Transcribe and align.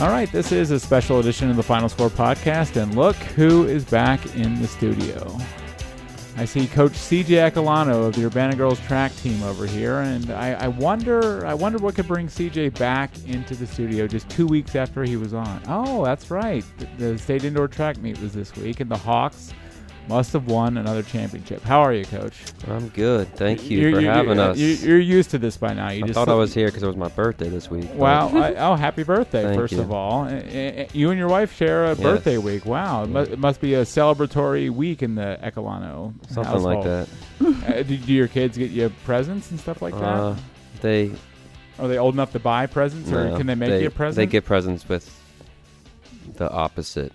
All 0.00 0.10
right, 0.10 0.30
this 0.30 0.52
is 0.52 0.70
a 0.70 0.78
special 0.78 1.18
edition 1.18 1.50
of 1.50 1.56
the 1.56 1.62
Final 1.64 1.88
Score 1.88 2.08
podcast, 2.08 2.80
and 2.80 2.94
look 2.94 3.16
who 3.16 3.66
is 3.66 3.84
back 3.84 4.24
in 4.36 4.62
the 4.62 4.68
studio. 4.68 5.36
I 6.36 6.44
see 6.44 6.68
Coach 6.68 6.92
CJ 6.92 7.50
Ecalono 7.50 8.06
of 8.06 8.14
the 8.14 8.24
Urbana 8.24 8.54
Girls 8.54 8.78
track 8.86 9.12
team 9.16 9.42
over 9.42 9.66
here, 9.66 9.98
and 10.02 10.30
I, 10.30 10.52
I 10.52 10.68
wonder, 10.68 11.44
I 11.44 11.52
wonder 11.54 11.78
what 11.78 11.96
could 11.96 12.06
bring 12.06 12.28
CJ 12.28 12.78
back 12.78 13.10
into 13.26 13.56
the 13.56 13.66
studio 13.66 14.06
just 14.06 14.30
two 14.30 14.46
weeks 14.46 14.76
after 14.76 15.02
he 15.02 15.16
was 15.16 15.34
on. 15.34 15.60
Oh, 15.66 16.04
that's 16.04 16.30
right, 16.30 16.64
the, 16.78 16.86
the 16.96 17.18
state 17.18 17.42
indoor 17.42 17.66
track 17.66 17.98
meet 17.98 18.20
was 18.20 18.32
this 18.32 18.54
week, 18.54 18.78
and 18.78 18.88
the 18.88 18.96
Hawks 18.96 19.52
must 20.08 20.32
have 20.32 20.46
won 20.46 20.76
another 20.78 21.02
championship. 21.02 21.62
How 21.62 21.80
are 21.80 21.92
you, 21.92 22.04
Coach? 22.04 22.34
I'm 22.66 22.88
good. 22.88 23.32
Thank 23.36 23.70
you 23.70 23.78
You're- 23.78 23.92
for 23.94 24.00
you're- 24.00 24.14
having 24.14 24.36
you're- 24.38 24.50
us. 24.50 24.58
You're, 24.58 24.90
you're 24.92 25.00
used 25.00 25.30
to 25.30 25.38
this 25.38 25.56
by 25.56 25.74
now. 25.74 25.90
You 25.90 26.04
I 26.06 26.12
thought 26.12 26.28
I 26.28 26.34
was 26.34 26.54
here 26.54 26.66
because 26.68 26.82
it 26.82 26.86
was 26.86 26.96
my 26.96 27.08
birthday 27.08 27.48
this 27.48 27.70
week. 27.70 27.88
Wow! 27.94 28.28
I, 28.28 28.54
oh, 28.54 28.74
happy 28.74 29.02
birthday! 29.02 29.54
First 29.54 29.74
you. 29.74 29.80
of 29.80 29.92
all, 29.92 30.22
Uh, 30.24 30.30
uh, 30.30 30.86
you 30.92 31.10
and 31.10 31.18
your 31.18 31.28
wife 31.28 31.54
share 31.54 31.84
a 31.84 31.88
Yes. 31.90 31.98
birthday 32.00 32.38
week. 32.38 32.64
Wow! 32.64 33.04
It, 33.04 33.08
mu- 33.10 33.20
it 33.20 33.38
must 33.38 33.60
be 33.60 33.74
a 33.74 33.82
celebratory 33.82 34.70
week 34.70 35.02
in 35.02 35.14
the 35.14 35.38
Ecalono 35.42 36.14
Something 36.30 36.62
like 36.62 36.82
that. 36.84 37.08
Uh, 37.68 37.82
do, 37.82 37.96
do 37.96 38.12
your 38.12 38.26
kids 38.28 38.58
get 38.58 38.70
you 38.70 38.90
presents 39.04 39.50
and 39.52 39.60
stuff 39.60 39.80
like 39.80 39.94
that? 39.94 40.02
Uh, 40.02 40.34
they 40.80 41.10
Are 41.78 41.86
they 41.86 41.96
old 41.98 42.14
enough 42.14 42.32
to 42.32 42.40
buy 42.40 42.66
presents, 42.66 43.12
or 43.12 43.28
no, 43.30 43.36
can 43.36 43.46
they 43.46 43.54
make 43.54 43.68
they, 43.70 43.82
you 43.82 43.88
a 43.88 43.90
present? 43.90 44.16
They 44.16 44.26
get 44.26 44.44
presents 44.44 44.88
with 44.88 45.08
the 46.36 46.50
opposite. 46.50 47.12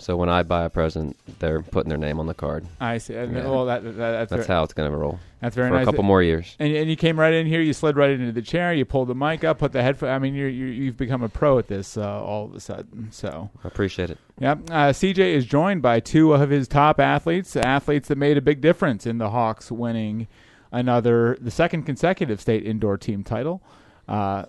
So 0.00 0.16
when 0.16 0.28
I 0.28 0.42
buy 0.42 0.64
a 0.64 0.70
present, 0.70 1.16
they're 1.38 1.62
putting 1.62 1.90
their 1.90 1.98
name 1.98 2.18
on 2.18 2.26
the 2.26 2.34
card. 2.34 2.66
I 2.80 2.98
see. 2.98 3.14
And, 3.14 3.34
Yeah. 3.34 3.44
Well, 3.44 3.66
that, 3.66 3.84
that, 3.84 3.96
that's 3.96 4.30
That's 4.30 4.46
very, 4.46 4.56
how 4.56 4.62
it's 4.64 4.72
gonna 4.72 4.90
roll 4.90 5.20
that's 5.40 5.54
very 5.54 5.68
for 5.68 5.74
nice. 5.74 5.82
a 5.82 5.86
couple 5.86 6.04
more 6.04 6.22
years. 6.22 6.56
And, 6.58 6.74
and 6.74 6.90
you 6.90 6.96
came 6.96 7.18
right 7.18 7.32
in 7.32 7.46
here. 7.46 7.60
You 7.60 7.72
slid 7.72 7.96
right 7.96 8.10
into 8.10 8.32
the 8.32 8.42
chair. 8.42 8.72
You 8.74 8.84
pulled 8.84 9.08
the 9.08 9.14
mic 9.14 9.42
up, 9.44 9.58
put 9.58 9.72
the 9.72 9.82
headphone. 9.82 10.10
I 10.10 10.18
mean, 10.18 10.34
you're, 10.34 10.48
you're, 10.48 10.68
you've 10.68 10.96
become 10.96 11.22
a 11.22 11.28
pro 11.28 11.58
at 11.58 11.66
this 11.66 11.96
uh, 11.96 12.22
all 12.22 12.44
of 12.44 12.54
a 12.54 12.60
sudden. 12.60 13.10
So. 13.10 13.50
I 13.64 13.68
appreciate 13.68 14.10
it. 14.10 14.18
Yep. 14.38 14.58
Uh, 14.70 14.90
CJ 14.90 15.18
is 15.18 15.46
joined 15.46 15.82
by 15.82 16.00
two 16.00 16.34
of 16.34 16.50
his 16.50 16.68
top 16.68 17.00
athletes, 17.00 17.56
athletes 17.56 18.08
that 18.08 18.16
made 18.18 18.36
a 18.36 18.42
big 18.42 18.60
difference 18.60 19.06
in 19.06 19.18
the 19.18 19.30
Hawks 19.30 19.70
winning 19.70 20.28
another, 20.72 21.36
the 21.40 21.50
second 21.50 21.84
consecutive 21.84 22.40
state 22.40 22.64
indoor 22.64 22.98
team 22.98 23.24
title. 23.24 23.62
Uh, 24.08 24.44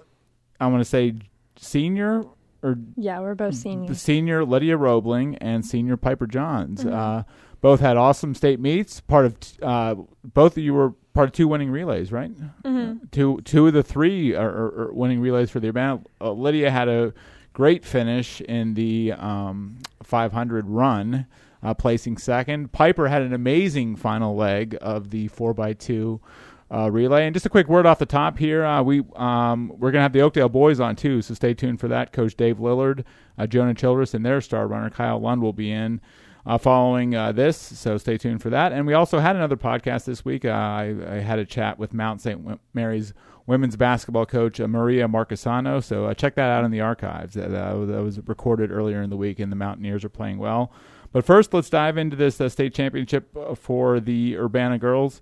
I 0.60 0.68
want 0.68 0.82
to 0.82 0.86
say 0.86 1.16
senior 1.58 2.24
or 2.64 2.78
Yeah, 2.96 3.20
we're 3.20 3.36
both 3.36 3.52
the 3.52 3.58
seniors. 3.58 4.02
senior 4.02 4.46
Lydia 4.46 4.78
Robling 4.78 5.38
and 5.42 5.66
senior 5.66 5.98
Piper 5.98 6.28
Jons. 6.28 6.84
Mhm. 6.84 6.94
Uh, 6.94 7.24
both 7.62 7.80
had 7.80 7.98
awesome 7.98 8.34
state 8.34 8.60
meets. 8.60 9.00
Part 9.02 9.26
of 9.26 9.40
t- 9.40 9.58
uh, 9.62 9.96
both 10.24 10.58
of 10.58 10.64
you 10.64 10.74
were 10.74 10.94
part 11.14 11.30
of 11.30 11.34
two 11.34 11.48
winning 11.48 11.70
relays, 11.72 12.12
right? 12.12 12.32
hmm 12.66 12.94
two 13.12 13.42
two 13.44 13.68
of 13.68 13.74
the 13.74 13.84
three 13.84 14.34
are, 14.36 14.50
are, 14.50 14.82
are 14.88 14.94
winning 14.94 15.20
relays 15.22 15.50
for 15.52 15.60
the 15.60 15.70
Urbana. 15.70 16.02
Uh, 16.20 16.32
Lydia 16.32 16.72
had 16.72 16.88
a 16.88 17.14
great 17.54 17.84
finish 17.84 18.40
in 18.42 18.74
the 18.76 19.12
um, 19.14 19.78
500 20.02 20.68
run, 20.68 21.26
uh, 21.62 21.74
placing 21.74 22.18
second. 22.18 22.72
Piper 22.72 23.08
had 23.10 23.22
an 23.22 23.34
amazing 23.34 23.96
final 23.98 24.36
leg 24.36 24.78
of 24.82 25.10
the 25.12 25.28
four 25.28 25.54
x 25.60 25.86
two. 25.86 26.20
Uh, 26.74 26.90
relay 26.90 27.26
and 27.26 27.34
just 27.34 27.46
a 27.46 27.50
quick 27.50 27.68
word 27.68 27.86
off 27.86 28.00
the 28.00 28.06
top 28.06 28.38
here. 28.38 28.64
Uh, 28.64 28.82
we 28.82 29.04
um, 29.18 29.74
we're 29.78 29.92
gonna 29.92 30.02
have 30.02 30.14
the 30.14 30.22
Oakdale 30.22 30.48
boys 30.48 30.80
on 30.80 30.96
too, 30.96 31.22
so 31.22 31.34
stay 31.34 31.54
tuned 31.54 31.82
for 31.82 31.90
that. 31.90 32.14
Coach 32.14 32.38
Dave 32.38 32.60
Lillard, 32.60 33.04
uh, 33.38 33.46
Jonah 33.46 33.74
Childress, 33.74 34.14
and 34.14 34.26
their 34.26 34.40
star 34.40 34.68
runner 34.68 34.90
Kyle 34.90 35.20
Lund 35.20 35.42
will 35.42 35.52
be 35.52 35.70
in 35.70 36.00
uh, 36.46 36.58
following 36.58 37.14
uh, 37.14 37.32
this, 37.32 37.58
so 37.58 37.98
stay 37.98 38.18
tuned 38.18 38.42
for 38.42 38.50
that. 38.50 38.72
And 38.72 38.88
we 38.88 38.94
also 38.94 39.20
had 39.20 39.36
another 39.36 39.58
podcast 39.58 40.06
this 40.06 40.26
week. 40.26 40.46
Uh, 40.46 40.50
I, 40.50 40.96
I 41.08 41.16
had 41.16 41.40
a 41.40 41.46
chat 41.46 41.78
with 41.78 41.94
Mount 41.94 42.22
St. 42.22 42.60
Mary's 42.74 43.14
women's 43.48 43.76
basketball 43.76 44.26
coach 44.26 44.60
Maria 44.60 45.08
Marchesano. 45.08 45.84
So 45.84 46.12
check 46.14 46.36
that 46.36 46.50
out 46.50 46.64
in 46.64 46.72
the 46.72 46.82
archives. 46.82 47.34
That, 47.34 47.52
that 47.52 47.76
was 47.76 48.20
recorded 48.28 48.72
earlier 48.72 49.02
in 49.02 49.10
the 49.10 49.18
week, 49.18 49.40
and 49.40 49.52
the 49.52 49.56
Mountaineers 49.56 50.04
are 50.06 50.10
playing 50.10 50.38
well. 50.38 50.72
But 51.12 51.26
first, 51.26 51.54
let's 51.54 51.70
dive 51.70 51.98
into 51.98 52.16
this 52.16 52.36
state 52.36 52.74
championship 52.74 53.36
for 53.58 54.00
the 54.00 54.38
Urbana 54.38 54.78
girls. 54.78 55.22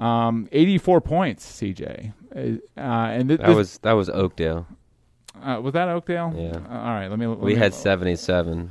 Um, 0.00 0.48
84 0.50 1.00
points, 1.02 1.44
CJ. 1.60 2.12
Uh, 2.34 2.58
and 2.80 3.28
th- 3.28 3.40
That 3.40 3.54
was 3.54 3.78
that 3.78 3.92
was 3.92 4.08
Oakdale. 4.08 4.66
uh, 5.42 5.60
was 5.62 5.72
that 5.74 5.88
Oakdale? 5.88 6.32
Yeah. 6.36 6.56
Uh, 6.70 6.78
all 6.78 6.94
right. 6.94 7.08
Let 7.08 7.18
me. 7.18 7.26
let 7.26 7.38
We 7.40 7.52
me- 7.54 7.58
had 7.58 7.74
seventy 7.74 8.16
seven. 8.16 8.70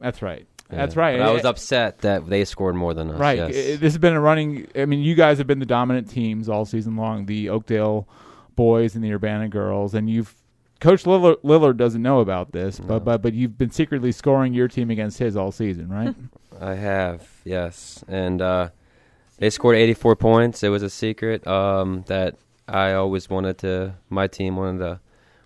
That's 0.00 0.22
right. 0.22 0.46
That's 0.70 0.96
right. 0.96 1.18
But 1.18 1.26
I 1.28 1.32
was 1.32 1.44
Uh, 1.46 1.48
upset 1.48 1.98
that 2.00 2.28
they 2.28 2.44
scored 2.44 2.74
more 2.76 2.92
than 2.92 3.10
us. 3.10 3.18
Right. 3.18 3.38
Yes. 3.38 3.48
I- 3.48 3.76
This 3.76 3.80
has 3.94 3.98
been 3.98 4.12
a 4.12 4.20
running. 4.20 4.66
I 4.76 4.84
mean, 4.84 5.00
you 5.00 5.14
guys 5.14 5.38
have 5.38 5.46
been 5.46 5.58
the 5.60 5.66
dominant 5.66 6.10
teams 6.10 6.48
all 6.48 6.64
season 6.66 6.96
long. 6.96 7.24
The 7.26 7.48
Oakdale 7.48 8.06
boys 8.54 8.94
and 8.94 9.02
the 9.02 9.12
Urbana 9.12 9.48
girls, 9.48 9.94
and 9.94 10.08
you've. 10.10 10.34
Coach 10.80 11.04
Lillard, 11.04 11.36
Lillard 11.42 11.76
doesn't 11.76 12.02
know 12.02 12.20
about 12.20 12.52
this, 12.52 12.78
No. 12.78 12.86
but 12.86 13.04
but 13.04 13.22
but 13.22 13.32
you've 13.34 13.56
been 13.58 13.70
secretly 13.70 14.12
scoring 14.12 14.52
your 14.54 14.68
team 14.68 14.90
against 14.90 15.18
his 15.18 15.34
all 15.36 15.50
season, 15.50 15.88
right? 15.88 16.14
I 16.60 16.74
have, 16.74 17.26
yes. 17.44 18.04
And 18.06 18.40
uh, 18.42 18.68
they 19.38 19.50
scored 19.50 19.76
84 19.76 20.16
points. 20.16 20.62
It 20.62 20.68
was 20.68 20.82
a 20.82 20.90
secret 20.90 21.46
um, 21.46 22.04
that 22.06 22.36
I 22.66 22.92
always 22.92 23.30
wanted 23.30 23.58
to, 23.58 23.94
my 24.10 24.26
team 24.26 24.56
wanted 24.56 24.78
to, 24.78 25.00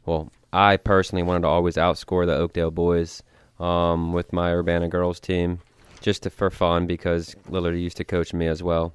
well, 0.04 0.30
I 0.52 0.76
personally 0.76 1.22
wanted 1.22 1.42
to 1.42 1.48
always 1.48 1.76
outscore 1.76 2.26
the 2.26 2.34
Oakdale 2.34 2.70
boys 2.70 3.22
um, 3.60 4.12
with 4.12 4.32
my 4.32 4.52
Urbana 4.52 4.88
girls 4.88 5.20
team 5.20 5.60
just 6.00 6.24
to, 6.24 6.30
for 6.30 6.50
fun 6.50 6.86
because 6.86 7.34
Lillard 7.48 7.80
used 7.80 7.96
to 7.98 8.04
coach 8.04 8.34
me 8.34 8.46
as 8.46 8.62
well. 8.62 8.92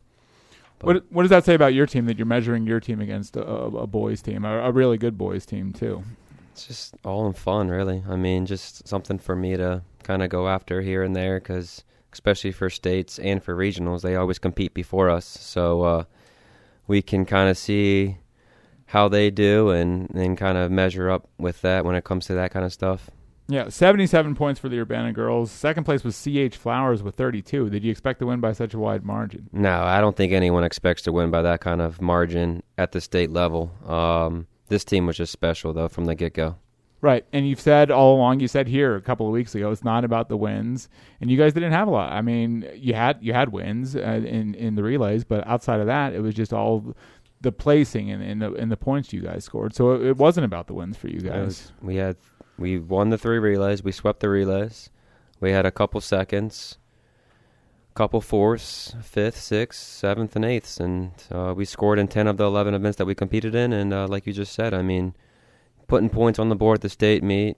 But 0.80 0.88
what 0.88 1.12
what 1.12 1.24
does 1.24 1.30
that 1.32 1.46
say 1.46 1.56
about 1.56 1.74
your 1.74 1.88
team 1.88 2.06
that 2.06 2.18
you're 2.18 2.28
measuring 2.28 2.68
your 2.68 2.80
team 2.80 3.02
against 3.02 3.36
a, 3.36 3.42
a 3.42 3.88
boys 3.88 4.22
team, 4.22 4.46
a, 4.46 4.60
a 4.60 4.72
really 4.72 4.98
good 4.98 5.18
boys 5.18 5.46
team 5.46 5.74
too? 5.74 6.04
It's 6.52 6.68
just 6.68 6.96
all 7.04 7.26
in 7.28 7.34
fun, 7.34 7.70
really. 7.70 8.04
I 8.08 8.16
mean, 8.16 8.46
just 8.46 8.88
something 8.88 9.18
for 9.20 9.36
me 9.36 9.58
to 9.58 9.84
kind 10.04 10.22
of 10.22 10.30
go 10.30 10.48
after 10.48 10.82
here 10.82 11.04
and 11.04 11.16
there 11.16 11.40
because, 11.40 11.84
especially 12.18 12.52
for 12.52 12.68
states 12.68 13.20
and 13.20 13.44
for 13.44 13.56
regionals, 13.56 14.02
they 14.02 14.16
always 14.16 14.40
compete 14.40 14.74
before 14.74 15.08
us. 15.08 15.26
So 15.26 15.84
uh, 15.84 16.04
we 16.88 17.04
can 17.04 17.26
kind 17.26 17.48
of 17.48 17.60
see 17.60 18.18
how 18.88 19.08
they 19.08 19.30
do 19.30 19.70
and, 19.70 20.10
and 20.16 20.36
kind 20.36 20.58
of 20.58 20.72
measure 20.72 21.12
up 21.12 21.30
with 21.38 21.62
that 21.62 21.86
when 21.86 21.96
it 21.96 22.04
comes 22.04 22.26
to 22.26 22.34
that 22.34 22.50
kind 22.50 22.66
of 22.66 22.74
stuff. 22.74 23.12
Yeah, 23.48 23.70
77 23.70 24.34
points 24.36 24.60
for 24.60 24.68
the 24.68 24.80
Urbana 24.80 25.14
girls. 25.14 25.52
Second 25.52 25.84
place 25.84 26.04
was 26.04 26.20
CH 26.22 26.58
Flowers 26.58 27.04
with 27.04 27.16
32. 27.16 27.70
Did 27.70 27.84
you 27.84 27.92
expect 27.92 28.20
to 28.20 28.26
win 28.26 28.40
by 28.42 28.52
such 28.52 28.74
a 28.74 28.80
wide 28.80 29.06
margin? 29.06 29.48
No, 29.54 29.84
I 29.84 30.02
don't 30.02 30.16
think 30.18 30.34
anyone 30.34 30.64
expects 30.64 31.04
to 31.04 31.12
win 31.12 31.30
by 31.30 31.44
that 31.44 31.62
kind 31.62 31.82
of 31.82 32.02
margin 32.02 32.64
at 32.80 32.94
the 32.94 33.00
state 33.00 33.30
level. 33.30 33.72
Um, 33.86 34.48
this 34.70 34.84
team 34.84 35.06
was 35.06 35.18
just 35.18 35.32
special, 35.32 35.72
though, 35.72 35.88
from 35.88 36.06
the 36.06 36.16
get 36.16 36.34
go. 36.34 36.56
Right, 37.00 37.26
and 37.32 37.48
you've 37.48 37.60
said 37.60 37.92
all 37.92 38.16
along. 38.16 38.40
You 38.40 38.48
said 38.48 38.68
here 38.68 38.96
a 38.96 39.02
couple 39.02 39.28
of 39.28 39.32
weeks 39.32 39.54
ago, 39.54 39.70
it's 39.72 39.84
not 39.84 40.04
about 40.04 40.30
the 40.30 40.38
wins, 40.38 40.90
and 41.22 41.30
you 41.30 41.38
guys 41.38 41.54
didn't 41.54 41.72
have 41.72 41.88
a 41.88 41.92
lot. 41.92 42.12
I 42.12 42.22
mean, 42.22 42.68
you 42.76 42.96
had 42.96 43.20
you 43.22 43.34
had 43.34 43.50
wins 43.50 43.96
uh, 43.96 44.00
in 44.00 44.56
in 44.56 44.74
the 44.76 44.82
relays, 44.84 45.24
but 45.24 45.46
outside 45.46 45.80
of 45.80 45.86
that, 45.86 46.14
it 46.14 46.22
was 46.22 46.34
just 46.34 46.52
all 46.54 46.96
the 47.42 47.52
placing 47.52 48.10
and, 48.10 48.24
and 48.24 48.42
the 48.42 48.52
and 48.54 48.72
the 48.72 48.78
points 48.78 49.14
you 49.14 49.22
guys 49.22 49.44
scored. 49.46 49.76
So 49.76 49.92
it, 49.92 50.06
it 50.08 50.18
wasn't 50.18 50.46
about 50.46 50.66
the 50.66 50.74
wins 50.74 50.98
for 50.98 51.08
you 51.08 51.20
guys. 51.20 51.46
was- 51.46 51.72
we 51.84 51.98
had 51.98 52.18
we 52.58 52.80
won 52.80 53.12
the 53.12 53.18
three 53.20 53.38
relays. 53.38 53.84
We 53.84 53.92
swept 53.92 54.20
the 54.22 54.30
relays. 54.30 54.90
We 55.40 55.52
had 55.52 55.68
a 55.68 55.72
couple 55.72 56.02
seconds, 56.02 56.80
couple 57.94 58.22
fourths, 58.22 58.96
fifth, 59.04 59.38
sixth, 59.38 59.82
seventh, 59.84 60.36
and 60.36 60.44
eighths, 60.44 60.80
and 60.80 61.12
uh, 61.32 61.54
we 61.56 61.64
scored 61.64 62.00
in 62.00 62.08
ten 62.08 62.26
of 62.26 62.38
the 62.38 62.46
eleven 62.46 62.74
events 62.74 62.98
that 62.98 63.06
we 63.06 63.14
competed 63.14 63.54
in. 63.54 63.72
And 63.72 63.94
uh, 63.94 64.08
like 64.08 64.26
you 64.26 64.34
just 64.34 64.54
said, 64.54 64.74
I 64.74 64.82
mean, 64.82 65.14
putting 65.88 66.10
points 66.10 66.40
on 66.40 66.50
the 66.50 66.56
board 66.56 66.78
at 66.78 66.82
the 66.82 66.90
state 66.90 67.24
meet, 67.24 67.58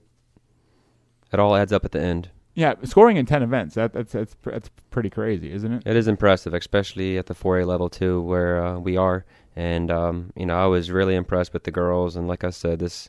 it 1.32 1.38
all 1.38 1.54
adds 1.54 1.72
up 1.72 1.84
at 1.84 1.92
the 1.92 2.00
end. 2.00 2.30
Yeah, 2.54 2.74
scoring 2.84 3.16
in 3.16 3.26
ten 3.26 3.42
events 3.42 3.76
that 3.76 3.92
that's 3.92 4.12
that's 4.12 4.36
that's 4.42 4.70
pretty 4.90 5.08
crazy, 5.08 5.52
isn't 5.52 5.72
it? 5.72 5.82
It 5.86 5.96
is 5.96 6.08
impressive, 6.08 6.52
especially 6.52 7.16
at 7.16 7.26
the 7.26 7.34
4A 7.34 7.64
level 7.64 7.88
too, 7.88 8.20
where 8.20 8.62
uh, 8.62 8.78
we 8.78 8.96
are. 8.96 9.24
And 9.54 9.90
um, 9.90 10.32
you 10.34 10.46
know, 10.46 10.56
I 10.56 10.66
was 10.66 10.90
really 10.90 11.14
impressed 11.14 11.52
with 11.52 11.64
the 11.64 11.70
girls. 11.70 12.16
And 12.16 12.26
like 12.26 12.42
I 12.42 12.50
said, 12.50 12.80
this 12.80 13.08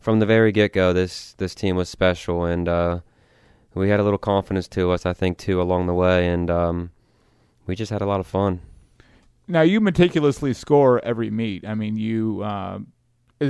from 0.00 0.18
the 0.18 0.26
very 0.26 0.50
get 0.50 0.72
go, 0.72 0.92
this 0.92 1.34
this 1.34 1.54
team 1.54 1.76
was 1.76 1.88
special, 1.88 2.44
and 2.44 2.68
uh, 2.68 3.00
we 3.74 3.88
had 3.88 4.00
a 4.00 4.02
little 4.02 4.18
confidence 4.18 4.66
to 4.68 4.90
us, 4.90 5.06
I 5.06 5.12
think, 5.12 5.38
too, 5.38 5.62
along 5.62 5.86
the 5.86 5.94
way, 5.94 6.28
and 6.28 6.50
um, 6.50 6.90
we 7.66 7.76
just 7.76 7.92
had 7.92 8.02
a 8.02 8.06
lot 8.06 8.20
of 8.20 8.26
fun. 8.26 8.60
Now 9.48 9.62
you 9.62 9.80
meticulously 9.80 10.52
score 10.52 11.04
every 11.04 11.30
meet. 11.30 11.66
I 11.66 11.74
mean, 11.74 11.96
you 11.96 12.42
uh, 12.42 12.80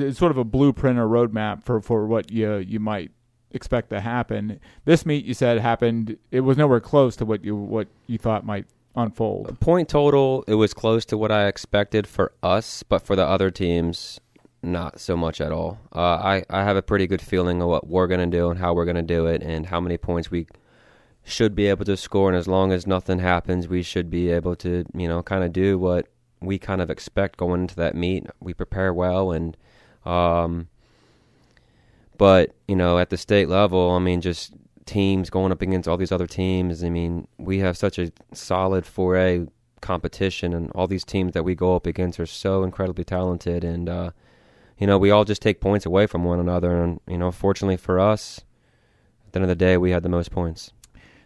it's 0.00 0.18
sort 0.18 0.30
of 0.30 0.38
a 0.38 0.44
blueprint 0.44 0.98
or 0.98 1.06
roadmap 1.06 1.62
for 1.64 1.80
for 1.80 2.06
what 2.06 2.30
you 2.30 2.56
you 2.56 2.80
might 2.80 3.10
expect 3.50 3.90
to 3.90 4.00
happen. 4.00 4.60
This 4.84 5.04
meet 5.04 5.24
you 5.24 5.34
said 5.34 5.58
happened. 5.58 6.16
It 6.30 6.40
was 6.40 6.56
nowhere 6.56 6.80
close 6.80 7.16
to 7.16 7.24
what 7.24 7.44
you 7.44 7.56
what 7.56 7.88
you 8.06 8.18
thought 8.18 8.44
might 8.44 8.66
unfold. 8.94 9.58
Point 9.60 9.88
total, 9.88 10.44
it 10.46 10.54
was 10.54 10.74
close 10.74 11.04
to 11.06 11.18
what 11.18 11.32
I 11.32 11.46
expected 11.46 12.06
for 12.06 12.32
us, 12.42 12.82
but 12.82 13.00
for 13.00 13.16
the 13.16 13.24
other 13.24 13.50
teams, 13.50 14.20
not 14.62 15.00
so 15.00 15.16
much 15.16 15.40
at 15.40 15.52
all. 15.52 15.78
Uh, 15.94 16.00
I 16.00 16.44
I 16.50 16.64
have 16.64 16.76
a 16.76 16.82
pretty 16.82 17.06
good 17.06 17.22
feeling 17.22 17.62
of 17.62 17.68
what 17.68 17.86
we're 17.86 18.06
gonna 18.06 18.26
do 18.26 18.50
and 18.50 18.58
how 18.58 18.74
we're 18.74 18.84
gonna 18.84 19.02
do 19.02 19.26
it, 19.26 19.42
and 19.42 19.66
how 19.66 19.80
many 19.80 19.96
points 19.96 20.30
we 20.30 20.46
should 21.24 21.54
be 21.54 21.66
able 21.66 21.84
to 21.84 21.96
score. 21.96 22.28
And 22.28 22.36
as 22.36 22.48
long 22.48 22.72
as 22.72 22.86
nothing 22.86 23.20
happens, 23.20 23.68
we 23.68 23.82
should 23.82 24.10
be 24.10 24.30
able 24.30 24.56
to 24.56 24.84
you 24.94 25.08
know 25.08 25.22
kind 25.22 25.44
of 25.44 25.52
do 25.52 25.78
what 25.78 26.08
we 26.40 26.58
kind 26.58 26.80
of 26.80 26.90
expect 26.90 27.36
going 27.36 27.62
into 27.62 27.76
that 27.76 27.94
meet. 27.94 28.26
We 28.40 28.54
prepare 28.54 28.92
well, 28.92 29.32
and 29.32 29.56
um, 30.04 30.68
but 32.18 32.54
you 32.68 32.76
know, 32.76 32.98
at 32.98 33.10
the 33.10 33.16
state 33.16 33.48
level, 33.48 33.90
I 33.90 33.98
mean, 33.98 34.20
just 34.20 34.52
teams 34.86 35.30
going 35.30 35.52
up 35.52 35.62
against 35.62 35.88
all 35.88 35.96
these 35.96 36.12
other 36.12 36.26
teams. 36.26 36.82
I 36.84 36.90
mean, 36.90 37.26
we 37.38 37.58
have 37.60 37.76
such 37.76 37.98
a 37.98 38.12
solid 38.32 38.84
4A 38.84 39.48
competition, 39.80 40.52
and 40.52 40.70
all 40.72 40.86
these 40.86 41.04
teams 41.04 41.32
that 41.32 41.42
we 41.42 41.54
go 41.54 41.74
up 41.74 41.86
against 41.86 42.20
are 42.20 42.26
so 42.26 42.62
incredibly 42.62 43.04
talented, 43.04 43.64
and 43.64 43.88
uh, 43.88 44.10
you 44.78 44.86
know, 44.86 44.98
we 44.98 45.10
all 45.10 45.24
just 45.24 45.42
take 45.42 45.60
points 45.60 45.86
away 45.86 46.06
from 46.06 46.24
one 46.24 46.40
another. 46.40 46.82
And 46.82 47.00
you 47.06 47.18
know, 47.18 47.30
fortunately 47.30 47.76
for 47.76 48.00
us, 48.00 48.40
at 49.26 49.32
the 49.32 49.38
end 49.38 49.44
of 49.44 49.48
the 49.48 49.64
day, 49.64 49.76
we 49.76 49.90
had 49.90 50.02
the 50.02 50.08
most 50.08 50.30
points. 50.30 50.72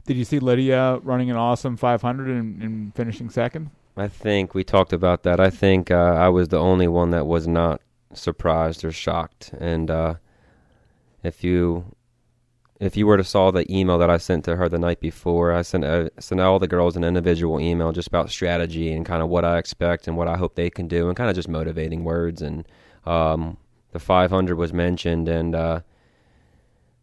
Did 0.06 0.16
you 0.16 0.24
see 0.24 0.38
Lydia 0.38 0.98
running 1.02 1.30
an 1.30 1.36
awesome 1.36 1.76
500 1.76 2.28
and, 2.28 2.62
and 2.62 2.94
finishing 2.94 3.28
second? 3.28 3.70
I 3.96 4.08
think 4.08 4.54
we 4.54 4.62
talked 4.62 4.92
about 4.92 5.22
that. 5.24 5.40
I 5.40 5.50
think 5.50 5.90
uh, 5.90 5.94
I 5.94 6.28
was 6.28 6.48
the 6.48 6.58
only 6.58 6.86
one 6.86 7.10
that 7.10 7.26
was 7.26 7.48
not 7.48 7.80
surprised 8.16 8.84
or 8.84 8.92
shocked. 8.92 9.52
And 9.58 9.90
uh, 9.90 10.14
if 11.22 11.44
you 11.44 11.96
if 12.78 12.96
you 12.96 13.06
were 13.06 13.16
to 13.16 13.24
saw 13.24 13.50
the 13.50 13.70
email 13.74 13.98
that 13.98 14.10
I 14.10 14.18
sent 14.18 14.44
to 14.44 14.56
her 14.56 14.68
the 14.68 14.78
night 14.78 15.00
before, 15.00 15.52
I 15.52 15.62
sent 15.62 15.84
uh, 15.84 16.10
sent 16.18 16.40
all 16.40 16.58
the 16.58 16.68
girls 16.68 16.96
an 16.96 17.04
individual 17.04 17.60
email 17.60 17.92
just 17.92 18.08
about 18.08 18.30
strategy 18.30 18.92
and 18.92 19.06
kind 19.06 19.22
of 19.22 19.28
what 19.28 19.44
I 19.44 19.58
expect 19.58 20.06
and 20.06 20.16
what 20.16 20.28
I 20.28 20.36
hope 20.36 20.54
they 20.54 20.70
can 20.70 20.86
do, 20.88 21.08
and 21.08 21.16
kind 21.16 21.30
of 21.30 21.36
just 21.36 21.48
motivating 21.48 22.04
words. 22.04 22.42
And 22.42 22.66
um, 23.06 23.56
the 23.92 23.98
500 23.98 24.56
was 24.56 24.72
mentioned, 24.72 25.28
and 25.28 25.54
uh, 25.54 25.80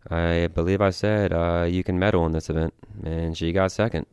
I 0.09 0.47
believe 0.47 0.81
I 0.81 0.91
said 0.91 1.33
uh, 1.33 1.65
you 1.67 1.83
can 1.83 1.97
medal 1.97 2.25
in 2.25 2.33
this 2.33 2.49
event, 2.49 2.73
and 3.03 3.35
she 3.37 3.51
got 3.51 3.71
second. 3.71 4.05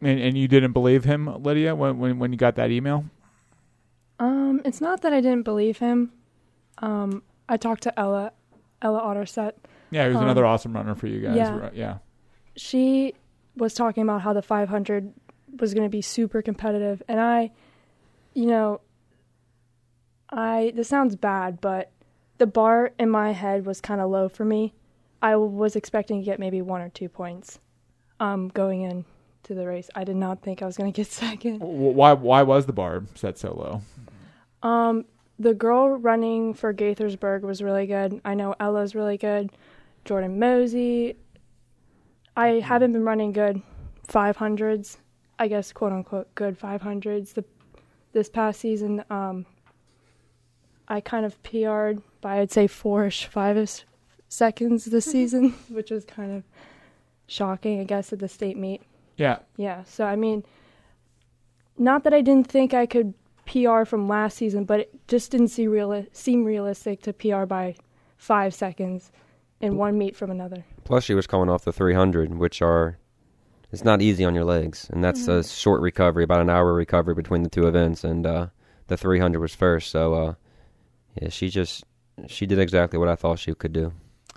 And, 0.00 0.20
and 0.20 0.36
you 0.36 0.48
didn't 0.48 0.72
believe 0.72 1.04
him, 1.04 1.42
Lydia, 1.42 1.74
when, 1.74 1.98
when 1.98 2.18
when 2.18 2.32
you 2.32 2.38
got 2.38 2.56
that 2.56 2.70
email? 2.70 3.04
Um, 4.18 4.62
it's 4.64 4.80
not 4.80 5.02
that 5.02 5.12
I 5.12 5.20
didn't 5.20 5.42
believe 5.42 5.78
him. 5.78 6.12
Um, 6.78 7.22
I 7.48 7.56
talked 7.56 7.82
to 7.84 7.98
Ella, 7.98 8.32
Ella 8.82 9.00
Otterset. 9.00 9.52
Yeah, 9.90 10.04
he 10.04 10.08
was 10.08 10.16
Um, 10.18 10.24
another 10.24 10.44
awesome 10.46 10.72
runner 10.74 10.94
for 10.94 11.06
you 11.06 11.20
guys. 11.20 11.36
yeah. 11.36 11.56
right? 11.56 11.74
yeah. 11.74 11.98
She 12.56 13.14
was 13.56 13.74
talking 13.74 14.02
about 14.02 14.22
how 14.22 14.32
the 14.32 14.42
500 14.42 15.12
was 15.60 15.74
going 15.74 15.84
to 15.84 15.90
be 15.90 16.02
super 16.02 16.42
competitive, 16.42 17.02
and 17.08 17.20
I, 17.20 17.50
you 18.34 18.46
know, 18.46 18.80
I 20.30 20.72
this 20.74 20.88
sounds 20.88 21.14
bad, 21.16 21.60
but 21.60 21.90
the 22.38 22.46
bar 22.46 22.90
in 22.98 23.08
my 23.10 23.32
head 23.32 23.66
was 23.66 23.80
kind 23.80 24.00
of 24.00 24.10
low 24.10 24.28
for 24.28 24.44
me. 24.44 24.74
I 25.22 25.36
was 25.36 25.76
expecting 25.76 26.20
to 26.20 26.24
get 26.24 26.40
maybe 26.40 26.60
one 26.60 26.80
or 26.80 26.88
two 26.88 27.08
points, 27.08 27.60
um, 28.20 28.48
going 28.48 28.82
in 28.82 29.04
to 29.44 29.54
the 29.54 29.66
race. 29.66 29.88
I 29.94 30.04
did 30.04 30.16
not 30.16 30.42
think 30.42 30.60
I 30.62 30.66
was 30.66 30.76
going 30.76 30.92
to 30.92 30.96
get 30.96 31.06
second. 31.12 31.60
Why 31.60 32.12
why 32.14 32.42
was 32.42 32.66
the 32.66 32.72
bar 32.72 33.04
set 33.14 33.38
so 33.38 33.54
low? 34.64 34.68
Um, 34.68 35.04
the 35.38 35.54
girl 35.54 35.88
running 35.90 36.54
for 36.54 36.72
Gaithersburg 36.72 37.42
was 37.42 37.62
really 37.62 37.86
good. 37.86 38.20
I 38.24 38.34
know 38.34 38.54
Ella's 38.60 38.94
really 38.94 39.16
good. 39.16 39.50
Jordan 40.04 40.38
Mosey. 40.38 41.16
I 42.36 42.60
haven't 42.60 42.92
been 42.92 43.04
running 43.04 43.32
good 43.32 43.62
500s, 44.08 44.98
I 45.38 45.48
guess, 45.48 45.72
quote 45.72 45.92
unquote, 45.92 46.34
good 46.34 46.58
500s 46.58 47.34
the, 47.34 47.44
this 48.12 48.28
past 48.28 48.60
season. 48.60 49.04
Um, 49.10 49.46
I 50.88 51.00
kind 51.00 51.24
of 51.24 51.42
PR'd 51.42 52.02
by, 52.20 52.40
I'd 52.40 52.52
say, 52.52 52.66
four 52.66 53.06
ish, 53.06 53.26
five 53.26 53.56
ish 53.56 53.84
seconds 54.28 54.84
this 54.86 55.04
season, 55.04 55.50
which 55.68 55.90
was 55.90 56.04
kind 56.04 56.36
of 56.36 56.42
shocking, 57.26 57.80
I 57.80 57.84
guess, 57.84 58.12
at 58.12 58.18
the 58.18 58.28
state 58.28 58.56
meet. 58.56 58.82
Yeah. 59.16 59.38
Yeah, 59.56 59.84
so 59.84 60.04
I 60.04 60.16
mean, 60.16 60.44
not 61.78 62.04
that 62.04 62.12
I 62.12 62.20
didn't 62.20 62.48
think 62.48 62.74
I 62.74 62.86
could 62.86 63.14
PR 63.46 63.84
from 63.84 64.08
last 64.08 64.36
season, 64.36 64.64
but 64.64 64.80
it 64.80 65.08
just 65.08 65.30
didn't 65.30 65.48
see 65.48 65.66
real 65.66 66.04
seem 66.12 66.44
realistic 66.44 67.02
to 67.02 67.12
PR 67.12 67.44
by 67.44 67.74
five 68.16 68.54
seconds 68.54 69.10
in 69.60 69.76
one 69.76 69.98
meet 69.98 70.16
from 70.16 70.30
another. 70.30 70.64
Plus, 70.84 71.04
she 71.04 71.14
was 71.14 71.26
coming 71.26 71.48
off 71.48 71.64
the 71.64 71.72
300, 71.72 72.34
which 72.34 72.60
are 72.62 72.98
it's 73.72 73.84
not 73.84 74.00
easy 74.00 74.24
on 74.24 74.34
your 74.34 74.44
legs, 74.44 74.88
and 74.92 75.02
that's 75.02 75.26
a 75.26 75.42
short 75.42 75.80
recovery, 75.80 76.22
about 76.22 76.40
an 76.40 76.48
hour 76.48 76.72
recovery 76.72 77.14
between 77.14 77.42
the 77.42 77.50
two 77.50 77.66
events, 77.66 78.04
and 78.04 78.24
uh, 78.24 78.46
the 78.86 78.96
300 78.96 79.40
was 79.40 79.54
first. 79.54 79.90
So, 79.90 80.14
uh, 80.14 80.34
yeah, 81.20 81.28
she 81.28 81.48
just 81.48 81.84
she 82.28 82.46
did 82.46 82.58
exactly 82.58 82.98
what 82.98 83.08
I 83.08 83.16
thought 83.16 83.40
she 83.40 83.52
could 83.54 83.72
do. 83.72 83.92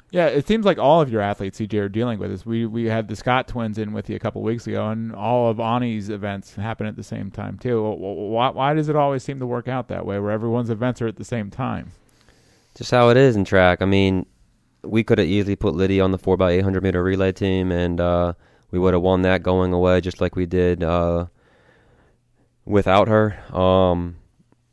Yeah, 0.09 0.27
it 0.27 0.47
seems 0.47 0.65
like 0.65 0.77
all 0.77 1.01
of 1.01 1.11
your 1.11 1.21
athletes, 1.21 1.59
CJ, 1.59 1.73
are 1.81 1.89
dealing 1.89 2.17
with 2.17 2.31
this. 2.31 2.45
We 2.45 2.65
we 2.65 2.85
had 2.85 3.09
the 3.09 3.15
Scott 3.15 3.47
twins 3.47 3.77
in 3.77 3.91
with 3.91 4.09
you 4.09 4.15
a 4.15 4.19
couple 4.19 4.41
weeks 4.41 4.65
ago, 4.65 4.87
and 4.89 5.13
all 5.13 5.49
of 5.49 5.59
Ani's 5.59 6.09
events 6.09 6.55
happen 6.55 6.87
at 6.87 6.95
the 6.95 7.03
same 7.03 7.29
time 7.29 7.57
too. 7.57 7.81
Wh- 7.83 7.97
wh- 7.97 8.31
Why, 8.31 8.49
why 8.51 8.73
does 8.73 8.87
it 8.87 8.95
always 8.95 9.21
seem 9.23 9.39
to 9.39 9.45
work 9.45 9.67
out 9.67 9.89
that 9.89 10.05
way, 10.05 10.17
where 10.19 10.31
everyone's 10.31 10.69
events 10.69 11.01
are 11.01 11.07
at 11.07 11.17
the 11.17 11.25
same 11.25 11.49
time? 11.49 11.91
Just 12.75 12.91
how 12.91 13.09
it 13.09 13.17
is 13.17 13.35
in 13.35 13.43
track. 13.43 13.81
I 13.81 13.85
mean, 13.85 14.25
we 14.81 15.03
could 15.03 15.17
have 15.17 15.27
easily 15.27 15.57
put 15.57 15.73
Liddy 15.75 15.99
on 15.99 16.11
the 16.11 16.19
4x800 16.19 16.81
meter 16.81 17.03
relay 17.03 17.33
team, 17.33 17.71
and 17.73 17.99
uh, 17.99 18.33
we 18.71 18.79
would 18.79 18.93
have 18.93 19.03
won 19.03 19.23
that 19.23 19.43
going 19.43 19.73
away 19.73 19.99
just 19.99 20.21
like 20.21 20.37
we 20.37 20.45
did 20.45 20.83
uh, 20.83 21.25
without 22.65 23.07
her. 23.09 23.37
Um, 23.53 24.17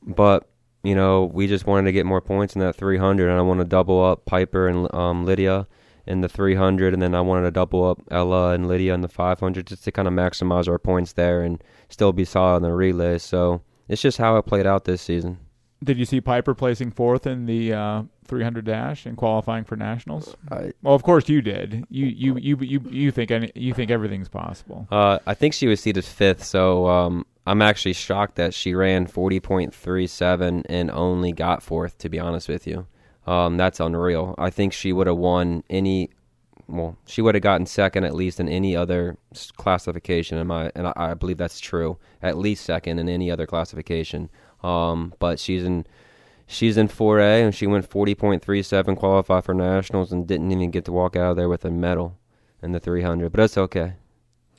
but, 0.02 0.48
you 0.84 0.94
know, 0.94 1.24
we 1.24 1.46
just 1.46 1.66
wanted 1.66 1.86
to 1.86 1.92
get 1.92 2.06
more 2.06 2.20
points 2.20 2.54
in 2.54 2.60
that 2.60 2.76
300, 2.76 3.28
and 3.28 3.38
I 3.38 3.42
want 3.42 3.58
to 3.60 3.64
double 3.64 4.04
up 4.04 4.26
Piper 4.26 4.68
and 4.68 4.92
um, 4.94 5.24
Lydia 5.24 5.66
in 6.06 6.20
the 6.20 6.28
300, 6.28 6.92
and 6.92 7.02
then 7.02 7.14
I 7.14 7.22
wanted 7.22 7.44
to 7.44 7.50
double 7.50 7.88
up 7.88 8.02
Ella 8.10 8.52
and 8.52 8.68
Lydia 8.68 8.92
in 8.92 9.00
the 9.00 9.08
500 9.08 9.66
just 9.66 9.84
to 9.84 9.92
kind 9.92 10.06
of 10.06 10.12
maximize 10.12 10.68
our 10.68 10.78
points 10.78 11.14
there 11.14 11.42
and 11.42 11.64
still 11.88 12.12
be 12.12 12.26
solid 12.26 12.58
in 12.58 12.62
the 12.64 12.72
relay. 12.72 13.16
So 13.16 13.62
it's 13.88 14.02
just 14.02 14.18
how 14.18 14.36
it 14.36 14.42
played 14.42 14.66
out 14.66 14.84
this 14.84 15.00
season. 15.00 15.38
Did 15.82 15.98
you 15.98 16.04
see 16.04 16.20
Piper 16.20 16.54
placing 16.54 16.92
fourth 16.92 17.26
in 17.26 17.46
the 17.46 17.72
uh, 17.72 18.02
300 18.26 18.64
dash 18.64 19.06
and 19.06 19.16
qualifying 19.16 19.64
for 19.64 19.76
nationals? 19.76 20.36
I, 20.50 20.72
Well, 20.82 20.94
of 20.94 21.02
course 21.02 21.28
you 21.28 21.42
did. 21.42 21.84
You 21.90 22.06
you 22.06 22.36
you 22.38 22.56
you 22.60 22.80
you 22.90 23.10
think 23.10 23.30
any, 23.30 23.50
you 23.54 23.74
think 23.74 23.90
everything's 23.90 24.28
possible. 24.28 24.86
Uh, 24.90 25.18
I 25.26 25.34
think 25.34 25.52
she 25.52 25.66
was 25.66 25.80
seated 25.80 26.04
fifth, 26.04 26.44
so 26.44 26.86
um, 26.86 27.26
I'm 27.46 27.60
actually 27.60 27.92
shocked 27.92 28.36
that 28.36 28.54
she 28.54 28.74
ran 28.74 29.06
40.37 29.06 30.62
and 30.68 30.90
only 30.90 31.32
got 31.32 31.62
fourth. 31.62 31.98
To 31.98 32.08
be 32.08 32.18
honest 32.18 32.48
with 32.48 32.66
you, 32.66 32.86
um, 33.26 33.56
that's 33.56 33.80
unreal. 33.80 34.34
I 34.38 34.50
think 34.50 34.72
she 34.72 34.92
would 34.92 35.06
have 35.06 35.16
won 35.16 35.62
any. 35.68 36.10
Well, 36.66 36.96
she 37.06 37.20
would 37.20 37.34
have 37.34 37.42
gotten 37.42 37.66
second 37.66 38.04
at 38.04 38.14
least 38.14 38.40
in 38.40 38.48
any 38.48 38.74
other 38.74 39.18
classification. 39.56 40.38
In 40.38 40.46
my, 40.46 40.72
and 40.74 40.86
I, 40.86 40.92
I 40.96 41.14
believe 41.14 41.36
that's 41.36 41.60
true. 41.60 41.98
At 42.22 42.38
least 42.38 42.64
second 42.64 42.98
in 42.98 43.08
any 43.08 43.30
other 43.30 43.46
classification. 43.46 44.30
Um, 44.62 45.12
but 45.18 45.38
she's 45.38 45.64
in. 45.64 45.86
She's 46.46 46.76
in 46.76 46.88
4A 46.88 47.42
and 47.42 47.54
she 47.54 47.66
went 47.66 47.88
40.37, 47.88 48.98
qualified 48.98 49.44
for 49.46 49.54
nationals, 49.54 50.12
and 50.12 50.26
didn't 50.26 50.52
even 50.52 50.70
get 50.70 50.84
to 50.84 50.92
walk 50.92 51.16
out 51.16 51.30
of 51.30 51.36
there 51.36 51.48
with 51.48 51.64
a 51.64 51.70
medal 51.70 52.18
in 52.62 52.72
the 52.72 52.80
300. 52.80 53.32
But 53.32 53.38
that's 53.38 53.56
okay. 53.56 53.94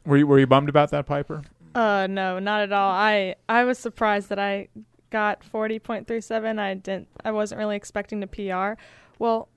Were 0.04 0.18
you 0.18 0.28
were 0.28 0.40
you 0.40 0.48
bummed 0.48 0.70
about 0.70 0.92
that, 0.92 1.06
Piper? 1.06 1.44
Uh, 1.76 2.08
no, 2.08 2.40
not 2.40 2.62
at 2.62 2.72
all. 2.72 2.90
I 2.92 3.36
I 3.50 3.66
was 3.66 3.78
surprised 3.78 4.30
that 4.30 4.40
I 4.40 4.70
got 5.10 5.44
forty 5.44 5.78
point 5.78 6.08
three 6.08 6.22
seven. 6.22 6.58
I 6.58 6.74
didn't. 6.74 7.10
I 7.24 7.32
wasn't 7.32 7.60
really 7.60 7.76
expecting 7.76 8.22
to 8.22 8.28
PR. 8.28 8.82
Well, 9.20 9.50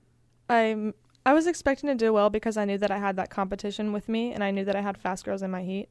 I 0.50 0.92
I 1.25 1.32
was 1.32 1.46
expecting 1.46 1.88
to 1.88 1.94
do 1.94 2.12
well 2.12 2.28
because 2.28 2.56
I 2.56 2.64
knew 2.64 2.78
that 2.78 2.90
I 2.90 2.98
had 2.98 3.16
that 3.16 3.30
competition 3.30 3.92
with 3.92 4.08
me, 4.08 4.32
and 4.32 4.42
I 4.42 4.50
knew 4.50 4.64
that 4.64 4.75
I 4.75 4.80
had 4.80 4.98
fast 4.98 5.25
girls 5.25 5.42
in 5.42 5.50
my 5.50 5.62
heat. 5.62 5.88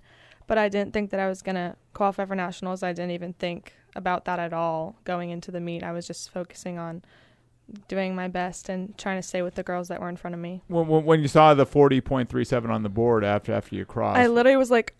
But 0.47 0.57
I 0.57 0.69
didn't 0.69 0.93
think 0.93 1.11
that 1.11 1.19
I 1.19 1.27
was 1.29 1.41
gonna 1.41 1.77
qualify 1.93 2.25
for 2.25 2.35
nationals. 2.35 2.83
I 2.83 2.91
didn't 2.91 3.11
even 3.11 3.33
think 3.33 3.73
about 3.95 4.25
that 4.25 4.37
at 4.37 4.53
all 4.53 4.97
going 5.05 5.29
into 5.29 5.49
the 5.49 5.59
meet. 5.61 5.81
I 5.81 5.93
was 5.93 6.05
just 6.05 6.29
focusing 6.31 6.77
on 6.77 7.03
doing 7.87 8.15
my 8.15 8.27
best 8.27 8.69
and 8.69 8.97
trying 8.97 9.17
to 9.17 9.21
stay 9.21 9.41
with 9.41 9.55
the 9.55 9.63
girls 9.63 9.87
that 9.89 9.99
were 9.99 10.07
in 10.09 10.15
front 10.15 10.33
of 10.33 10.39
me. 10.39 10.61
When, 10.67 10.87
when, 10.87 11.03
when 11.03 11.21
you 11.21 11.27
saw 11.27 11.53
the 11.53 11.65
40.37 11.65 12.69
on 12.69 12.83
the 12.83 12.89
board 12.89 13.25
after 13.25 13.53
after 13.53 13.75
you 13.75 13.85
crossed, 13.85 14.19
I 14.19 14.27
literally 14.27 14.57
was 14.57 14.71
like, 14.71 14.93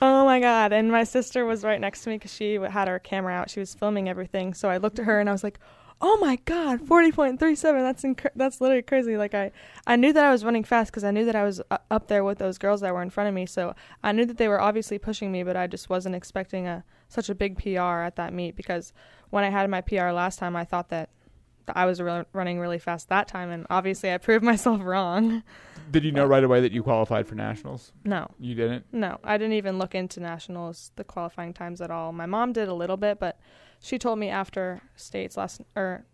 "Oh 0.00 0.24
my 0.24 0.40
god!" 0.40 0.72
And 0.72 0.90
my 0.90 1.04
sister 1.04 1.44
was 1.44 1.64
right 1.64 1.80
next 1.80 2.02
to 2.02 2.10
me 2.10 2.16
because 2.16 2.32
she 2.34 2.54
had 2.54 2.88
her 2.88 2.98
camera 2.98 3.32
out. 3.34 3.50
She 3.50 3.60
was 3.60 3.74
filming 3.74 4.08
everything. 4.08 4.54
So 4.54 4.68
I 4.68 4.76
looked 4.76 4.98
at 4.98 5.06
her 5.06 5.20
and 5.20 5.28
I 5.28 5.32
was 5.32 5.44
like, 5.44 5.58
"Oh 6.00 6.18
my 6.18 6.36
god, 6.44 6.80
forty 6.86 7.12
point 7.12 7.38
three 7.38 7.54
seven! 7.54 7.82
That's 7.82 8.02
inc- 8.02 8.30
that's 8.36 8.60
literally 8.60 8.82
crazy." 8.82 9.16
Like 9.16 9.34
I, 9.34 9.52
I 9.86 9.96
knew 9.96 10.12
that 10.12 10.24
I 10.24 10.30
was 10.32 10.44
running 10.44 10.64
fast 10.64 10.90
because 10.92 11.04
I 11.04 11.10
knew 11.10 11.24
that 11.24 11.36
I 11.36 11.44
was 11.44 11.60
uh, 11.70 11.78
up 11.90 12.08
there 12.08 12.24
with 12.24 12.38
those 12.38 12.58
girls 12.58 12.80
that 12.82 12.92
were 12.94 13.02
in 13.02 13.10
front 13.10 13.28
of 13.28 13.34
me. 13.34 13.46
So 13.46 13.74
I 14.02 14.12
knew 14.12 14.24
that 14.26 14.38
they 14.38 14.48
were 14.48 14.60
obviously 14.60 14.98
pushing 14.98 15.32
me, 15.32 15.42
but 15.42 15.56
I 15.56 15.66
just 15.66 15.88
wasn't 15.88 16.14
expecting 16.14 16.66
a 16.66 16.84
such 17.08 17.28
a 17.28 17.34
big 17.34 17.58
PR 17.58 18.02
at 18.02 18.16
that 18.16 18.32
meet 18.32 18.56
because 18.56 18.92
when 19.30 19.44
I 19.44 19.50
had 19.50 19.68
my 19.70 19.80
PR 19.80 20.10
last 20.10 20.38
time, 20.38 20.56
I 20.56 20.64
thought 20.64 20.88
that. 20.90 21.10
I 21.74 21.86
was 21.86 22.00
re- 22.00 22.24
running 22.32 22.60
really 22.60 22.78
fast 22.78 23.08
that 23.08 23.26
time, 23.28 23.50
and 23.50 23.66
obviously 23.70 24.12
I 24.12 24.18
proved 24.18 24.44
myself 24.52 24.80
wrong. 24.82 25.42
did 25.90 26.04
you 26.04 26.12
know 26.12 26.24
right 26.26 26.44
away 26.44 26.60
that 26.60 26.72
you 26.72 26.82
qualified 26.82 27.26
for 27.26 27.34
nationals? 27.34 27.92
No, 28.04 28.28
You 28.38 28.54
didn't. 28.54 28.84
No, 28.92 29.18
I 29.24 29.36
didn't 29.38 29.54
even 29.54 29.78
look 29.78 29.94
into 29.94 30.20
nationals, 30.20 30.92
the 30.96 31.04
qualifying 31.04 31.52
times 31.52 31.80
at 31.80 31.90
all. 31.90 32.12
My 32.12 32.26
mom 32.26 32.52
did 32.52 32.68
a 32.68 32.74
little 32.74 32.96
bit, 32.96 33.18
but 33.18 33.38
she 33.80 33.98
told 33.98 34.18
me 34.18 34.28
after 34.28 34.80
states 34.96 35.36
last, 35.36 35.60
or 35.74 36.04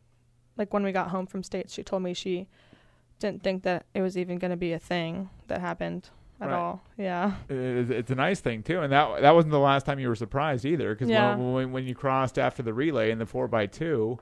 like 0.57 0.73
when 0.73 0.83
we 0.85 0.93
got 0.93 1.09
home 1.09 1.27
from 1.27 1.43
states, 1.43 1.73
she 1.75 1.83
told 1.83 2.03
me 2.03 2.15
she 2.15 2.49
didn't 3.19 3.43
think 3.43 3.63
that 3.63 3.87
it 3.95 4.03
was 4.03 4.17
even 4.19 4.39
going 4.39 4.51
to 4.51 4.57
be 4.57 4.73
a 4.73 4.79
thing 4.79 5.31
that 5.49 5.61
happened 5.61 6.09
at 6.41 6.49
Right. 6.49 6.55
all. 6.57 6.83
Yeah. 6.99 7.35
It's, 7.49 7.89
it's 7.91 8.11
a 8.11 8.17
nice 8.17 8.41
thing 8.41 8.63
too, 8.65 8.81
and 8.81 8.93
that 8.93 9.23
that 9.23 9.33
wasn't 9.33 9.53
the 9.53 9.61
last 9.61 9.87
time 9.87 10.01
you 10.01 10.09
were 10.09 10.17
surprised 10.17 10.65
either. 10.67 10.93
Because 10.93 11.09
Yeah. 11.09 11.37
when, 11.37 11.53
when 11.53 11.73
when 11.73 11.85
you 11.87 11.95
crossed 11.95 12.37
after 12.39 12.63
the 12.65 12.75
relay 12.75 13.13
in 13.13 13.19
the 13.19 13.27
four 13.27 13.49
x 13.55 13.79
two, 13.79 14.19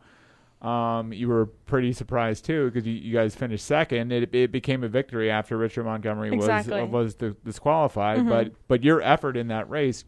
Um, 0.63 1.13
you 1.13 1.29
were 1.29 1.47
pretty 1.47 1.93
surprised 1.95 2.45
too 2.45 2.67
because 2.71 2.87
you, 2.87 2.93
you 2.93 3.15
guys 3.15 3.35
finished 3.35 3.65
second. 3.65 4.13
It, 4.13 4.35
it 4.35 4.53
became 4.53 4.85
a 4.85 4.89
victory 4.89 5.31
after 5.31 5.57
Richard 5.57 5.85
Montgomery 5.85 6.33
Exactly. 6.35 6.83
was 6.83 6.91
was 6.91 7.15
di- 7.15 7.35
disqualified, 7.45 8.21
Mhm. 8.21 8.29
but 8.29 8.53
but 8.69 8.85
your 8.85 9.01
effort 9.01 9.37
in 9.39 9.49
that 9.49 9.71
race 9.71 10.05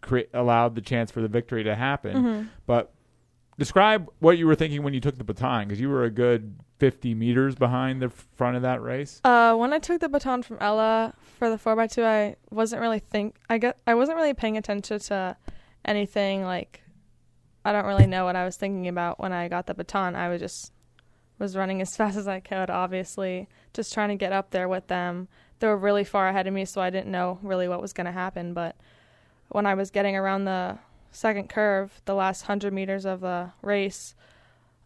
cre- 0.00 0.20
allowed 0.34 0.74
the 0.74 0.80
chance 0.80 1.10
for 1.12 1.20
the 1.20 1.28
victory 1.28 1.62
to 1.64 1.74
happen. 1.76 2.16
Mhm. 2.16 2.48
But 2.66 2.92
describe 3.58 4.08
what 4.18 4.38
you 4.38 4.46
were 4.46 4.54
thinking 4.56 4.82
when 4.82 4.94
you 4.94 5.00
took 5.00 5.18
the 5.18 5.24
baton 5.24 5.68
because 5.68 5.80
you 5.80 5.88
were 5.88 6.04
a 6.04 6.10
good 6.10 6.56
50 6.78 7.14
meters 7.14 7.54
behind 7.54 8.00
the 8.00 8.08
front 8.08 8.56
of 8.56 8.62
that 8.62 8.82
race. 8.82 9.20
Uh, 9.22 9.54
when 9.54 9.72
I 9.72 9.78
took 9.78 10.00
the 10.00 10.08
baton 10.08 10.42
from 10.42 10.56
Ella 10.60 11.14
for 11.38 11.50
the 11.50 11.58
four 11.58 11.78
x 11.78 11.94
two, 11.94 12.02
I 12.04 12.36
wasn't 12.50 12.80
really 12.82 12.98
think. 13.00 13.36
I 13.48 13.58
get. 13.58 13.78
I 13.86 13.94
wasn't 13.94 14.16
really 14.16 14.34
paying 14.34 14.56
attention 14.56 14.98
to 14.98 15.36
anything. 15.84 16.42
Like, 16.42 16.82
I 17.64 17.72
don't 17.72 17.86
really 17.86 18.06
know 18.06 18.24
what 18.24 18.36
I 18.36 18.44
was 18.44 18.56
thinking 18.56 18.88
about 18.88 19.20
when 19.20 19.32
I 19.32 19.48
got 19.48 19.66
the 19.66 19.74
baton. 19.74 20.16
I 20.16 20.28
was 20.28 20.40
just 20.40 20.72
was 21.38 21.56
running 21.56 21.80
as 21.80 21.96
fast 21.96 22.16
as 22.16 22.28
I 22.28 22.40
could. 22.40 22.70
Obviously, 22.70 23.48
just 23.72 23.92
trying 23.92 24.10
to 24.10 24.16
get 24.16 24.32
up 24.32 24.50
there 24.50 24.68
with 24.68 24.86
them. 24.86 25.28
They 25.58 25.66
were 25.66 25.76
really 25.76 26.04
far 26.04 26.28
ahead 26.28 26.46
of 26.46 26.54
me, 26.54 26.64
so 26.64 26.80
I 26.80 26.90
didn't 26.90 27.10
know 27.10 27.38
really 27.42 27.68
what 27.68 27.82
was 27.82 27.92
going 27.92 28.06
to 28.06 28.12
happen. 28.12 28.54
But 28.54 28.76
when 29.48 29.66
I 29.66 29.74
was 29.74 29.90
getting 29.90 30.16
around 30.16 30.44
the 30.44 30.78
second 31.10 31.48
curve, 31.48 32.00
the 32.04 32.14
last 32.14 32.42
hundred 32.42 32.72
meters 32.72 33.04
of 33.04 33.20
the 33.20 33.50
race, 33.62 34.14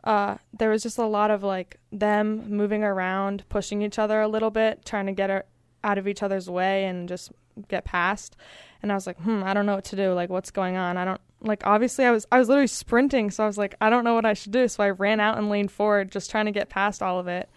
uh, 0.03 0.37
there 0.53 0.71
was 0.71 0.83
just 0.83 0.99
a 0.99 1.07
lot 1.07 1.31
of 1.31 1.43
like 1.43 1.79
them 1.93 2.51
moving 2.51 2.83
around, 2.83 3.45
pushing 3.49 3.83
each 3.83 3.99
other 3.99 4.21
a 4.21 4.29
little 4.29 4.51
bit, 4.51 4.85
trying 4.85 5.07
to 5.07 5.13
get 5.13 5.47
out 5.85 5.99
of 5.99 6.09
each 6.09 6.23
other's 6.23 6.51
way 6.51 6.87
and 6.87 7.09
just 7.09 7.31
get 7.69 7.85
past. 7.85 8.37
And 8.85 8.93
I 8.93 8.95
was 8.97 9.07
like, 9.07 9.19
hmm, 9.19 9.43
I 9.43 9.55
don't 9.55 9.65
know 9.65 9.77
what 9.77 9.85
to 9.87 9.97
do. 9.97 10.13
Like, 10.13 10.29
what's 10.29 10.51
going 10.51 10.77
on? 10.77 10.99
I 10.99 11.07
don't 11.07 11.21
like. 11.41 11.67
Obviously, 11.67 12.05
I 12.05 12.11
was 12.11 12.27
I 12.31 12.39
was 12.39 12.49
literally 12.49 12.67
sprinting, 12.67 13.31
so 13.31 13.43
I 13.43 13.47
was 13.47 13.57
like, 13.57 13.75
I 13.81 13.89
don't 13.89 14.05
know 14.05 14.13
what 14.13 14.27
I 14.27 14.35
should 14.35 14.53
do. 14.53 14.69
So 14.69 14.85
I 14.85 14.91
ran 14.91 15.21
out 15.21 15.39
and 15.39 15.49
leaned 15.49 15.73
forward, 15.73 16.13
just 16.13 16.31
trying 16.31 16.45
to 16.45 16.53
get 16.53 16.69
past 16.69 17.03
all 17.03 17.19
of 17.19 17.27
it. 17.27 17.49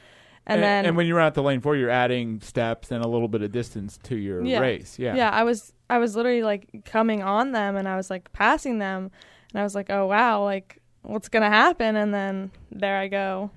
And, 0.46 0.64
then 0.64 0.86
and 0.86 0.96
when 0.96 1.06
you're 1.06 1.20
at 1.20 1.34
the 1.34 1.44
lane 1.44 1.60
four, 1.60 1.76
you're 1.76 1.90
adding 1.90 2.40
steps 2.40 2.92
and 2.92 3.04
a 3.04 3.08
little 3.10 3.28
bit 3.28 3.42
of 3.42 3.52
distance 3.52 4.00
to 4.04 4.16
your 4.16 4.42
Yeah. 4.46 4.60
race. 4.60 4.98
Yeah. 4.98 5.14
yeah, 5.18 5.30
I 5.30 5.44
was 5.44 5.74
I 5.90 5.98
was 5.98 6.16
literally 6.16 6.44
like 6.44 6.86
coming 6.86 7.22
on 7.22 7.52
them, 7.52 7.76
and 7.76 7.86
I 7.90 7.98
was 7.98 8.10
like 8.10 8.32
passing 8.32 8.80
them, 8.80 9.12
and 9.52 9.60
I 9.60 9.64
was 9.64 9.76
like, 9.76 9.90
oh 9.90 10.06
wow, 10.08 10.44
like 10.46 10.82
what's 11.02 11.28
gonna 11.28 11.50
happen? 11.50 11.98
And 11.98 12.14
then 12.14 12.52
there 12.72 12.98
I 12.98 13.10
go. 13.10 13.52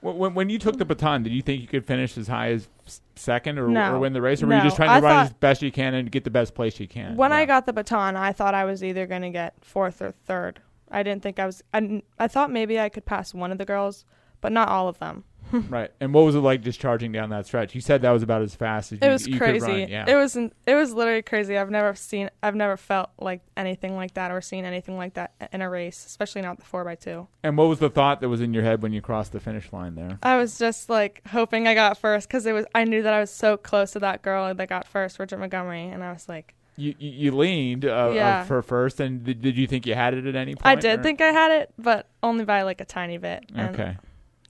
When, 0.00 0.34
when- 0.34 0.48
you 0.48 0.60
took 0.60 0.76
the 0.78 0.84
baton, 0.84 1.24
did 1.24 1.32
you 1.32 1.42
think 1.42 1.60
you 1.60 1.66
could 1.66 1.84
finish 1.84 2.16
as 2.16 2.28
high 2.28 2.52
as 2.52 2.68
second 3.16 3.58
or, 3.58 3.68
No. 3.68 3.94
or 3.94 3.98
win 3.98 4.12
the 4.12 4.20
race, 4.22 4.42
or 4.42 4.46
were 4.46 4.56
you 4.56 4.62
just 4.62 4.76
trying 4.76 4.88
to 4.88 4.94
I 4.94 5.00
run 5.00 5.02
thought- 5.12 5.26
as 5.26 5.32
best 5.34 5.62
you 5.62 5.70
can 5.72 5.94
and 5.94 6.10
get 6.10 6.24
the 6.24 6.30
best 6.30 6.54
place 6.54 6.78
you 6.80 6.88
can? 6.88 7.16
When 7.16 7.32
I 7.32 7.44
got 7.46 7.66
the 7.66 7.72
baton, 7.72 8.16
I 8.16 8.32
thought 8.32 8.54
I 8.54 8.64
was 8.64 8.82
either 8.84 9.06
going 9.06 9.22
to 9.22 9.30
get 9.30 9.54
fourth 9.64 10.00
or 10.02 10.12
third. 10.12 10.60
I 10.90 11.02
didn't 11.02 11.22
think 11.22 11.38
I 11.38 11.46
was. 11.46 11.62
I, 11.74 12.02
I 12.18 12.28
thought 12.28 12.50
maybe 12.50 12.80
I 12.80 12.88
could 12.88 13.04
pass 13.04 13.34
one 13.34 13.52
of 13.52 13.58
the 13.58 13.64
girls, 13.66 14.04
but 14.40 14.52
not 14.52 14.68
all 14.68 14.88
of 14.88 14.98
them. 14.98 15.24
right, 15.68 15.90
and 16.00 16.12
what 16.14 16.24
was 16.24 16.34
it 16.34 16.40
like 16.40 16.62
just 16.62 16.80
charging 16.80 17.12
down 17.12 17.30
that 17.30 17.46
stretch? 17.46 17.74
You 17.74 17.80
said 17.80 18.02
that 18.02 18.10
was 18.10 18.22
about 18.22 18.42
as 18.42 18.54
fast 18.54 18.92
as 18.92 18.98
It 19.00 19.04
you, 19.04 19.10
was 19.12 19.26
you 19.28 19.38
crazy. 19.38 19.60
could 19.60 19.66
run. 19.68 19.88
Yeah. 19.88 20.04
It 20.08 20.14
was. 20.16 20.36
It 20.36 20.74
was 20.74 20.92
literally 20.92 21.22
crazy. 21.22 21.56
I've 21.56 21.70
never 21.70 21.94
seen. 21.94 22.30
I've 22.42 22.54
never 22.54 22.76
felt 22.76 23.10
like 23.18 23.40
anything 23.56 23.96
like 23.96 24.14
that 24.14 24.30
or 24.30 24.40
seen 24.40 24.64
anything 24.64 24.96
like 24.96 25.14
that 25.14 25.32
in 25.52 25.62
a 25.62 25.68
race, 25.70 26.04
especially 26.06 26.42
not 26.42 26.58
the 26.58 26.64
four 26.64 26.88
x 26.88 27.04
two. 27.04 27.28
and 27.42 27.56
what 27.56 27.68
was 27.68 27.78
the 27.78 27.90
thought 27.90 28.20
that 28.20 28.28
was 28.28 28.40
in 28.40 28.52
your 28.54 28.62
head 28.62 28.82
when 28.82 28.92
you 28.92 29.00
crossed 29.00 29.32
the 29.32 29.40
finish 29.40 29.72
line 29.72 29.94
there? 29.94 30.18
I 30.22 30.36
was 30.36 30.58
just 30.58 30.88
like 30.90 31.22
hoping 31.28 31.66
I 31.66 31.74
got 31.74 31.98
first 31.98 32.28
because 32.28 32.44
it 32.46 32.52
was. 32.52 32.66
I 32.74 32.84
knew 32.84 33.02
that 33.02 33.12
I 33.14 33.20
was 33.20 33.30
so 33.30 33.56
close 33.56 33.92
to 33.92 33.98
that 34.00 34.22
girl 34.22 34.52
that 34.54 34.68
got 34.68 34.86
first, 34.86 35.18
Richard 35.18 35.38
Montgomery, 35.38 35.88
and 35.88 36.02
I 36.04 36.12
was 36.12 36.28
like, 36.28 36.54
You 36.76 36.94
you, 36.98 37.10
you 37.10 37.36
leaned 37.36 37.84
uh, 37.84 37.88
uh, 37.88 38.44
for 38.44 38.62
first, 38.62 39.00
and 39.00 39.24
did, 39.24 39.40
did 39.42 39.56
you 39.56 39.66
think 39.66 39.86
you 39.86 39.94
had 39.94 40.14
it 40.14 40.26
at 40.26 40.36
any 40.36 40.54
point? 40.54 40.66
I 40.66 40.74
did 40.74 41.00
or- 41.00 41.02
think 41.02 41.20
I 41.20 41.32
had 41.32 41.50
it, 41.52 41.72
but 41.78 42.06
only 42.22 42.44
by 42.44 42.62
like 42.62 42.80
a 42.80 42.84
tiny 42.84 43.18
bit. 43.18 43.44
Okay. 43.56 43.96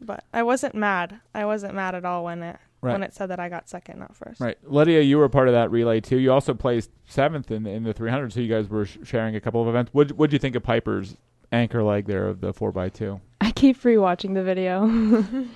But 0.00 0.24
I 0.32 0.42
wasn't 0.42 0.74
mad. 0.74 1.20
I 1.34 1.44
wasn't 1.44 1.74
mad 1.74 1.94
at 1.94 2.04
all 2.04 2.24
when 2.24 2.42
it 2.42 2.56
Right. 2.80 2.92
when 2.92 3.02
it 3.02 3.12
said 3.12 3.26
that 3.30 3.40
I 3.40 3.48
got 3.48 3.68
second, 3.68 3.98
not 3.98 4.14
first. 4.14 4.40
Right, 4.40 4.56
Lydia, 4.62 5.00
you 5.00 5.18
were 5.18 5.28
part 5.28 5.48
of 5.48 5.54
that 5.54 5.68
relay 5.72 6.00
too. 6.00 6.18
You 6.18 6.32
also 6.32 6.54
placed 6.54 6.90
seventh 7.06 7.50
in 7.50 7.64
the, 7.64 7.70
in 7.70 7.82
the 7.82 7.92
300, 7.92 8.32
so 8.32 8.38
you 8.38 8.46
guys 8.48 8.68
were 8.68 8.84
sh- 8.86 8.98
sharing 9.02 9.34
a 9.34 9.40
couple 9.40 9.60
of 9.60 9.66
events. 9.66 9.92
What 9.92 10.12
what 10.12 10.30
do 10.30 10.34
you 10.34 10.38
think 10.38 10.54
of 10.54 10.62
Piper's 10.62 11.16
anchor 11.50 11.82
leg 11.82 12.06
there 12.06 12.28
of 12.28 12.40
the 12.40 12.52
four 12.52 12.72
x 12.78 12.96
two? 12.96 13.20
I 13.40 13.50
keep 13.50 13.80
rewatching 13.82 14.34
the 14.34 14.44
video. 14.44 14.86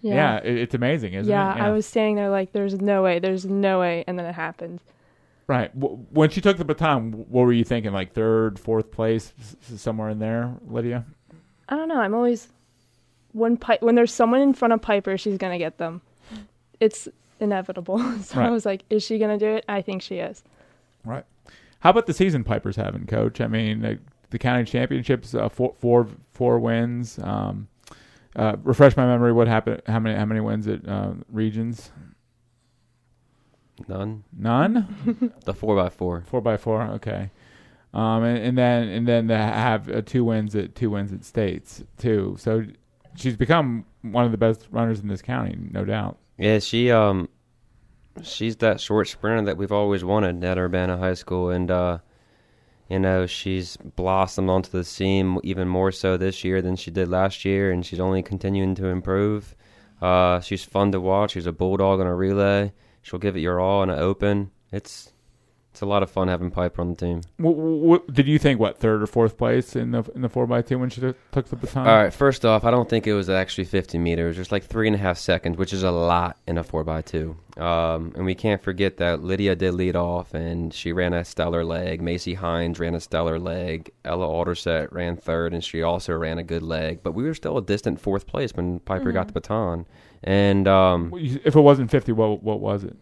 Yeah, 0.00 0.38
it, 0.38 0.56
it's 0.56 0.74
amazing, 0.74 1.14
isn't 1.14 1.30
yeah, 1.30 1.54
it? 1.54 1.58
Yeah, 1.58 1.66
I 1.66 1.70
was 1.70 1.86
standing 1.86 2.16
there 2.16 2.30
like, 2.30 2.52
there's 2.52 2.74
no 2.80 3.02
way, 3.02 3.18
there's 3.20 3.44
no 3.46 3.78
way, 3.78 4.02
and 4.06 4.18
then 4.18 4.26
it 4.26 4.32
happened. 4.34 4.80
right. 5.46 5.72
W- 5.78 6.04
when 6.10 6.28
she 6.30 6.40
took 6.40 6.56
the 6.56 6.64
baton, 6.64 7.12
what 7.28 7.42
were 7.42 7.52
you 7.52 7.62
thinking? 7.62 7.92
Like 7.92 8.12
third, 8.12 8.58
fourth 8.58 8.90
place, 8.90 9.32
s- 9.38 9.80
somewhere 9.80 10.08
in 10.08 10.18
there, 10.18 10.54
Lydia? 10.66 11.04
I 11.68 11.76
don't 11.76 11.88
know. 11.88 12.00
I'm 12.00 12.14
always 12.14 12.48
when 13.32 13.56
Pi- 13.56 13.78
when 13.80 13.94
there's 13.94 14.12
someone 14.12 14.40
in 14.40 14.52
front 14.54 14.72
of 14.74 14.82
Piper, 14.82 15.16
she's 15.18 15.38
gonna 15.38 15.58
get 15.58 15.78
them. 15.78 16.00
It's 16.80 17.08
inevitable. 17.40 17.98
so 18.22 18.38
Right. 18.38 18.48
I 18.48 18.50
was 18.50 18.64
like, 18.66 18.84
is 18.90 19.02
she 19.02 19.18
gonna 19.18 19.38
do 19.38 19.46
it? 19.46 19.64
I 19.68 19.82
think 19.82 20.02
she 20.02 20.16
is. 20.16 20.42
Right. 21.04 21.24
How 21.80 21.90
about 21.90 22.06
the 22.06 22.12
season 22.14 22.44
Piper's 22.44 22.76
having, 22.76 23.06
Coach? 23.06 23.40
I 23.40 23.46
mean, 23.48 23.84
uh, 23.84 23.94
the 24.30 24.38
county 24.38 24.64
championships, 24.64 25.34
uh, 25.34 25.48
four, 25.48 25.74
four, 25.78 26.08
four 26.32 26.58
wins. 26.60 27.18
Um, 27.22 27.68
uh, 28.36 28.56
refresh 28.62 28.96
my 28.96 29.04
memory. 29.04 29.32
What 29.32 29.48
happened? 29.48 29.82
How 29.86 29.98
many? 29.98 30.16
How 30.18 30.24
many 30.24 30.40
wins 30.40 30.66
at 30.68 30.86
uh, 30.88 31.12
regions? 31.30 31.90
None. 33.88 34.24
None. 34.36 35.32
The 35.44 35.54
four 35.54 35.74
by 35.76 35.88
four. 35.88 36.22
Four 36.26 36.40
by 36.40 36.56
four. 36.56 36.82
Okay. 36.82 37.30
Um, 37.94 38.22
and, 38.22 38.38
and 38.38 38.58
then 38.58 38.88
and 38.88 39.08
then 39.08 39.28
to 39.28 39.36
have 39.36 39.88
uh, 39.90 40.02
two 40.02 40.24
wins 40.24 40.54
at 40.54 40.74
two 40.74 40.88
wins 40.90 41.12
at 41.12 41.24
states 41.24 41.82
too. 41.98 42.36
So 42.38 42.64
she's 43.14 43.36
become 43.36 43.84
one 44.02 44.24
of 44.24 44.32
the 44.32 44.38
best 44.38 44.66
runners 44.70 45.00
in 45.00 45.08
this 45.08 45.22
county, 45.22 45.56
no 45.70 45.84
doubt. 45.84 46.18
Yeah, 46.38 46.58
she 46.58 46.90
um, 46.90 47.28
she's 48.22 48.56
that 48.56 48.80
short 48.80 49.08
sprinter 49.08 49.42
that 49.46 49.56
we've 49.56 49.72
always 49.72 50.04
wanted 50.04 50.42
at 50.44 50.58
Urbana 50.58 50.96
High 50.96 51.14
School, 51.14 51.50
and 51.50 51.70
uh, 51.70 51.98
you 52.88 52.98
know 52.98 53.26
she's 53.26 53.76
blossomed 53.76 54.50
onto 54.50 54.70
the 54.70 54.84
scene 54.84 55.38
even 55.42 55.68
more 55.68 55.92
so 55.92 56.16
this 56.16 56.44
year 56.44 56.62
than 56.62 56.76
she 56.76 56.90
did 56.90 57.08
last 57.08 57.44
year, 57.44 57.70
and 57.70 57.84
she's 57.84 58.00
only 58.00 58.22
continuing 58.22 58.74
to 58.76 58.86
improve. 58.86 59.54
Uh, 60.00 60.40
she's 60.40 60.64
fun 60.64 60.90
to 60.92 61.00
watch. 61.00 61.32
She's 61.32 61.46
a 61.46 61.52
bulldog 61.52 62.00
on 62.00 62.06
a 62.06 62.14
relay. 62.14 62.72
She'll 63.02 63.20
give 63.20 63.36
it 63.36 63.40
your 63.40 63.60
all 63.60 63.82
in 63.82 63.90
an 63.90 63.98
open. 63.98 64.50
It's 64.72 65.12
it's 65.72 65.80
a 65.80 65.86
lot 65.86 66.02
of 66.02 66.10
fun 66.10 66.28
having 66.28 66.50
Piper 66.50 66.82
on 66.82 66.90
the 66.90 66.96
team. 66.96 67.22
What, 67.38 67.56
what, 67.56 68.12
did 68.12 68.28
you 68.28 68.38
think? 68.38 68.60
What 68.60 68.78
third 68.78 69.02
or 69.02 69.06
fourth 69.06 69.38
place 69.38 69.74
in 69.74 69.92
the 69.92 70.04
in 70.14 70.20
the 70.20 70.28
four 70.28 70.46
by 70.46 70.60
two 70.60 70.78
when 70.78 70.90
she 70.90 71.00
took, 71.00 71.16
took 71.30 71.46
the 71.46 71.56
baton? 71.56 71.86
All 71.88 71.96
right, 71.96 72.12
first 72.12 72.44
off, 72.44 72.64
I 72.64 72.70
don't 72.70 72.90
think 72.90 73.06
it 73.06 73.14
was 73.14 73.30
actually 73.30 73.64
50 73.64 73.96
meters. 73.96 74.36
There's 74.36 74.52
like 74.52 74.64
three 74.64 74.86
and 74.86 74.94
a 74.94 74.98
half 74.98 75.16
seconds, 75.16 75.56
which 75.56 75.72
is 75.72 75.82
a 75.82 75.90
lot 75.90 76.36
in 76.46 76.58
a 76.58 76.64
4x2. 76.64 77.58
Um, 77.58 78.12
and 78.14 78.26
we 78.26 78.34
can't 78.34 78.60
forget 78.62 78.98
that 78.98 79.22
Lydia 79.22 79.56
did 79.56 79.72
lead 79.72 79.96
off, 79.96 80.34
and 80.34 80.74
she 80.74 80.92
ran 80.92 81.14
a 81.14 81.24
stellar 81.24 81.64
leg. 81.64 82.02
Macy 82.02 82.34
Hines 82.34 82.78
ran 82.78 82.94
a 82.94 83.00
stellar 83.00 83.38
leg. 83.38 83.90
Ella 84.04 84.26
Alderset 84.26 84.92
ran 84.92 85.16
third, 85.16 85.54
and 85.54 85.64
she 85.64 85.82
also 85.82 86.12
ran 86.12 86.36
a 86.36 86.42
good 86.42 86.62
leg. 86.62 87.02
But 87.02 87.12
we 87.12 87.22
were 87.22 87.34
still 87.34 87.56
a 87.56 87.62
distant 87.62 87.98
fourth 87.98 88.26
place 88.26 88.52
when 88.52 88.80
Piper 88.80 89.10
got 89.10 89.28
the 89.28 89.32
baton. 89.32 89.86
And 90.22 90.68
um, 90.68 91.14
If 91.16 91.56
it 91.56 91.60
wasn't 91.60 91.90
fifty, 91.90 92.12
what 92.12 92.42
what 92.42 92.60
was 92.60 92.84
it? 92.84 92.94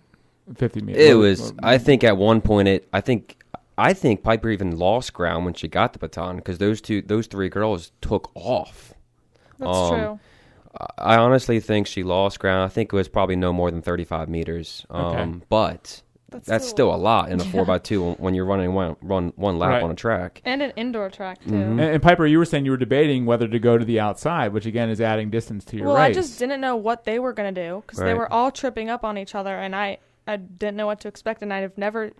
Fifty 0.57 0.80
meters. 0.80 1.02
it 1.02 1.14
was. 1.14 1.52
I 1.62 1.78
think 1.78 2.02
at 2.04 2.16
one 2.16 2.40
point 2.40 2.69
it. 2.69 2.88
I 2.92 3.00
think. 3.00 3.37
I 3.78 3.95
think 3.95 4.23
Piper 4.23 4.50
even 4.50 4.76
lost 4.78 5.14
ground 5.14 5.47
when 5.47 5.54
she 5.54 5.66
got 5.66 5.95
the 5.95 5.99
baton 5.99 6.37
because 6.37 6.59
those 6.59 6.83
two, 6.83 7.00
those 7.00 7.26
three 7.26 7.49
girls 7.49 7.92
took 8.02 8.30
off. 8.35 8.92
That's 9.59 9.71
Um, 9.76 9.95
true. 9.99 10.21
I 10.99 11.16
honestly 11.16 11.61
think 11.61 11.87
she 11.87 12.02
lost 12.02 12.40
ground. 12.40 12.62
I 12.62 12.69
think 12.69 12.92
it 12.92 12.97
was 12.97 13.09
probably 13.09 13.37
no 13.37 13.54
more 13.54 13.71
than 13.71 13.80
35 13.80 14.28
meters. 14.28 14.85
Um, 14.90 15.04
Okay. 15.07 15.45
But 15.49 16.02
that's, 16.47 16.69
still 16.69 16.95
a 16.95 16.97
lot 16.97 17.30
in 17.30 17.40
a 17.40 17.45
four 17.45 17.62
Yeah. 17.62 17.66
by 17.66 17.78
two 17.78 18.12
when 18.19 18.35
you're 18.35 18.45
running 18.45 18.75
one 18.75 18.97
run 19.02 19.33
one 19.37 19.59
lap 19.59 19.71
Right. 19.71 19.83
on 19.83 19.90
a 19.90 19.95
track. 19.95 20.42
and 20.45 20.61
an 20.62 20.73
indoor 20.76 21.09
track 21.09 21.42
too. 21.42 21.50
Mhm. 21.50 21.71
And, 21.73 21.80
and 21.80 22.02
Piper, 22.02 22.26
you 22.26 22.38
were 22.38 22.45
saying 22.45 22.66
you 22.66 22.71
were 22.73 22.76
debating 22.76 23.25
whether 23.25 23.49
to 23.49 23.59
go 23.59 23.78
to 23.78 23.85
the 23.85 23.99
outside, 23.99 24.52
which 24.52 24.66
again 24.66 24.90
is 24.90 25.00
adding 25.00 25.30
distance 25.30 25.64
to 25.66 25.76
your 25.78 25.87
Well, 25.87 25.97
race. 25.97 26.11
I 26.11 26.12
just 26.12 26.38
didn't 26.38 26.61
know 26.61 26.76
what 26.76 27.04
they 27.04 27.19
were 27.19 27.33
gonna 27.33 27.50
do 27.50 27.83
because 27.87 27.99
they 27.99 28.12
were 28.14 28.30
all 28.30 28.50
tripping 28.50 28.90
up 28.90 29.04
on 29.04 29.16
each 29.19 29.35
other, 29.35 29.57
and 29.57 29.75
I 29.75 29.99
I 30.27 30.37
didn't 30.37 30.77
know 30.77 30.87
what 30.87 31.00
to 31.00 31.09
expect, 31.09 31.43
and 31.43 31.53
I've 31.53 31.77
never 31.79 32.12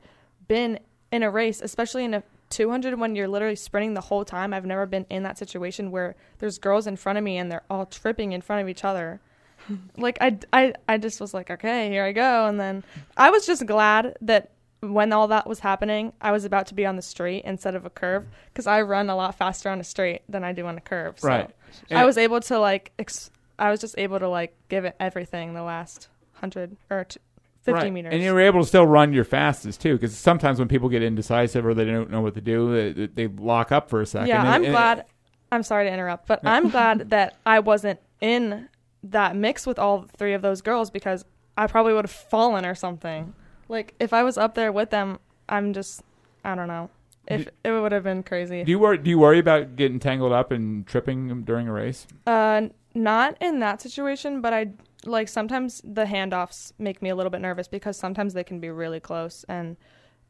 been 0.49 0.79
in 1.13 1.23
a 1.23 1.31
race, 1.31 1.61
especially 1.61 2.05
in 2.05 2.15
a 2.15 2.23
200 2.51 2.99
when 2.99 3.15
you're 3.15 3.29
literally 3.29 3.57
sprinting 3.57 3.95
the 3.95 4.01
whole 4.01 4.25
time. 4.25 4.53
I've 4.53 4.67
never 4.67 4.87
been 4.87 5.07
in 5.09 5.23
that 5.23 5.39
situation 5.39 5.91
where 5.91 6.17
there's 6.39 6.59
girls 6.59 6.87
in 6.87 6.97
front 6.97 7.19
of 7.19 7.25
me 7.25 7.37
and 7.39 7.51
they're 7.51 7.63
all 7.71 7.87
tripping 7.87 8.33
in 8.33 8.41
front 8.41 8.63
of 8.63 8.69
each 8.69 8.85
other. 8.85 9.21
like 9.97 10.19
I, 10.21 10.39
I, 10.53 10.75
I 10.89 10.99
just 10.99 11.21
was 11.21 11.33
like, 11.33 11.51
okay, 11.51 11.89
here 11.91 12.05
I 12.05 12.13
go, 12.13 12.47
and 12.47 12.59
then 12.59 12.83
I 13.17 13.31
was 13.31 13.47
just 13.47 13.67
glad 13.67 14.17
that 14.23 14.51
when 14.81 15.13
all 15.13 15.29
that 15.29 15.47
was 15.47 15.61
happening, 15.61 16.13
I 16.23 16.33
was 16.33 16.45
about 16.47 16.67
to 16.69 16.75
be 16.75 16.87
on 16.87 16.97
the 16.97 17.03
straight 17.03 17.45
instead 17.45 17.75
of 17.75 17.85
a 17.85 17.91
curve 17.91 18.25
because 18.47 18.67
I 18.67 18.81
run 18.81 19.11
a 19.11 19.15
lot 19.17 19.35
faster 19.35 19.69
on 19.69 19.79
a 19.79 19.85
straight 19.85 20.23
than 20.29 20.43
I 20.43 20.53
do 20.53 20.67
on 20.67 20.79
a 20.79 20.81
curve. 20.81 21.21
So 21.21 21.29
Right. 21.29 21.51
I 21.91 22.07
was 22.07 22.17
able 22.17 22.41
to 22.41 22.59
like, 22.59 22.91
ex- 22.99 23.31
I 23.59 23.71
was 23.71 23.79
just 23.81 23.97
able 23.99 24.19
to 24.19 24.29
like 24.29 24.55
give 24.71 24.87
it 24.87 24.97
everything 24.99 25.53
the 25.53 25.63
last 25.63 26.09
hundred 26.33 26.77
or 26.89 27.05
t- 27.05 27.21
fifty 27.63 27.85
right. 27.85 27.93
meters. 27.93 28.13
and 28.13 28.23
you 28.23 28.33
were 28.33 28.41
able 28.41 28.61
to 28.61 28.67
still 28.67 28.87
run 28.87 29.13
your 29.13 29.25
fastest 29.25 29.81
too, 29.81 29.95
because 29.95 30.17
sometimes 30.17 30.59
when 30.59 30.69
people 30.69 30.89
get 30.89 31.03
indecisive 31.03 31.65
or 31.67 31.75
they 31.75 31.85
don't 31.85 32.11
know 32.11 32.21
what 32.21 32.35
to 32.35 32.41
do, 32.41 32.93
they, 32.93 33.07
they 33.07 33.27
lock 33.27 33.73
up 33.73 33.89
for 33.91 34.01
a 34.01 34.07
second. 34.07 34.29
yeah, 34.29 34.41
And- 34.41 34.49
I'm 34.49 34.65
and- 34.65 34.73
glad. 34.73 35.05
I'm 35.53 35.65
sorry 35.65 35.87
to 35.87 35.93
interrupt, 35.93 36.29
but 36.29 36.41
I'm 36.45 36.69
glad 36.77 37.11
that 37.11 37.37
I 37.45 37.59
wasn't 37.59 37.99
in 38.21 38.69
that 39.03 39.35
mix 39.35 39.67
with 39.67 39.79
all 39.79 40.07
three 40.17 40.33
of 40.35 40.43
those 40.43 40.63
girls 40.63 40.91
because 40.91 41.25
I 41.57 41.67
probably 41.67 41.93
would 41.93 42.05
have 42.05 42.11
fallen 42.11 42.65
or 42.65 42.75
something. 42.75 43.35
Like 43.69 43.95
if 43.99 44.13
I 44.13 44.23
was 44.23 44.39
up 44.39 44.55
there 44.55 44.71
with 44.73 44.91
them, 44.91 45.19
I'm 45.49 45.73
just 45.73 46.03
I 46.45 46.55
don't 46.55 46.69
know. 46.69 46.91
If 47.27 47.49
it 47.65 47.71
would 47.71 47.93
have 47.93 48.03
been 48.03 48.23
crazy. 48.23 48.65
Do 48.65 48.71
you 48.71 48.79
worry? 48.79 48.99
Do 48.99 49.09
you 49.11 49.19
worry 49.19 49.39
about 49.39 49.77
getting 49.77 50.01
tangled 50.01 50.33
up 50.33 50.51
and 50.51 50.87
tripping 50.87 51.43
during 51.45 51.69
a 51.69 51.73
race? 51.73 52.07
Uh, 52.27 52.69
not 52.95 53.37
in 53.41 53.61
that 53.61 53.81
situation, 53.81 54.41
but 54.41 54.53
I 54.53 54.71
like 55.07 55.29
sometimes 55.29 55.81
the 55.85 56.05
handoffs 56.05 56.73
make 56.79 57.01
me 57.03 57.09
a 57.11 57.15
little 57.15 57.31
bit 57.31 57.41
nervous 57.41 57.69
because 57.69 57.97
sometimes 57.97 58.35
they 58.35 58.45
can 58.45 58.61
be 58.61 58.71
really 58.71 59.01
close 59.01 59.45
and 59.49 59.77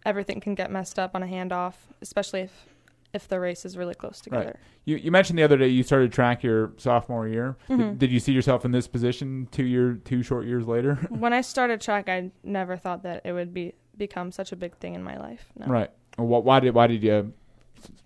everything 0.07 0.41
can 0.41 0.55
get 0.55 0.71
messed 0.71 0.99
up 0.99 1.15
on 1.15 1.23
a 1.23 1.27
handoff, 1.27 1.75
especially 2.03 2.41
if 2.43 2.67
if 3.13 3.27
the 3.27 3.41
race 3.41 3.65
is 3.65 3.77
really 3.77 3.95
close 3.95 4.21
together. 4.21 4.57
You, 4.85 4.95
you 4.97 5.11
mentioned 5.11 5.37
the 5.37 5.43
other 5.43 5.57
day 5.57 5.67
you 5.67 5.83
started 5.83 6.13
track 6.13 6.45
your 6.45 6.71
sophomore 6.77 7.27
year. 7.27 7.57
Mhm. 7.69 7.77
Did, 7.79 7.99
did 7.99 8.13
you 8.13 8.21
see 8.21 8.31
yourself 8.33 8.65
in 8.65 8.71
this 8.71 8.87
position 8.87 9.49
two 9.51 9.65
year 9.65 9.95
two 10.05 10.23
short 10.23 10.47
years 10.47 10.67
later? 10.69 10.95
when 11.11 11.33
I 11.33 11.41
started 11.41 11.81
track, 11.81 12.09
I 12.09 12.31
never 12.45 12.77
thought 12.77 13.03
that 13.03 13.23
it 13.25 13.33
would 13.33 13.53
be 13.53 13.75
become 13.97 14.31
such 14.31 14.53
a 14.53 14.57
big 14.57 14.77
thing 14.77 14.95
in 14.95 15.03
my 15.03 15.19
life. 15.19 15.47
No. 15.59 15.67
Right. 15.67 15.91
Wh- 16.17 16.23
Why 16.45 16.61
did 16.61 16.73
why 16.75 16.87
did 16.87 17.03
you 17.03 17.33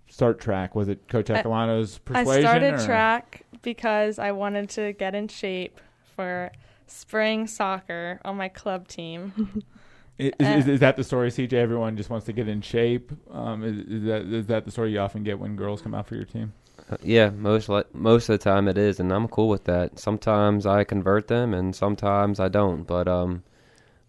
start 0.08 0.40
track? 0.40 0.74
Was 0.74 0.88
it 0.88 1.06
Coach 1.08 1.28
I- 1.28 1.42
persuasion? 1.42 2.06
I 2.16 2.40
started 2.40 2.74
or- 2.74 2.84
track 2.86 3.42
because 3.60 4.18
I 4.18 4.32
wanted 4.32 4.70
to 4.70 4.92
get 4.94 5.14
in 5.14 5.28
shape 5.28 5.80
for 6.14 6.50
spring 6.86 7.46
soccer 7.46 8.20
on 8.24 8.36
my 8.36 8.48
club 8.48 8.88
team. 8.88 9.62
Is, 10.16 10.32
is, 10.38 10.68
is 10.68 10.78
that 10.80 10.94
the 10.94 11.02
story, 11.02 11.28
CJ? 11.28 11.54
Everyone 11.54 11.96
just 11.96 12.08
wants 12.08 12.26
to 12.26 12.32
get 12.32 12.46
in 12.46 12.60
shape. 12.60 13.10
Um, 13.32 13.64
is, 13.64 13.78
is 13.78 14.04
that 14.04 14.22
is 14.22 14.46
that 14.46 14.64
the 14.64 14.70
story 14.70 14.92
you 14.92 15.00
often 15.00 15.24
get 15.24 15.40
when 15.40 15.56
girls 15.56 15.82
come 15.82 15.92
out 15.92 16.06
for 16.06 16.14
your 16.14 16.24
team? 16.24 16.52
Uh, 16.88 16.96
Yeah, 17.02 17.30
most 17.30 17.68
li- 17.68 17.82
most 17.92 18.28
of 18.28 18.38
the 18.38 18.44
time 18.44 18.68
it 18.68 18.78
is, 18.78 19.00
and 19.00 19.12
I'm 19.12 19.26
cool 19.26 19.48
with 19.48 19.64
that. 19.64 19.98
Sometimes 19.98 20.66
I 20.66 20.84
convert 20.84 21.26
them, 21.26 21.52
and 21.52 21.74
sometimes 21.74 22.38
I 22.38 22.46
don't. 22.46 22.84
But 22.84 23.08
um, 23.08 23.42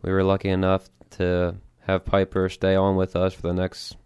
we 0.03 0.11
were 0.11 0.23
lucky 0.23 0.49
enough 0.49 0.89
to 1.17 1.55
have 1.87 2.05
Piper 2.05 2.49
stay 2.49 2.75
on 2.75 2.95
with 2.95 3.15
us 3.15 3.33
for 3.33 3.41
the 3.41 3.53
next 3.53 3.97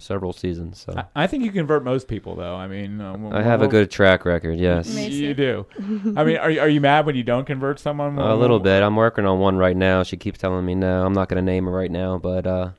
several 0.00 0.32
seasons. 0.32 0.78
So 0.80 0.94
I, 0.96 1.24
I 1.24 1.26
think 1.26 1.44
you 1.44 1.52
convert 1.52 1.84
most 1.84 2.08
people, 2.08 2.34
though. 2.36 2.54
I 2.56 2.66
mean, 2.66 3.00
uh, 3.00 3.30
I 3.32 3.42
have 3.42 3.62
a 3.62 3.68
good 3.68 3.90
track 3.90 4.24
record. 4.24 4.58
Yes, 4.58 4.90
Amazing. 4.90 5.24
You 5.24 5.34
do. 5.34 5.66
I 6.16 6.24
mean, 6.24 6.36
are 6.36 6.50
you- 6.50 6.60
are 6.60 6.68
you 6.68 6.80
mad 6.80 7.06
when 7.06 7.14
you 7.16 7.22
don't 7.22 7.44
convert 7.46 7.78
someone? 7.78 8.18
a 8.18 8.34
little 8.34 8.58
bit. 8.60 8.82
I'm 8.82 8.96
working 8.96 9.26
on 9.26 9.38
one 9.38 9.56
right 9.56 9.76
now. 9.76 10.02
She 10.02 10.16
keeps 10.16 10.38
telling 10.38 10.64
me 10.64 10.74
no. 10.74 11.04
I'm 11.06 11.12
not 11.12 11.28
going 11.28 11.44
to 11.44 11.50
name 11.52 11.64
her 11.66 11.70
right 11.72 11.90
now, 11.90 12.18
but 12.18 12.46
uh, 12.46 12.70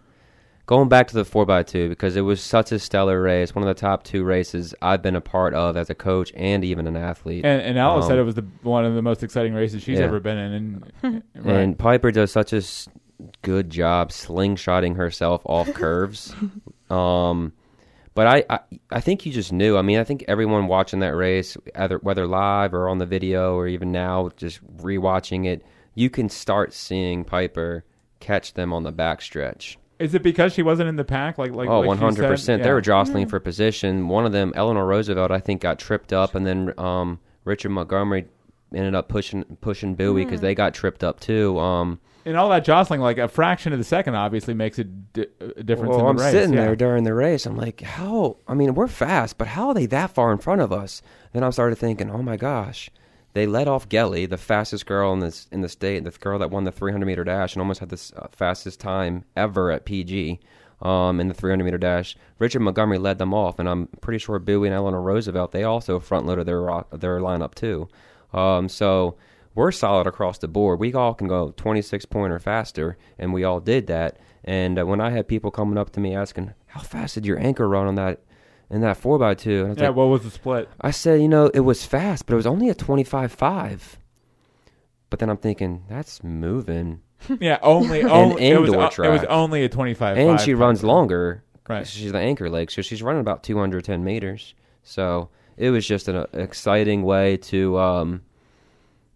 going 0.66 0.88
back 0.90 1.08
to 1.10 1.13
the 1.16 1.25
four 1.25 1.50
x 1.51 1.72
two 1.72 1.90
because 1.90 2.16
it 2.16 2.22
was 2.22 2.42
such 2.42 2.72
a 2.72 2.80
stellar 2.80 3.22
race, 3.22 3.54
one 3.56 3.63
of 3.63 3.68
the 3.68 3.80
top 3.80 4.04
two 4.04 4.24
races 4.24 4.74
I've 4.82 5.01
been 5.01 5.16
a 5.16 5.22
part 5.22 5.54
of 5.54 5.75
as 5.78 5.90
a 5.90 5.96
coach 5.96 6.32
and 6.36 6.63
even 6.63 6.88
an 6.88 6.96
athlete. 6.96 7.46
And, 7.46 7.62
and 7.62 7.78
Alice 7.80 8.06
Um, 8.06 8.12
said 8.12 8.20
it 8.20 8.24
was 8.24 8.36
the 8.36 8.46
one 8.63 8.86
of 8.86 8.96
the 8.96 9.01
most 9.01 9.24
exciting 9.24 9.54
races 9.54 9.82
she's 9.84 10.00
Yeah. 10.00 10.06
ever 10.06 10.20
been 10.20 10.38
in. 10.38 10.54
And, 11.04 11.24
right. 11.36 11.56
And 11.58 11.78
Piper 11.78 12.12
does 12.12 12.32
such 12.32 12.54
a 12.54 12.58
s- 12.58 12.88
good 13.44 13.70
job 13.70 14.10
slingshotting 14.10 14.96
herself 14.96 15.42
off 15.46 15.72
curves. 15.74 16.34
Um, 16.91 17.53
but 18.13 18.27
I, 18.27 18.43
I, 18.50 18.60
I 18.91 19.00
think 19.00 19.25
you 19.25 19.31
just 19.31 19.53
knew. 19.53 19.77
I 19.77 19.81
mean, 19.81 19.98
I 19.98 20.03
think 20.03 20.25
everyone 20.27 20.67
watching 20.67 21.00
that 21.00 21.15
race, 21.15 21.55
either 21.75 21.98
whether 22.00 22.27
live 22.27 22.74
or 22.74 22.89
on 22.89 22.98
the 22.98 23.05
video 23.05 23.55
or 23.55 23.67
even 23.67 23.91
now, 23.91 24.29
just 24.36 24.62
rewatching 24.77 25.45
it, 25.45 25.63
you 25.95 26.10
can 26.10 26.27
start 26.29 26.74
seeing 26.74 27.24
Piper 27.24 27.86
catch 28.19 28.53
them 28.53 28.74
on 28.74 28.83
the 28.83 28.91
backstretch. 28.93 29.77
is 29.99 30.13
it 30.13 30.23
because 30.23 30.54
she 30.54 30.62
wasn't 30.63 30.89
in 30.89 30.95
the 30.95 31.04
pack? 31.04 31.38
Like, 31.38 31.54
like 31.54 31.69
oh, 31.69 31.80
like 31.80 31.88
one 31.88 31.97
you 31.97 32.04
hundred 32.04 32.23
said? 32.23 32.30
percent. 32.30 32.63
They 32.63 32.71
were 32.71 32.82
jostling 32.82 33.27
for 33.27 33.39
position. 33.39 34.08
One 34.08 34.25
of 34.25 34.32
them, 34.32 34.51
Eleanor 34.56 34.86
Roosevelt, 34.86 35.32
I 35.32 35.39
think, 35.39 35.62
got 35.62 35.80
tripped 35.80 36.12
up, 36.12 36.36
and 36.36 36.45
then 36.45 36.73
um, 36.77 37.19
Richard 37.45 37.69
Montgomery 37.69 38.25
ended 38.73 38.95
up 38.95 39.10
pushing 39.10 39.43
pushing 39.62 39.95
Bowie 39.95 40.25
because 40.25 40.41
they 40.41 40.56
got 40.56 40.73
tripped 40.73 41.04
up 41.04 41.19
too. 41.19 41.58
Um, 41.60 41.99
And 42.25 42.38
all 42.38 42.49
that 42.49 42.63
jostling, 42.63 43.01
like 43.01 43.17
a 43.17 43.27
fraction 43.27 43.73
of 43.73 43.79
the 43.79 43.86
second, 43.86 44.15
obviously 44.15 44.53
makes 44.53 44.77
a, 44.79 44.84
di- 44.84 45.25
a 45.39 45.63
difference 45.63 45.89
well, 45.95 46.10
in 46.10 46.15
the 46.15 46.21
race. 46.21 46.21
I'm 46.21 46.25
race. 46.25 46.31
sitting 46.31 46.53
yeah. 46.53 46.65
there 46.65 46.75
during 46.75 47.03
the 47.03 47.13
race. 47.13 47.45
I'm 47.45 47.57
like, 47.57 47.81
how? 47.81 48.38
I 48.47 48.53
mean, 48.53 48.75
we're 48.75 48.88
fast, 48.88 49.38
but 49.38 49.47
how 49.47 49.69
are 49.69 49.73
they 49.73 49.88
that 49.88 50.12
far 50.12 50.31
in 50.31 50.38
front 50.38 50.62
of 50.62 50.71
us? 50.71 51.01
Then 51.34 51.43
I 51.43 51.49
started 51.49 51.77
thinking, 51.77 52.12
oh 52.12 52.21
my 52.21 52.38
gosh, 52.38 52.91
they 53.34 53.47
let 53.47 53.67
off 53.67 53.89
Gelly, 53.89 54.25
the 54.25 54.38
fastest 54.38 54.86
girl 54.86 55.13
in 55.13 55.19
this 55.19 55.47
in 55.51 55.62
the 55.62 55.69
state, 55.69 56.03
the 56.03 56.12
girl 56.12 56.38
that 56.39 56.51
won 56.51 56.63
the 56.65 56.71
300 56.71 57.05
meter 57.05 57.23
dash 57.23 57.53
and 57.53 57.62
almost 57.62 57.79
had 57.79 57.89
the 57.89 58.12
uh, 58.17 58.27
fastest 58.31 58.79
time 58.79 59.23
ever 59.36 59.71
at 59.71 59.86
PG. 59.86 60.39
Um, 60.81 61.19
in 61.19 61.27
the 61.27 61.36
300 61.36 61.63
meter 61.63 61.77
dash, 61.77 62.17
Richard 62.39 62.62
Montgomery 62.62 62.97
led 62.97 63.19
them 63.19 63.36
off, 63.36 63.60
and 63.60 63.69
I'm 63.69 63.86
pretty 64.01 64.17
sure 64.17 64.39
Bowie 64.39 64.67
and 64.67 64.75
Eleanor 64.75 64.99
Roosevelt 64.99 65.51
they 65.51 65.63
also 65.63 65.99
front 65.99 66.25
loaded 66.25 66.47
their 66.47 66.62
their 66.91 67.19
lineup 67.19 67.53
too. 67.53 67.88
Um, 68.34 68.67
so 68.67 69.15
we're 69.56 69.72
solid 69.72 70.08
across 70.08 70.38
the 70.38 70.48
board. 70.48 70.80
We 70.80 70.94
all 70.94 71.14
can 71.14 71.28
go 71.28 71.52
26 71.58 72.06
point 72.06 72.32
or 72.34 72.40
faster, 72.40 72.98
and 73.20 73.34
we 73.34 73.44
all 73.44 73.60
did 73.60 73.88
that. 73.88 74.18
And 74.44 74.80
uh, 74.80 74.86
when 74.86 75.00
I 75.02 75.10
had 75.12 75.28
people 75.28 75.52
coming 75.52 75.78
up 75.78 75.92
to 75.92 76.00
me 76.00 76.16
asking, 76.16 76.54
"How 76.68 76.82
fast 76.82 77.16
did 77.16 77.26
your 77.26 77.40
anchor 77.40 77.68
run 77.70 77.88
on 77.88 77.96
that 77.96 78.22
in 78.70 78.82
that 78.82 78.98
four 78.98 79.24
x 79.24 79.44
2 79.44 79.66
And 79.66 79.78
I 79.80 79.82
Yeah, 79.84 79.88
like, 79.90 79.98
what 79.98 80.06
was 80.06 80.24
the 80.24 80.32
split? 80.32 80.70
I 80.80 80.92
said, 80.92 81.22
you 81.22 81.28
know, 81.28 81.48
it 81.54 81.60
was 81.60 81.86
fast, 81.86 82.26
but 82.26 82.34
it 82.34 82.38
was 82.38 82.48
only 82.48 82.70
a 82.70 82.74
twenty-five-five. 82.74 84.00
But 85.10 85.20
then 85.20 85.30
I'm 85.30 85.38
thinking, 85.38 85.84
that's 85.90 86.24
moving. 86.24 87.02
Yeah, 87.40 87.60
only, 87.62 88.02
only 88.04 88.48
it, 88.50 88.60
was, 88.60 88.70
indoor 88.70 88.82
o- 88.82 88.86
it 88.86 88.88
was 89.12 89.20
track. 89.22 89.26
only 89.30 89.64
a 89.64 89.70
25. 89.70 90.18
and 90.18 90.40
she 90.40 90.56
runs 90.56 90.84
longer. 90.84 91.44
Right. 91.70 91.86
She's 91.86 92.12
the 92.12 92.18
anchor 92.18 92.50
leg, 92.50 92.72
so 92.72 92.82
she's 92.82 93.04
running 93.04 93.22
about 93.22 93.44
210 93.44 94.04
meters. 94.04 94.56
So 94.82 95.30
it 95.56 95.70
was 95.70 95.86
just 95.86 96.08
an 96.08 96.16
uh, 96.16 96.26
exciting 96.34 97.04
way 97.04 97.38
to, 97.38 97.78
um, 97.78 98.22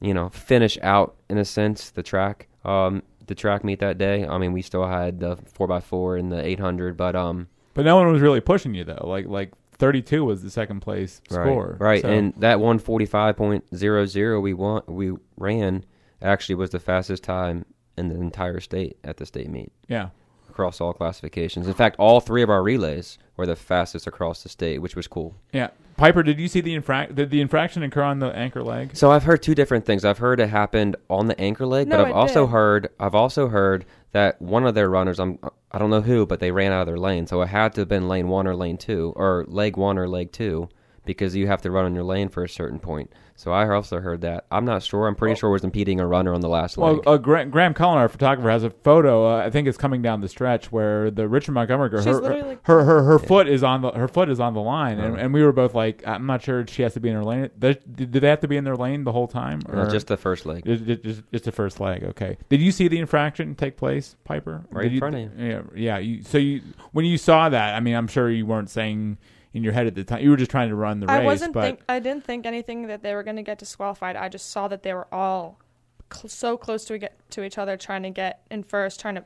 you 0.01 0.13
know, 0.13 0.29
finish 0.29 0.77
out, 0.81 1.15
in 1.29 1.37
a 1.37 1.45
sense, 1.45 1.89
the 1.91 2.03
track. 2.03 2.47
Um, 2.63 3.03
the 3.27 3.35
track 3.35 3.63
meet 3.63 3.79
that 3.79 3.97
day. 3.97 4.25
I 4.25 4.37
mean, 4.37 4.53
we 4.53 4.61
still 4.61 4.85
had 4.87 5.19
the 5.19 5.35
4x4 5.37 6.19
and 6.19 6.31
the 6.31 6.45
800, 6.45 6.95
but 6.95 7.15
um, 7.15 7.47
But 7.73 7.85
no 7.85 7.95
one 7.95 8.11
was 8.11 8.21
really 8.21 8.41
pushing 8.41 8.73
you 8.75 8.83
though. 8.83 9.03
Like 9.07 9.25
like 9.27 9.51
32 9.77 10.23
was 10.23 10.43
the 10.43 10.49
second 10.51 10.79
place 10.81 11.21
Right, 11.31 11.43
score. 11.45 11.77
Right, 11.79 12.01
So- 12.01 12.09
and 12.09 12.33
that 12.37 12.59
one 12.59 12.79
forty 12.79 13.05
five 13.05 13.35
point 13.35 13.65
zero 13.75 14.05
zero 14.05 14.39
we 14.39 14.53
want 14.53 14.87
we 14.87 15.13
ran 15.37 15.85
actually 16.21 16.55
was 16.55 16.69
the 16.69 16.79
fastest 16.79 17.23
time 17.23 17.65
in 17.97 18.09
the 18.09 18.15
entire 18.15 18.59
state 18.59 18.97
at 19.03 19.17
the 19.17 19.25
state 19.25 19.49
meet 19.49 19.71
yeah. 19.87 20.09
across 20.49 20.79
all 20.81 20.93
classifications. 20.93 21.67
In 21.67 21.73
fact, 21.73 21.95
all 21.99 22.19
three 22.19 22.41
of 22.43 22.49
our 22.49 22.61
relays 22.63 23.17
were 23.37 23.45
the 23.45 23.55
fastest 23.55 24.05
across 24.07 24.43
the 24.43 24.49
state, 24.49 24.79
which 24.81 24.95
was 24.95 25.07
cool. 25.07 25.35
Yeah. 25.51 25.69
Piper, 25.97 26.23
did 26.23 26.39
you 26.39 26.47
see 26.49 26.59
the 26.59 26.77
infrac 26.77 27.15
did 27.15 27.29
the 27.29 27.39
infraction 27.39 27.81
occur 27.83 28.03
on 28.03 28.19
the 28.19 28.35
anchor 28.35 28.61
leg? 28.61 28.95
So 28.95 29.11
I've 29.11 29.23
heard 29.23 29.41
two 29.41 29.55
different 29.55 29.85
things. 29.85 30.03
I've 30.03 30.17
heard 30.17 30.39
it 30.39 30.49
happened 30.49 30.97
on 31.09 31.27
the 31.27 31.39
anchor 31.39 31.65
leg, 31.65 31.87
No, 31.87 31.97
but 31.97 32.03
I've 32.05 32.09
it 32.09 32.13
also 32.15 32.45
did. 32.45 32.51
heard 32.51 32.89
I've 32.99 33.15
also 33.15 33.47
heard 33.47 33.85
that 34.11 34.41
one 34.41 34.65
of 34.65 34.75
their 34.75 34.89
runners, 34.89 35.19
I'm 35.19 35.39
I 35.71 35.77
don't 35.77 35.89
know 35.89 36.01
who, 36.01 36.25
but 36.25 36.39
they 36.39 36.51
ran 36.51 36.71
out 36.71 36.81
of 36.81 36.87
their 36.87 36.97
lane, 36.97 37.27
so 37.27 37.41
it 37.41 37.47
had 37.47 37.73
to 37.73 37.81
have 37.81 37.87
been 37.87 38.07
lane 38.07 38.27
one 38.27 38.45
or 38.47 38.55
lane 38.55 38.77
two, 38.77 39.13
or 39.15 39.45
leg 39.47 39.77
one 39.77 39.97
or 39.97 40.07
leg 40.07 40.31
two, 40.31 40.69
because 41.05 41.35
you 41.35 41.47
have 41.47 41.61
to 41.61 41.71
run 41.71 41.85
on 41.85 41.95
your 41.95 42.03
lane 42.03 42.29
for 42.29 42.43
a 42.43 42.49
certain 42.49 42.79
point. 42.79 43.11
So 43.37 43.51
I 43.51 43.67
also 43.67 43.99
heard 43.99 44.21
that. 44.21 44.45
I'm 44.49 44.63
not 44.63 44.81
sure. 44.81 45.07
I'm 45.07 45.15
pretty 45.15 45.31
Well- 45.31 45.35
sure 45.39 45.49
it 45.49 45.53
was 45.53 45.63
impeding 45.65 45.99
a 45.99 46.07
runner 46.07 46.33
on 46.33 46.39
the 46.39 46.47
last 46.47 46.77
Well, 46.77 46.93
leg. 46.93 47.03
uh, 47.05 47.17
Gra- 47.17 47.45
Graham 47.45 47.73
Cullen, 47.73 47.97
our 47.97 48.07
photographer, 48.07 48.49
has 48.49 48.63
a 48.63 48.69
photo. 48.69 49.27
Uh, 49.27 49.43
I 49.45 49.49
think 49.49 49.67
it's 49.67 49.77
coming 49.77 50.01
down 50.01 50.21
the 50.21 50.29
stretch 50.29 50.71
where 50.71 51.11
the 51.11 51.27
Richard 51.27 51.51
Montgomery 51.51 51.89
girl, 51.89 51.99
She's 52.01 52.15
her, 52.15 52.21
like- 52.21 52.65
her 52.65 52.83
her 52.85 53.03
her 53.03 53.19
Yeah. 53.21 53.27
foot 53.27 53.47
is 53.49 53.61
on 53.61 53.81
the 53.81 53.91
her 53.91 54.07
foot 54.07 54.29
is 54.29 54.39
on 54.39 54.53
the 54.53 54.61
line, 54.61 54.99
and, 54.99 55.15
Oh. 55.15 55.19
and 55.19 55.33
we 55.33 55.43
were 55.43 55.51
both 55.51 55.75
like, 55.75 56.01
I'm 56.07 56.25
not 56.25 56.43
sure 56.43 56.65
she 56.65 56.81
has 56.83 56.93
to 56.93 57.01
be 57.01 57.09
in 57.09 57.15
her 57.15 57.23
lane. 57.25 57.49
Does- 57.59 57.75
Did, 57.93 58.11
did 58.13 58.21
they 58.21 58.29
have 58.29 58.39
to 58.39 58.47
be 58.47 58.55
in 58.55 58.63
their 58.63 58.77
lane 58.77 59.03
the 59.03 59.11
whole 59.11 59.27
time, 59.27 59.59
or 59.69 59.85
just 59.89 60.07
the 60.07 60.15
first 60.17 60.45
leg. 60.45 60.63
just, 60.65 60.85
just, 60.85 61.03
just- 61.03 61.31
just 61.33 61.43
the 61.43 61.51
first 61.51 61.81
leg? 61.81 62.05
Okay. 62.05 62.37
Did 62.47 62.61
you 62.61 62.71
see 62.71 62.87
the 62.87 62.99
infraction 62.99 63.53
take 63.55 63.75
place, 63.75 64.15
Piper? 64.23 64.61
Right 64.71 64.83
Did 64.83 64.87
in 64.87 64.93
you, 64.93 64.99
front 64.99 65.15
of 65.15 65.21
you. 65.21 65.29
Yeah, 65.37 65.61
yeah. 65.75 65.97
You, 65.97 66.23
so 66.23 66.37
you 66.37 66.61
when 66.93 67.03
you 67.03 67.17
saw 67.17 67.49
that, 67.49 67.75
I 67.75 67.81
mean, 67.81 67.95
I'm 67.95 68.07
sure 68.07 68.29
you 68.29 68.45
weren't 68.45 68.69
saying 68.69 69.17
in 69.55 69.63
your 69.63 69.73
head 69.73 69.87
at 69.87 69.95
the 69.95 70.03
time. 70.03 70.21
You 70.21 70.29
were 70.29 70.37
just 70.37 70.51
trying 70.51 70.69
to 70.69 70.75
run 70.75 70.99
the 70.99 71.07
race, 71.07 71.15
I 71.21 71.23
wasn't 71.23 71.53
but 71.53 71.61
think 71.61 71.79
I 71.89 71.99
didn't 71.99 72.25
think 72.25 72.45
anything 72.45 72.87
that 72.87 73.01
they 73.01 73.15
were 73.15 73.23
going 73.23 73.37
to 73.37 73.41
get 73.41 73.57
disqualified. 73.57 74.15
I 74.15 74.29
just 74.29 74.51
saw 74.51 74.67
that 74.67 74.83
they 74.83 74.93
were 74.93 75.07
all 75.13 75.59
cl- 76.13 76.29
so 76.29 76.57
close 76.57 76.85
to 76.85 76.97
get 76.99 77.17
to 77.31 77.43
each 77.43 77.57
other, 77.57 77.77
trying 77.77 78.03
to 78.03 78.09
get 78.09 78.41
in 78.51 78.63
first, 78.63 78.99
trying 78.99 79.15
to 79.15 79.23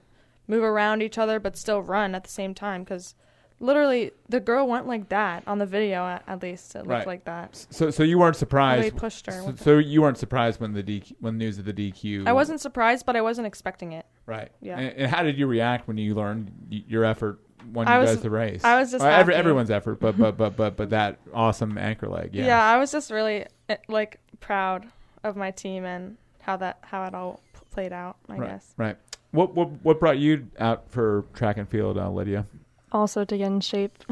move 0.47 0.63
around 0.63 1.01
each 1.01 1.17
other, 1.17 1.39
but 1.39 1.57
still 1.57 1.81
run 1.81 2.13
at 2.15 2.23
the 2.23 2.29
same 2.29 2.53
time. 2.53 2.83
Because 2.83 3.15
literally, 3.59 4.11
the 4.29 4.39
girl 4.39 4.67
went 4.67 4.85
like 4.87 5.09
that 5.09 5.43
on 5.47 5.57
the 5.57 5.65
video. 5.65 6.05
At, 6.05 6.23
at 6.27 6.43
least 6.43 6.75
it 6.75 6.79
looked 6.79 6.89
Right. 6.89 7.07
like 7.07 7.23
that. 7.25 7.65
so 7.71 7.89
so 7.89 8.03
you 8.03 8.19
weren't 8.19 8.35
surprised 8.35 8.83
They 8.83 8.91
pushed 8.91 9.25
her. 9.25 9.31
So, 9.31 9.55
so 9.55 9.77
you 9.79 10.03
weren't 10.03 10.19
surprised 10.19 10.61
when 10.61 10.73
the 10.73 10.83
DQ, 10.83 11.15
when 11.19 11.39
news 11.39 11.57
of 11.57 11.65
the 11.65 11.73
DQ. 11.73 12.27
I 12.27 12.33
wasn't 12.33 12.61
surprised, 12.61 13.05
but 13.07 13.15
I 13.15 13.21
wasn't 13.21 13.47
expecting 13.47 13.93
it. 13.93 14.05
Right. 14.27 14.51
Yeah. 14.61 14.77
And, 14.77 14.95
and 14.95 15.11
how 15.11 15.23
did 15.23 15.39
you 15.39 15.47
react 15.47 15.87
when 15.87 15.97
you 15.97 16.13
learned 16.13 16.51
y- 16.71 16.83
your 16.87 17.03
effort 17.03 17.39
when 17.73 17.87
I 17.87 17.95
you 17.95 18.01
was- 18.01 18.15
guys 18.15 18.21
the 18.21 18.29
race? 18.29 18.63
I 18.63 18.79
was 18.79 18.91
just 18.91 19.03
Well, 19.03 19.11
every, 19.19 19.35
everyone's 19.35 19.71
effort, 19.71 19.99
but 19.99 20.17
but 20.17 20.37
but 20.37 20.55
but 20.55 20.75
but 20.77 20.89
that 20.91 21.19
awesome 21.33 21.77
anchor 21.77 22.07
leg. 22.07 22.31
Yeah. 22.33 22.45
Yeah. 22.47 22.63
I 22.63 22.77
was 22.77 22.91
just 22.91 23.11
really 23.11 23.45
eh, 23.69 23.77
like 23.87 24.19
proud 24.39 24.87
of 25.23 25.35
my 25.35 25.51
team 25.51 25.85
and 25.85 26.17
how 26.41 26.57
that 26.57 26.79
how 26.81 27.03
it 27.05 27.13
all 27.13 27.41
played 27.71 27.93
out. 27.93 28.17
I 28.29 28.35
right. 28.37 28.49
guess. 28.51 28.73
Right. 28.77 28.97
What 29.31 29.53
what 29.55 29.69
what 29.83 29.99
brought 29.99 30.17
you 30.17 30.47
out 30.59 30.89
for 30.89 31.25
track 31.33 31.57
and 31.57 31.67
field, 31.69 31.97
uh, 31.97 32.09
Lydia? 32.09 32.45
also 32.91 33.23
to 33.23 33.37
get 33.37 33.45
in 33.45 33.59
shape. 33.61 34.03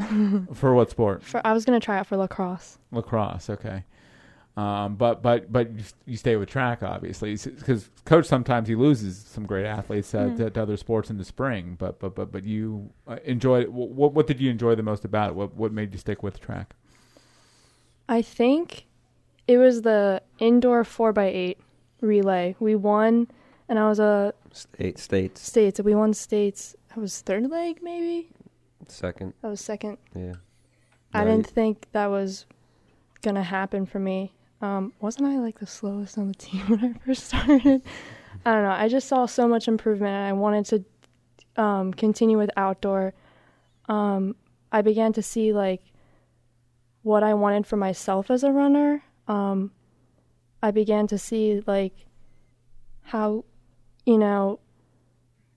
For 0.54 0.72
what 0.74 0.90
sport? 0.90 1.24
For 1.24 1.44
I 1.44 1.52
was 1.52 1.64
gonna 1.64 1.80
try 1.80 1.98
out 1.98 2.06
for 2.06 2.16
lacrosse. 2.16 2.78
Lacrosse. 2.92 3.50
Okay. 3.50 3.84
Um, 4.58 4.96
but 4.96 5.22
but 5.22 5.52
but 5.52 5.70
you, 5.78 5.84
you 6.06 6.16
stay 6.16 6.34
with 6.36 6.48
track 6.48 6.82
obviously 6.82 7.36
because 7.36 7.90
coach 8.04 8.26
sometimes 8.26 8.66
he 8.66 8.74
loses 8.74 9.16
some 9.16 9.46
great 9.46 9.66
athletes 9.66 10.12
uh, 10.14 10.18
Mhm. 10.24 10.36
to, 10.38 10.50
to 10.50 10.62
other 10.62 10.76
sports 10.76 11.10
in 11.10 11.16
the 11.16 11.24
spring. 11.24 11.76
But 11.78 12.00
but 12.00 12.14
but 12.16 12.32
but 12.32 12.42
you 12.44 12.90
uh, 13.06 13.18
enjoyed 13.24 13.68
what 13.68 14.12
what 14.14 14.26
did 14.26 14.40
you 14.40 14.50
enjoy 14.50 14.74
the 14.74 14.82
most 14.82 15.04
about 15.04 15.30
it? 15.30 15.34
What 15.36 15.54
what 15.54 15.70
made 15.72 15.92
you 15.92 15.98
stick 15.98 16.22
with 16.24 16.40
track? 16.40 16.74
I 18.08 18.22
think 18.22 18.86
it 19.46 19.58
was 19.58 19.82
the 19.82 20.22
indoor 20.38 20.82
four 20.82 21.10
x 21.10 21.18
eight 21.20 21.58
relay. 22.00 22.56
We 22.58 22.74
won, 22.74 23.28
and 23.68 23.78
I 23.78 23.88
was 23.88 24.00
a 24.00 24.34
State 24.52 24.98
states 24.98 25.40
states. 25.40 25.78
We 25.80 25.94
won 25.94 26.14
states. 26.14 26.74
I 26.96 27.00
was 27.00 27.20
third 27.20 27.48
leg 27.50 27.80
maybe. 27.82 28.30
second. 28.88 29.34
I 29.44 29.48
was 29.48 29.60
second. 29.60 29.98
Yeah. 30.16 30.34
I 31.14 31.22
No, 31.24 31.30
didn't 31.30 31.46
think 31.48 31.86
that 31.92 32.06
was 32.06 32.46
gonna 33.22 33.44
happen 33.44 33.86
for 33.86 33.98
me. 34.00 34.32
Um, 34.60 34.92
wasn't 35.00 35.26
I 35.26 35.38
like 35.38 35.60
the 35.60 35.66
slowest 35.66 36.18
on 36.18 36.28
the 36.28 36.34
team 36.34 36.60
when 36.68 36.84
I 36.84 37.06
first 37.06 37.26
started? 37.26 37.82
I 38.44 38.52
don't 38.52 38.64
know. 38.64 38.70
I 38.70 38.88
just 38.88 39.08
saw 39.08 39.26
so 39.26 39.46
much 39.48 39.68
improvement, 39.68 40.14
and 40.14 40.26
I 40.26 40.32
wanted 40.32 40.66
to 41.56 41.62
um, 41.62 41.92
continue 41.92 42.38
with 42.38 42.50
outdoor. 42.56 43.14
Um, 43.88 44.36
I 44.70 44.82
began 44.82 45.12
to 45.14 45.22
see 45.22 45.52
like 45.52 45.82
what 47.02 47.22
I 47.22 47.34
wanted 47.34 47.66
for 47.66 47.76
myself 47.76 48.30
as 48.30 48.44
a 48.44 48.52
runner. 48.52 49.02
Um, 49.26 49.72
I 50.62 50.70
began 50.70 51.06
to 51.08 51.18
see 51.18 51.62
like 51.66 52.06
how 53.02 53.44
you 54.04 54.18
know 54.18 54.60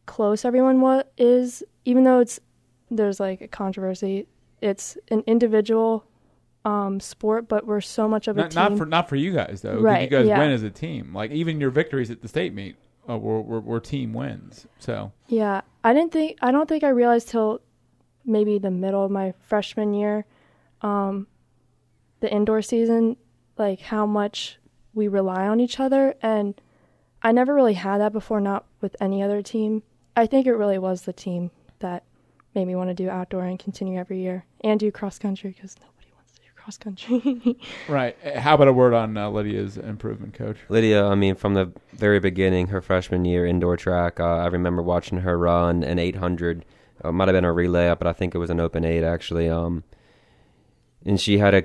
close 0.06 0.46
everyone 0.46 0.82
wa- 0.82 1.04
is, 1.18 1.64
even 1.86 2.04
though 2.04 2.20
it's 2.20 2.40
there's 2.90 3.20
like 3.20 3.42
a 3.42 3.48
controversy 3.48 4.28
it's 4.62 4.98
an 5.10 5.24
individual 5.26 6.06
um, 6.66 7.00
sport, 7.00 7.48
but 7.48 7.66
we're 7.66 7.82
so 7.82 8.08
much 8.08 8.28
of 8.28 8.38
a 8.38 8.42
Not, 8.42 8.52
team. 8.52 8.56
not 8.56 8.78
for 8.78 8.86
not 8.86 9.10
for 9.10 9.16
you 9.16 9.34
guys 9.34 9.62
though. 9.62 9.72
'cause 9.72 9.80
You 9.80 9.86
Right, 9.86 10.10
guys 10.10 10.28
yeah. 10.28 10.38
win 10.40 10.52
as 10.52 10.64
a 10.64 10.70
team. 10.70 11.14
Like 11.14 11.32
even 11.32 11.60
your 11.60 11.72
victories 11.72 12.12
at 12.12 12.22
the 12.22 12.28
state 12.28 12.54
meet 12.54 12.76
uh, 13.10 13.18
were, 13.18 13.42
were 13.42 13.60
were 13.62 13.80
team 13.80 14.14
wins. 14.14 14.68
So 14.80 15.12
yeah, 15.28 15.62
I 15.84 15.94
didn't 15.94 16.12
think 16.12 16.38
I 16.42 16.52
don't 16.52 16.70
think 16.70 16.84
I 16.84 16.90
realized 16.90 17.30
till 17.30 17.62
maybe 18.26 18.60
the 18.60 18.70
middle 18.72 19.04
of 19.04 19.10
my 19.10 19.34
freshman 19.42 19.94
year, 19.96 20.26
um, 20.82 21.26
the 22.20 22.32
indoor 22.32 22.62
season, 22.62 23.18
like 23.58 23.80
how 23.82 24.06
much 24.06 24.60
we 24.94 25.08
rely 25.08 25.48
on 25.48 25.60
each 25.60 25.80
other, 25.80 26.14
and 26.22 26.60
I 27.24 27.32
never 27.32 27.56
really 27.56 27.74
had 27.74 28.00
that 28.02 28.14
before. 28.14 28.40
Not 28.40 28.66
with 28.82 28.96
any 29.02 29.24
other 29.24 29.42
team. 29.42 29.82
I 30.16 30.28
think 30.28 30.46
it 30.46 30.54
really 30.54 30.78
was 30.78 31.04
the 31.04 31.14
team 31.14 31.50
that 31.80 32.04
made 32.54 32.66
me 32.66 32.76
want 32.76 32.90
to 32.90 32.94
do 32.94 33.10
outdoor 33.10 33.46
and 33.46 33.58
continue 33.58 33.98
every 33.98 34.20
year 34.22 34.46
and 34.64 34.80
do 34.80 34.92
cross 34.92 35.18
country 35.18 35.52
because 35.52 35.76
nobody 35.80 35.82
wants 35.82 35.86
to 35.86 35.88
do 35.88 35.91
cross 36.64 36.78
country. 36.78 37.58
right. 37.90 38.16
Uh, 38.24 38.40
How 38.40 38.56
about 38.56 38.68
a 38.68 38.74
word 38.74 38.94
on 38.94 39.18
uh, 39.18 39.30
Lydia's 39.30 39.78
improvement, 39.78 40.34
coach? 40.34 40.58
Lydia, 40.70 41.06
I 41.06 41.16
mean, 41.16 41.36
from 41.36 41.54
the 41.54 41.72
very 41.94 42.20
beginning, 42.20 42.68
her 42.68 42.82
freshman 42.82 43.26
year 43.26 43.46
indoor 43.46 43.78
track, 43.78 44.20
uh, 44.20 44.24
I 44.38 44.48
remember 44.48 44.82
watching 44.82 45.20
her 45.20 45.38
run 45.38 45.84
an 45.84 46.00
800. 46.00 46.66
Uh, 47.04 47.10
it 47.10 47.12
might 47.14 47.28
have 47.28 47.34
been 47.34 47.46
a 47.46 47.54
relay, 47.54 47.94
but 47.98 48.08
I 48.08 48.14
think 48.14 48.36
it 48.36 48.38
was 48.38 48.50
an 48.50 48.60
open 48.60 48.86
eight 48.86 49.04
actually. 49.04 49.50
Um, 49.50 49.84
and 51.06 51.20
she 51.20 51.40
had 51.40 51.56
a 51.56 51.64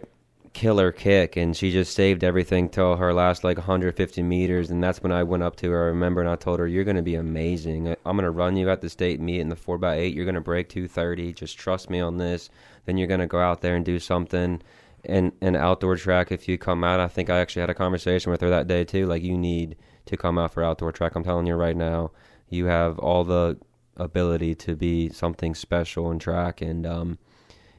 killer 0.54 0.90
kick, 0.90 1.36
and 1.36 1.54
she 1.54 1.70
just 1.70 1.92
saved 1.94 2.24
everything 2.24 2.70
till 2.70 2.96
her 2.96 3.12
last 3.12 3.44
like 3.44 3.58
150 3.58 4.22
meters. 4.22 4.70
And 4.70 4.82
that's 4.82 5.02
when 5.02 5.12
I 5.12 5.22
went 5.22 5.42
up 5.42 5.56
to 5.56 5.70
her. 5.70 5.84
I 5.84 5.86
remember, 5.88 6.22
and 6.22 6.30
I 6.30 6.36
told 6.36 6.58
her, 6.58 6.66
"You're 6.66 6.84
going 6.84 6.96
to 6.96 7.02
be 7.02 7.16
amazing. 7.16 7.88
I- 7.88 7.96
I'm 8.06 8.16
going 8.16 8.24
to 8.24 8.30
run 8.30 8.56
you 8.56 8.70
at 8.70 8.80
the 8.80 8.88
state 8.88 9.20
meet 9.20 9.40
in 9.40 9.50
the 9.50 9.56
four 9.56 9.76
x 9.76 9.84
eight. 9.98 10.14
You're 10.14 10.24
going 10.24 10.36
to 10.36 10.40
break 10.40 10.70
230. 10.70 11.34
Just 11.34 11.58
trust 11.58 11.90
me 11.90 12.00
on 12.00 12.16
this. 12.16 12.48
Then 12.86 12.96
you're 12.96 13.08
going 13.08 13.20
to 13.20 13.26
go 13.26 13.38
out 13.40 13.60
there 13.60 13.76
and 13.76 13.84
do 13.84 13.98
something." 13.98 14.62
And 15.06 15.32
an 15.40 15.56
outdoor 15.56 15.96
track 15.96 16.30
if 16.32 16.48
you 16.48 16.58
come 16.58 16.84
out. 16.84 17.00
I 17.00 17.08
think 17.08 17.30
I 17.30 17.38
actually 17.38 17.60
had 17.60 17.70
a 17.70 17.74
conversation 17.74 18.30
with 18.30 18.40
her 18.40 18.50
that 18.50 18.66
day 18.66 18.84
too. 18.84 19.06
Like 19.06 19.22
you 19.22 19.36
need 19.38 19.76
to 20.06 20.16
come 20.16 20.38
out 20.38 20.52
for 20.52 20.62
outdoor 20.62 20.92
track. 20.92 21.14
I'm 21.14 21.24
telling 21.24 21.46
you 21.46 21.54
right 21.54 21.76
now, 21.76 22.12
you 22.48 22.66
have 22.66 22.98
all 22.98 23.24
the 23.24 23.58
ability 23.96 24.54
to 24.54 24.76
be 24.76 25.08
something 25.08 25.54
special 25.54 26.10
in 26.10 26.18
track, 26.18 26.60
and 26.60 26.86
um, 26.86 27.18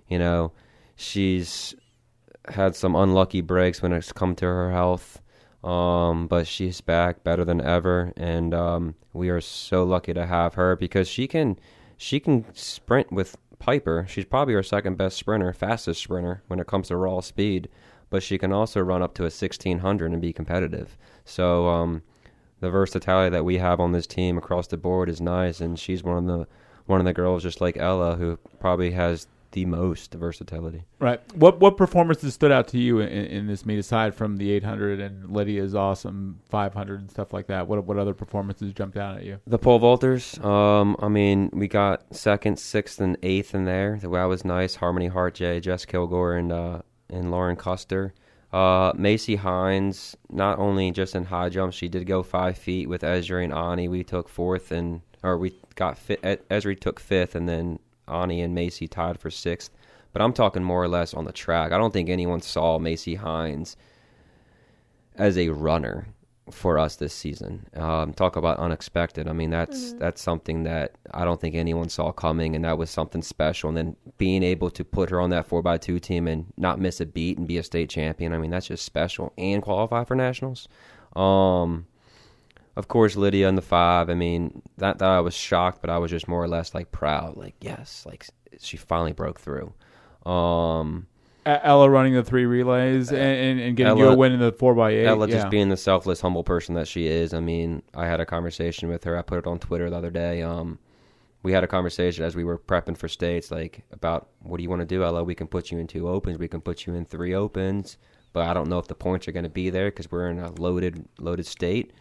you 0.08 0.20
know, 0.20 0.52
she's 0.96 1.76
had 2.50 2.76
some 2.76 2.96
unlucky 2.96 3.42
breaks 3.42 3.82
when 3.82 3.94
it's 3.94 4.12
come 4.12 4.36
to 4.36 4.46
her 4.46 4.72
health. 4.72 5.22
Um, 5.64 6.28
but 6.28 6.48
she's 6.48 6.82
back 6.82 7.24
better 7.24 7.44
than 7.44 7.60
ever, 7.60 8.14
and 8.16 8.54
um, 8.54 8.96
we 9.12 9.30
are 9.30 9.42
so 9.42 9.84
lucky 9.84 10.14
to 10.14 10.26
have 10.26 10.54
her 10.54 10.76
because 10.76 11.10
she 11.10 11.28
can, 11.28 11.60
she 11.98 12.20
can 12.20 12.46
sprint 12.54 13.12
with 13.12 13.36
Piper. 13.60 14.06
She's 14.10 14.26
probably 14.26 14.56
our 14.56 14.64
second 14.64 14.98
best 14.98 15.18
sprinter, 15.18 15.54
fastest 15.54 16.02
sprinter 16.02 16.44
when 16.48 16.60
it 16.60 16.68
comes 16.68 16.88
to 16.88 16.98
raw 16.98 17.20
speed. 17.22 17.70
But 18.10 18.24
she 18.24 18.38
can 18.38 18.54
also 18.54 18.80
run 18.80 19.02
up 19.02 19.14
to 19.16 19.24
a 19.24 19.26
1600 19.26 20.12
and 20.12 20.22
be 20.22 20.32
competitive. 20.32 20.98
So 21.26 21.68
um, 21.68 22.04
the 22.60 22.70
versatility 22.70 23.30
that 23.32 23.44
we 23.44 23.58
have 23.58 23.80
on 23.80 23.92
this 23.92 24.08
team 24.08 24.38
across 24.38 24.68
the 24.68 24.78
board 24.78 25.10
is 25.10 25.20
nice, 25.20 25.60
and 25.60 25.78
she's 25.78 26.04
one 26.04 26.18
of 26.18 26.26
the 26.26 26.48
one 26.86 27.02
of 27.02 27.06
the 27.06 27.14
girls, 27.14 27.44
just 27.44 27.60
like 27.60 27.76
Ella, 27.76 28.16
who 28.16 28.38
probably 28.60 28.92
has 28.92 29.28
the 29.58 29.66
most 29.66 30.14
versatility. 30.14 30.84
Right. 31.00 31.20
What 31.34 31.60
what 31.60 31.78
performances 31.78 32.36
stood 32.36 32.52
out 32.52 32.68
to 32.70 32.78
you 32.78 33.00
in, 33.00 33.10
in 33.10 33.48
this 33.48 33.66
meet 33.66 33.80
aside 33.80 34.14
from 34.14 34.38
the 34.38 34.52
800 34.52 35.00
and 35.00 35.32
Lydia's 35.32 35.74
awesome 35.74 36.42
500 36.50 37.00
and 37.00 37.10
stuff 37.10 37.34
like 37.34 37.48
that? 37.48 37.68
What 37.68 37.84
what 37.86 37.98
other 37.98 38.14
performances 38.14 38.72
jumped 38.72 38.98
out 38.98 39.18
at 39.18 39.24
you? 39.24 39.40
The 39.48 39.58
pole 39.58 39.80
vaulters. 39.80 40.44
Um, 40.46 40.96
I 41.00 41.08
mean, 41.08 41.50
we 41.52 41.68
got 41.68 42.16
second, 42.16 42.60
sixth, 42.60 43.02
and 43.02 43.18
eighth 43.24 43.56
in 43.56 43.66
there. 43.66 43.98
That 44.00 44.10
was 44.10 44.46
nice. 44.46 44.76
Harmony 44.76 45.08
Hart, 45.08 45.34
J, 45.34 45.60
Jess 45.60 45.86
Kilgore, 45.86 46.36
and 46.36 46.52
uh, 46.52 46.82
and 47.10 47.32
Lauren 47.32 47.56
Custer. 47.56 48.14
Uh, 48.54 48.94
Macy 48.96 49.38
Hines, 49.38 50.16
not 50.30 50.60
only 50.60 50.92
just 50.92 51.16
in 51.16 51.26
high 51.26 51.50
jump, 51.50 51.74
she 51.74 51.88
did 51.88 52.06
go 52.06 52.22
five 52.22 52.60
feet 52.60 52.88
with 52.88 53.02
Esri 53.02 53.44
and 53.44 53.52
Ani. 53.52 53.88
We 53.88 54.04
took 54.04 54.30
fourth, 54.30 54.72
and 54.72 55.02
or 55.24 55.40
we 55.40 55.60
got 55.74 55.98
fit. 55.98 56.22
Esri 56.22 56.80
took 56.80 57.00
fifth, 57.00 57.34
and 57.34 57.50
then 57.50 57.80
Ani 58.08 58.42
and 58.42 58.54
Macy 58.56 58.88
tied 58.88 59.20
for 59.20 59.30
sixth. 59.30 59.72
But 60.14 60.22
I'm 60.22 60.34
talking 60.34 60.64
more 60.64 60.82
or 60.84 60.88
less 60.88 61.14
on 61.14 61.26
the 61.26 61.32
track. 61.32 61.72
I 61.72 61.78
don't 61.78 61.94
think 61.94 62.10
anyone 62.10 62.42
saw 62.42 62.80
Macy 62.80 63.16
Hines 63.16 63.76
as 65.16 65.38
a 65.38 65.50
runner 65.50 66.08
for 66.50 66.80
us 66.80 66.96
this 66.96 67.14
season. 67.14 67.68
Um, 67.76 68.14
talk 68.14 68.38
about 68.38 68.58
unexpected. 68.58 69.28
I 69.28 69.34
mean, 69.34 69.50
that's 69.50 69.92
Mhm. 69.94 70.00
that's 70.00 70.22
something 70.22 70.64
that 70.64 70.94
I 71.12 71.26
don't 71.26 71.42
think 71.42 71.56
anyone 71.56 71.90
saw 71.90 72.12
coming, 72.14 72.56
and 72.56 72.64
that 72.64 72.78
was 72.78 72.90
something 72.90 73.22
special. 73.22 73.68
And 73.68 73.78
then 73.78 73.96
being 74.18 74.44
able 74.44 74.70
to 74.72 74.86
put 74.86 75.10
her 75.10 75.20
on 75.20 75.30
that 75.32 75.46
four 75.46 75.62
x 75.68 75.86
two 75.86 76.00
team 76.00 76.26
and 76.28 76.46
not 76.56 76.80
miss 76.80 77.02
a 77.02 77.06
beat 77.06 77.38
and 77.38 77.48
be 77.48 77.58
a 77.58 77.64
state 77.64 77.90
champion. 77.90 78.32
I 78.34 78.38
mean, 78.38 78.52
that's 78.52 78.68
just 78.68 78.86
special 78.86 79.34
and 79.38 79.62
qualify 79.62 80.06
for 80.06 80.16
nationals. 80.16 80.70
Um, 81.16 81.86
of 82.78 82.88
course, 82.88 83.16
Lydia 83.16 83.50
in 83.50 83.56
the 83.56 83.62
five. 83.62 84.08
I 84.10 84.14
mean, 84.14 84.62
that 84.78 85.00
that 85.00 85.10
I 85.10 85.20
was 85.20 85.34
shocked, 85.34 85.82
but 85.82 85.90
I 85.90 85.98
was 85.98 86.12
just 86.12 86.28
more 86.28 86.42
or 86.42 86.48
less 86.48 86.76
like 86.76 86.92
proud. 86.92 87.36
Like, 87.36 87.56
yes, 87.60 88.06
like 88.06 88.28
she 88.60 88.78
finally 88.78 89.14
broke 89.14 89.40
through. 89.40 89.74
Um, 90.32 91.08
Ella 91.44 91.90
running 91.90 92.14
the 92.14 92.24
three 92.24 92.46
relays 92.46 93.10
and, 93.10 93.20
and, 93.20 93.60
and 93.60 93.78
getting 93.78 93.98
you 93.98 94.10
a 94.10 94.16
win 94.16 94.34
in 94.34 94.40
the 94.40 94.52
four 94.52 94.76
by 94.76 94.92
eight. 94.92 95.08
Ella 95.08 95.28
yeah. 95.28 95.36
just 95.36 95.50
being 95.50 95.70
the 95.70 95.78
selfless, 95.78 96.22
humble 96.22 96.44
person 96.44 96.76
that 96.76 96.88
she 96.88 97.08
is. 97.08 97.34
I 97.34 97.40
mean, 97.40 97.82
I 97.96 98.06
had 98.06 98.20
a 98.20 98.26
conversation 98.26 98.90
with 98.90 99.04
her. 99.06 99.18
I 99.18 99.24
put 99.24 99.40
it 99.40 99.48
on 99.48 99.58
Twitter 99.58 99.90
the 99.90 99.96
other 99.96 100.12
day. 100.12 100.44
Um, 100.44 100.78
we 101.42 101.54
had 101.54 101.64
a 101.64 101.68
conversation 101.68 102.26
as 102.26 102.36
we 102.36 102.44
were 102.44 102.60
prepping 102.60 102.98
for 102.98 103.08
states, 103.08 103.50
like 103.50 103.86
about 103.92 104.30
what 104.44 104.58
do 104.58 104.64
you 104.64 104.70
want 104.70 104.82
to 104.82 104.86
do, 104.86 105.04
Ella? 105.04 105.24
We 105.24 105.34
can 105.34 105.48
put 105.48 105.72
you 105.72 105.80
in 105.80 105.88
two 105.88 106.08
opens. 106.08 106.38
We 106.38 106.48
can 106.48 106.62
put 106.62 106.86
you 106.86 106.94
in 106.94 107.06
three 107.06 107.34
opens, 107.34 107.98
but 108.34 108.46
I 108.46 108.54
don't 108.54 108.70
know 108.70 108.78
if 108.78 108.88
the 108.88 108.96
points 108.96 109.28
are 109.28 109.32
going 109.32 109.44
to 109.44 109.50
be 109.50 109.72
there 109.72 109.90
because 109.90 110.12
we're 110.12 110.30
in 110.30 110.40
a 110.40 110.52
loaded, 110.62 111.08
loaded 111.18 111.48
state. 111.48 111.94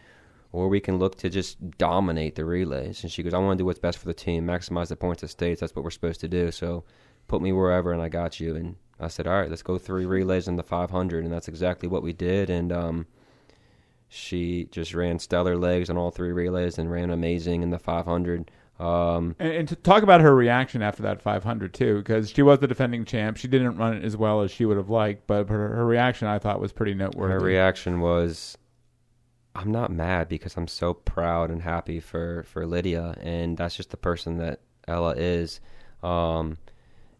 Or 0.51 0.69
we 0.69 0.79
can 0.79 0.97
look 0.97 1.15
to 1.17 1.29
just 1.29 1.77
dominate 1.77 2.35
the 2.35 2.45
relays. 2.45 3.03
And 3.03 3.11
she 3.11 3.21
goes, 3.21 3.33
I 3.33 3.37
want 3.37 3.57
to 3.57 3.61
do 3.61 3.65
what's 3.65 3.79
best 3.79 3.97
for 3.97 4.05
the 4.07 4.13
team, 4.13 4.47
maximize 4.47 4.87
the 4.87 4.95
points 4.95 5.21
of 5.23 5.29
states. 5.29 5.59
That's 5.61 5.75
what 5.75 5.83
we're 5.83 5.91
supposed 5.91 6.21
to 6.21 6.27
do. 6.27 6.51
So 6.51 6.83
put 7.27 7.41
me 7.41 7.51
wherever, 7.51 7.91
and 7.91 8.01
I 8.01 8.09
got 8.09 8.39
you. 8.39 8.55
And 8.55 8.75
I 8.99 9.07
said, 9.09 9.27
all 9.27 9.39
right, 9.39 9.49
let's 9.49 9.61
go 9.61 9.77
three 9.77 10.05
relays 10.05 10.47
in 10.47 10.55
the 10.55 10.63
500, 10.63 11.23
and 11.23 11.33
that's 11.33 11.47
exactly 11.47 11.89
what 11.89 12.01
we 12.01 12.13
did. 12.13 12.49
And 12.49 12.71
um, 12.71 13.07
she 14.09 14.69
just 14.71 14.93
ran 14.93 15.19
stellar 15.19 15.57
legs 15.57 15.89
on 15.89 15.97
all 15.97 16.11
three 16.11 16.31
relays 16.31 16.77
and 16.77 16.91
ran 16.91 17.09
amazing 17.09 17.61
in 17.61 17.69
the 17.69 17.79
500. 17.79 18.49
Um, 18.79 19.35
And, 19.39 19.51
and 19.51 19.67
to 19.67 19.75
talk 19.75 20.03
about 20.03 20.21
her 20.21 20.35
reaction 20.35 20.81
after 20.81 21.03
that 21.03 21.21
500 21.21 21.73
too, 21.73 21.97
because 21.97 22.29
she 22.29 22.41
was 22.43 22.59
the 22.59 22.67
defending 22.67 23.05
champ. 23.05 23.37
She 23.37 23.47
didn't 23.47 23.77
run 23.77 23.97
it 23.97 24.03
as 24.05 24.15
well 24.15 24.41
as 24.41 24.51
she 24.51 24.65
would 24.65 24.77
have 24.77 24.89
liked, 24.89 25.25
but 25.27 25.49
her, 25.49 25.69
her 25.75 25.85
reaction 25.85 26.27
I 26.27 26.39
thought 26.39 26.61
was 26.61 26.71
pretty 26.71 26.93
noteworthy. 26.93 27.33
her 27.33 27.39
reaction 27.39 27.99
was, 28.01 28.57
"I'm 29.57 29.71
not 29.71 29.91
mad 29.91 30.29
because 30.29 30.55
I'm 30.55 30.67
so 30.67 30.93
proud 30.93 31.49
and 31.51 31.61
happy 31.63 31.99
for 31.99 32.43
for 32.43 32.65
Lydia, 32.65 33.15
and 33.21 33.57
that's 33.57 33.75
just 33.75 33.89
the 33.89 33.97
person 33.97 34.37
that 34.37 34.61
Ella 34.87 35.15
is." 35.17 35.59
Um, 36.03 36.57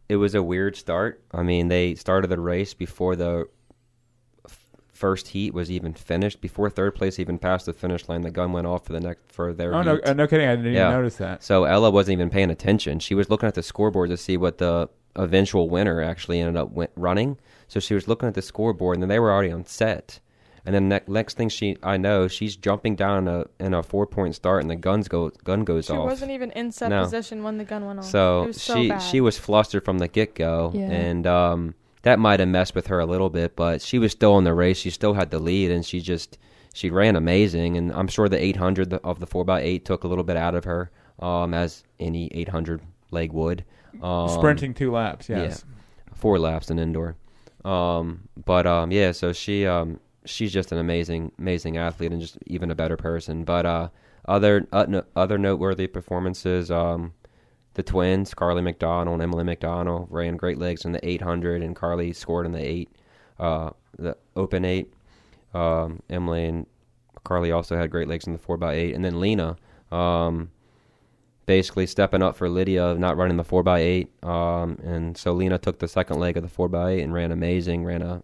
it 0.08 0.16
was 0.18 0.36
a 0.36 0.44
weird 0.44 0.76
start. 0.76 1.22
I 1.34 1.44
mean, 1.44 1.68
they 1.68 1.96
started 1.96 2.28
the 2.28 2.40
race 2.40 2.74
before 2.74 3.16
the 3.16 3.48
f- 4.48 4.70
first 4.94 5.30
heat 5.30 5.54
was 5.54 5.70
even 5.72 5.94
finished 5.94 6.40
before 6.40 6.70
third 6.70 6.96
place 6.96 7.20
even 7.20 7.38
passed 7.40 7.66
the 7.66 7.74
finish 7.74 8.08
line. 8.08 8.22
The 8.22 8.32
gun 8.32 8.54
went 8.54 8.68
off 8.68 8.86
for 8.86 8.94
the 8.94 9.00
next 9.02 9.32
for 9.32 9.52
their 9.54 9.74
Oh 9.74 9.82
no, 9.82 9.96
heat. 9.96 10.06
uh, 10.06 10.14
no 10.14 10.28
kidding! 10.28 10.48
I 10.48 10.56
didn't 10.56 10.74
Yeah. 10.74 10.88
even 10.90 11.00
notice 11.00 11.18
that. 11.18 11.44
So 11.44 11.64
Ella 11.66 11.90
wasn't 11.92 12.14
even 12.14 12.30
paying 12.30 12.52
attention. 12.52 13.00
She 13.00 13.16
was 13.16 13.30
looking 13.30 13.48
at 13.48 13.56
the 13.56 13.64
scoreboard 13.64 14.10
to 14.12 14.18
see 14.18 14.38
what 14.38 14.60
the 14.60 14.90
eventual 15.16 15.68
winner 15.70 16.02
actually 16.02 16.40
ended 16.40 16.56
up 16.56 16.72
win- 16.72 16.88
running. 16.96 17.38
So 17.68 17.80
she 17.82 17.96
was 17.96 18.08
looking 18.08 18.28
at 18.30 18.36
the 18.36 18.42
scoreboard, 18.42 18.96
and 18.96 19.04
then 19.04 19.10
they 19.10 19.20
were 19.20 19.32
already 19.32 19.52
on 19.52 19.66
set. 19.66 20.20
And 20.68 20.76
then 20.76 20.90
ne- 20.90 21.00
next 21.08 21.38
thing 21.38 21.48
she, 21.48 21.78
I 21.82 21.96
know, 21.96 22.28
she's 22.28 22.58
jumping 22.58 22.98
down 22.98 23.26
in 23.26 23.34
a 23.34 23.46
in 23.58 23.74
a 23.74 23.82
four 23.82 24.06
point 24.06 24.36
start, 24.36 24.62
and 24.62 24.70
the 24.70 24.76
guns 24.76 25.08
go 25.08 25.30
gun 25.46 25.64
goes 25.64 25.86
She 25.86 25.94
off. 25.94 26.04
She 26.04 26.10
wasn't 26.10 26.32
even 26.32 26.52
in 26.52 26.74
set 26.74 26.90
No. 26.90 27.04
position 27.04 27.42
when 27.42 27.58
the 27.58 27.64
gun 27.64 27.86
went 27.86 28.00
off. 28.00 28.06
So, 28.06 28.44
it 28.44 28.48
was 28.48 28.62
so 28.62 28.76
she 28.76 28.90
bad. 28.90 29.00
she 29.00 29.22
was 29.22 29.38
flustered 29.38 29.86
from 29.86 30.00
the 30.00 30.10
get 30.10 30.36
go, 30.36 30.72
Yeah. 30.76 30.92
and 30.92 31.26
um, 31.26 31.74
that 32.02 32.20
might 32.20 32.42
have 32.42 32.50
messed 32.50 32.76
with 32.76 32.88
her 32.88 33.00
a 33.00 33.06
little 33.06 33.30
bit. 33.30 33.56
But 33.56 33.82
she 33.82 33.98
was 33.98 34.12
still 34.12 34.38
in 34.38 34.44
the 34.44 34.54
race. 34.54 34.78
She 34.78 34.90
still 34.90 35.14
had 35.14 35.32
the 35.32 35.40
lead, 35.40 35.72
and 35.72 35.86
she 35.86 36.02
just 36.02 36.38
she 36.74 36.90
ran 36.90 37.16
amazing. 37.16 37.78
And 37.78 37.94
I'm 37.94 38.10
sure 38.10 38.28
the 38.28 38.44
800 38.44 38.94
of 38.94 39.22
the 39.22 39.26
four 39.26 39.50
x 39.50 39.62
eight 39.64 39.86
took 39.86 40.04
a 40.04 40.08
little 40.10 40.26
bit 40.26 40.36
out 40.36 40.54
of 40.54 40.66
her, 40.66 40.92
um, 41.20 41.54
as 41.54 41.86
any 41.98 42.28
800 42.34 42.82
leg 43.12 43.32
would. 43.32 43.64
Um, 44.04 44.28
Sprinting 44.28 44.74
two 44.74 44.92
laps, 44.92 45.30
yes. 45.30 45.64
four 46.14 46.38
laps 46.38 46.70
in 46.70 46.78
indoor. 46.78 47.16
Um, 47.64 48.28
but 48.46 48.68
um, 48.68 48.92
yeah, 48.92 49.14
so 49.14 49.32
she 49.34 49.66
um, 49.66 50.00
she's 50.28 50.54
just 50.54 50.72
an 50.72 50.78
amazing 50.78 51.32
amazing 51.40 51.78
athlete 51.78 52.12
and 52.12 52.22
just 52.22 52.38
even 52.46 52.72
a 52.72 52.76
better 52.76 52.98
person. 52.98 53.44
But 53.44 53.66
uh, 53.66 53.90
other 54.26 54.68
uh, 54.72 54.86
no, 54.88 55.04
other 55.16 55.38
noteworthy 55.38 55.88
performances, 55.88 56.70
um, 56.70 57.14
the 57.74 57.84
twins, 57.84 58.34
Carly 58.34 58.62
McDonald 58.62 59.16
and 59.16 59.24
Emily 59.24 59.44
McDonald 59.44 60.08
ran 60.10 60.36
great 60.36 60.58
legs 60.58 60.86
in 60.86 60.92
the 60.92 61.08
800, 61.08 61.62
and 61.62 61.76
Carly 61.76 62.12
scored 62.14 62.46
in 62.46 62.52
the 62.52 62.64
eight, 62.64 62.90
uh, 63.40 63.72
the 63.98 64.18
open 64.36 64.66
eight. 64.66 64.94
Um, 65.54 66.02
Emily 66.10 66.46
and 66.46 66.66
Carly 67.24 67.52
also 67.52 67.78
had 67.78 67.92
great 67.92 68.08
legs 68.08 68.28
in 68.28 68.34
the 68.34 68.40
four 68.40 68.56
x 68.56 68.74
eight, 68.74 68.96
and 68.96 69.04
then 69.04 69.20
Lena. 69.20 69.58
Um, 69.92 70.52
basically 71.46 71.88
stepping 71.88 72.22
up 72.22 72.36
for 72.36 72.50
Lydia, 72.50 72.96
not 72.96 73.18
running 73.18 73.38
the 73.38 73.44
four 73.44 73.68
x 73.68 73.80
eight. 73.80 74.24
Um, 74.24 74.78
and 74.84 75.18
so 75.18 75.34
Lena 75.34 75.58
took 75.58 75.80
the 75.80 75.88
second 75.88 76.20
leg 76.20 76.38
of 76.38 76.44
the 76.44 76.50
four 76.50 76.68
x 76.68 76.88
eight 76.88 77.02
and 77.02 77.14
ran 77.14 77.32
amazing. 77.32 77.86
Ran 77.86 78.02
a 78.02 78.24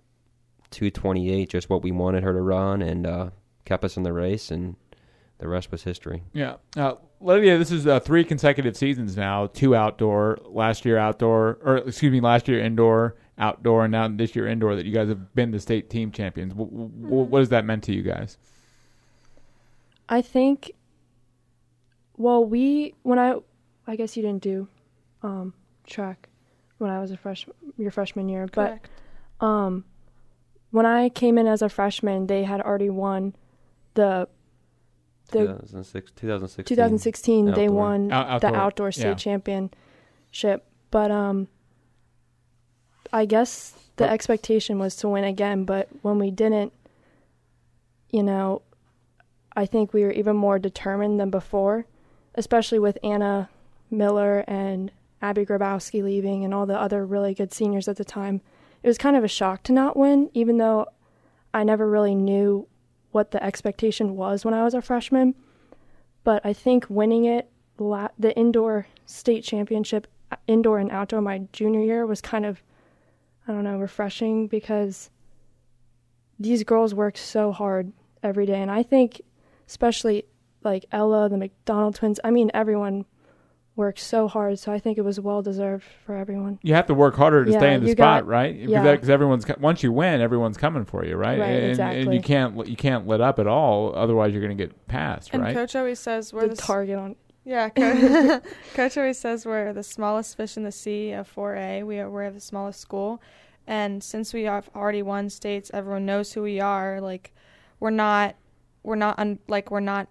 two 0.73 0.91
twenty 0.91 1.31
eight, 1.31 1.49
just 1.49 1.69
what 1.69 1.81
we 1.81 1.91
wanted 1.91 2.23
her 2.23 2.33
to 2.33 2.41
run, 2.41 2.81
and 2.81 3.07
uh, 3.07 3.29
kept 3.63 3.85
us 3.85 3.95
in 3.95 4.03
the 4.03 4.11
race. 4.11 4.51
And 4.51 4.75
the 5.37 5.47
rest 5.47 5.71
was 5.71 5.83
history. 5.83 6.23
Yeah. 6.33 6.55
Uh, 6.75 6.95
Lydia, 7.21 7.57
this 7.57 7.71
is 7.71 7.87
uh, 7.87 7.99
three 8.01 8.23
consecutive 8.25 8.75
seasons 8.75 9.15
now. 9.15 9.47
Two 9.47 9.75
outdoor, 9.75 10.39
last 10.45 10.83
year 10.85 10.97
outdoor, 10.97 11.57
or 11.63 11.77
excuse 11.77 12.11
me, 12.11 12.19
last 12.19 12.47
year 12.49 12.59
indoor, 12.59 13.15
outdoor, 13.37 13.85
and 13.85 13.91
now 13.93 14.07
this 14.09 14.35
year 14.35 14.47
indoor. 14.47 14.75
That 14.75 14.85
you 14.85 14.93
guys 14.93 15.07
have 15.07 15.33
been 15.33 15.51
the 15.51 15.59
state 15.59 15.89
team 15.89 16.11
champions. 16.11 16.53
W- 16.53 16.89
w- 16.89 17.23
what 17.23 17.39
has 17.39 17.49
that 17.49 17.65
meant 17.65 17.83
to 17.85 17.93
you 17.93 18.01
guys? 18.01 18.37
I 20.09 20.21
think. 20.21 20.71
Well, 22.17 22.45
we 22.45 22.93
when 23.03 23.17
I, 23.17 23.35
I 23.87 23.95
guess 23.95 24.15
you 24.15 24.21
didn't 24.23 24.43
do, 24.43 24.67
um, 25.23 25.53
track, 25.87 26.29
when 26.77 26.91
I 26.91 26.99
was 26.99 27.09
a 27.11 27.17
freshman, 27.17 27.55
your 27.77 27.89
freshman 27.91 28.29
year, 28.29 28.47
Correct. 28.47 28.87
but 29.39 29.45
um, 29.45 29.83
when 30.73 30.87
I 30.87 31.09
came 31.09 31.37
in 31.37 31.45
as 31.45 31.61
a 31.61 31.69
freshman, 31.69 32.25
they 32.25 32.43
had 32.45 32.59
already 32.59 32.89
won 32.89 33.35
the 33.93 34.27
the 35.31 35.39
2006, 35.39 36.11
2016. 36.15 36.75
2016 36.75 37.45
they 37.45 37.51
Outdoor. 37.51 37.69
won 37.71 38.11
Out- 38.11 38.41
the 38.41 38.47
outdoor, 38.47 38.59
outdoor 38.61 38.91
state 38.91 39.03
yeah. 39.03 39.13
championship 39.15 40.65
but 40.91 41.09
um 41.09 41.47
i 43.11 43.25
guess 43.25 43.71
the 43.95 44.03
But- 44.05 44.09
expectation 44.11 44.77
was 44.79 44.95
to 44.97 45.09
win 45.09 45.23
again 45.23 45.63
but 45.63 45.87
when 46.03 46.19
we 46.19 46.29
didn't 46.29 46.71
you 48.11 48.21
know 48.21 48.61
i 49.55 49.65
think 49.65 49.91
we 49.93 50.03
were 50.03 50.11
even 50.11 50.35
more 50.35 50.59
determined 50.59 51.19
than 51.19 51.29
before 51.31 51.85
especially 52.35 52.77
with 52.79 52.97
anna 53.03 53.49
miller 53.89 54.43
and 54.47 54.91
abby 55.21 55.45
grabowski 55.45 56.03
leaving 56.03 56.43
and 56.43 56.53
all 56.53 56.65
the 56.67 56.79
other 56.79 57.03
really 57.05 57.33
good 57.33 57.51
seniors 57.53 57.87
at 57.87 57.95
the 57.97 58.05
time 58.05 58.41
it 58.83 58.87
was 58.87 58.97
kind 58.97 59.15
of 59.15 59.23
a 59.23 59.27
shock 59.27 59.63
to 59.63 59.71
not 59.71 59.97
win 59.97 60.29
even 60.33 60.57
though 60.57 60.85
i 61.53 61.63
never 61.63 61.89
really 61.89 62.15
knew 62.15 62.67
what 63.11 63.31
the 63.31 63.43
expectation 63.43 64.15
was 64.15 64.45
when 64.45 64.53
i 64.53 64.63
was 64.63 64.73
a 64.73 64.81
freshman 64.81 65.33
but 66.23 66.45
I 66.45 66.53
think 66.53 66.85
winning 66.89 67.25
it, 67.25 67.49
the 67.77 68.33
indoor 68.35 68.87
state 69.05 69.43
championship, 69.43 70.07
indoor 70.47 70.79
and 70.79 70.91
outdoor, 70.91 71.21
my 71.21 71.39
junior 71.51 71.81
year 71.81 72.05
was 72.05 72.21
kind 72.21 72.45
of, 72.45 72.63
I 73.47 73.51
don't 73.51 73.63
know, 73.63 73.77
refreshing 73.77 74.47
because 74.47 75.09
these 76.39 76.63
girls 76.63 76.93
work 76.93 77.17
so 77.17 77.51
hard 77.51 77.91
every 78.21 78.45
day. 78.45 78.61
And 78.61 78.71
I 78.71 78.83
think, 78.83 79.21
especially 79.67 80.25
like 80.63 80.85
Ella, 80.91 81.27
the 81.27 81.37
McDonald 81.37 81.95
twins, 81.95 82.19
I 82.23 82.31
mean, 82.31 82.49
everyone 82.53 83.05
works 83.75 84.03
so 84.03 84.27
hard. 84.27 84.59
So 84.59 84.71
I 84.71 84.79
think 84.79 84.97
it 84.97 85.01
was 85.01 85.19
well 85.19 85.41
deserved 85.41 85.83
for 86.05 86.15
everyone. 86.15 86.59
You 86.61 86.75
have 86.75 86.85
to 86.87 86.93
work 86.93 87.15
harder 87.15 87.43
to 87.43 87.51
Yeah, 87.51 87.57
stay 87.59 87.73
in 87.73 87.83
the 87.83 87.91
spot, 87.91 88.23
got- 88.23 88.27
right? 88.27 88.55
yeah. 88.55 88.91
Because 88.91 89.09
everyone's 89.09 89.45
once 89.59 89.81
you 89.83 89.91
win, 89.91 90.21
everyone's 90.21 90.57
coming 90.57 90.85
for 90.85 91.03
you, 91.05 91.15
right? 91.15 91.39
Right, 91.39 91.49
and, 91.49 91.79
and 91.79 92.13
you 92.13 92.21
can't 92.21 92.67
you 92.67 92.75
can't 92.75 93.07
let 93.07 93.19
up 93.21 93.39
at 93.39 93.47
all, 93.47 93.95
otherwise 93.95 94.31
you're 94.33 94.41
going 94.43 94.55
to 94.55 94.63
get 94.63 94.87
passed, 94.87 95.31
And 95.33 95.41
right? 95.41 95.53
coach 95.55 95.75
always 95.75 95.99
says 95.99 96.31
we're 96.33 96.41
the 96.47 96.49
the, 96.49 96.55
target 96.61 96.97
on. 96.99 97.15
Yeah, 97.45 97.69
coach, 97.75 98.43
coach 98.73 98.97
always 98.97 99.19
says 99.19 99.45
we're 99.45 99.73
the 99.73 99.83
smallest 99.83 100.37
fish 100.37 100.55
in 100.55 100.63
the 100.63 100.71
sea 100.71 101.11
of 101.11 101.33
4A. 101.33 101.83
We 101.85 101.99
are, 101.99 102.09
we're 102.09 102.29
the 102.31 102.39
smallest 102.39 102.79
school, 102.79 103.21
and 103.67 104.03
since 104.03 104.33
we 104.33 104.43
have 104.43 104.69
already 104.75 105.01
won 105.01 105.29
states, 105.29 105.71
everyone 105.73 106.05
knows 106.05 106.31
who 106.31 106.43
we 106.43 106.59
are. 106.61 107.01
Like, 107.01 107.33
we're 107.81 107.89
not, 107.89 108.35
we're 108.83 108.95
not 108.95 109.17
un, 109.19 109.39
like 109.47 109.71
we're 109.71 109.79
not. 109.81 110.07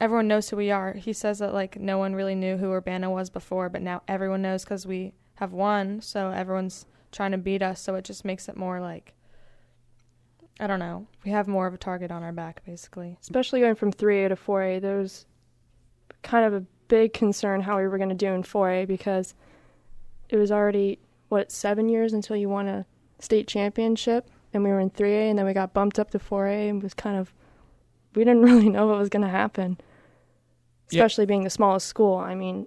Everyone 0.00 0.28
knows 0.28 0.48
who 0.50 0.56
we 0.56 0.70
are. 0.70 0.92
He 0.94 1.12
says 1.12 1.38
that 1.38 1.54
like 1.54 1.78
no 1.78 1.98
one 1.98 2.14
really 2.14 2.34
knew 2.34 2.56
who 2.56 2.72
Urbana 2.72 3.10
was 3.10 3.30
before, 3.30 3.68
but 3.68 3.82
now 3.82 4.02
everyone 4.08 4.42
knows 4.42 4.64
because 4.64 4.86
we 4.86 5.14
have 5.34 5.52
won. 5.52 6.00
So 6.00 6.30
everyone's 6.30 6.86
trying 7.12 7.32
to 7.32 7.38
beat 7.38 7.62
us. 7.62 7.80
So 7.80 7.94
it 7.94 8.04
just 8.04 8.24
makes 8.24 8.48
it 8.48 8.56
more 8.56 8.80
like. 8.80 9.14
I 10.60 10.68
don't 10.68 10.78
know. 10.78 11.08
We 11.24 11.32
have 11.32 11.48
more 11.48 11.66
of 11.66 11.74
a 11.74 11.78
target 11.78 12.12
on 12.12 12.22
our 12.22 12.32
back, 12.32 12.64
basically. 12.64 13.18
especially 13.20 13.60
going 13.60 13.74
from 13.74 13.92
3A 13.92 14.28
to 14.28 14.36
4A, 14.36 14.80
there 14.80 14.98
was 14.98 15.26
kind 16.22 16.46
of 16.46 16.54
a 16.54 16.64
big 16.88 17.12
concern 17.12 17.60
how 17.62 17.76
we 17.76 17.88
were 17.88 17.98
going 17.98 18.08
to 18.08 18.14
do 18.14 18.28
in 18.28 18.42
4A 18.44 18.86
because 18.86 19.34
it 20.28 20.36
was 20.36 20.52
already, 20.52 21.00
what, 21.28 21.50
seven 21.50 21.88
years 21.88 22.12
until 22.12 22.36
you 22.36 22.48
won 22.48 22.68
a 22.68 22.86
state 23.18 23.48
championship, 23.48 24.30
and 24.52 24.62
we 24.62 24.70
were 24.70 24.80
in 24.80 24.90
3A, 24.90 25.30
and 25.30 25.38
then 25.38 25.46
we 25.46 25.52
got 25.52 25.74
bumped 25.74 25.98
up 25.98 26.10
to 26.10 26.18
4A, 26.18 26.70
and 26.70 26.82
was 26.82 26.94
kind 26.94 27.16
of, 27.16 27.32
we 28.16 28.24
didn't 28.24 28.42
really 28.50 28.68
know 28.68 28.86
what 28.86 28.98
was 28.98 29.08
going 29.08 29.22
to 29.22 29.28
happen, 29.28 29.78
Yeah. 30.90 31.00
especially 31.04 31.26
being 31.26 31.44
the 31.44 31.50
smallest 31.50 31.86
school. 31.86 32.16
I 32.16 32.34
mean, 32.34 32.66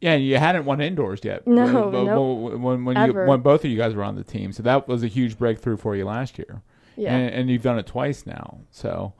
Yeah, 0.00 0.14
you 0.14 0.36
hadn't 0.38 0.64
won 0.64 0.80
indoors 0.80 1.20
yet. 1.22 1.46
No, 1.46 1.88
when, 1.88 2.04
nope. 2.06 2.60
when, 2.60 2.84
when, 2.84 3.06
you, 3.06 3.12
when 3.14 3.40
both 3.40 3.64
of 3.64 3.70
you 3.70 3.76
guys 3.78 3.94
were 3.94 4.04
on 4.04 4.16
the 4.16 4.24
team, 4.24 4.52
so 4.52 4.62
that 4.64 4.88
was 4.88 5.02
a 5.02 5.08
huge 5.08 5.38
breakthrough 5.38 5.76
for 5.76 5.94
you 5.96 6.04
last 6.04 6.38
year. 6.38 6.62
yeah. 6.96 7.16
and, 7.16 7.34
and 7.34 7.50
you've 7.50 7.62
done 7.62 7.78
it 7.78 7.86
twice 7.86 8.26
now. 8.26 8.58
So, 8.70 9.14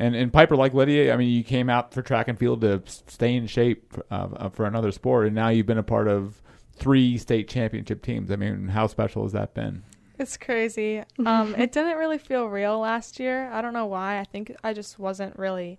and 0.00 0.14
and 0.14 0.32
Piper, 0.32 0.54
like 0.56 0.74
Lydia, 0.74 1.12
I 1.12 1.16
mean, 1.16 1.28
you 1.28 1.42
came 1.42 1.68
out 1.68 1.92
for 1.92 2.02
track 2.02 2.28
and 2.28 2.38
field 2.38 2.60
to 2.60 2.82
stay 2.86 3.34
in 3.34 3.46
shape 3.48 3.94
uh, 4.12 4.28
uh, 4.36 4.48
for 4.48 4.64
another 4.64 4.92
sport, 4.92 5.26
and 5.26 5.34
now 5.34 5.48
you've 5.48 5.66
been 5.66 5.76
a 5.78 5.82
part 5.82 6.06
of 6.06 6.40
three 6.76 7.18
state 7.18 7.48
championship 7.48 8.00
teams. 8.02 8.30
I 8.30 8.36
mean, 8.36 8.68
how 8.68 8.86
special 8.86 9.24
has 9.24 9.32
that 9.32 9.54
been? 9.54 9.82
It's 10.22 10.36
crazy. 10.36 11.04
Um, 11.24 11.54
it 11.54 11.70
didn't 11.70 11.96
really 11.96 12.18
feel 12.18 12.46
real 12.46 12.80
last 12.80 13.20
year. 13.20 13.48
I 13.52 13.60
don't 13.60 13.72
know 13.72 13.86
why. 13.86 14.18
I 14.18 14.24
think 14.24 14.52
I 14.64 14.72
just 14.72 14.98
wasn't 14.98 15.38
really 15.38 15.78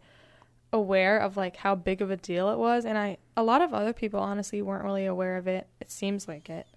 aware 0.71 1.19
of 1.19 1.35
like 1.35 1.57
how 1.57 1.75
big 1.75 2.01
of 2.01 2.09
a 2.09 2.15
deal 2.15 2.49
it 2.49 2.57
was, 2.57 2.85
and 2.85 2.97
I 2.97 3.17
a 3.35 3.43
lot 3.43 3.61
of 3.61 3.73
other 3.73 3.91
people 3.91 4.21
honestly 4.21 4.61
weren't 4.61 4.85
really 4.85 5.05
aware 5.05 5.35
of 5.35 5.45
it. 5.45 5.67
It 5.81 5.91
seems 5.91 6.25
like 6.27 6.49
it. 6.49 6.67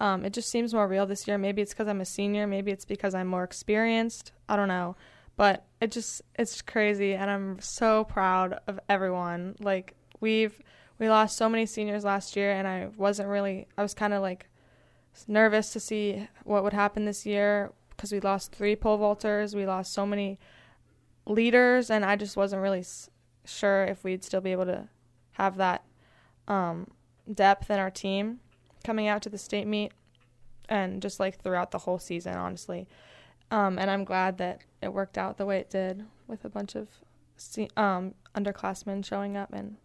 Um, 0.00 0.24
it 0.24 0.32
just 0.32 0.50
seems 0.50 0.74
more 0.74 0.88
real 0.88 1.06
this 1.06 1.28
year. 1.28 1.38
Maybe 1.38 1.62
it's 1.62 1.72
because 1.72 1.86
I'm 1.86 2.00
a 2.00 2.04
senior. 2.04 2.48
Maybe 2.48 2.72
it's 2.72 2.84
because 2.84 3.14
I'm 3.14 3.28
more 3.28 3.44
experienced. 3.44 4.32
I 4.48 4.56
don't 4.56 4.66
know, 4.66 4.96
but 5.36 5.66
it 5.80 5.92
just 5.92 6.22
it's 6.36 6.62
crazy, 6.62 7.14
and 7.14 7.30
I'm 7.30 7.60
so 7.60 8.02
proud 8.04 8.58
of 8.66 8.80
everyone. 8.88 9.54
Like 9.60 9.94
we've 10.18 10.60
we 10.98 11.08
lost 11.08 11.36
so 11.36 11.48
many 11.48 11.66
seniors 11.66 12.04
last 12.04 12.34
year, 12.34 12.50
and 12.50 12.66
I 12.66 12.88
wasn't 12.96 13.28
really. 13.28 13.68
I 13.78 13.82
was 13.82 13.94
kind 13.94 14.12
of 14.12 14.20
like 14.20 14.48
nervous 15.26 15.72
to 15.72 15.80
see 15.80 16.28
what 16.44 16.64
would 16.64 16.72
happen 16.72 17.04
this 17.04 17.24
year 17.24 17.72
because 17.90 18.12
we 18.12 18.20
lost 18.20 18.52
three 18.52 18.76
pole 18.76 18.98
vaulters. 18.98 19.54
We 19.54 19.66
lost 19.66 19.92
so 19.92 20.04
many 20.04 20.38
leaders, 21.26 21.90
and 21.90 22.04
I 22.04 22.16
just 22.16 22.36
wasn't 22.36 22.62
really 22.62 22.80
s- 22.80 23.08
sure 23.44 23.84
if 23.84 24.04
we'd 24.04 24.24
still 24.24 24.40
be 24.40 24.52
able 24.52 24.66
to 24.66 24.88
have 25.32 25.56
that 25.56 25.84
um, 26.48 26.88
depth 27.32 27.70
in 27.70 27.78
our 27.78 27.90
team 27.90 28.40
coming 28.84 29.08
out 29.08 29.22
to 29.22 29.30
the 29.30 29.38
state 29.38 29.66
meet 29.66 29.92
and 30.68 31.00
just 31.00 31.20
like 31.20 31.40
throughout 31.40 31.70
the 31.70 31.78
whole 31.78 31.98
season, 31.98 32.34
honestly. 32.34 32.86
Um, 33.50 33.78
and 33.78 33.90
I'm 33.90 34.04
glad 34.04 34.38
that 34.38 34.62
it 34.82 34.92
worked 34.92 35.16
out 35.16 35.36
the 35.38 35.46
way 35.46 35.58
it 35.58 35.70
did 35.70 36.04
with 36.26 36.44
a 36.44 36.48
bunch 36.48 36.74
of 36.74 36.88
um, 37.76 38.14
underclassmen 38.34 39.04
showing 39.04 39.36
up 39.36 39.52
and 39.52 39.76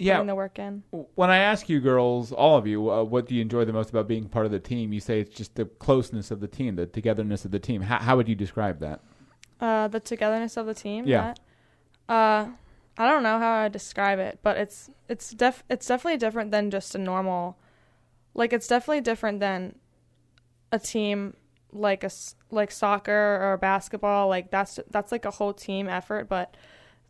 Yeah. 0.00 0.14
putting 0.16 0.26
the 0.28 0.34
work 0.34 0.58
in. 0.58 0.82
When 1.14 1.30
I 1.30 1.38
ask 1.38 1.68
you 1.68 1.80
girls, 1.80 2.32
all 2.32 2.56
of 2.56 2.66
you, 2.66 2.90
uh, 2.90 3.02
what 3.04 3.26
do 3.26 3.34
you 3.34 3.42
enjoy 3.42 3.64
the 3.64 3.72
most 3.72 3.90
about 3.90 4.08
being 4.08 4.28
part 4.28 4.46
of 4.46 4.52
the 4.52 4.58
team? 4.60 4.92
You 4.92 5.00
say 5.00 5.20
it's 5.20 5.34
just 5.34 5.54
the 5.56 5.66
closeness 5.66 6.30
of 6.30 6.40
the 6.40 6.48
team, 6.48 6.76
the 6.76 6.86
togetherness 6.86 7.44
of 7.44 7.50
the 7.50 7.58
team. 7.58 7.82
How, 7.82 7.98
how 7.98 8.16
would 8.16 8.28
you 8.28 8.34
describe 8.34 8.80
that? 8.80 9.00
Uh, 9.60 9.88
the 9.88 10.00
togetherness 10.00 10.56
of 10.56 10.66
the 10.66 10.74
team. 10.74 11.06
Yeah. 11.06 11.34
that- 11.34 11.40
uh, 12.12 12.48
I 12.98 13.08
don't 13.08 13.22
know 13.22 13.38
how 13.38 13.52
I 13.60 13.62
would 13.64 13.72
describe 13.72 14.18
it, 14.18 14.40
but 14.42 14.56
it's 14.58 14.90
it's 15.08 15.30
def 15.30 15.62
it's 15.70 15.86
definitely 15.86 16.18
different 16.18 16.50
than 16.50 16.70
just 16.70 16.94
a 16.94 16.98
normal. 16.98 17.56
Like 18.34 18.52
it's 18.52 18.66
definitely 18.66 19.00
different 19.00 19.40
than 19.40 19.76
a 20.72 20.78
team 20.78 21.34
like 21.72 22.02
a 22.04 22.10
like 22.50 22.72
soccer 22.72 23.38
or 23.40 23.56
basketball. 23.58 24.28
Like 24.28 24.50
that's 24.50 24.80
that's 24.90 25.12
like 25.12 25.24
a 25.24 25.30
whole 25.30 25.54
team 25.54 25.88
effort. 25.88 26.28
But 26.28 26.56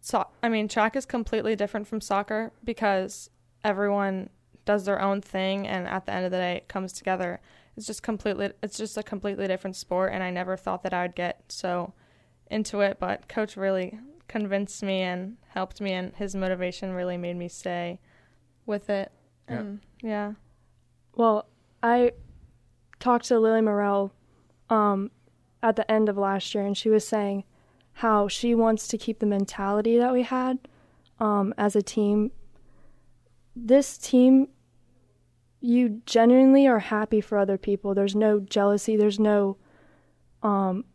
so 0.00 0.26
I 0.42 0.48
mean, 0.48 0.68
track 0.68 0.96
is 0.96 1.06
completely 1.06 1.56
different 1.56 1.86
from 1.86 2.00
soccer 2.00 2.52
because 2.64 3.30
everyone 3.62 4.30
does 4.64 4.84
their 4.84 5.00
own 5.00 5.20
thing, 5.20 5.66
and 5.66 5.86
at 5.86 6.06
the 6.06 6.12
end 6.12 6.24
of 6.24 6.30
the 6.30 6.38
day, 6.38 6.56
it 6.56 6.68
comes 6.68 6.92
together. 6.92 7.40
It's 7.76 7.86
just 7.86 8.02
completely 8.02 8.52
it's 8.62 8.76
just 8.76 8.96
a 8.96 9.02
completely 9.02 9.46
different 9.46 9.76
sport, 9.76 10.12
and 10.12 10.22
I 10.22 10.30
never 10.30 10.56
thought 10.56 10.82
that 10.82 10.94
I 10.94 11.02
would 11.02 11.14
get 11.14 11.44
so 11.48 11.92
into 12.50 12.80
it. 12.80 12.98
But 12.98 13.28
coach 13.28 13.56
really 13.56 13.98
convinced 14.28 14.82
me 14.82 15.02
and 15.02 15.36
helped 15.48 15.80
me, 15.80 15.92
and 15.92 16.14
his 16.16 16.34
motivation 16.34 16.92
really 16.92 17.16
made 17.16 17.36
me 17.36 17.48
stay 17.48 18.00
with 18.66 18.88
it. 18.88 19.12
Yeah. 19.48 19.56
And 19.56 19.80
yeah. 20.02 20.32
Well, 21.14 21.46
I 21.82 22.12
talked 23.00 23.26
to 23.26 23.38
Lily 23.38 23.60
Morell 23.60 24.12
um, 24.70 25.10
at 25.62 25.76
the 25.76 25.90
end 25.90 26.08
of 26.08 26.16
last 26.16 26.54
year, 26.54 26.64
and 26.64 26.76
she 26.76 26.88
was 26.88 27.06
saying 27.06 27.44
how 28.00 28.26
she 28.26 28.54
wants 28.54 28.88
to 28.88 28.96
keep 28.96 29.18
the 29.18 29.26
mentality 29.26 29.98
that 29.98 30.10
we 30.10 30.22
had 30.22 30.58
um, 31.18 31.52
as 31.58 31.76
a 31.76 31.82
team. 31.82 32.30
This 33.54 33.98
team, 33.98 34.48
you 35.60 36.00
genuinely 36.06 36.66
are 36.66 36.78
happy 36.78 37.20
for 37.20 37.36
other 37.36 37.58
people. 37.58 37.94
There's 37.94 38.14
no 38.14 38.40
jealousy. 38.40 38.96
There's 38.96 39.20
no, 39.20 39.58
um, 40.42 40.86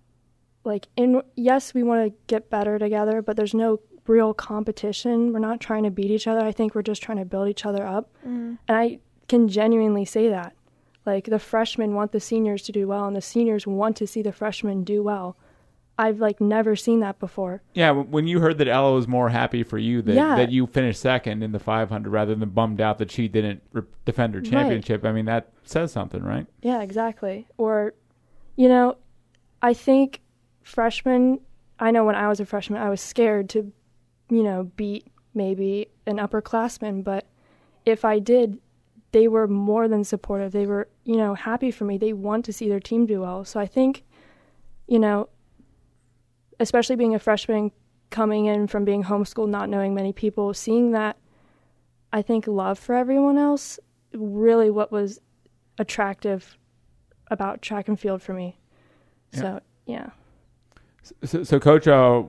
like 0.64 0.88
in 0.98 1.22
yes, 1.36 1.76
we 1.76 1.84
want 1.84 2.08
to 2.08 2.18
get 2.26 2.50
better 2.50 2.80
together, 2.80 3.22
but 3.22 3.38
there's 3.38 3.54
no 3.54 3.82
real 4.08 4.34
competition. 4.34 5.32
We're 5.32 5.38
not 5.38 5.60
trying 5.60 5.84
to 5.84 5.92
beat 5.92 6.10
each 6.10 6.26
other. 6.26 6.44
I 6.44 6.52
think 6.52 6.74
we're 6.74 6.82
just 6.82 7.04
trying 7.04 7.20
to 7.20 7.26
build 7.26 7.50
each 7.50 7.68
other 7.68 7.86
up. 7.86 8.10
Mm. 8.28 8.58
And 8.68 8.78
I 8.78 8.98
can 9.28 9.48
genuinely 9.48 10.06
say 10.06 10.28
that. 10.30 10.56
Like 11.06 11.26
the 11.26 11.38
freshmen 11.38 11.94
want 11.94 12.14
the 12.14 12.20
seniors 12.20 12.64
to 12.64 12.72
do 12.72 12.88
well 12.88 13.06
and 13.06 13.16
the 13.16 13.22
seniors 13.22 13.68
want 13.68 13.96
to 13.98 14.08
see 14.08 14.24
the 14.24 14.32
freshmen 14.32 14.84
do 14.84 15.04
well. 15.04 15.38
I've 15.98 16.20
like 16.20 16.42
never 16.42 16.76
seen 16.76 17.00
that 17.00 17.20
before. 17.20 17.62
Yeah, 17.74 17.92
when 17.92 18.28
you 18.28 18.40
heard 18.42 18.58
that 18.58 18.68
Ella 18.68 18.94
was 18.94 19.08
more 19.08 19.30
happy 19.30 19.64
for 19.64 19.78
you 19.78 20.02
that, 20.02 20.14
Yeah. 20.16 20.36
that 20.36 20.52
you 20.52 20.68
finished 20.68 21.00
second 21.00 21.42
in 21.42 21.52
the 21.54 21.60
500 21.60 22.10
rather 22.10 22.36
than 22.36 22.50
bummed 22.50 22.82
out 22.82 22.98
that 22.98 23.12
she 23.12 23.28
didn't 23.30 23.62
re- 23.72 23.84
defend 24.04 24.34
her 24.34 24.42
Right. 24.42 24.50
championship, 24.50 25.06
I 25.06 25.12
mean, 25.14 25.26
that 25.26 25.52
says 25.64 25.92
something, 25.94 26.22
right? 26.22 26.48
Yeah, 26.62 26.82
exactly. 26.82 27.48
Or 27.58 27.94
you 28.58 28.68
know, 28.70 28.98
I 29.62 29.74
think 29.74 30.22
freshmen 30.64 31.40
I 31.80 31.92
know 31.92 32.06
when 32.06 32.16
I 32.16 32.28
was 32.28 32.40
a 32.40 32.46
freshman 32.46 32.82
I 32.82 32.90
was 32.90 33.02
scared 33.02 33.50
to, 33.52 33.72
you 34.30 34.44
know, 34.44 34.72
beat 34.76 35.08
maybe 35.34 35.90
an 36.08 36.18
upperclassman, 36.18 37.04
but 37.04 37.26
if 37.86 38.04
I 38.06 38.20
did, 38.20 38.60
they 39.12 39.28
were 39.28 39.48
more 39.48 39.88
than 39.88 40.04
supportive. 40.04 40.52
They 40.54 40.66
were, 40.66 40.88
you 41.04 41.18
know, 41.18 41.34
happy 41.36 41.72
for 41.72 41.84
me. 41.86 41.98
They 41.98 42.14
want 42.14 42.46
to 42.46 42.54
see 42.54 42.68
their 42.70 42.80
team 42.80 43.06
do 43.06 43.22
well. 43.22 43.44
So 43.46 43.60
I 43.60 43.66
think, 43.66 44.04
you 44.88 45.00
know, 45.00 45.28
especially 46.60 46.96
being 46.96 47.16
a 47.16 47.20
freshman 47.20 47.72
coming 48.10 48.46
in 48.46 48.68
from 48.68 48.86
being 48.86 49.04
homeschooled, 49.04 49.50
not 49.50 49.70
knowing 49.70 49.94
many 49.94 50.14
people, 50.14 50.54
seeing 50.54 50.92
that 50.92 51.18
I 52.14 52.22
think 52.22 52.48
love 52.48 52.80
for 52.80 52.96
everyone 52.96 53.38
else 53.38 53.80
really 54.14 54.70
what 54.70 54.92
was 54.92 55.20
attractive 55.78 56.58
about 57.30 57.62
track 57.62 57.88
and 57.88 58.00
field 58.00 58.22
for 58.22 58.34
me. 58.34 58.58
Yeah. 59.34 59.40
So, 59.40 59.60
yeah. 59.86 60.10
So, 61.24 61.44
so 61.44 61.60
Coach, 61.60 61.88
uh, 61.88 62.24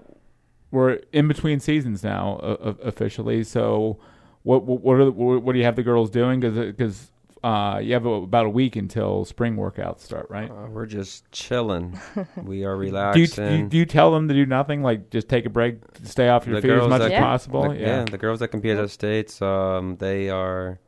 we're 0.71 1.01
in 1.13 1.29
between 1.29 1.61
seasons 1.61 2.03
now 2.03 2.41
uh, 2.43 2.57
uh, 2.61 2.75
officially. 2.83 3.45
So, 3.45 3.99
what 4.43 4.65
what 4.65 4.97
are 4.97 5.05
the, 5.07 5.13
what 5.13 5.43
what 5.43 5.53
do 5.53 5.59
you 5.59 5.65
have 5.65 5.77
the 5.77 5.83
girls 5.83 6.11
doing? 6.11 6.41
Because 6.41 7.11
uh, 7.47 7.79
you 7.79 7.93
have 7.93 8.05
about 8.07 8.47
a 8.47 8.49
week 8.51 8.75
until 8.77 9.25
spring 9.25 9.57
workouts 9.57 10.01
start, 10.01 10.27
right? 10.31 10.51
Uh, 10.51 10.67
we're 10.69 10.87
just 10.87 11.31
chilling. 11.31 11.99
we 12.43 12.65
are 12.65 12.77
Do 12.77 12.85
you, 12.87 12.93
relaxing. 12.93 13.47
do 13.47 13.57
you 13.57 13.69
do 13.69 13.77
you 13.79 13.87
tell 13.87 14.11
them 14.13 14.27
to 14.29 14.35
do 14.35 14.47
nothing, 14.47 14.83
like 14.83 15.11
just 15.11 15.29
take 15.29 15.47
a 15.47 15.51
break, 15.51 15.77
stay 16.03 16.29
off 16.29 16.47
your 16.47 16.57
The 16.57 16.63
feet 16.63 16.71
as 16.73 16.89
much 16.89 16.99
that- 17.01 17.07
as 17.07 17.11
Yeah. 17.13 17.21
possible? 17.21 17.69
The- 17.69 17.77
yeah. 17.79 18.05
the 18.05 18.19
girls 18.19 18.41
that 18.41 18.49
compete 18.49 18.77
at 18.77 18.83
the 18.83 18.89
states, 18.89 19.41
um, 19.43 19.97
they 19.97 20.29
are 20.31 20.81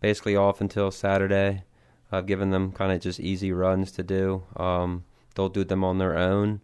basically 0.00 0.36
off 0.36 0.60
until 0.60 0.90
Saturday. 0.90 1.64
I've 2.12 2.26
given 2.26 2.50
them 2.50 2.72
kind 2.72 2.92
of 2.92 3.00
just 3.00 3.18
easy 3.20 3.52
runs 3.52 3.90
to 3.92 4.02
do. 4.02 4.42
Um, 4.56 5.04
they'll 5.34 5.48
do 5.48 5.64
them 5.64 5.82
on 5.84 5.98
their 5.98 6.16
own. 6.16 6.60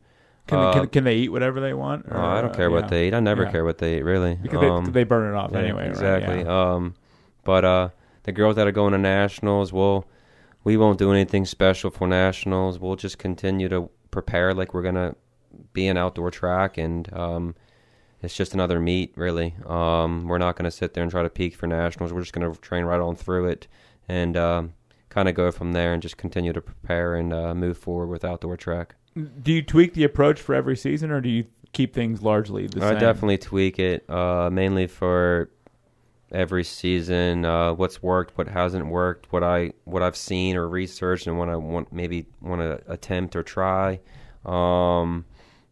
Can, 0.47 0.59
Uh, 0.59 0.73
they, 0.73 0.79
can, 0.81 0.89
can 0.89 1.05
they 1.05 1.17
eat 1.17 1.29
whatever 1.31 1.61
they 1.61 1.75
want? 1.75 2.07
Oh, 2.11 2.19
I 2.21 2.41
don't 2.41 2.55
care 2.55 2.69
uh, 2.69 2.73
what 2.73 2.85
yeah. 2.85 2.91
they 2.91 3.09
eat. 3.09 3.15
I 3.15 3.21
never 3.21 3.43
Yeah. 3.45 3.51
care 3.53 3.65
what 3.65 3.79
they 3.79 3.99
eat, 3.99 4.03
really. 4.05 4.37
because 4.41 4.63
Um, 4.63 4.85
they, 4.87 4.91
they 4.93 5.05
burn 5.05 5.33
it 5.33 5.37
off 5.37 5.51
yeah, 5.53 5.59
anyway. 5.59 5.83
right? 5.83 5.91
Exactly. 5.91 6.41
Yeah. 6.43 6.73
Um, 6.75 6.95
but 7.45 7.65
uh, 7.65 7.89
the 8.25 8.33
girls 8.33 8.57
that 8.57 8.67
are 8.67 8.73
going 8.73 8.93
to 8.93 8.99
nationals, 8.99 9.73
well, 9.73 10.07
we 10.65 10.77
won't 10.77 10.99
do 10.99 11.11
anything 11.13 11.45
special 11.45 11.91
for 11.91 12.07
nationals. 12.07 12.79
We'll 12.79 12.97
just 12.97 13.19
continue 13.19 13.69
to 13.69 13.91
prepare 14.11 14.55
like 14.55 14.75
we're 14.75 14.83
gonna 14.83 15.17
be 15.73 15.89
an 15.89 15.97
outdoor 15.97 16.31
track, 16.31 16.79
and 16.79 17.13
um, 17.13 17.55
it's 18.23 18.37
just 18.37 18.55
another 18.55 18.79
meet, 18.79 19.13
really. 19.17 19.55
Um, 19.67 20.29
we're 20.29 20.39
not 20.39 20.57
gonna 20.57 20.71
sit 20.71 20.95
there 20.95 21.03
and 21.03 21.11
try 21.11 21.23
to 21.23 21.31
peak 21.31 21.57
for 21.57 21.67
nationals. 21.67 22.13
We're 22.13 22.21
just 22.21 22.33
gonna 22.33 22.55
train 22.57 22.85
right 22.85 23.01
on 23.01 23.17
through 23.17 23.47
it, 23.47 23.67
and 24.09 24.37
um, 24.37 24.75
kind 25.09 25.29
of 25.29 25.35
go 25.35 25.51
from 25.51 25.73
there, 25.73 25.93
and 25.93 26.01
just 26.01 26.17
continue 26.17 26.53
to 26.53 26.61
prepare 26.61 27.17
and 27.17 27.33
uh, 27.33 27.55
move 27.55 27.77
forward 27.77 28.07
with 28.07 28.25
outdoor 28.25 28.57
track. 28.57 28.95
Do 29.43 29.53
you 29.53 29.63
tweak 29.63 29.95
the 29.95 30.05
approach 30.05 30.41
for 30.41 30.55
every 30.55 30.77
season, 30.77 31.11
or 31.11 31.21
do 31.21 31.29
you 31.29 31.47
keep 31.73 31.93
things 31.95 32.23
largely 32.23 32.67
the 32.69 32.85
I 32.85 32.91
same? 32.91 32.97
I 32.97 33.01
definitely 33.01 33.39
tweak 33.39 33.79
it, 33.79 34.09
uh, 34.09 34.49
mainly 34.51 34.87
for 34.87 35.51
every 36.33 36.65
season. 36.65 37.45
Uh, 37.45 37.75
what's 37.75 38.03
worked, 38.03 38.37
what 38.37 38.49
hasn't 38.49 38.87
worked, 38.87 39.33
what 39.33 39.45
I 39.45 39.73
what 39.85 40.03
I've 40.03 40.17
seen 40.17 40.57
or 40.57 40.69
researched, 40.69 41.27
and 41.27 41.39
what 41.39 41.49
I 41.49 41.57
want 41.57 41.93
maybe 41.93 42.27
want 42.41 42.61
to 42.61 42.83
attempt 42.91 43.37
or 43.37 43.43
try. 43.43 44.01
Um, 44.45 45.25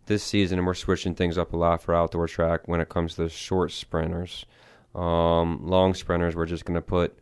this 0.07 0.23
season, 0.23 0.65
we're 0.65 0.75
switching 0.75 1.15
things 1.15 1.39
up 1.39 1.53
a 1.53 1.57
lot 1.57 1.83
for 1.83 1.95
outdoor 1.95 2.29
track 2.29 2.67
when 2.67 2.81
it 2.81 2.89
comes 2.89 3.15
to 3.15 3.29
short 3.29 3.73
sprinters. 3.73 4.45
Um, 4.95 5.61
long 5.67 5.95
sprinters, 5.95 6.35
we're 6.35 6.47
just 6.47 6.65
going 6.65 6.75
to 6.75 6.81
put 6.81 7.17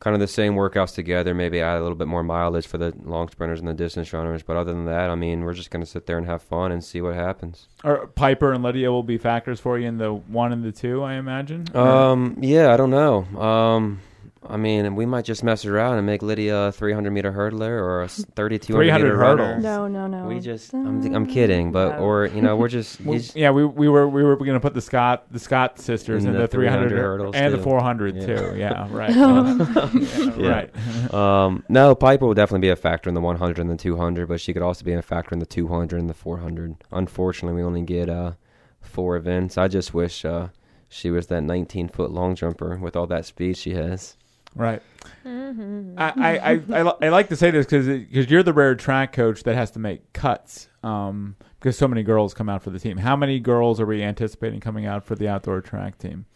kind 0.00 0.14
of 0.14 0.20
the 0.20 0.28
same 0.28 0.54
workouts 0.54 0.94
together, 0.94 1.34
maybe 1.34 1.60
add 1.60 1.78
a 1.78 1.82
little 1.82 1.96
bit 1.96 2.06
more 2.06 2.22
mileage 2.22 2.66
for 2.66 2.78
the 2.78 2.92
long 3.04 3.28
sprinters 3.28 3.58
and 3.58 3.68
the 3.68 3.74
distance 3.74 4.12
runners. 4.12 4.42
But 4.42 4.56
other 4.56 4.72
than 4.72 4.84
that, 4.84 5.10
I 5.10 5.14
mean, 5.16 5.42
we're 5.42 5.54
just 5.54 5.70
going 5.70 5.82
to 5.84 5.90
sit 5.90 6.06
there 6.06 6.18
and 6.18 6.26
have 6.26 6.40
fun 6.42 6.70
and 6.72 6.82
see 6.84 7.00
what 7.00 7.14
happens. 7.14 7.68
Or 7.82 8.06
Piper 8.06 8.52
and 8.52 8.62
Lydia 8.62 8.90
will 8.92 9.02
be 9.02 9.18
factors 9.18 9.58
for 9.58 9.78
you 9.78 9.88
in 9.88 9.98
the 9.98 10.12
one 10.14 10.52
and 10.52 10.62
the 10.64 10.72
two, 10.72 11.02
I 11.02 11.14
imagine. 11.14 11.66
Or- 11.74 11.80
Um, 11.88 12.36
yeah, 12.40 12.72
I 12.72 12.76
don't 12.76 12.90
know. 12.90 13.24
Um, 13.40 14.00
I 14.46 14.56
mean, 14.56 14.94
we 14.94 15.04
might 15.04 15.24
just 15.24 15.42
mess 15.42 15.64
around 15.64 15.98
and 15.98 16.06
make 16.06 16.22
Lydia 16.22 16.68
a 16.68 16.72
300 16.72 17.10
meter 17.10 17.32
hurdler 17.32 17.68
or 17.70 18.02
a 18.02 18.08
3200 18.08 18.66
300 18.84 19.04
meter 19.04 19.16
runner. 19.16 19.44
hurdles. 19.44 19.62
No, 19.64 19.88
no, 19.88 20.06
no. 20.06 20.26
We 20.26 20.38
just, 20.40 20.72
I'm, 20.72 21.02
I'm 21.14 21.26
kidding, 21.26 21.72
but 21.72 21.96
No. 21.96 22.04
or 22.04 22.26
you 22.26 22.40
know, 22.40 22.56
we're 22.56 22.68
just, 22.78 23.00
Well, 23.00 23.14
he's- 23.14 23.34
yeah, 23.34 23.50
we 23.50 23.64
we 23.64 23.88
were 23.88 24.08
we 24.08 24.22
were 24.22 24.36
going 24.36 24.52
to 24.54 24.60
put 24.60 24.74
the 24.74 24.80
Scott 24.80 25.24
the 25.32 25.38
Scott 25.40 25.78
sisters 25.80 26.24
And 26.24 26.34
in 26.34 26.40
the 26.40 26.46
the 26.46 26.48
300, 26.48 26.88
300 26.88 27.02
hurdles, 27.02 27.34
and 27.34 27.52
the 27.52 27.58
400 27.58 28.16
Yeah. 28.16 28.26
too. 28.26 28.54
Yeah, 28.56 28.86
right. 28.92 29.10
Yeah, 29.14 29.90
Yeah. 30.36 30.48
Right. 30.48 31.14
um, 31.14 31.64
no, 31.68 31.94
Piper 31.94 32.26
will 32.26 32.34
definitely 32.34 32.66
be 32.66 32.70
a 32.70 32.76
factor 32.76 33.08
in 33.10 33.14
the 33.14 33.20
100 33.20 33.58
and 33.58 33.68
the 33.70 33.76
200, 33.76 34.28
but 34.28 34.40
she 34.40 34.52
could 34.52 34.62
also 34.62 34.84
be 34.84 34.92
a 34.92 35.02
factor 35.02 35.34
in 35.34 35.40
the 35.40 35.46
200 35.46 35.98
and 35.98 36.08
the 36.08 36.14
400. 36.14 36.76
Unfortunately, 36.92 37.56
we 37.60 37.66
only 37.66 37.82
get 37.82 38.08
uh 38.08 38.32
four 38.80 39.16
events. 39.16 39.58
I 39.58 39.68
just 39.68 39.92
wish 39.94 40.24
uh 40.24 40.48
she 40.88 41.10
was 41.10 41.26
that 41.26 41.42
19 41.42 41.88
foot 41.88 42.10
long 42.12 42.34
jumper 42.34 42.76
with 42.78 42.96
all 42.96 43.06
that 43.08 43.26
speed 43.26 43.56
she 43.56 43.74
has. 43.74 44.16
Right. 44.54 44.82
Mm-hmm. 45.24 45.94
I, 45.98 46.38
I, 46.38 46.52
I, 46.52 46.92
I, 47.02 47.08
like 47.10 47.28
to 47.28 47.36
say 47.36 47.50
this 47.50 47.66
because 47.66 47.86
because 47.86 48.30
you're 48.30 48.42
the 48.42 48.52
rare 48.52 48.74
track 48.74 49.12
coach 49.12 49.42
that 49.44 49.54
has 49.54 49.70
to 49.72 49.78
make 49.78 50.12
cuts 50.12 50.68
um, 50.82 51.36
because 51.58 51.76
so 51.76 51.86
many 51.86 52.02
girls 52.02 52.34
come 52.34 52.48
out 52.48 52.62
for 52.62 52.70
the 52.70 52.78
team. 52.78 52.98
How 52.98 53.14
many 53.14 53.38
girls 53.40 53.80
are 53.80 53.86
we 53.86 54.02
anticipating 54.02 54.60
coming 54.60 54.86
out 54.86 55.04
for 55.04 55.14
the 55.14 55.28
outdoor 55.28 55.60
track 55.60 55.98
team? 55.98 56.26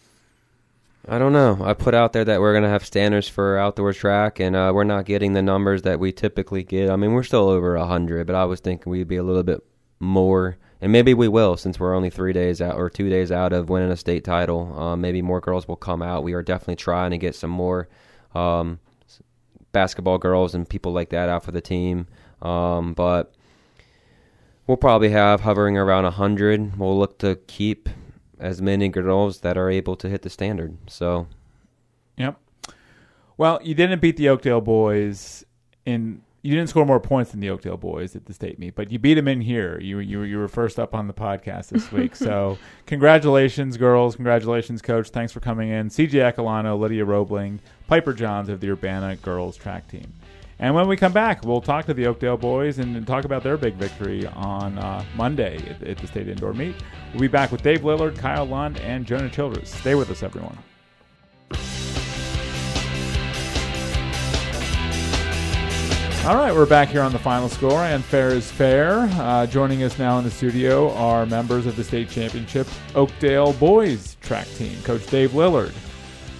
I 1.09 1.19
don't 1.19 1.33
know. 1.33 1.59
I 1.63 1.75
put 1.75 1.95
out 1.95 2.13
there 2.13 2.25
that 2.25 2.41
we're 2.41 2.53
going 2.53 2.63
to 2.63 2.69
have 2.69 2.87
standards 2.87 3.29
for 3.29 3.59
outdoor 3.59 3.93
track, 3.93 4.39
and 4.39 4.55
uh, 4.55 4.71
we're 4.73 4.85
not 4.85 5.05
getting 5.05 5.33
the 5.33 5.43
numbers 5.43 5.83
that 5.83 5.99
we 5.99 6.13
typically 6.13 6.63
get. 6.63 6.91
I 6.91 6.97
mean, 6.97 7.13
we're 7.13 7.25
still 7.25 7.49
over 7.49 7.77
100, 7.77 8.27
but 8.27 8.37
I 8.37 8.45
was 8.45 8.61
thinking 8.61 8.91
we'd 8.91 9.09
be 9.09 9.17
a 9.17 9.25
little 9.25 9.43
bit 9.43 9.65
more. 9.99 10.59
And 10.83 10.91
maybe 10.91 11.15
we 11.15 11.29
will 11.29 11.57
since 11.57 11.79
we're 11.79 11.95
only 11.95 12.11
three 12.11 12.33
days 12.33 12.61
out 12.61 12.75
or 12.75 12.91
two 12.91 13.09
days 13.09 13.31
out 13.31 13.53
of 13.53 13.71
winning 13.71 13.93
a 13.93 13.97
state 13.97 14.25
title. 14.25 14.77
Um, 14.79 15.01
maybe 15.01 15.23
more 15.23 15.41
girls 15.41 15.69
will 15.69 15.77
come 15.77 16.03
out. 16.03 16.25
We 16.25 16.33
are 16.33 16.43
definitely 16.43 16.77
trying 16.77 17.13
to 17.13 17.19
get 17.19 17.37
some 17.37 17.51
more 17.51 17.89
um, 18.35 18.81
basketball 19.71 20.19
girls 20.19 20.57
and 20.57 20.69
people 20.69 20.93
like 20.93 21.11
that 21.11 21.29
out 21.29 21.45
for 21.45 21.53
the 21.53 21.61
team. 21.61 22.09
Um, 22.43 22.95
but 22.95 23.33
we'll 24.67 24.77
probably 24.77 25.11
have 25.11 25.43
hovering 25.43 25.79
around 25.79 26.03
100. 26.03 26.77
We'll 26.77 26.99
look 26.99 27.19
to 27.21 27.37
keep 27.47 27.89
as 28.41 28.61
many 28.61 28.89
girls 28.89 29.41
that 29.43 29.57
are 29.57 29.71
able 29.71 29.95
to 29.95 30.09
hit 30.09 30.23
the 30.23 30.31
standard. 30.31 30.77
So 30.89 31.29
Yep. 32.17 32.39
Well, 33.37 33.61
you 33.63 33.75
didn't 33.75 34.01
beat 34.01 34.17
the 34.17 34.29
Oakdale 34.29 34.61
boys 34.61 35.45
in 35.87 36.23
you 36.43 36.55
didn't 36.57 36.69
score 36.69 36.85
more 36.85 36.99
points 37.01 37.31
than 37.31 37.41
the 37.41 37.51
Oakdale 37.51 37.77
boys 37.77 38.17
at 38.17 38.27
the 38.27 38.35
state 38.35 38.59
meet, 38.59 38.75
but 38.75 38.91
you 38.91 38.99
beat 38.99 39.15
them 39.15 39.29
in 39.29 39.41
here. 39.41 39.79
You 39.81 40.01
you 40.01 40.23
you 40.23 40.39
were 40.39 40.49
first 40.49 40.79
up 40.79 40.95
on 40.95 41.07
the 41.07 41.15
podcast 41.15 41.69
this 41.69 41.91
week. 41.93 42.17
so 42.17 42.59
congratulations, 42.87 43.77
girls! 43.77 44.17
Congratulations, 44.17 44.83
coach! 44.83 45.11
Thanks 45.11 45.33
for 45.33 45.41
coming 45.41 45.71
in. 45.71 45.89
CJ 45.89 46.35
Ecalono, 46.35 46.79
Lydia 46.79 47.07
Robling, 47.07 47.61
Piper 47.87 48.13
Jons 48.13 48.49
of 48.49 48.61
the 48.61 48.71
Urbana 48.71 49.17
girls 49.17 49.57
track 49.57 49.89
team. 49.89 50.13
And 50.59 50.75
when 50.77 50.87
we 50.87 50.97
come 50.97 51.13
back, 51.13 51.45
we'll 51.45 51.61
talk 51.61 51.87
to 51.87 51.95
the 51.95 52.07
Oakdale 52.07 52.37
boys 52.37 52.79
and 52.79 53.05
talk 53.05 53.25
about 53.25 53.43
their 53.43 53.57
big 53.57 53.75
victory 53.75 54.27
on 54.29 54.79
uh, 54.79 55.05
Monday 55.17 55.57
at, 55.69 55.83
at 55.83 55.99
the 55.99 56.07
state 56.07 56.29
indoor 56.29 56.53
meet. 56.55 56.77
We'll 57.13 57.23
be 57.23 57.29
back 57.29 57.51
with 57.51 57.63
Dave 57.63 57.81
Lillard, 57.81 58.17
Kyle 58.17 58.45
Lund, 58.45 58.79
and 58.79 59.05
Jonah 59.05 59.29
Childress. 59.29 59.75
Stay 59.75 59.97
with 59.97 60.11
us, 60.11 60.23
everyone. 60.23 60.57
All 66.25 66.37
right, 66.37 66.55
we're 66.55 66.67
back 66.67 66.89
here 66.89 67.03
on 67.03 67.11
the 67.11 67.19
final 67.19 67.49
score, 67.49 67.81
and 67.83 68.05
fair 68.05 68.29
is 68.29 68.49
fair. 68.49 69.09
Uh, 69.15 69.45
joining 69.45 69.83
us 69.83 69.99
now 69.99 70.19
in 70.19 70.25
the 70.25 70.31
studio 70.31 70.93
are 70.93 71.27
members 71.27 71.67
of 71.67 71.75
the 71.75 71.83
state 71.83 72.09
championship 72.09 72.69
Oakdale 72.95 73.53
boys 73.55 74.17
track 74.21 74.47
team, 74.51 74.81
Coach 74.85 75.05
Dave 75.09 75.33
Lillard, 75.33 75.73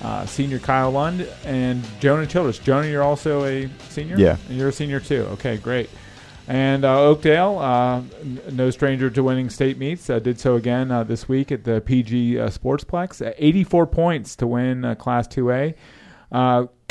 uh, 0.03 0.25
senior 0.25 0.61
Kyle 0.61 0.93
Lund, 0.93 1.29
and 1.45 1.85
Jonah 1.99 2.27
Childress. 2.29 2.61
Jonah, 2.61 2.87
you're 2.87 3.03
also 3.03 3.45
a 3.45 3.69
senior. 3.89 4.17
Yeah. 4.17 4.37
and 4.49 4.57
you're 4.57 4.69
a 4.69 4.73
senior 4.73 5.01
too. 5.01 5.23
Okay, 5.33 5.57
great. 5.57 5.91
And 6.47 6.85
uh, 6.85 7.01
Oakdale, 7.01 7.59
uh, 7.59 7.97
n- 8.21 8.41
no 8.53 8.71
stranger 8.71 9.11
to 9.11 9.23
winning 9.25 9.51
state 9.51 9.79
meets, 9.79 10.09
uh, 10.09 10.21
did 10.21 10.39
so 10.39 10.55
again 10.55 10.93
uh, 10.93 11.03
this 11.03 11.29
week 11.29 11.51
at 11.51 11.65
the 11.65 11.81
PG 11.81 12.39
uh, 12.39 12.49
Sportsplex. 12.51 13.27
Uh, 13.27 13.33
84 13.37 13.89
points 13.89 14.37
to 14.37 14.47
win 14.47 14.85
uh, 14.85 14.95
Class 14.95 15.27
2A. 15.27 15.75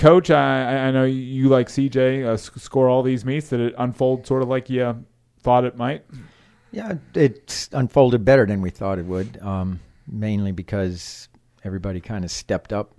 Uh, 0.02 0.08
Coach, 0.08 0.30
I, 0.30 0.88
I 0.88 0.92
know 0.92 1.06
you 1.06 1.50
like 1.50 1.68
CJ 1.68 2.26
uh, 2.26 2.38
score 2.38 2.90
all 2.90 3.04
these 3.04 3.24
meets. 3.26 3.50
Did 3.50 3.60
it 3.60 3.76
unfold 3.78 4.26
sort 4.26 4.42
of 4.42 4.50
like 4.50 4.70
you 4.70 5.06
thought 5.42 5.64
it 5.64 5.78
might? 5.78 6.04
Yeah, 6.72 6.94
it 7.14 7.70
unfolded 7.72 8.26
better 8.26 8.46
than 8.46 8.62
we 8.62 8.70
thought 8.70 9.00
it 9.00 9.06
would. 9.06 9.40
Um, 9.42 9.80
mainly 10.08 10.52
because 10.52 11.30
everybody 11.64 12.00
kind 12.00 12.24
of 12.26 12.32
stepped 12.32 12.74
up 12.74 12.96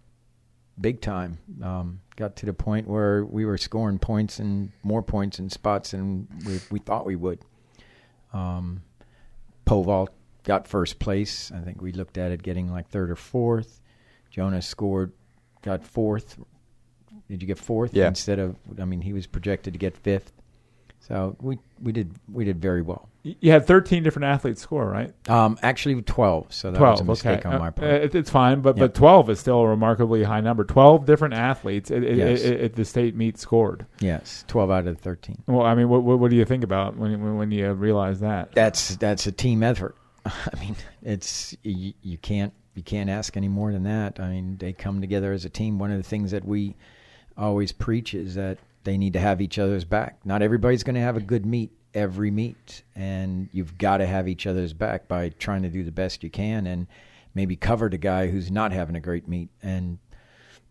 big 0.81 1.01
time. 1.01 1.39
Um, 1.63 2.01
got 2.17 2.37
to 2.37 2.47
the 2.47 2.53
point 2.53 2.87
where 2.87 3.25
we 3.25 3.45
were 3.45 3.59
scoring 3.59 3.99
points 3.99 4.39
and 4.39 4.71
more 4.83 5.03
points 5.03 5.39
and 5.39 5.51
spots 5.51 5.91
than 5.93 6.29
we, 6.47 6.61
we 6.71 6.79
thought 6.79 7.07
we 7.07 7.17
would. 7.17 7.41
Um, 8.33 8.83
Povalt 9.67 10.09
got 10.45 10.67
first 10.67 10.99
place. 10.99 11.53
I 11.55 11.61
think 11.61 11.81
we 11.81 11.93
looked 11.93 12.19
at 12.19 12.33
it 12.33 12.43
getting 12.43 12.71
like 12.71 12.89
third 12.89 13.11
or 13.11 13.17
fourth. 13.17 13.81
Jonas 14.31 14.67
scored, 14.67 15.13
got 15.63 15.85
fourth. 15.85 16.39
Did 17.33 17.41
you 17.41 17.49
get 17.49 17.59
fourth 17.59 17.95
Yeah. 17.95 18.09
instead 18.09 18.39
of? 18.39 18.57
I 18.79 18.85
mean, 18.85 19.01
he 19.01 19.15
was 19.15 19.27
projected 19.27 19.73
to 19.73 19.79
get 19.79 19.97
fifth. 19.97 20.33
So 21.01 21.35
we 21.41 21.59
we 21.83 21.91
did 21.93 22.11
we 22.31 22.45
did 22.45 22.61
very 22.61 22.83
well. 22.83 23.09
You 23.25 23.53
had 23.53 23.67
13 23.67 24.03
different 24.03 24.27
athletes 24.27 24.61
score, 24.61 24.85
right? 24.87 25.13
Um, 25.31 25.57
actually, 25.63 26.01
twelve. 26.03 26.53
So 26.53 26.71
that 26.73 26.77
12. 26.79 26.93
was 26.93 27.01
a 27.01 27.05
mistake 27.05 27.39
okay. 27.39 27.49
on 27.49 27.55
Uh, 27.55 27.59
my 27.59 27.69
uh, 27.69 27.71
part. 27.71 27.89
it- 27.91 28.15
it's 28.17 28.29
fine, 28.31 28.61
but, 28.61 28.77
Yep. 28.77 28.83
but 28.93 28.95
12 28.95 29.31
is 29.31 29.39
still 29.41 29.61
a 29.61 29.69
remarkably 29.69 30.25
high 30.25 30.41
number. 30.41 30.65
12 30.65 31.07
different 31.07 31.33
athletes 31.35 31.91
at, 31.91 32.03
at- 32.05 32.17
Yes. 32.17 32.45
at- 32.45 32.61
at 32.61 32.73
the 32.75 32.85
state 32.85 33.15
meet 33.17 33.39
scored. 33.39 33.87
yes, 34.01 34.45
twelve 34.47 34.71
out 34.71 34.87
of 34.87 34.99
thirteen. 34.99 35.39
Well, 35.47 35.63
I 35.65 35.75
mean, 35.75 35.89
what, 35.89 36.03
what, 36.03 36.19
what 36.19 36.31
do 36.31 36.37
you 36.37 36.45
think 36.45 36.65
about 36.65 36.97
when, 36.99 37.13
when, 37.23 37.37
when 37.39 37.51
you 37.51 37.73
realize 37.73 38.21
that? 38.21 38.53
That's 38.53 38.97
that's 38.97 39.27
a 39.27 39.33
team 39.33 39.63
effort. 39.63 39.97
I 40.27 40.33
mean, 40.61 40.77
it's 41.03 41.57
you, 41.63 41.95
you 42.03 42.19
can't 42.19 42.53
you 42.75 42.83
can't 42.83 43.09
ask 43.09 43.37
any 43.37 43.49
more 43.49 43.73
than 43.73 43.85
that. 43.85 44.19
I 44.21 44.29
mean, 44.31 44.57
they 44.59 44.73
come 44.73 45.01
together 45.01 45.33
as 45.33 45.45
a 45.45 45.51
team. 45.51 45.79
One 45.79 45.91
of 45.91 45.97
the 45.97 46.03
things 46.09 46.31
that 46.33 46.45
we 46.45 46.75
always 47.37 47.73
preach 47.73 48.15
is 48.15 48.35
that 48.35 48.59
they 48.85 48.97
need 48.97 49.13
to 49.13 49.21
have 49.21 49.41
each 49.41 49.59
other's 49.59 49.85
back. 49.85 50.19
Not 50.25 50.43
everybody's 50.43 50.83
going 50.83 50.95
to 50.95 51.01
have 51.01 51.17
a 51.17 51.21
good 51.21 51.47
meet 51.47 51.73
every 51.95 52.31
meet, 52.31 52.83
and 52.95 53.49
you've 53.53 53.79
got 53.79 53.99
to 53.99 54.07
have 54.07 54.29
each 54.29 54.47
other's 54.47 54.73
back 54.73 55.09
by 55.09 55.29
trying 55.31 55.63
to 55.63 55.69
do 55.69 55.85
the 55.85 55.93
best 55.93 56.23
you 56.23 56.31
can 56.31 56.67
and 56.67 56.87
maybe 57.35 57.57
cover 57.57 57.89
the 57.89 57.99
guy 57.99 58.29
who's 58.29 58.51
not 58.51 58.73
having 58.73 58.97
a 58.97 59.01
great 59.01 59.29
meet. 59.29 59.51
And 59.63 59.99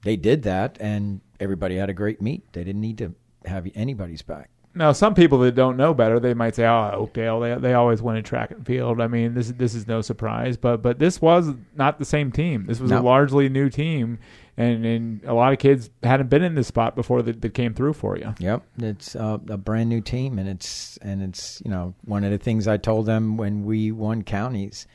they 0.04 0.16
did 0.16 0.44
that, 0.44 0.78
and 0.80 1.22
everybody 1.40 1.76
had 1.76 1.90
a 1.90 1.94
great 1.94 2.22
meet. 2.22 2.52
They 2.54 2.64
didn't 2.64 2.82
need 2.82 2.98
to 3.00 3.14
have 3.46 3.68
anybody's 3.76 4.22
back. 4.22 4.50
Now, 4.74 4.94
some 4.94 5.14
people 5.16 5.40
that 5.40 5.54
don't 5.54 5.76
know 5.76 5.94
better, 5.94 6.18
they 6.18 6.34
might 6.34 6.56
say, 6.56 6.66
"Oh, 6.66 6.92
Oakdale, 6.94 7.42
they, 7.42 7.56
they 7.56 7.74
always 7.74 8.02
win 8.02 8.16
in 8.16 8.24
track 8.24 8.52
and 8.52 8.66
field." 8.66 9.02
I 9.02 9.08
mean, 9.08 9.34
this 9.34 9.50
this 9.50 9.76
is 9.76 9.86
no 9.86 10.02
surprise, 10.02 10.56
but 10.56 10.82
but 10.82 10.98
this 10.98 11.22
was 11.22 11.50
not 11.76 12.00
the 12.00 12.06
same 12.06 12.32
team. 12.32 12.68
This 12.68 12.80
was 12.80 12.92
a 12.92 13.02
largely 13.02 13.50
new 13.50 13.70
team, 13.70 14.20
and 14.58 14.86
and 14.86 15.24
a 15.24 15.34
lot 15.34 15.54
of 15.54 15.60
kids 15.60 15.90
hadn't 16.04 16.30
been 16.30 16.44
in 16.44 16.56
this 16.56 16.68
spot 16.68 16.96
before 16.96 17.22
that, 17.22 17.42
that 17.42 17.54
came 17.54 17.74
through 17.74 17.94
for 17.94 18.18
you. 18.18 18.34
Yep, 18.40 18.64
it's 18.80 19.16
uh, 19.16 19.38
a 19.50 19.58
brand 19.58 19.90
new 19.90 20.02
team, 20.02 20.40
and 20.40 20.48
it's 20.48 20.98
and 20.98 21.22
it's 21.22 21.62
you 21.64 21.72
know 21.72 21.94
one 22.06 22.24
of 22.24 22.32
the 22.32 22.38
things 22.38 22.68
I 22.68 22.78
told 22.78 23.06
them 23.06 23.38
when 23.38 23.64
we 23.66 23.92
won 23.92 24.24
counties. 24.24 24.88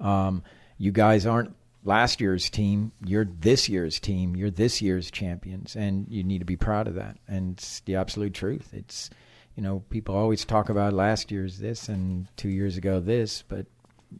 Um, 0.00 0.42
you 0.76 0.92
guys 0.92 1.26
aren't 1.26 1.54
last 1.84 2.20
year's 2.20 2.50
team. 2.50 2.92
You're 3.04 3.24
this 3.24 3.68
year's 3.68 3.98
team. 3.98 4.36
You're 4.36 4.50
this 4.50 4.82
year's 4.82 5.10
champions, 5.10 5.74
and 5.74 6.06
you 6.08 6.22
need 6.22 6.38
to 6.38 6.44
be 6.44 6.56
proud 6.56 6.86
of 6.86 6.94
that. 6.94 7.16
And 7.26 7.54
it's 7.58 7.80
the 7.80 7.96
absolute 7.96 8.34
truth. 8.34 8.70
It's 8.72 9.10
you 9.56 9.62
know 9.62 9.82
people 9.90 10.14
always 10.14 10.44
talk 10.44 10.68
about 10.68 10.92
last 10.92 11.30
year's 11.32 11.58
this 11.58 11.88
and 11.88 12.28
two 12.36 12.50
years 12.50 12.76
ago 12.76 13.00
this, 13.00 13.42
but 13.48 13.66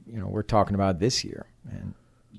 you 0.07 0.19
know 0.19 0.27
we're 0.27 0.43
talking 0.43 0.75
about 0.75 0.99
this 0.99 1.25
year, 1.25 1.47
and 1.71 1.95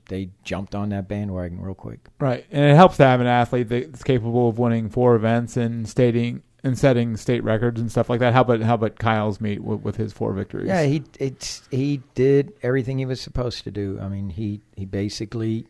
they 0.10 0.30
jumped 0.44 0.76
on 0.76 0.90
that 0.90 1.08
bandwagon 1.08 1.62
real 1.62 1.74
quick. 1.74 2.00
Right, 2.20 2.46
and 2.52 2.66
it 2.66 2.76
helps 2.76 2.98
to 2.98 3.06
have 3.06 3.22
an 3.22 3.28
athlete 3.28 3.70
that's 3.70 4.04
capable 4.04 4.50
of 4.50 4.60
winning 4.60 4.90
four 4.90 5.16
events 5.16 5.56
and 5.56 5.88
stating 5.88 6.44
and 6.64 6.78
setting 6.78 7.16
state 7.16 7.44
records 7.44 7.80
and 7.80 7.90
stuff 7.90 8.10
like 8.10 8.20
that. 8.20 8.34
How 8.34 8.42
about 8.42 8.62
how 8.62 8.76
about 8.76 9.00
Kyle's 9.00 9.40
meet 9.40 9.64
with, 9.64 9.82
with 9.82 9.96
his 9.96 10.12
four 10.12 10.34
victories? 10.34 10.68
Yeah, 10.68 10.84
he 10.84 11.04
it's 11.20 11.64
he 11.72 12.02
did 12.16 12.54
everything 12.62 13.00
he 13.00 13.06
was 13.06 13.22
supposed 13.22 13.64
to 13.64 13.72
do. 13.72 14.00
I 14.02 14.10
mean, 14.10 14.30
he 14.30 14.62
he 14.76 14.86
basically 14.86 15.66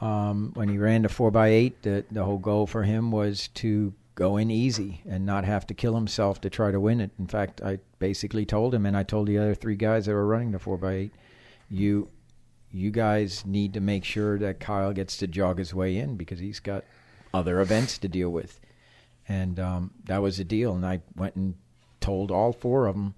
um, 0.00 0.52
when 0.54 0.68
he 0.68 0.78
ran 0.78 1.02
the 1.02 1.08
four 1.08 1.30
by 1.30 1.48
eight, 1.48 1.82
the 1.82 2.04
the 2.10 2.24
whole 2.24 2.38
goal 2.38 2.66
for 2.66 2.82
him 2.82 3.10
was 3.10 3.48
to 3.48 3.92
go 4.14 4.36
in 4.36 4.50
easy 4.50 5.00
and 5.08 5.26
not 5.26 5.44
have 5.44 5.66
to 5.66 5.74
kill 5.74 5.94
himself 5.94 6.40
to 6.40 6.48
try 6.48 6.70
to 6.70 6.78
win 6.78 7.00
it. 7.00 7.10
In 7.18 7.26
fact, 7.26 7.60
I 7.62 7.78
basically 7.98 8.46
told 8.46 8.74
him, 8.74 8.86
and 8.86 8.96
I 8.96 9.02
told 9.02 9.26
the 9.26 9.38
other 9.38 9.54
three 9.54 9.74
guys 9.74 10.06
that 10.06 10.12
were 10.12 10.26
running 10.26 10.52
the 10.52 10.58
four 10.58 10.78
by 10.78 10.92
eight, 10.92 11.12
you 11.68 12.08
you 12.74 12.90
guys 12.90 13.46
need 13.46 13.72
to 13.74 13.80
make 13.80 14.04
sure 14.04 14.36
that 14.38 14.58
Kyle 14.58 14.92
gets 14.92 15.16
to 15.18 15.28
jog 15.28 15.58
his 15.58 15.72
way 15.72 15.96
in 15.96 16.16
because 16.16 16.40
he's 16.40 16.58
got 16.58 16.84
other 17.32 17.60
events 17.60 17.98
to 17.98 18.08
deal 18.08 18.30
with. 18.30 18.60
And 19.28 19.60
um, 19.60 19.92
that 20.04 20.20
was 20.20 20.38
the 20.38 20.44
deal. 20.44 20.74
And 20.74 20.84
I 20.84 21.00
went 21.14 21.36
and 21.36 21.54
told 22.00 22.32
all 22.32 22.52
four 22.52 22.86
of 22.86 22.96
them 22.96 23.14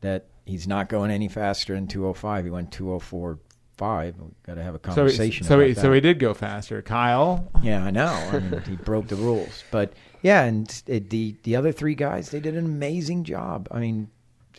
that 0.00 0.26
he's 0.46 0.68
not 0.68 0.88
going 0.88 1.10
any 1.10 1.28
faster 1.28 1.74
than 1.74 1.88
205. 1.88 2.44
He 2.44 2.50
went 2.50 2.70
204.5. 2.70 4.04
We've 4.04 4.42
got 4.44 4.54
to 4.54 4.62
have 4.62 4.76
a 4.76 4.78
so 4.78 4.90
he, 4.90 4.94
conversation 4.94 5.46
so 5.46 5.58
he, 5.58 5.72
that. 5.72 5.80
so 5.80 5.92
he 5.92 6.00
did 6.00 6.20
go 6.20 6.32
faster. 6.32 6.80
Kyle, 6.80 7.50
Yeah, 7.60 7.84
I 7.84 7.90
know. 7.90 8.06
I 8.06 8.38
mean, 8.38 8.62
he 8.62 8.76
broke 8.76 9.08
the 9.08 9.16
rules, 9.16 9.64
but 9.72 9.92
yeah, 10.22 10.44
and 10.44 10.82
it, 10.86 11.10
the 11.10 11.36
the 11.42 11.56
other 11.56 11.72
three 11.72 11.94
guys 11.94 12.30
they 12.30 12.40
did 12.40 12.56
an 12.56 12.64
amazing 12.64 13.24
job. 13.24 13.68
I 13.70 13.80
mean, 13.80 14.10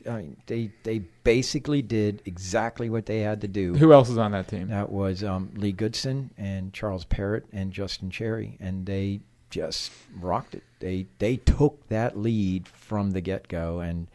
I 0.07 0.17
mean 0.17 0.37
they 0.45 0.71
they 0.83 0.99
basically 1.23 1.81
did 1.81 2.21
exactly 2.25 2.89
what 2.89 3.05
they 3.05 3.19
had 3.19 3.41
to 3.41 3.47
do. 3.47 3.75
who 3.75 3.93
else 3.93 4.09
is 4.09 4.17
on 4.17 4.31
that 4.31 4.47
team? 4.47 4.67
That 4.69 4.91
was 4.91 5.23
um, 5.23 5.51
Lee 5.55 5.71
Goodson 5.71 6.31
and 6.37 6.73
Charles 6.73 7.05
Parrott 7.05 7.45
and 7.51 7.71
Justin 7.71 8.09
Cherry, 8.09 8.57
and 8.59 8.85
they 8.85 9.21
just 9.49 9.91
rocked 10.19 10.55
it. 10.55 10.63
They 10.79 11.07
they 11.17 11.37
took 11.37 11.87
that 11.89 12.17
lead 12.17 12.67
from 12.67 13.11
the 13.11 13.21
get 13.21 13.47
go 13.47 13.79
and 13.79 14.07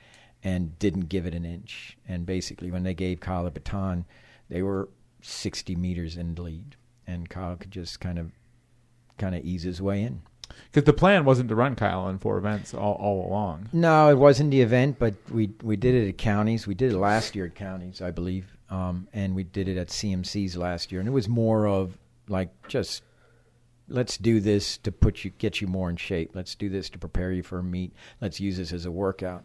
and 0.42 0.78
didn't 0.78 1.08
give 1.08 1.26
it 1.26 1.34
an 1.34 1.44
inch. 1.44 1.96
And 2.06 2.26
basically, 2.26 2.70
when 2.70 2.82
they 2.82 2.94
gave 2.94 3.20
Kyle 3.20 3.46
a 3.46 3.50
baton, 3.50 4.04
they 4.48 4.62
were 4.62 4.90
60 5.22 5.74
meters 5.74 6.16
in 6.16 6.34
the 6.34 6.42
lead, 6.42 6.76
and 7.06 7.28
Kyle 7.28 7.56
could 7.56 7.70
just 7.70 8.00
kind 8.00 8.18
of 8.18 8.32
kind 9.18 9.34
of 9.34 9.44
ease 9.44 9.62
his 9.62 9.80
way 9.80 10.02
in. 10.02 10.22
Because 10.70 10.84
the 10.84 10.92
plan 10.92 11.24
wasn't 11.24 11.48
to 11.48 11.54
run 11.54 11.74
Kyle 11.76 12.08
in 12.08 12.18
four 12.18 12.38
events 12.38 12.74
all, 12.74 12.94
all 12.94 13.28
along. 13.28 13.68
No, 13.72 14.08
it 14.08 14.18
wasn't 14.18 14.50
the 14.50 14.60
event, 14.60 14.98
but 14.98 15.14
we 15.30 15.50
we 15.62 15.76
did 15.76 15.94
it 15.94 16.08
at 16.08 16.18
counties. 16.18 16.66
We 16.66 16.74
did 16.74 16.92
it 16.92 16.98
last 16.98 17.34
year 17.34 17.46
at 17.46 17.54
counties, 17.54 18.00
I 18.00 18.10
believe, 18.10 18.56
um, 18.70 19.08
and 19.12 19.34
we 19.34 19.44
did 19.44 19.68
it 19.68 19.76
at 19.76 19.88
CMCs 19.88 20.56
last 20.56 20.90
year. 20.90 21.00
And 21.00 21.08
it 21.08 21.12
was 21.12 21.28
more 21.28 21.66
of 21.66 21.96
like 22.28 22.50
just 22.68 23.02
let's 23.88 24.16
do 24.16 24.40
this 24.40 24.78
to 24.78 24.92
put 24.92 25.24
you 25.24 25.30
get 25.38 25.60
you 25.60 25.66
more 25.66 25.90
in 25.90 25.96
shape. 25.96 26.32
Let's 26.34 26.54
do 26.54 26.68
this 26.68 26.90
to 26.90 26.98
prepare 26.98 27.32
you 27.32 27.42
for 27.42 27.58
a 27.58 27.62
meet. 27.62 27.92
Let's 28.20 28.40
use 28.40 28.56
this 28.56 28.72
as 28.72 28.86
a 28.86 28.90
workout. 28.90 29.44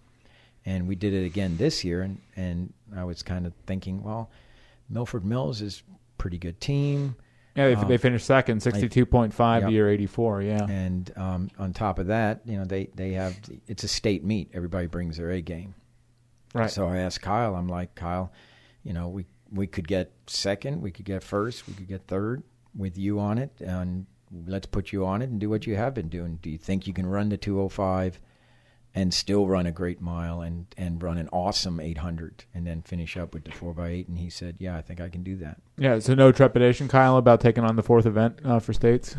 And 0.65 0.87
we 0.87 0.95
did 0.95 1.13
it 1.13 1.25
again 1.25 1.57
this 1.57 1.83
year, 1.83 2.01
and 2.01 2.19
and 2.35 2.73
I 2.95 3.03
was 3.03 3.23
kind 3.23 3.45
of 3.45 3.53
thinking, 3.65 4.03
well, 4.03 4.29
Milford 4.89 5.25
Mills 5.25 5.61
is 5.61 5.83
pretty 6.17 6.37
good 6.37 6.59
team. 6.59 7.15
Yeah, 7.59 7.67
they, 7.67 7.75
Um, 7.75 7.87
they 7.87 7.97
finished 7.97 8.25
second, 8.25 8.61
sixty-two 8.63 9.05
point 9.05 9.33
five 9.33 9.63
Yep. 9.63 9.71
year 9.71 9.89
eighty-four. 9.89 10.41
Yeah, 10.41 10.65
And 10.69 11.11
um, 11.15 11.49
on 11.59 11.73
top 11.73 11.99
of 11.99 12.07
that, 12.07 12.41
you 12.45 12.57
know, 12.57 12.65
they, 12.65 12.89
they 12.95 13.11
have 13.13 13.37
it's 13.67 13.83
a 13.83 13.87
state 13.87 14.23
meet. 14.23 14.49
Everybody 14.53 14.87
brings 14.87 15.17
their 15.17 15.29
A 15.31 15.41
game. 15.41 15.75
right. 16.53 16.69
So 16.71 16.87
I 16.87 16.97
asked 16.97 17.21
Kyle, 17.21 17.55
I'm 17.55 17.67
like, 17.67 17.95
Kyle, 17.95 18.31
you 18.83 18.93
know, 18.93 19.07
we 19.09 19.25
we 19.51 19.67
could 19.67 19.87
get 19.87 20.11
second, 20.27 20.81
we 20.81 20.91
could 20.91 21.05
get 21.05 21.23
first, 21.23 21.67
we 21.67 21.73
could 21.73 21.87
get 21.87 22.07
third 22.07 22.43
with 22.75 22.97
you 22.97 23.19
on 23.19 23.37
it, 23.39 23.51
and 23.59 24.05
let's 24.45 24.67
put 24.67 24.91
you 24.91 25.05
on 25.05 25.21
it 25.23 25.29
and 25.29 25.39
do 25.39 25.49
what 25.49 25.65
you 25.67 25.75
have 25.75 25.93
been 25.95 26.07
doing. 26.09 26.37
Do 26.41 26.49
you 26.51 26.57
think 26.59 26.85
you 26.87 26.93
can 26.93 27.07
run 27.07 27.29
the 27.29 27.37
205 27.37 28.19
and 28.95 29.13
still 29.13 29.47
run 29.47 29.65
a 29.65 29.71
great 29.71 30.01
mile 30.01 30.41
and 30.41 30.65
and 30.77 31.01
run 31.03 31.17
an 31.17 31.29
awesome 31.31 31.79
800 31.79 32.45
and 32.53 32.65
then 32.65 32.81
finish 32.81 33.15
up 33.17 33.33
with 33.33 33.43
the 33.45 33.51
4x8 33.51 34.07
and 34.07 34.17
he 34.17 34.29
said 34.29 34.55
yeah 34.59 34.75
i 34.77 34.81
think 34.81 34.99
i 34.99 35.09
can 35.09 35.21
do 35.23 35.35
that 35.37 35.57
Yeah, 35.77 35.99
so 35.99 36.13
no 36.15 36.31
trepidation, 36.31 36.87
Kyle, 36.87 37.17
about 37.17 37.39
taking 37.39 37.63
on 37.63 37.75
the 37.75 37.83
fourth 37.83 38.05
event 38.05 38.39
uh, 38.43 38.59
for 38.59 38.73
states. 38.73 39.15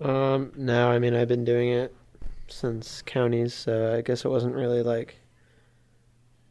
Um, 0.00 0.52
no, 0.56 0.88
I 0.90 0.98
mean 1.00 1.14
I've 1.14 1.28
been 1.28 1.44
doing 1.44 1.70
it 1.70 1.94
since 2.46 3.02
counties, 3.02 3.52
so 3.54 3.94
I 3.96 4.00
guess 4.02 4.24
it 4.24 4.28
wasn't 4.28 4.54
really 4.54 4.82
like 4.82 5.18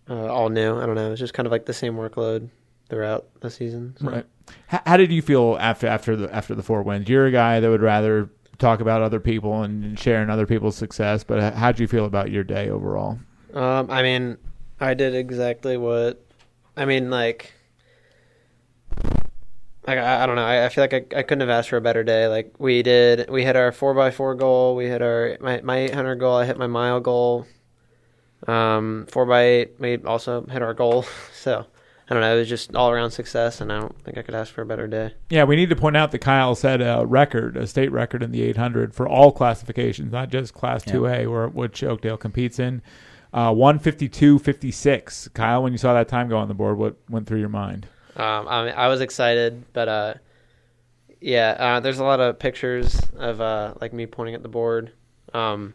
uh, 0.10 0.28
all 0.28 0.50
new. 0.50 0.78
I 0.78 0.86
don't 0.86 0.96
know. 0.96 1.12
It's 1.12 1.20
just 1.20 1.34
kind 1.34 1.48
of 1.48 1.52
like 1.52 1.66
the 1.66 1.74
same 1.74 1.96
workload 1.96 2.50
throughout 2.90 3.28
the 3.42 3.50
season. 3.50 3.96
so. 4.00 4.10
Right. 4.10 4.26
How, 4.68 4.82
how 4.86 4.98
did 4.98 5.12
you 5.12 5.22
feel 5.22 5.58
after 5.60 5.88
after 5.88 6.16
the 6.16 6.34
after 6.34 6.56
the 6.56 6.64
four 6.64 6.82
wins? 6.84 7.10
You're 7.10 7.26
a 7.26 7.32
guy 7.32 7.60
that 7.60 7.70
would 7.70 7.82
rather 7.82 8.30
talk 8.58 8.80
about 8.80 9.02
other 9.02 9.20
people 9.20 9.64
and 9.64 9.98
sharing 10.00 10.30
other 10.30 10.46
people's 10.46 10.76
success, 10.76 11.24
but 11.24 11.54
how 11.54 11.72
did 11.72 11.80
you 11.80 11.88
feel 11.88 12.06
about 12.06 12.32
your 12.32 12.44
day 12.44 12.70
overall? 12.70 13.20
Um, 13.54 13.90
I 13.90 14.02
mean, 14.02 14.38
I 14.80 14.94
did 14.94 15.16
exactly 15.16 15.78
what. 15.78 16.24
I 16.76 16.86
mean, 16.86 17.10
like, 17.10 17.54
I, 19.88 20.24
I 20.24 20.26
don't 20.26 20.36
know. 20.36 20.44
I, 20.46 20.66
I 20.66 20.70
feel 20.70 20.84
like 20.84 20.94
I, 20.94 21.20
I 21.20 21.24
couldn't 21.24 21.42
have 21.42 21.50
asked 21.50 21.70
for 21.70 21.78
a 21.78 21.82
better 21.82 22.04
day. 22.04 22.28
Like 22.28 22.54
we 22.60 22.84
did, 22.84 23.30
we 23.30 23.44
hit 23.44 23.56
our 23.56 23.72
four 23.72 24.00
x 24.00 24.16
four 24.16 24.36
goal. 24.36 24.76
We 24.76 24.88
hit 24.88 25.02
our 25.02 25.38
my 25.40 25.62
my 25.62 25.78
eight 25.78 25.94
hundred 25.94 26.16
goal. 26.16 26.36
I 26.36 26.46
hit 26.46 26.58
my 26.58 26.68
mile 26.68 27.00
goal. 27.00 27.48
Um, 28.48 29.08
four 29.10 29.32
x 29.32 29.38
eight. 29.38 29.80
We 29.80 29.98
also 30.04 30.46
hit 30.46 30.62
our 30.62 30.74
goal. 30.74 31.06
So 31.34 31.66
I 32.10 32.14
don't 32.14 32.22
know. 32.22 32.36
It 32.36 32.40
was 32.40 32.48
just 32.48 32.74
all 32.74 32.90
around 32.90 33.12
success, 33.12 33.60
and 33.60 33.72
I 33.72 33.80
don't 33.80 34.02
think 34.04 34.18
I 34.18 34.22
could 34.22 34.34
ask 34.36 34.54
for 34.54 34.62
a 34.62 34.66
better 34.66 34.88
day. 34.88 35.14
Yeah, 35.30 35.44
we 35.44 35.58
need 35.58 35.70
to 35.70 35.76
point 35.76 35.98
out 35.98 36.12
that 36.12 36.20
Kyle 36.20 36.56
set 36.56 36.80
a 36.82 37.06
record, 37.06 37.58
a 37.58 37.68
state 37.68 37.92
record 37.92 38.24
in 38.24 38.32
the 38.32 38.44
800 38.44 38.96
for 38.96 39.08
all 39.10 39.32
classifications, 39.34 40.12
not 40.12 40.30
just 40.30 40.54
Class 40.54 40.84
Yeah. 40.88 40.94
2A, 40.94 41.30
where 41.32 41.48
which 41.50 41.84
Oakdale 41.84 42.16
competes 42.18 42.60
in. 42.60 42.82
Uh, 43.34 43.52
152.56. 43.52 45.34
Kyle, 45.34 45.62
when 45.64 45.74
you 45.74 45.78
saw 45.78 45.94
that 45.94 46.08
time 46.08 46.30
go 46.30 46.38
on 46.38 46.48
the 46.48 46.54
board, 46.54 46.78
what 46.78 46.96
went 47.10 47.28
through 47.28 47.40
your 47.40 47.50
mind? 47.50 47.88
Um, 48.16 48.48
I, 48.48 48.66
mean, 48.66 48.74
I 48.76 48.88
was 48.88 49.02
excited, 49.02 49.66
but 49.74 49.88
uh, 49.90 50.14
yeah, 51.20 51.56
uh, 51.60 51.80
there's 51.82 52.00
a 52.00 52.04
lot 52.04 52.20
of 52.20 52.40
pictures 52.40 53.00
of 53.18 53.42
uh, 53.42 53.74
like 53.82 53.94
me 53.94 54.06
pointing 54.06 54.34
at 54.34 54.44
the 54.44 54.50
board. 54.50 54.92
Um, 55.34 55.74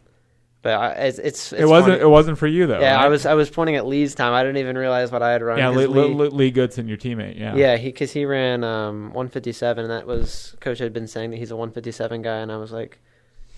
but 0.63 0.75
I, 0.75 0.89
it's, 0.93 1.19
it's, 1.19 1.53
it's 1.53 1.63
it 1.63 1.69
wasn't. 1.69 1.95
funny. 1.95 2.03
It 2.03 2.09
wasn't 2.09 2.39
for 2.39 2.47
you 2.47 2.67
though. 2.67 2.81
yeah, 2.81 2.99
I 3.01 3.09
was 3.09 3.27
I 3.27 3.35
was 3.35 3.51
pointing 3.51 3.77
at 3.77 3.87
Lee's 3.87 4.15
time. 4.15 4.33
I 4.33 4.43
didn't 4.43 4.59
even 4.59 4.79
realize 4.79 5.11
what 5.13 5.23
I 5.23 5.33
had 5.33 5.43
run. 5.43 5.59
Yeah, 5.59 5.71
Lee, 5.71 5.87
Lee- 5.87 6.15
Lee, 6.15 6.29
Lee 6.29 6.51
Goodson, 6.51 6.89
your 6.89 6.97
teammate. 6.97 7.39
Yeah. 7.39 7.55
yeah, 7.57 7.77
he 7.77 7.89
because 7.89 8.13
he 8.13 8.25
ran 8.25 8.63
um, 8.65 9.07
157, 9.07 9.85
and 9.85 9.93
that 9.93 10.07
was 10.07 10.57
coach 10.61 10.79
had 10.79 10.93
been 10.93 11.07
saying 11.09 11.31
that 11.31 11.37
he's 11.39 11.51
a 11.51 11.57
157 11.57 12.23
guy, 12.23 12.37
and 12.39 12.51
I 12.53 12.57
was 12.57 12.71
like, 12.73 12.99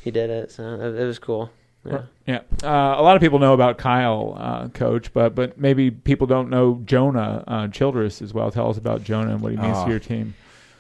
he 0.03 0.11
did 0.11 0.31
it, 0.31 0.51
so 0.51 0.63
it, 0.81 0.95
it 1.01 1.05
was 1.05 1.19
cool. 1.19 1.51
Yeah. 1.87 2.03
Yeah, 2.27 2.41
uh, 2.63 2.95
a 2.99 3.03
lot 3.03 3.15
of 3.15 3.21
people 3.21 3.39
know 3.39 3.53
about 3.53 3.77
Kyle, 3.77 4.35
uh, 4.39 4.69
coach, 4.69 5.13
but 5.13 5.35
but 5.35 5.61
maybe 5.61 5.91
people 5.91 6.27
don't 6.27 6.49
know 6.49 6.81
Jonah 6.87 7.45
uh, 7.47 7.69
Childress 7.69 8.23
as 8.23 8.33
well. 8.33 8.51
Tell 8.51 8.71
us 8.71 8.79
about 8.79 9.05
Jonah 9.05 9.33
and 9.33 9.43
what 9.43 9.53
he 9.53 9.59
means 9.59 9.77
Oh. 9.77 9.85
to 9.85 9.91
your 9.91 10.01
team. 10.01 10.33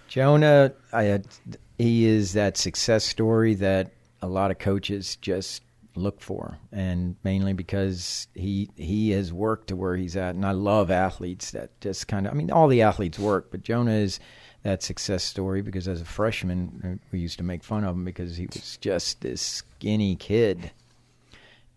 Jonah, 0.08 0.72
I 0.94 1.02
had, 1.02 1.26
he 1.76 2.06
is 2.06 2.32
that 2.34 2.56
success 2.56 3.04
story 3.04 3.54
that 3.56 3.90
a 4.22 4.28
lot 4.28 4.50
of 4.50 4.58
coaches 4.58 5.16
just 5.16 5.62
look 5.96 6.20
for, 6.20 6.58
and 6.72 7.16
mainly 7.24 7.52
because 7.52 8.28
he 8.34 8.70
he 8.76 9.10
has 9.10 9.32
worked 9.32 9.68
to 9.68 9.76
where 9.76 9.96
he's 9.96 10.16
at. 10.16 10.34
And 10.34 10.44
I 10.44 10.52
love 10.52 10.90
athletes 10.90 11.50
that 11.52 11.80
just 11.80 12.08
kind 12.08 12.26
of, 12.26 12.32
I 12.32 12.36
mean, 12.36 12.50
all 12.50 12.68
the 12.68 12.82
athletes 12.82 13.18
work, 13.18 13.50
but 13.50 13.62
Jonah 13.62 13.92
is 13.92 14.20
that 14.62 14.82
success 14.82 15.22
story 15.22 15.62
because 15.62 15.86
as 15.86 16.00
a 16.00 16.06
freshman, 16.06 17.00
we 17.12 17.18
used 17.18 17.38
to 17.38 17.44
make 17.44 17.62
fun 17.62 17.84
of 17.84 17.94
him 17.94 18.04
because 18.04 18.36
he 18.36 18.46
was 18.46 18.78
just 18.78 19.20
this 19.20 19.40
skinny 19.40 20.16
kid, 20.16 20.72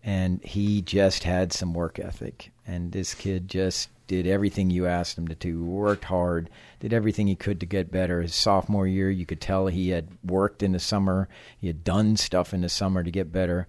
and 0.02 0.42
he 0.42 0.82
just 0.82 1.24
had 1.24 1.52
some 1.52 1.74
work 1.74 1.98
ethic. 1.98 2.50
And 2.66 2.92
this 2.92 3.14
kid 3.14 3.48
just 3.48 3.90
did 4.08 4.26
everything 4.26 4.70
you 4.70 4.86
asked 4.86 5.18
him 5.18 5.28
to 5.28 5.34
do, 5.34 5.62
worked 5.62 6.04
hard, 6.04 6.48
did 6.80 6.94
everything 6.94 7.26
he 7.26 7.36
could 7.36 7.60
to 7.60 7.66
get 7.66 7.92
better. 7.92 8.22
His 8.22 8.34
sophomore 8.34 8.86
year, 8.86 9.10
you 9.10 9.26
could 9.26 9.40
tell 9.40 9.66
he 9.66 9.90
had 9.90 10.08
worked 10.24 10.62
in 10.62 10.72
the 10.72 10.78
summer, 10.78 11.28
he 11.58 11.66
had 11.66 11.84
done 11.84 12.16
stuff 12.16 12.54
in 12.54 12.62
the 12.62 12.70
summer 12.70 13.04
to 13.04 13.10
get 13.10 13.30
better. 13.30 13.68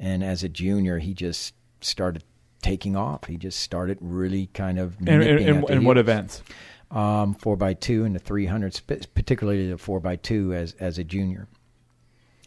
And 0.00 0.22
as 0.22 0.44
a 0.44 0.48
junior, 0.48 0.98
he 0.98 1.14
just 1.14 1.54
started 1.80 2.24
taking 2.62 2.96
off. 2.96 3.24
He 3.24 3.36
just 3.36 3.60
started 3.60 3.98
really 4.00 4.48
kind 4.54 4.78
of 4.78 4.96
And, 5.00 5.22
and, 5.22 5.40
and, 5.40 5.70
and 5.70 5.86
what 5.86 5.98
events? 5.98 6.42
Um, 6.90 7.34
four 7.34 7.56
by 7.56 7.74
two 7.74 8.04
and 8.04 8.14
the 8.14 8.18
three 8.18 8.46
hundred, 8.46 8.80
particularly 9.14 9.70
the 9.70 9.78
four 9.78 10.00
by 10.00 10.16
two 10.16 10.54
as 10.54 10.74
as 10.80 10.98
a 10.98 11.04
junior. 11.04 11.46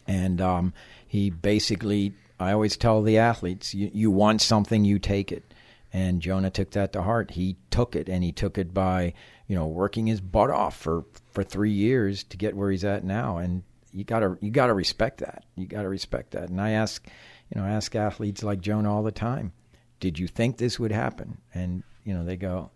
And 0.08 0.40
um, 0.40 0.74
he 1.06 1.30
basically, 1.30 2.14
I 2.40 2.52
always 2.52 2.76
tell 2.76 3.02
the 3.02 3.18
athletes, 3.18 3.72
you, 3.72 3.90
you 3.94 4.10
want 4.10 4.40
something, 4.40 4.84
you 4.84 4.98
take 4.98 5.30
it. 5.30 5.54
And 5.92 6.20
Jonah 6.20 6.50
took 6.50 6.70
that 6.70 6.92
to 6.94 7.02
heart. 7.02 7.32
He 7.32 7.56
took 7.70 7.94
it, 7.94 8.08
and 8.08 8.24
he 8.24 8.32
took 8.32 8.58
it 8.58 8.74
by, 8.74 9.12
you 9.46 9.54
know, 9.54 9.66
working 9.66 10.06
his 10.06 10.20
butt 10.20 10.50
off 10.50 10.76
for 10.76 11.04
for 11.30 11.44
three 11.44 11.70
years 11.70 12.24
to 12.24 12.36
get 12.36 12.56
where 12.56 12.70
he's 12.70 12.84
at 12.84 13.04
now. 13.04 13.36
And 13.36 13.62
you 13.92 14.02
gotta 14.02 14.38
you 14.40 14.50
gotta 14.50 14.74
respect 14.74 15.18
that. 15.18 15.44
You 15.54 15.66
gotta 15.66 15.88
respect 15.88 16.32
that. 16.32 16.48
And 16.48 16.60
I 16.60 16.70
ask, 16.70 17.06
you 17.54 17.60
know, 17.60 17.66
ask 17.66 17.94
athletes 17.94 18.42
like 18.42 18.60
Joan 18.60 18.86
all 18.86 19.02
the 19.02 19.12
time, 19.12 19.52
did 20.00 20.18
you 20.18 20.26
think 20.26 20.56
this 20.56 20.78
would 20.78 20.92
happen? 20.92 21.38
And 21.54 21.82
you 22.04 22.14
know, 22.14 22.24
they 22.24 22.36
go, 22.36 22.70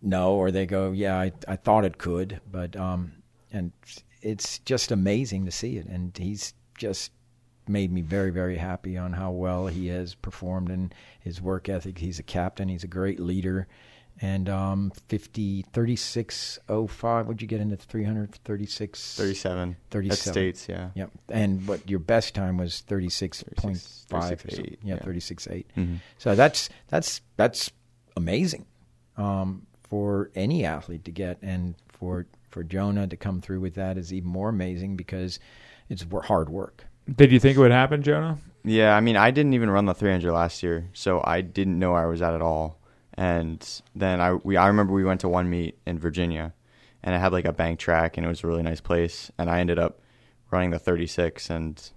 no, 0.00 0.34
or 0.34 0.50
they 0.50 0.66
go, 0.66 0.92
yeah, 0.92 1.18
I, 1.18 1.32
I 1.48 1.56
thought 1.56 1.84
it 1.84 1.98
could, 1.98 2.40
but 2.50 2.76
um, 2.76 3.12
and 3.52 3.72
it's 4.22 4.58
just 4.60 4.90
amazing 4.90 5.44
to 5.46 5.50
see 5.50 5.76
it, 5.76 5.86
and 5.86 6.16
he's 6.16 6.54
just 6.78 7.12
made 7.68 7.92
me 7.92 8.00
very, 8.00 8.30
very 8.30 8.56
happy 8.56 8.96
on 8.96 9.12
how 9.12 9.30
well 9.32 9.66
he 9.66 9.88
has 9.88 10.14
performed 10.14 10.70
and 10.70 10.94
his 11.18 11.42
work 11.42 11.68
ethic. 11.68 11.98
He's 11.98 12.20
a 12.20 12.22
captain, 12.22 12.68
he's 12.68 12.84
a 12.84 12.88
great 12.88 13.18
leader, 13.18 13.66
and 14.20 14.48
um, 14.48 14.92
50, 15.08 15.66
3605, 15.72 17.26
what'd 17.26 17.42
you 17.42 17.48
get 17.48 17.60
into 17.60 17.76
336? 17.76 19.16
37. 19.16 19.76
37. 19.90 20.10
At 20.12 20.18
States, 20.18 20.68
yeah. 20.68 20.90
Yep, 20.94 21.10
and 21.28 21.66
what 21.68 21.88
your 21.88 21.98
best 21.98 22.34
time 22.34 22.56
was 22.56 22.82
36.5 22.88 23.44
or 23.44 23.70
36.8, 23.70 24.28
something. 24.38 24.76
Yeah, 24.82 24.94
yeah. 24.94 24.98
36.8. 25.00 25.64
Mhm. 25.76 25.98
So 26.18 26.34
that's 26.34 26.68
that's 26.88 27.20
that's 27.36 27.70
amazing 28.16 28.66
um, 29.16 29.66
for 29.88 30.30
any 30.34 30.64
athlete 30.64 31.04
to 31.04 31.10
get, 31.10 31.38
and 31.42 31.74
for 31.88 32.26
for 32.50 32.62
Jonah 32.64 33.06
to 33.06 33.16
come 33.16 33.40
through 33.40 33.60
with 33.60 33.74
that 33.74 33.98
is 33.98 34.12
even 34.12 34.30
more 34.30 34.48
amazing 34.48 34.96
because 34.96 35.38
it's 35.88 36.04
hard 36.24 36.48
work. 36.48 36.86
Did 37.14 37.30
you 37.30 37.38
think 37.38 37.56
it 37.56 37.60
would 37.60 37.70
happen, 37.70 38.02
Jonah? 38.02 38.38
Yeah, 38.64 38.96
I 38.96 39.00
mean, 39.00 39.16
I 39.16 39.30
didn't 39.30 39.54
even 39.54 39.70
run 39.70 39.84
the 39.84 39.94
300 39.94 40.32
last 40.32 40.62
year, 40.62 40.88
so 40.92 41.22
I 41.24 41.40
didn't 41.40 41.78
know 41.78 41.94
I 41.94 42.06
was 42.06 42.20
at 42.20 42.34
at 42.34 42.42
all. 42.42 42.80
And 43.16 43.66
then 43.94 44.20
I 44.20 44.34
we 44.34 44.56
I 44.56 44.66
remember 44.66 44.92
we 44.92 45.04
went 45.04 45.20
to 45.22 45.28
one 45.28 45.48
meet 45.48 45.78
in 45.86 45.98
Virginia, 45.98 46.52
and 47.02 47.14
it 47.14 47.18
had 47.18 47.32
like 47.32 47.46
a 47.46 47.52
bank 47.52 47.78
track, 47.78 48.16
and 48.16 48.26
it 48.26 48.28
was 48.28 48.44
a 48.44 48.46
really 48.46 48.62
nice 48.62 48.80
place. 48.80 49.30
And 49.38 49.48
I 49.48 49.60
ended 49.60 49.78
up 49.78 50.00
running 50.50 50.70
the 50.70 50.78
36, 50.78 51.50
and 51.50 51.90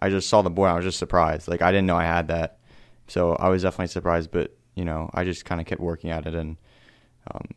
I 0.00 0.10
just 0.10 0.28
saw 0.28 0.42
the 0.42 0.50
board. 0.50 0.70
I 0.70 0.74
was 0.74 0.84
just 0.84 0.98
surprised. 0.98 1.48
Like 1.48 1.62
I 1.62 1.70
didn't 1.70 1.86
know 1.86 1.96
I 1.96 2.04
had 2.04 2.28
that, 2.28 2.58
so 3.08 3.34
I 3.36 3.48
was 3.48 3.62
definitely 3.62 3.88
surprised. 3.88 4.30
But 4.30 4.56
you 4.74 4.84
know, 4.84 5.10
I 5.14 5.24
just 5.24 5.44
kind 5.44 5.60
of 5.60 5.66
kept 5.66 5.80
working 5.80 6.10
at 6.10 6.26
it, 6.26 6.34
and 6.34 6.58
um, 7.30 7.48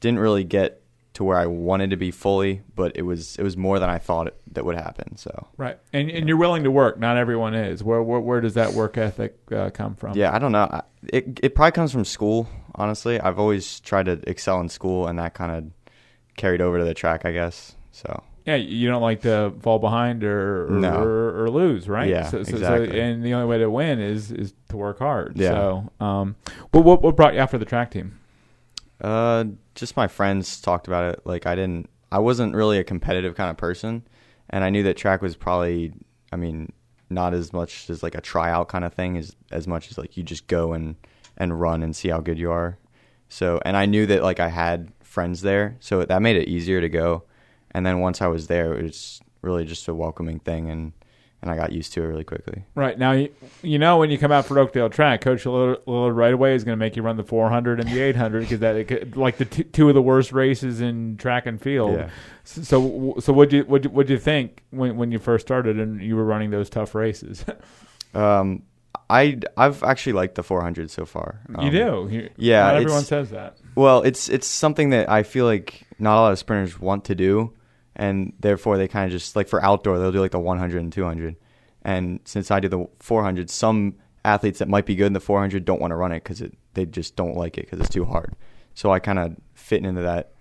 didn't 0.00 0.20
really 0.20 0.44
get 0.44 0.79
to 1.20 1.24
where 1.24 1.36
I 1.38 1.44
wanted 1.44 1.90
to 1.90 1.96
be 1.96 2.10
fully. 2.10 2.62
But 2.74 2.96
it 2.96 3.02
was 3.02 3.36
it 3.36 3.42
was 3.42 3.54
more 3.56 3.78
than 3.78 3.90
I 3.90 3.98
thought 3.98 4.26
it, 4.28 4.40
that 4.54 4.64
would 4.64 4.74
happen. 4.76 5.16
So. 5.18 5.48
Right, 5.58 5.78
and 5.92 6.10
and 6.10 6.26
you're 6.26 6.38
willing 6.38 6.64
to 6.64 6.70
work. 6.70 6.98
Not 6.98 7.18
everyone 7.18 7.54
is. 7.54 7.84
Where 7.84 8.02
where, 8.02 8.20
where 8.20 8.40
does 8.40 8.54
that 8.54 8.72
work 8.72 8.96
ethic 8.96 9.36
uh, 9.52 9.68
come 9.70 9.94
from? 9.94 10.16
Yeah, 10.16 10.34
I 10.34 10.38
don't 10.38 10.52
know. 10.52 10.68
I- 10.70 10.82
It 11.12 11.40
it 11.42 11.54
probably 11.54 11.72
comes 11.72 11.92
from 11.92 12.04
school. 12.04 12.48
Honestly, 12.74 13.20
I've 13.20 13.38
always 13.38 13.80
tried 13.80 14.06
to 14.06 14.18
excel 14.26 14.60
in 14.60 14.68
school, 14.68 15.06
and 15.08 15.18
that 15.18 15.34
kind 15.34 15.52
of 15.52 15.94
carried 16.36 16.60
over 16.62 16.78
to 16.78 16.84
the 16.84 16.94
track, 16.94 17.24
I 17.26 17.32
guess. 17.32 17.74
So 17.92 18.22
Yeah, 18.46 18.56
you 18.56 18.88
don't 18.88 19.02
like 19.02 19.20
to 19.22 19.52
fall 19.60 19.78
behind 19.78 20.24
or 20.24 20.66
or, 20.68 20.70
No. 20.70 21.02
or, 21.02 21.42
or 21.44 21.50
lose, 21.50 21.88
right? 21.88 22.08
Yeah, 22.08 22.28
so, 22.30 22.42
so, 22.42 22.52
exactly. 22.56 22.88
So, 22.90 22.94
and 22.96 23.22
the 23.22 23.34
only 23.34 23.46
way 23.46 23.58
to 23.58 23.68
win 23.68 24.00
is 24.00 24.30
is 24.32 24.54
to 24.70 24.76
work 24.78 24.98
hard. 25.00 25.36
Yeah. 25.36 25.50
So, 25.50 25.90
um, 26.00 26.36
what 26.70 26.84
what 26.84 27.02
what 27.02 27.16
brought 27.16 27.34
you 27.34 27.40
out 27.40 27.50
for 27.50 27.58
the 27.58 27.66
track 27.66 27.90
team? 27.90 28.18
Uh, 29.00 29.44
just 29.74 29.96
my 29.96 30.08
friends 30.08 30.60
talked 30.60 30.86
about 30.86 31.12
it. 31.12 31.20
Like 31.24 31.46
I 31.46 31.54
didn't, 31.54 31.88
I 32.12 32.18
wasn't 32.18 32.54
really 32.54 32.78
a 32.78 32.84
competitive 32.84 33.34
kind 33.34 33.50
of 33.50 33.56
person, 33.56 34.06
and 34.50 34.64
I 34.64 34.70
knew 34.70 34.82
that 34.82 34.96
track 34.96 35.22
was 35.22 35.36
probably, 35.36 35.92
I 36.32 36.36
mean, 36.36 36.72
not 37.08 37.34
as 37.34 37.52
much 37.52 37.90
as 37.90 38.02
like 38.02 38.14
a 38.14 38.20
tryout 38.20 38.68
kind 38.68 38.84
of 38.84 38.94
thing 38.94 39.16
as 39.16 39.34
as 39.50 39.66
much 39.66 39.90
as 39.90 39.98
like 39.98 40.16
you 40.16 40.22
just 40.22 40.46
go 40.46 40.72
and 40.72 40.96
and 41.36 41.60
run 41.60 41.82
and 41.82 41.94
see 41.96 42.08
how 42.08 42.20
good 42.20 42.38
you 42.38 42.50
are. 42.50 42.78
So, 43.28 43.60
and 43.64 43.76
I 43.76 43.86
knew 43.86 44.06
that 44.06 44.22
like 44.22 44.40
I 44.40 44.48
had 44.48 44.92
friends 45.02 45.42
there, 45.42 45.76
so 45.80 46.04
that 46.04 46.22
made 46.22 46.36
it 46.36 46.48
easier 46.48 46.80
to 46.80 46.88
go. 46.88 47.24
And 47.72 47.86
then 47.86 48.00
once 48.00 48.20
I 48.20 48.26
was 48.26 48.48
there, 48.48 48.74
it 48.74 48.82
was 48.82 49.20
really 49.42 49.64
just 49.64 49.88
a 49.88 49.94
welcoming 49.94 50.40
thing, 50.40 50.68
and 50.70 50.92
and 51.42 51.50
I 51.50 51.56
got 51.56 51.72
used 51.72 51.92
to 51.94 52.02
it 52.02 52.06
really 52.06 52.24
quickly. 52.24 52.64
Right 52.74 52.98
now, 52.98 53.12
you, 53.12 53.30
you 53.62 53.78
know 53.78 53.96
when 53.98 54.10
you 54.10 54.18
come 54.18 54.30
out 54.32 54.44
for 54.46 54.58
Oakdale 54.58 54.90
Track, 54.90 55.20
Coach 55.22 55.44
Lillard, 55.44 55.82
Lillard 55.84 56.14
right 56.14 56.34
away 56.34 56.54
is 56.54 56.64
going 56.64 56.72
to 56.78 56.78
make 56.84 56.96
you 56.96 57.02
run 57.02 57.16
the 57.16 57.24
400 57.24 57.80
and 57.80 57.88
the 57.88 58.00
800 58.00 58.40
because 58.40 58.60
that 58.60 58.76
it 58.76 58.88
could- 58.88 59.16
like 59.16 59.38
the 59.38 59.44
t- 59.46 59.64
two 59.64 59.88
of 59.88 59.94
the 59.94 60.02
worst 60.02 60.32
races 60.32 60.80
in 60.80 61.16
track 61.16 61.46
and 61.46 61.60
field. 61.60 61.92
Yeah. 61.96 62.10
So 62.44 63.14
so, 63.20 63.32
what 63.32 63.52
you 63.52 63.62
what 63.64 63.86
what 63.86 64.08
you 64.08 64.18
think 64.18 64.62
when 64.70 64.96
when 64.96 65.12
you 65.12 65.18
first 65.18 65.46
started 65.46 65.78
and 65.78 66.02
you 66.02 66.16
were 66.16 66.24
running 66.24 66.50
those 66.50 66.68
tough 66.68 66.94
races? 66.94 67.44
Um, 68.14 68.62
I 69.08 69.38
I've 69.56 69.82
actually 69.82 70.14
liked 70.14 70.34
the 70.34 70.42
400 70.42 70.90
so 70.90 71.04
far. 71.04 71.40
you 71.48 71.54
Um, 71.56 71.70
do. 71.70 72.08
You- 72.10 72.30
yeah, 72.36 72.62
Not 72.64 72.76
everyone 72.76 73.02
says 73.04 73.30
that. 73.30 73.56
Well, 73.76 74.02
it's 74.02 74.28
it's 74.28 74.46
something 74.46 74.90
that 74.90 75.08
I 75.08 75.22
feel 75.22 75.44
like 75.46 75.86
not 75.98 76.18
a 76.18 76.20
lot 76.20 76.32
of 76.32 76.38
sprinters 76.38 76.80
want 76.80 77.04
to 77.06 77.14
do, 77.14 77.52
and 78.00 78.32
therefore 78.40 78.78
they 78.78 78.88
kind 78.88 79.04
of 79.04 79.12
just 79.12 79.36
like 79.36 79.46
for 79.46 79.62
outdoor 79.62 79.98
they'll 79.98 80.10
do 80.10 80.20
like 80.20 80.30
the 80.30 80.40
100 80.40 80.80
and 80.80 80.90
200. 80.92 81.36
And 81.82 82.20
since 82.24 82.50
I 82.50 82.58
do 82.58 82.68
the 82.68 82.86
400, 82.98 83.50
some 83.50 83.96
athletes 84.24 84.58
that 84.58 84.68
might 84.68 84.86
be 84.86 84.96
good 84.96 85.06
in 85.06 85.12
the 85.12 85.20
400 85.20 85.66
don't 85.66 85.80
want 85.80 85.90
to 85.90 85.96
run 85.96 86.10
it 86.10 86.24
because 86.24 86.42
they 86.74 86.86
just 86.86 87.14
don't 87.14 87.36
like 87.36 87.58
it 87.58 87.66
because 87.66 87.78
it's 87.78 87.90
too 87.90 88.06
hard. 88.06 88.34
So 88.74 88.90
I 88.90 89.00
kind 89.00 89.18
of 89.18 89.36
fit 89.52 89.84
into 89.84 90.00
that 90.00 90.32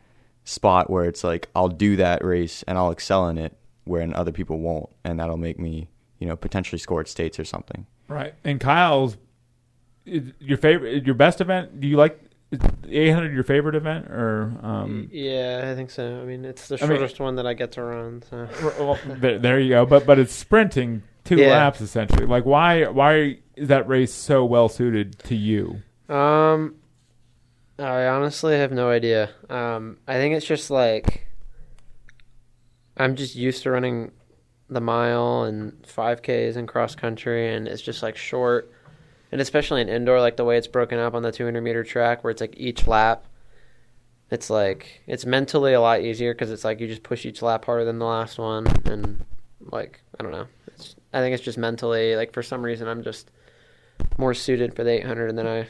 spot 0.46 0.90
where 0.90 1.04
it's 1.04 1.24
like 1.24 1.50
I'll 1.54 1.68
do 1.68 1.98
that 1.98 2.24
race 2.24 2.64
and 2.64 2.78
I'll 2.78 2.92
excel 2.92 3.28
in 3.28 3.38
it, 3.38 3.58
when 3.84 4.14
other 4.14 4.32
people 4.32 4.60
won't, 4.60 4.90
and 5.04 5.20
that'll 5.20 5.38
make 5.38 5.60
me 5.60 5.90
you 6.20 6.28
know 6.28 6.38
potentially 6.38 6.80
score 6.80 7.02
at 7.02 7.10
states 7.10 7.40
or 7.40 7.46
something. 7.46 7.86
Right. 8.08 8.36
And 8.46 8.60
Kyle's 8.60 9.18
your 10.06 10.58
favorite, 10.58 11.06
your 11.06 11.16
best 11.16 11.42
event. 11.42 11.82
Do 11.82 11.88
you 11.88 11.98
like 11.98 12.22
800? 12.52 13.34
Your 13.34 13.44
favorite 13.44 13.76
event, 13.76 14.08
or 14.08 14.54
um, 14.64 15.10
yeah, 15.12 15.70
I 15.72 15.76
think 15.76 15.92
so. 15.92 16.20
I 16.22 16.26
mean, 16.26 16.46
it's 16.46 16.68
the 16.68 16.78
I 16.82 16.88
mean- 16.88 16.98
shortest 16.98 17.20
one 17.20 17.36
that 17.36 17.46
I 17.46 17.54
get 17.54 17.74
to 17.74 17.84
run. 17.84 18.24
So 18.30 18.48
well, 18.80 19.00
there, 19.06 19.38
there 19.40 19.60
you 19.60 19.70
go. 19.70 19.86
But 19.86 20.06
but 20.06 20.18
it's 20.20 20.34
sprinting 20.34 21.04
two 21.26 21.36
Yeah. 21.38 21.52
laps 21.52 21.82
essentially. 21.82 22.26
Like 22.26 22.46
why 22.46 22.86
why 22.88 23.38
is 23.56 23.68
that 23.68 23.88
race 23.88 24.14
so 24.14 24.44
well 24.46 24.68
suited 24.70 25.20
to 25.20 25.36
you? 25.36 25.82
Um, 26.08 26.76
I 27.78 28.08
honestly 28.08 28.56
have 28.58 28.72
no 28.72 28.90
idea. 28.90 29.30
Um, 29.50 29.98
I 30.08 30.14
think 30.16 30.36
it's 30.36 30.46
just 30.46 30.72
like 30.72 31.28
I'm 32.98 33.16
just 33.16 33.36
used 33.36 33.64
to 33.64 33.72
running 33.72 34.12
the 34.72 34.82
mile 34.82 35.44
and 35.44 35.82
5Ks 35.84 36.56
and 36.56 36.68
cross 36.68 36.96
country, 36.96 37.54
and 37.54 37.68
it's 37.68 37.82
just 37.82 38.04
like 38.04 38.16
short, 38.18 38.72
and 39.32 39.42
especially 39.42 39.82
in 39.82 39.90
indoor, 39.90 40.20
like 40.20 40.38
the 40.38 40.46
way 40.46 40.58
it's 40.58 40.68
broken 40.68 41.00
up 41.00 41.14
on 41.14 41.24
the 41.24 41.32
200 41.32 41.62
meter 41.62 41.84
track, 41.84 42.24
where 42.24 42.32
it's 42.32 42.42
like 42.42 42.56
each 42.58 42.88
lap. 42.88 43.26
It's 44.32 44.50
like 44.50 45.02
it's 45.08 45.26
mentally 45.26 45.74
a 45.74 45.82
lot 45.82 46.02
easier 46.02 46.34
because 46.34 46.52
it's 46.52 46.64
like 46.64 46.80
you 46.80 46.88
just 46.88 47.04
push 47.04 47.26
each 47.26 47.42
lap 47.42 47.66
harder 47.66 47.86
than 47.86 47.98
the 48.00 48.06
last 48.06 48.38
one, 48.38 48.68
and 48.86 49.26
like 49.60 50.02
I 50.20 50.24
don't 50.24 50.32
know. 50.32 50.48
It's, 50.68 50.96
I 51.12 51.20
think 51.20 51.34
it's 51.34 51.44
just 51.44 51.58
mentally 51.58 52.16
like 52.16 52.34
for 52.34 52.44
some 52.44 52.62
reason 52.62 52.88
I'm 52.88 53.04
just 53.04 53.32
more 54.18 54.34
suited 54.34 54.76
for 54.76 54.84
the 54.84 54.92
800 54.92 55.36
than 55.36 55.48
I 55.48 55.68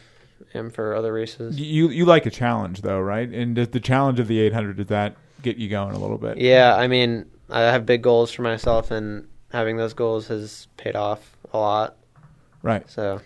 am 0.53 0.69
for 0.71 0.95
other 0.95 1.13
races. 1.13 1.59
You 1.59 1.89
you 1.89 2.05
like 2.05 2.25
a 2.25 2.29
challenge 2.29 2.81
though, 2.81 2.99
right? 2.99 3.29
And 3.29 3.55
does 3.55 3.69
the 3.69 3.79
challenge 3.79 4.19
of 4.19 4.27
the 4.27 4.39
800 4.39 4.77
does 4.77 4.87
that 4.87 5.15
get 5.41 5.57
you 5.57 5.69
going 5.69 5.95
a 5.95 5.99
little 5.99 6.17
bit? 6.17 6.37
Yeah, 6.37 6.75
I 6.75 6.87
mean, 6.87 7.25
I 7.49 7.61
have 7.61 7.85
big 7.85 8.01
goals 8.01 8.31
for 8.31 8.41
myself, 8.41 8.91
and 8.91 9.27
having 9.51 9.77
those 9.77 9.93
goals 9.93 10.27
has 10.27 10.67
paid 10.77 10.95
off 10.95 11.37
a 11.53 11.57
lot. 11.57 11.95
Right. 12.61 12.89
So 12.89 13.21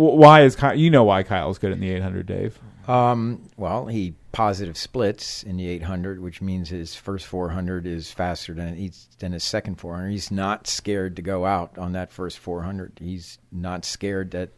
Why 0.00 0.42
is 0.42 0.56
Kyle? 0.56 0.74
You 0.74 0.90
know 0.90 1.04
why 1.04 1.22
Kyle's 1.22 1.58
good 1.58 1.72
in 1.72 1.80
the 1.80 1.90
800, 1.90 2.26
Dave? 2.26 2.58
Um, 2.88 3.42
well, 3.56 3.86
he 3.86 4.14
positive 4.32 4.76
splits 4.76 5.42
in 5.42 5.56
the 5.56 5.68
800, 5.68 6.20
which 6.20 6.40
means 6.40 6.70
his 6.70 6.94
first 6.94 7.26
400 7.26 7.86
is 7.86 8.10
faster 8.10 8.54
than 8.54 8.76
he's, 8.76 9.08
than 9.18 9.32
his 9.32 9.44
second 9.44 9.76
400. 9.76 10.08
He's 10.08 10.30
not 10.30 10.66
scared 10.66 11.16
to 11.16 11.22
go 11.22 11.44
out 11.44 11.76
on 11.76 11.92
that 11.92 12.10
first 12.10 12.38
400. 12.38 12.92
He's 13.00 13.38
not 13.52 13.84
scared 13.84 14.30
that 14.32 14.50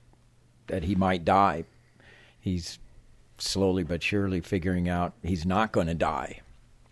that 0.69 0.85
he 0.85 0.95
might 0.95 1.25
die. 1.25 1.65
He's 2.41 2.79
slowly 3.39 3.83
but 3.83 4.03
surely 4.03 4.41
figuring 4.41 4.89
out 4.89 5.13
he's 5.23 5.45
not 5.45 5.73
going 5.73 5.89
to 5.89 5.95
die. 5.95 6.41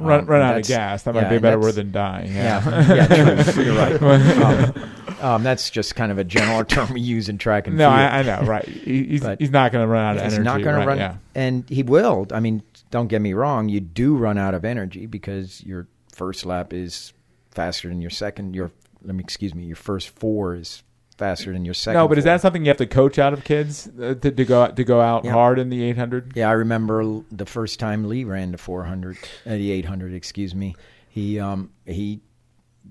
Run 0.00 0.20
Um, 0.20 0.26
run 0.26 0.42
out 0.42 0.58
of 0.58 0.66
gas. 0.66 1.04
That 1.04 1.14
might 1.14 1.28
be 1.30 1.36
a 1.36 1.40
better 1.40 1.58
word 1.58 1.74
than 1.76 1.92
die. 1.92 2.28
Yeah, 2.28 2.94
yeah, 2.94 3.42
true. 3.44 3.64
You're 3.64 3.76
right. 3.76 4.02
Um, 4.02 4.90
um, 5.20 5.42
that's 5.42 5.70
just 5.70 5.94
kind 5.96 6.10
of 6.12 6.18
a 6.18 6.24
general 6.24 6.64
term 6.64 6.92
we 6.94 7.00
use 7.00 7.28
in 7.28 7.38
track 7.38 7.66
and 7.66 7.76
No, 7.76 7.88
field. 7.88 8.00
I, 8.00 8.18
I 8.18 8.22
know, 8.22 8.42
right? 8.46 8.64
He's 8.66 9.24
he's 9.38 9.50
not 9.50 9.72
going 9.72 9.84
to 9.84 9.88
run 9.88 10.04
out 10.04 10.16
of 10.16 10.22
He's 10.24 10.34
energy. 10.34 10.36
He's 10.38 10.44
not 10.44 10.62
going 10.62 10.76
right, 10.76 10.82
to 10.82 10.88
run, 10.88 10.98
Yeah. 10.98 11.16
and 11.34 11.68
he 11.68 11.82
will. 11.82 12.26
I 12.32 12.40
mean, 12.40 12.62
don't 12.90 13.08
get 13.08 13.20
me 13.22 13.32
wrong. 13.34 13.68
You 13.68 13.80
do 13.80 14.16
run 14.16 14.38
out 14.38 14.54
of 14.54 14.64
energy 14.64 15.06
because 15.06 15.62
your 15.64 15.86
first 16.12 16.44
lap 16.46 16.72
is 16.72 17.12
faster 17.50 17.88
than 17.88 18.00
your 18.00 18.10
second. 18.10 18.54
Your 18.54 18.70
let 19.02 19.14
me 19.14 19.22
excuse 19.22 19.54
me. 19.54 19.64
Your 19.64 19.76
first 19.76 20.08
four 20.10 20.56
is 20.56 20.82
faster 21.18 21.52
than 21.52 21.64
your 21.64 21.74
second. 21.74 21.98
No, 21.98 22.08
but 22.08 22.16
is 22.18 22.24
that 22.24 22.40
something 22.40 22.64
you 22.64 22.68
have 22.70 22.78
to 22.78 22.86
coach 22.86 23.18
out 23.18 23.32
of 23.34 23.44
kids 23.44 23.88
uh, 24.00 24.14
to, 24.14 24.30
to 24.30 24.44
go 24.44 24.62
out 24.62 24.76
to 24.76 24.84
go 24.84 25.00
out 25.00 25.24
Yeah. 25.24 25.32
hard 25.32 25.58
in 25.58 25.68
the 25.68 25.82
800? 25.84 26.32
Yeah, 26.34 26.48
I 26.48 26.52
remember 26.52 27.20
the 27.30 27.44
first 27.46 27.78
time 27.78 28.08
Lee 28.08 28.24
ran 28.24 28.52
the 28.52 28.58
400, 28.58 29.18
uh, 29.46 29.50
the 29.50 29.70
800, 29.70 30.14
excuse 30.14 30.54
me. 30.54 30.74
He 31.08 31.38
um 31.40 31.70
he 31.86 32.20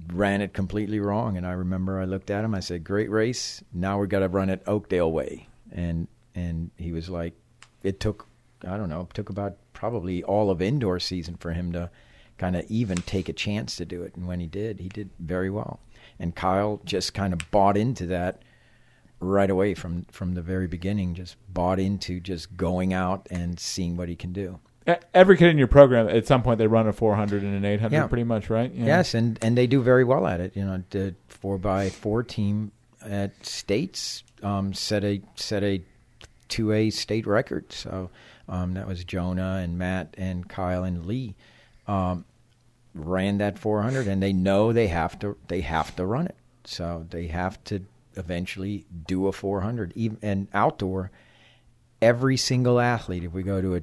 ran 0.07 0.41
it 0.41 0.53
completely 0.53 0.99
wrong, 0.99 1.37
and 1.37 1.45
I 1.45 1.51
remember 1.51 1.99
I 1.99 2.05
looked 2.05 2.29
at 2.29 2.43
him. 2.43 2.55
I 2.55 2.59
said, 2.59 2.83
"Great 2.83 3.09
race. 3.09 3.63
Now 3.73 3.99
we 3.99 4.07
got 4.07 4.19
to 4.19 4.27
run 4.27 4.49
it 4.49 4.63
Oakdale 4.65 5.11
way." 5.11 5.47
And 5.71 6.07
and 6.35 6.71
he 6.77 6.91
was 6.91 7.09
like, 7.09 7.33
"It 7.83 7.99
took 7.99 8.27
I 8.67 8.77
don't 8.77 8.89
know, 8.89 9.01
it 9.01 9.13
took 9.13 9.29
about 9.29 9.57
probably 9.73 10.23
all 10.23 10.51
of 10.51 10.61
indoor 10.61 10.99
season 10.99 11.35
for 11.35 11.53
him 11.53 11.71
to 11.73 11.89
kind 12.37 12.55
of 12.55 12.65
even 12.69 12.97
take 12.97 13.29
a 13.29 13.33
chance 13.33 13.75
to 13.77 13.85
do 13.85 14.03
it. 14.03 14.15
And 14.15 14.27
when 14.27 14.39
he 14.39 14.47
did, 14.47 14.79
he 14.79 14.89
did 14.89 15.09
very 15.19 15.49
well. 15.49 15.79
And 16.19 16.35
Kyle 16.35 16.81
just 16.85 17.13
kind 17.13 17.33
of 17.33 17.51
bought 17.51 17.77
into 17.77 18.05
that 18.07 18.41
right 19.21 19.49
away 19.49 19.73
from 19.73 20.05
from 20.11 20.33
the 20.33 20.41
very 20.41 20.65
beginning 20.65 21.13
just 21.13 21.35
bought 21.53 21.77
into 21.77 22.21
just 22.21 22.55
going 22.55 22.93
out 22.93 23.27
and 23.29 23.59
seeing 23.59 23.97
what 23.97 24.07
he 24.07 24.15
can 24.15 24.31
do 24.31 24.57
Every 25.13 25.37
kid 25.37 25.49
in 25.49 25.57
your 25.57 25.67
program, 25.67 26.07
at 26.09 26.25
some 26.27 26.41
point, 26.43 26.57
they 26.57 26.67
run 26.67 26.87
a 26.87 26.93
400 26.93 27.43
and 27.43 27.55
an 27.55 27.65
800, 27.65 27.95
Yeah. 27.95 28.07
pretty 28.07 28.23
much, 28.23 28.49
right? 28.49 28.71
Yeah. 28.73 28.85
yes 28.85 29.13
and 29.13 29.37
and 29.41 29.57
they 29.57 29.67
do 29.67 29.81
very 29.81 30.03
well 30.03 30.25
at 30.27 30.39
it 30.39 30.55
you 30.55 30.63
know 30.65 30.83
the 30.91 31.15
four 31.27 31.57
by 31.57 31.89
four 31.89 32.23
team 32.23 32.71
at 33.05 33.45
states 33.45 34.23
um 34.43 34.73
set 34.73 35.03
a 35.03 35.21
set 35.35 35.63
a 35.63 35.81
2a 36.49 36.91
state 36.91 37.25
record 37.27 37.71
so 37.71 38.09
um 38.47 38.73
that 38.73 38.87
was 38.87 39.03
jonah 39.03 39.59
and 39.63 39.77
matt 39.77 40.13
and 40.17 40.49
kyle 40.49 40.83
and 40.83 41.05
lee 41.05 41.35
um 41.87 42.25
ran 42.93 43.37
that 43.37 43.57
400 43.59 44.07
and 44.07 44.21
they 44.21 44.33
know 44.33 44.73
they 44.73 44.87
have 44.87 45.17
to 45.19 45.37
they 45.47 45.61
have 45.61 45.95
to 45.95 46.05
run 46.05 46.25
it 46.25 46.35
so 46.65 47.05
they 47.09 47.27
have 47.27 47.63
to 47.65 47.81
eventually 48.15 48.85
do 49.07 49.27
a 49.27 49.31
400 49.31 49.93
even 49.95 50.17
and 50.21 50.47
outdoor 50.53 51.11
every 52.01 52.37
single 52.37 52.79
athlete 52.79 53.23
if 53.23 53.31
we 53.33 53.43
go 53.43 53.61
to 53.61 53.75
a, 53.75 53.81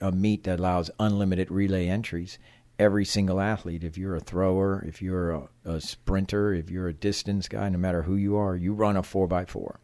a, 0.00 0.08
a 0.08 0.12
meet 0.12 0.44
that 0.44 0.58
allows 0.58 0.90
unlimited 1.00 1.50
relay 1.50 1.88
entries 1.88 2.38
every 2.78 3.04
single 3.04 3.40
athlete 3.40 3.82
if 3.82 3.96
you're 3.96 4.14
a 4.14 4.20
thrower 4.20 4.84
if 4.86 5.00
you're 5.00 5.30
a, 5.30 5.48
a 5.64 5.80
sprinter 5.80 6.52
if 6.52 6.70
you're 6.70 6.88
a 6.88 6.92
distance 6.92 7.48
guy 7.48 7.68
no 7.70 7.78
matter 7.78 8.02
who 8.02 8.16
you 8.16 8.36
are 8.36 8.54
you 8.56 8.72
run 8.74 8.96
a 8.96 9.02
4x4 9.02 9.76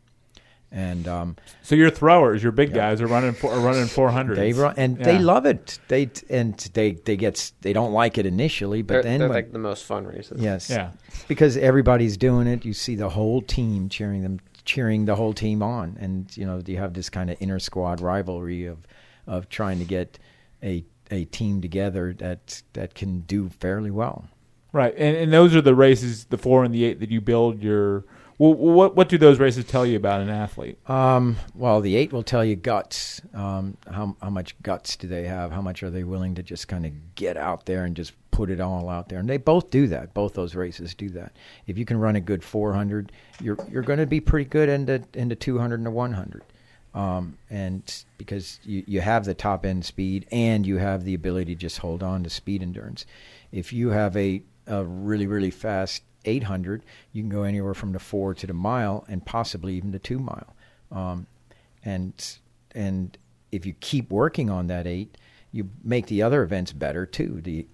and 0.75 1.07
um, 1.07 1.37
So 1.63 1.75
your 1.75 1.91
throwers, 1.91 2.43
your 2.43 2.51
big 2.53 2.73
guys, 2.73 3.03
are 3.03 3.07
running 3.07 3.35
four, 3.35 3.53
are 3.53 3.61
running 3.61 3.87
400. 3.87 4.37
they 4.37 4.55
run 4.55 4.75
and 4.79 4.97
they 4.97 5.19
love 5.19 5.45
it 5.45 5.79
they 5.89 6.11
and 6.31 6.57
they 6.73 6.93
they 6.93 7.17
get 7.17 7.53
they 7.61 7.75
don't 7.75 7.93
like 7.93 8.17
it 8.17 8.25
initially 8.25 8.81
but 8.81 8.95
they're, 8.95 9.03
then 9.03 9.21
they're 9.21 9.29
when- 9.29 9.37
like 9.37 9.53
the 9.53 9.59
most 9.59 9.85
fun 9.85 10.07
races. 10.07 10.41
yes 10.41 10.71
Yeah. 10.71 10.93
because 11.29 11.57
everybody's 11.59 12.17
doing 12.17 12.47
it. 12.47 12.65
You 12.65 12.73
see 12.73 12.95
the 12.97 13.11
whole 13.11 13.43
team 13.43 13.91
cheering 13.91 14.23
them, 14.23 14.41
cheering 14.65 15.05
the 15.05 15.15
whole 15.17 15.35
team 15.35 15.63
on, 15.63 15.99
and 16.01 16.35
you 16.39 16.47
know 16.47 16.63
you 16.65 16.79
have 16.79 16.95
this 16.95 17.11
kind 17.11 17.29
of 17.31 17.37
inner 17.41 17.59
squad 17.59 18.01
rivalry 18.01 18.65
of 18.65 18.79
of 19.27 19.49
trying 19.49 19.79
to 19.79 19.85
get 19.85 20.19
a 20.63 20.85
a 21.11 21.25
team 21.27 21.61
together 21.61 22.15
that 22.15 22.63
that 22.73 22.95
can 22.95 23.21
do 23.21 23.49
fairly 23.49 23.91
well. 23.91 24.25
Right, 24.73 24.95
and 24.97 25.17
and 25.17 25.33
those 25.33 25.55
are 25.55 25.61
the 25.61 25.75
races, 25.75 26.25
the 26.25 26.39
four 26.39 26.65
and 26.65 26.75
the 26.75 26.85
eight, 26.85 27.01
that 27.01 27.11
you 27.11 27.21
build 27.21 27.63
your. 27.63 28.05
Well, 28.39 28.55
what 28.55 28.97
what 28.97 29.11
do 29.11 29.19
those 29.19 29.39
races 29.39 29.67
tell 29.67 29.85
you 29.85 29.97
about 29.97 30.23
an 30.23 30.31
athlete? 30.31 30.79
Um, 30.89 31.37
well, 31.55 31.83
the 31.83 31.95
eight 31.95 32.13
will 32.13 32.23
tell 32.23 32.43
you 32.43 32.57
guts. 32.57 33.21
Um, 33.35 33.77
how 33.87 34.17
how 34.23 34.31
much 34.31 34.61
guts 34.63 34.97
do 34.97 35.07
they 35.07 35.25
have? 35.25 35.53
How 35.53 35.61
much 35.61 35.83
are 35.83 35.91
they 35.91 36.05
willing 36.05 36.35
to 36.37 36.43
just 36.43 36.69
kind 36.69 36.87
of 36.87 37.15
get 37.15 37.37
out 37.37 37.67
there 37.67 37.85
and 37.85 37.95
just 37.95 38.15
put 38.31 38.49
it 38.49 38.61
all 38.61 38.89
out 38.89 39.11
there? 39.11 39.19
And 39.19 39.29
they 39.29 39.37
both 39.37 39.69
do 39.71 39.87
that. 39.89 40.15
Both 40.15 40.33
those 40.33 40.55
races 40.55 40.95
do 40.95 41.11
that. 41.11 41.37
If 41.67 41.77
you 41.77 41.85
can 41.85 41.99
run 41.99 42.17
a 42.17 42.21
good 42.21 42.43
400, 42.43 43.13
you're 43.43 43.59
you're 43.71 43.83
going 43.83 43.99
to 43.99 44.07
be 44.07 44.21
pretty 44.21 44.49
good 44.49 44.71
in 44.71 44.87
the 44.87 45.05
in 45.13 45.29
the 45.29 45.37
200 45.37 45.75
and 45.75 45.87
the 45.87 45.91
100. 45.91 46.43
Um, 46.95 47.39
and 47.49 47.83
because 48.19 48.61
you, 48.65 48.85
you 48.87 49.01
have 49.01 49.25
the 49.25 49.35
top 49.35 49.65
end 49.65 49.85
speed 49.85 50.27
and 50.31 50.67
you 50.67 50.77
have 50.77 51.05
the 51.05 51.15
ability 51.15 51.55
to 51.55 51.61
just 51.61 51.79
hold 51.79 52.03
on 52.03 52.23
to 52.25 52.31
speed 52.31 52.63
endurance. 52.63 53.07
If 53.51 53.73
you 53.73 53.91
have 53.91 54.17
a, 54.17 54.43
a 54.67 54.85
really, 54.85 55.27
really 55.27 55.51
fast 55.51 56.03
800, 56.25 56.85
you 57.13 57.23
can 57.23 57.31
go 57.31 57.45
anywhere 57.45 57.75
from 57.75 57.93
the 57.93 57.99
four 57.99 58.35
to 58.35 58.47
the 58.47 58.53
mile 58.53 59.05
and 59.09 59.25
possibly 59.25 59.75
even 59.75 59.93
the 59.93 59.99
two 59.99 60.19
mile. 60.19 60.55
Um, 60.91 61.27
and, 61.85 62.13
and 62.75 63.17
if 63.51 63.65
you 63.65 63.75
keep 63.81 64.11
working 64.11 64.51
on 64.51 64.67
that 64.67 64.87
eight, 64.87 65.17
you 65.51 65.71
make 65.83 66.07
the 66.07 66.23
other 66.23 66.43
events 66.43 66.73
better 66.73 67.07
too. 67.07 67.41
The, 67.43 67.67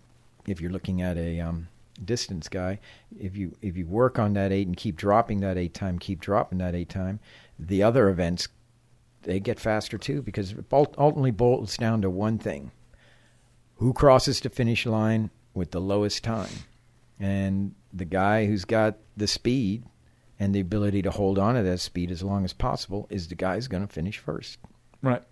if 0.47 0.61
you're 0.61 0.71
looking 0.71 1.03
at 1.03 1.17
a, 1.17 1.41
um, 1.41 1.69
distance 2.05 2.49
guy, 2.49 2.79
if 3.19 3.37
you, 3.37 3.57
if 3.61 3.77
you 3.77 3.85
work 3.85 4.21
on 4.21 4.33
that 4.35 4.53
eight 4.53 4.69
and 4.69 4.77
keep 4.77 4.97
dropping 4.97 5.41
that 5.41 5.59
eight 5.59 5.75
time, 5.75 5.99
keep 5.99 6.21
dropping 6.21 6.59
that 6.59 6.75
eight 6.75 6.89
time, 6.89 7.19
the 7.59 7.83
other 7.83 8.09
events 8.09 8.47
they 9.23 9.41
get 9.41 9.61
faster 9.61 9.99
too 9.99 10.23
because 10.23 10.53
it 10.53 10.65
ultimately 10.73 11.31
boils 11.31 11.77
down 11.77 12.03
to 12.03 12.11
one 12.11 12.39
thing 12.39 12.71
who 13.77 13.93
crosses 13.93 14.41
the 14.41 14.51
finish 14.51 14.87
line 14.87 15.31
with 15.55 15.71
the 15.71 15.81
lowest 15.81 16.25
time 16.25 16.51
and 17.19 17.75
the 17.93 18.05
guy 18.05 18.47
who's 18.47 18.65
got 18.65 18.97
the 19.17 19.27
speed 19.27 19.85
and 20.39 20.55
the 20.55 20.61
ability 20.61 21.03
to 21.03 21.11
hold 21.11 21.39
on 21.39 21.55
to 21.55 21.63
that 21.63 21.81
speed 21.81 22.11
as 22.11 22.23
long 22.23 22.45
as 22.45 22.53
possible 22.53 23.07
is 23.11 23.29
the 23.29 23.35
guy 23.35 23.55
who's 23.55 23.69
going 23.69 23.87
to 23.87 23.93
finish 23.93 24.19
first. 24.19 24.59
Right. 25.03 25.23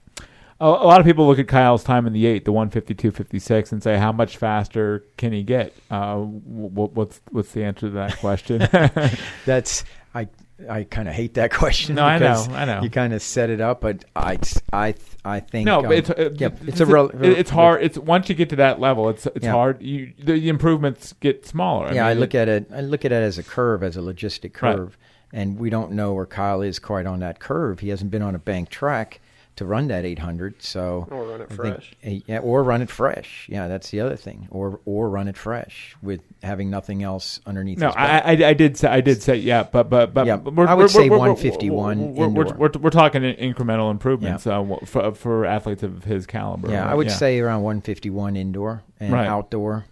A, 0.58 0.68
lot 0.68 1.00
of 1.00 1.06
people 1.06 1.26
look 1.26 1.38
at 1.38 1.48
Kyle's 1.48 1.84
time 1.84 2.06
in 2.06 2.14
the 2.14 2.24
eight, 2.24 2.46
the 2.46 2.52
one 2.52 2.70
fifty 2.70 2.94
two 2.94 3.10
fifty 3.10 3.38
six, 3.38 3.72
and 3.72 3.82
say, 3.82 3.98
how 3.98 4.10
much 4.10 4.38
faster 4.38 5.04
can 5.18 5.30
he 5.32 5.42
get? 5.42 5.74
Uh, 5.90 6.16
what's 6.16 7.20
what's 7.30 7.52
the 7.52 7.62
answer 7.62 7.88
to 7.88 7.90
that 7.90 8.16
question? 8.18 8.66
That's 9.44 9.84
I 10.14 10.28
I 10.70 10.84
kind 10.84 11.06
of 11.08 11.14
hate 11.14 11.34
that 11.34 11.52
question. 11.52 11.96
No, 11.96 12.04
I 12.04 12.18
know, 12.18 12.46
I 12.50 12.64
know. 12.64 12.82
You 12.82 12.88
kind 12.90 13.12
of 13.12 13.20
set 13.22 13.50
it 13.50 13.60
up, 13.60 13.80
but 13.82 14.04
I 14.14 14.38
I 14.72 14.94
I 15.24 15.40
think 15.40 15.66
no, 15.66 15.80
um, 15.80 15.84
but 15.84 15.92
it's 15.98 16.10
uh, 16.10 16.30
yeah, 16.36 16.48
it's, 16.66 16.80
a 16.80 17.04
it- 17.22 17.38
it's 17.38 17.50
hard. 17.50 17.82
It's 17.82 17.98
once 17.98 18.28
you 18.28 18.34
get 18.34 18.48
to 18.50 18.56
that 18.56 18.80
level, 18.80 19.08
it's 19.10 19.26
it's 19.26 19.44
Yeah. 19.44 19.52
hard. 19.52 19.82
You 19.82 20.12
the, 20.18 20.48
improvements 20.48 21.14
get 21.20 21.46
smaller. 21.46 21.92
yeah, 21.92 22.06
I 22.06 22.10
mean, 22.14 22.20
look 22.20 22.34
at 22.34 22.48
it. 22.48 22.70
I 22.74 22.80
look 22.80 23.04
at 23.04 23.12
it 23.12 23.16
as 23.22 23.36
a 23.38 23.42
curve, 23.42 23.82
as 23.82 23.96
a 23.96 24.00
logistic 24.00 24.60
Right. 24.62 24.76
curve, 24.76 24.96
and 25.32 25.58
we 25.58 25.68
don't 25.68 25.92
know 25.92 26.14
where 26.14 26.26
Kyle 26.26 26.62
is 26.62 26.78
quite 26.78 27.04
on 27.06 27.20
that 27.20 27.38
curve. 27.38 27.80
He 27.80 27.90
hasn't 27.90 28.10
been 28.10 28.22
on 28.22 28.34
a 28.34 28.38
bank 28.38 28.70
track 28.70 29.20
to 29.56 29.64
run 29.64 29.88
that 29.88 30.04
800, 30.04 30.62
so 30.62 31.06
Or 31.10 31.24
run 31.24 31.40
it 31.40 31.48
I 31.50 31.54
fresh. 31.54 31.92
eh, 32.04 32.20
yeah, 32.26 32.38
or 32.38 32.62
run 32.62 32.82
it 32.82 32.90
fresh. 32.90 33.46
Yeah, 33.50 33.68
that's 33.68 33.90
the 33.90 34.00
other 34.00 34.16
thing. 34.16 34.48
Or 34.50 34.80
or 34.84 35.08
run 35.08 35.28
it 35.28 35.36
fresh 35.36 35.96
with 36.02 36.20
having 36.42 36.68
nothing 36.70 37.02
else 37.02 37.40
underneath. 37.46 37.78
No. 37.78 37.88
I, 37.90 38.18
I 38.18 38.30
I 38.48 38.54
did 38.54 38.76
say 38.76 38.88
I 38.88 39.00
did 39.00 39.22
say 39.22 39.36
yeah, 39.36 39.62
but 39.64 39.88
but 39.90 40.12
but 40.14 40.26
Yeah, 40.26 40.36
we're, 40.36 40.66
I 40.66 40.74
would 40.74 40.82
we're- 40.82 40.88
say 40.88 41.08
we're- 41.08 41.20
we're- 41.20 41.30
151 41.34 42.14
We're, 42.14 42.28
we're, 42.28 42.44
we're, 42.54 42.70
we're 42.78 42.90
talking 42.90 43.22
incremental 43.22 43.90
improvements 43.90 44.46
uh, 44.46 44.64
for 44.84 45.14
for 45.14 45.44
athletes 45.46 45.82
of 45.82 46.04
his 46.04 46.26
caliber. 46.26 46.70
Yeah, 46.70 46.90
I 46.90 46.94
would 46.94 47.10
say 47.10 47.38
around 47.40 47.62
151 47.62 48.36
indoor 48.36 48.82
and 49.00 49.12
Right. 49.12 49.26
outdoor. 49.26 49.84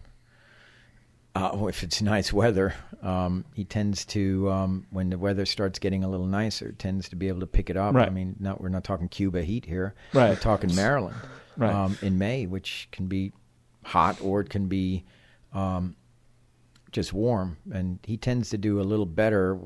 Uh, 1.35 1.66
if 1.68 1.82
it's 1.82 2.01
nice 2.01 2.32
weather, 2.32 2.74
um, 3.03 3.45
he 3.55 3.64
tends 3.64 4.05
to 4.05 4.49
um, 4.53 4.87
when 4.91 5.11
the 5.11 5.18
weather 5.18 5.45
starts 5.45 5.80
getting 5.80 6.05
a 6.05 6.09
little 6.09 6.26
nicer, 6.26 6.70
tends 6.72 7.09
to 7.09 7.16
be 7.16 7.26
able 7.26 7.41
to 7.41 7.47
pick 7.47 7.68
it 7.70 7.76
up. 7.76 7.95
Right. 7.95 8.07
I 8.07 8.11
mean, 8.11 8.37
not 8.39 8.61
we're 8.61 8.68
not 8.68 8.85
talking 8.85 9.09
Cuba 9.09 9.43
heat 9.43 9.64
here. 9.64 9.95
Right. 10.12 10.28
We're 10.30 10.37
talking 10.37 10.74
Maryland 10.74 11.16
Right. 11.57 11.72
um, 11.72 11.99
in 12.03 12.18
May, 12.18 12.47
which 12.47 12.89
can 12.93 13.07
be 13.07 13.32
hot 13.85 14.20
or 14.20 14.41
it 14.41 14.49
can 14.49 14.66
be 14.68 15.05
um, 15.53 15.97
just 16.93 17.12
warm, 17.12 17.57
and 17.72 17.99
he 18.05 18.16
tends 18.16 18.51
to 18.51 18.59
do 18.59 18.80
a 18.80 18.82
little 18.82 19.07
better 19.07 19.59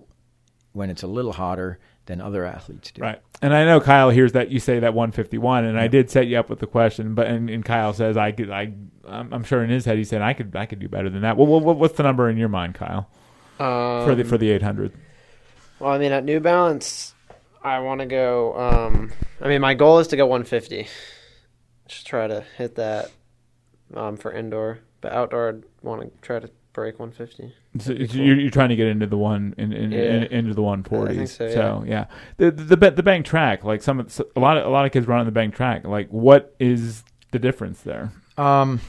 when 0.73 0.89
it's 0.91 1.03
a 1.03 1.07
little 1.07 1.33
hotter 1.33 1.79
than 2.09 2.21
other 2.21 2.45
athletes 2.45 2.91
do. 2.91 3.03
Right. 3.03 3.23
And 3.41 3.55
I 3.55 3.65
know 3.65 3.81
Kyle 3.81 4.11
hears 4.11 4.33
that 4.33 4.51
you 4.51 4.59
say 4.59 4.81
that 4.81 4.95
151, 4.95 5.65
and 5.65 5.79
I 5.79 5.87
did 5.87 6.11
set 6.11 6.27
you 6.27 6.39
up 6.39 6.51
with 6.51 6.59
the 6.59 6.67
question, 6.67 7.15
but 7.15 7.29
and, 7.29 7.49
and 7.49 7.65
Kyle 7.65 7.93
says 7.93 8.17
I 8.17 8.33
could 8.33 8.51
I 8.51 8.73
I'm, 9.07 9.33
I'm 9.33 9.45
sure 9.45 9.63
in 9.63 9.71
his 9.71 9.85
head 9.85 9.97
he 9.97 10.05
said 10.05 10.23
I 10.23 10.33
could 10.33 10.57
I 10.57 10.67
could 10.67 10.81
do 10.81 10.89
better 10.89 11.09
than 11.09 11.23
that. 11.23 11.37
Well, 11.37 11.47
what, 11.47 11.77
what's 11.77 11.97
the 11.97 12.03
number 12.03 12.29
in 12.29 12.37
your 12.37 12.49
mind, 12.49 12.75
Kyle, 12.75 13.09
Um, 13.61 14.05
for 14.05 14.15
the 14.17 14.25
for 14.25 14.39
the 14.39 14.51
800? 14.51 14.93
Well, 15.79 15.93
I 15.93 15.99
mean, 15.99 16.11
at 16.11 16.25
New 16.25 16.41
Balance, 16.41 17.15
I 17.63 17.79
want 17.79 18.01
to 18.01 18.07
go. 18.07 18.59
Um, 18.59 19.13
I 19.41 19.47
mean, 19.47 19.61
my 19.61 19.75
goal 19.75 20.01
is 20.01 20.09
to 20.09 20.17
go 20.17 20.27
150. 20.27 20.89
Just 21.87 22.07
try 22.07 22.27
to 22.27 22.45
hit 22.57 22.75
that 22.75 23.11
um, 23.95 24.17
for 24.17 24.33
indoor, 24.33 24.81
but 25.01 25.13
outdoor, 25.13 25.49
I'd 25.51 25.63
want 25.83 26.03
to 26.03 26.11
try 26.21 26.41
to 26.41 26.51
break 26.73 26.99
150. 26.99 27.55
So 27.79 27.93
it's- 27.93 28.12
cool. 28.12 28.21
you're, 28.23 28.41
you're 28.41 28.51
trying 28.51 28.71
to 28.71 28.77
get 28.77 28.87
into 28.87 29.07
the 29.07 29.19
one 29.19 29.55
in, 29.59 29.73
in, 29.73 29.93
Yeah. 29.93 29.99
in, 29.99 30.23
into 30.25 30.55
the 30.55 30.62
140s. 30.62 31.09
I 31.11 31.14
think 31.14 31.29
so, 31.29 31.85
yeah, 31.87 32.07
the 32.39 32.51
the 32.51 32.77
the, 32.77 32.91
the 32.91 33.03
bank 33.03 33.27
track 33.27 33.62
like 33.64 33.83
some 33.83 34.01
of- 34.01 34.21
a 34.37 34.41
lot 34.41 34.57
of 34.57 34.66
a 34.66 34.71
lot 34.71 34.87
of 34.87 34.93
kids 34.93 35.07
run 35.07 35.21
on 35.21 35.27
the 35.27 35.33
bank 35.33 35.55
track. 35.55 35.87
Like 35.87 36.09
what 36.09 36.55
is 36.59 37.05
the 37.31 37.39
difference 37.39 37.83
there? 37.83 38.11
Um, 38.39 38.81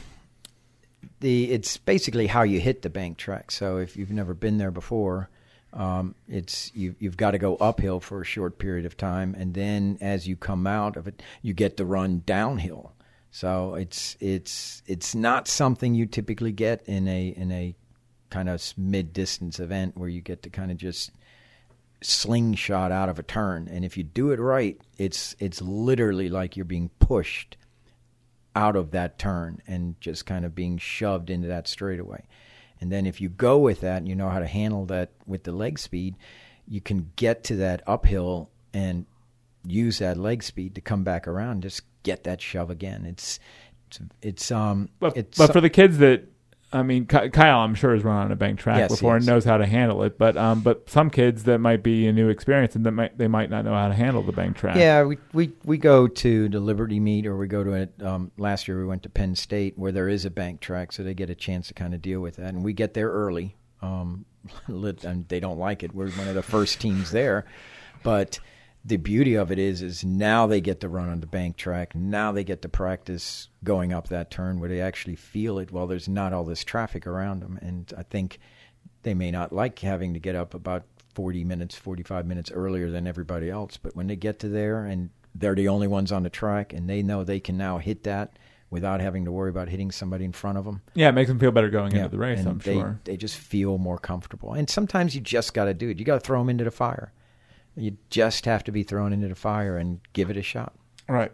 the 1.20 1.50
it's 1.52 1.76
basically 1.76 2.26
how 2.26 2.42
you 2.42 2.60
hit 2.60 2.82
the 2.82 2.90
bank 2.90 3.18
track. 3.18 3.50
So 3.50 3.76
if 3.78 3.96
you've 3.96 4.10
never 4.10 4.32
been 4.34 4.56
there 4.58 4.70
before, 4.70 5.28
um, 5.72 6.14
it's 6.28 6.74
you 6.74 6.94
you've 6.98 7.16
got 7.18 7.32
to 7.32 7.38
go 7.38 7.56
uphill 7.56 8.00
for 8.00 8.22
a 8.22 8.24
short 8.24 8.58
period 8.58 8.86
of 8.86 8.96
time, 8.96 9.34
and 9.38 9.52
then 9.54 9.98
as 10.00 10.26
you 10.26 10.36
come 10.36 10.66
out 10.66 10.96
of 10.96 11.06
it, 11.06 11.22
you 11.42 11.52
get 11.52 11.76
to 11.76 11.84
run 11.84 12.22
downhill. 12.24 12.92
So 13.30 13.74
it's 13.74 14.16
it's 14.20 14.82
it's 14.86 15.14
not 15.14 15.46
something 15.46 15.94
you 15.94 16.06
typically 16.06 16.52
get 16.52 16.82
in 16.88 17.06
a 17.06 17.28
in 17.28 17.52
a 17.52 17.76
kind 18.30 18.48
of 18.48 18.62
mid 18.76 19.12
distance 19.12 19.60
event 19.60 19.96
where 19.96 20.08
you 20.08 20.20
get 20.20 20.42
to 20.44 20.50
kind 20.50 20.70
of 20.70 20.76
just 20.76 21.10
slingshot 22.02 22.92
out 22.92 23.08
of 23.08 23.18
a 23.18 23.22
turn. 23.22 23.68
And 23.70 23.84
if 23.84 23.96
you 23.96 24.04
do 24.04 24.30
it 24.30 24.40
right, 24.40 24.80
it's 24.98 25.36
it's 25.38 25.60
literally 25.60 26.28
like 26.28 26.56
you're 26.56 26.64
being 26.64 26.90
pushed 26.98 27.56
out 28.56 28.76
of 28.76 28.90
that 28.92 29.18
turn 29.18 29.62
and 29.66 30.00
just 30.00 30.26
kind 30.26 30.44
of 30.44 30.54
being 30.54 30.78
shoved 30.78 31.30
into 31.30 31.48
that 31.48 31.68
straightaway. 31.68 32.24
And 32.80 32.90
then 32.90 33.06
if 33.06 33.20
you 33.20 33.28
go 33.28 33.58
with 33.58 33.82
that 33.82 33.98
and 33.98 34.08
you 34.08 34.14
know 34.14 34.30
how 34.30 34.38
to 34.38 34.46
handle 34.46 34.86
that 34.86 35.10
with 35.26 35.44
the 35.44 35.52
leg 35.52 35.78
speed, 35.78 36.16
you 36.66 36.80
can 36.80 37.10
get 37.16 37.44
to 37.44 37.56
that 37.56 37.82
uphill 37.86 38.50
and 38.72 39.04
use 39.66 39.98
that 39.98 40.16
leg 40.16 40.42
speed 40.42 40.74
to 40.74 40.80
come 40.80 41.04
back 41.04 41.28
around 41.28 41.50
and 41.50 41.62
just 41.62 41.82
get 42.02 42.24
that 42.24 42.40
shove 42.40 42.70
again. 42.70 43.04
It's 43.04 43.38
it's, 43.88 44.00
it's 44.22 44.50
um 44.50 44.88
But, 44.98 45.16
it's 45.16 45.36
but 45.36 45.52
for 45.52 45.60
the 45.60 45.70
kids 45.70 45.98
that, 45.98 46.24
I 46.72 46.84
mean, 46.84 47.06
Kyle, 47.06 47.60
I'm 47.60 47.74
sure 47.74 47.94
has 47.94 48.04
run 48.04 48.26
on 48.26 48.32
a 48.32 48.36
bank 48.36 48.60
track 48.60 48.78
Yes, 48.78 48.92
before 48.92 49.16
and 49.16 49.26
knows 49.26 49.44
how 49.44 49.56
to 49.56 49.66
handle 49.66 50.04
it. 50.04 50.16
But 50.16 50.36
um, 50.36 50.60
but 50.60 50.88
some 50.88 51.10
kids 51.10 51.42
that 51.44 51.58
might 51.58 51.82
be 51.82 52.06
a 52.06 52.12
new 52.12 52.28
experience 52.28 52.76
and 52.76 52.86
that 52.86 52.92
might 52.92 53.18
they 53.18 53.26
might 53.26 53.50
not 53.50 53.64
know 53.64 53.72
how 53.72 53.88
to 53.88 53.94
handle 53.94 54.22
the 54.22 54.30
bank 54.32 54.56
track. 54.56 54.76
Yeah, 54.76 55.02
we, 55.02 55.18
we 55.32 55.52
we 55.64 55.78
go 55.78 56.06
to 56.06 56.48
the 56.48 56.60
Liberty 56.60 57.00
meet, 57.00 57.26
or 57.26 57.36
we 57.36 57.48
go 57.48 57.64
to 57.64 57.72
it. 57.72 57.92
Um, 58.00 58.30
last 58.38 58.68
year, 58.68 58.78
we 58.78 58.86
went 58.86 59.02
to 59.02 59.08
Penn 59.08 59.34
State, 59.34 59.76
where 59.76 59.90
there 59.90 60.08
is 60.08 60.24
a 60.24 60.30
bank 60.30 60.60
track, 60.60 60.92
so 60.92 61.02
they 61.02 61.14
get 61.14 61.28
a 61.28 61.34
chance 61.34 61.68
to 61.68 61.74
kind 61.74 61.92
of 61.92 62.00
deal 62.02 62.20
with 62.20 62.36
that. 62.36 62.54
And 62.54 62.62
we 62.62 62.72
get 62.72 62.94
there 62.94 63.10
early. 63.10 63.56
Um, 63.82 64.24
and 64.68 65.28
they 65.28 65.40
don't 65.40 65.58
like 65.58 65.82
it. 65.82 65.94
We're 65.94 66.10
one 66.10 66.28
of 66.28 66.34
the 66.34 66.42
first 66.42 66.80
teams 66.80 67.10
there, 67.10 67.46
but 68.02 68.38
the 68.84 68.96
beauty 68.96 69.34
of 69.34 69.52
it 69.52 69.58
is, 69.58 69.82
is 69.82 70.04
now 70.04 70.46
they 70.46 70.60
get 70.60 70.80
to 70.80 70.88
run 70.88 71.08
on 71.08 71.20
the 71.20 71.26
bank 71.26 71.56
track. 71.56 71.94
Now 71.94 72.32
they 72.32 72.44
get 72.44 72.62
to 72.62 72.68
practice 72.68 73.48
going 73.62 73.92
up 73.92 74.08
that 74.08 74.30
turn 74.30 74.58
where 74.58 74.68
they 74.70 74.80
actually 74.80 75.16
feel 75.16 75.58
it. 75.58 75.70
While 75.70 75.86
there's 75.86 76.08
not 76.08 76.32
all 76.32 76.44
this 76.44 76.64
traffic 76.64 77.06
around 77.06 77.40
them, 77.40 77.58
and 77.60 77.92
I 77.96 78.02
think 78.04 78.38
they 79.02 79.12
may 79.14 79.30
not 79.30 79.52
like 79.52 79.78
having 79.80 80.14
to 80.14 80.20
get 80.20 80.34
up 80.34 80.54
about 80.54 80.84
40 81.14 81.44
minutes, 81.44 81.74
45 81.76 82.26
minutes 82.26 82.50
earlier 82.50 82.90
than 82.90 83.06
everybody 83.06 83.50
else. 83.50 83.76
But 83.76 83.94
when 83.94 84.06
they 84.06 84.16
get 84.16 84.38
to 84.40 84.48
there 84.48 84.84
and 84.84 85.10
they're 85.34 85.54
the 85.54 85.68
only 85.68 85.86
ones 85.86 86.10
on 86.10 86.22
the 86.22 86.30
track 86.30 86.72
and 86.72 86.88
they 86.88 87.02
know 87.02 87.22
they 87.22 87.40
can 87.40 87.56
now 87.58 87.78
hit 87.78 88.04
that 88.04 88.38
without 88.70 89.00
having 89.00 89.24
to 89.24 89.32
worry 89.32 89.50
about 89.50 89.68
hitting 89.68 89.90
somebody 89.90 90.24
in 90.24 90.32
front 90.32 90.56
of 90.56 90.64
them. 90.64 90.80
yeah, 90.94 91.08
it 91.08 91.12
makes 91.12 91.28
them 91.28 91.38
feel 91.40 91.50
better 91.50 91.68
going 91.70 91.92
Yeah, 91.92 92.04
into 92.04 92.10
the 92.10 92.18
race. 92.18 92.44
I'm 92.46 92.58
they, 92.58 92.74
sure. 92.74 93.00
They 93.04 93.16
just 93.16 93.36
feel 93.36 93.78
more 93.78 93.98
comfortable. 93.98 94.52
And 94.54 94.70
sometimes 94.70 95.14
you 95.14 95.20
just 95.20 95.52
got 95.52 95.64
to 95.64 95.74
do 95.74 95.88
it. 95.90 95.98
You 95.98 96.04
got 96.04 96.14
to 96.14 96.20
throw 96.20 96.38
them 96.38 96.48
into 96.48 96.64
the 96.64 96.70
fire. 96.70 97.12
You 97.76 97.96
just 98.10 98.44
have 98.46 98.64
to 98.64 98.72
be 98.72 98.82
thrown 98.82 99.12
into 99.12 99.28
the 99.28 99.34
fire 99.34 99.76
and 99.76 100.00
give 100.12 100.30
it 100.30 100.36
a 100.36 100.42
shot. 100.42 100.74
Right, 101.08 101.32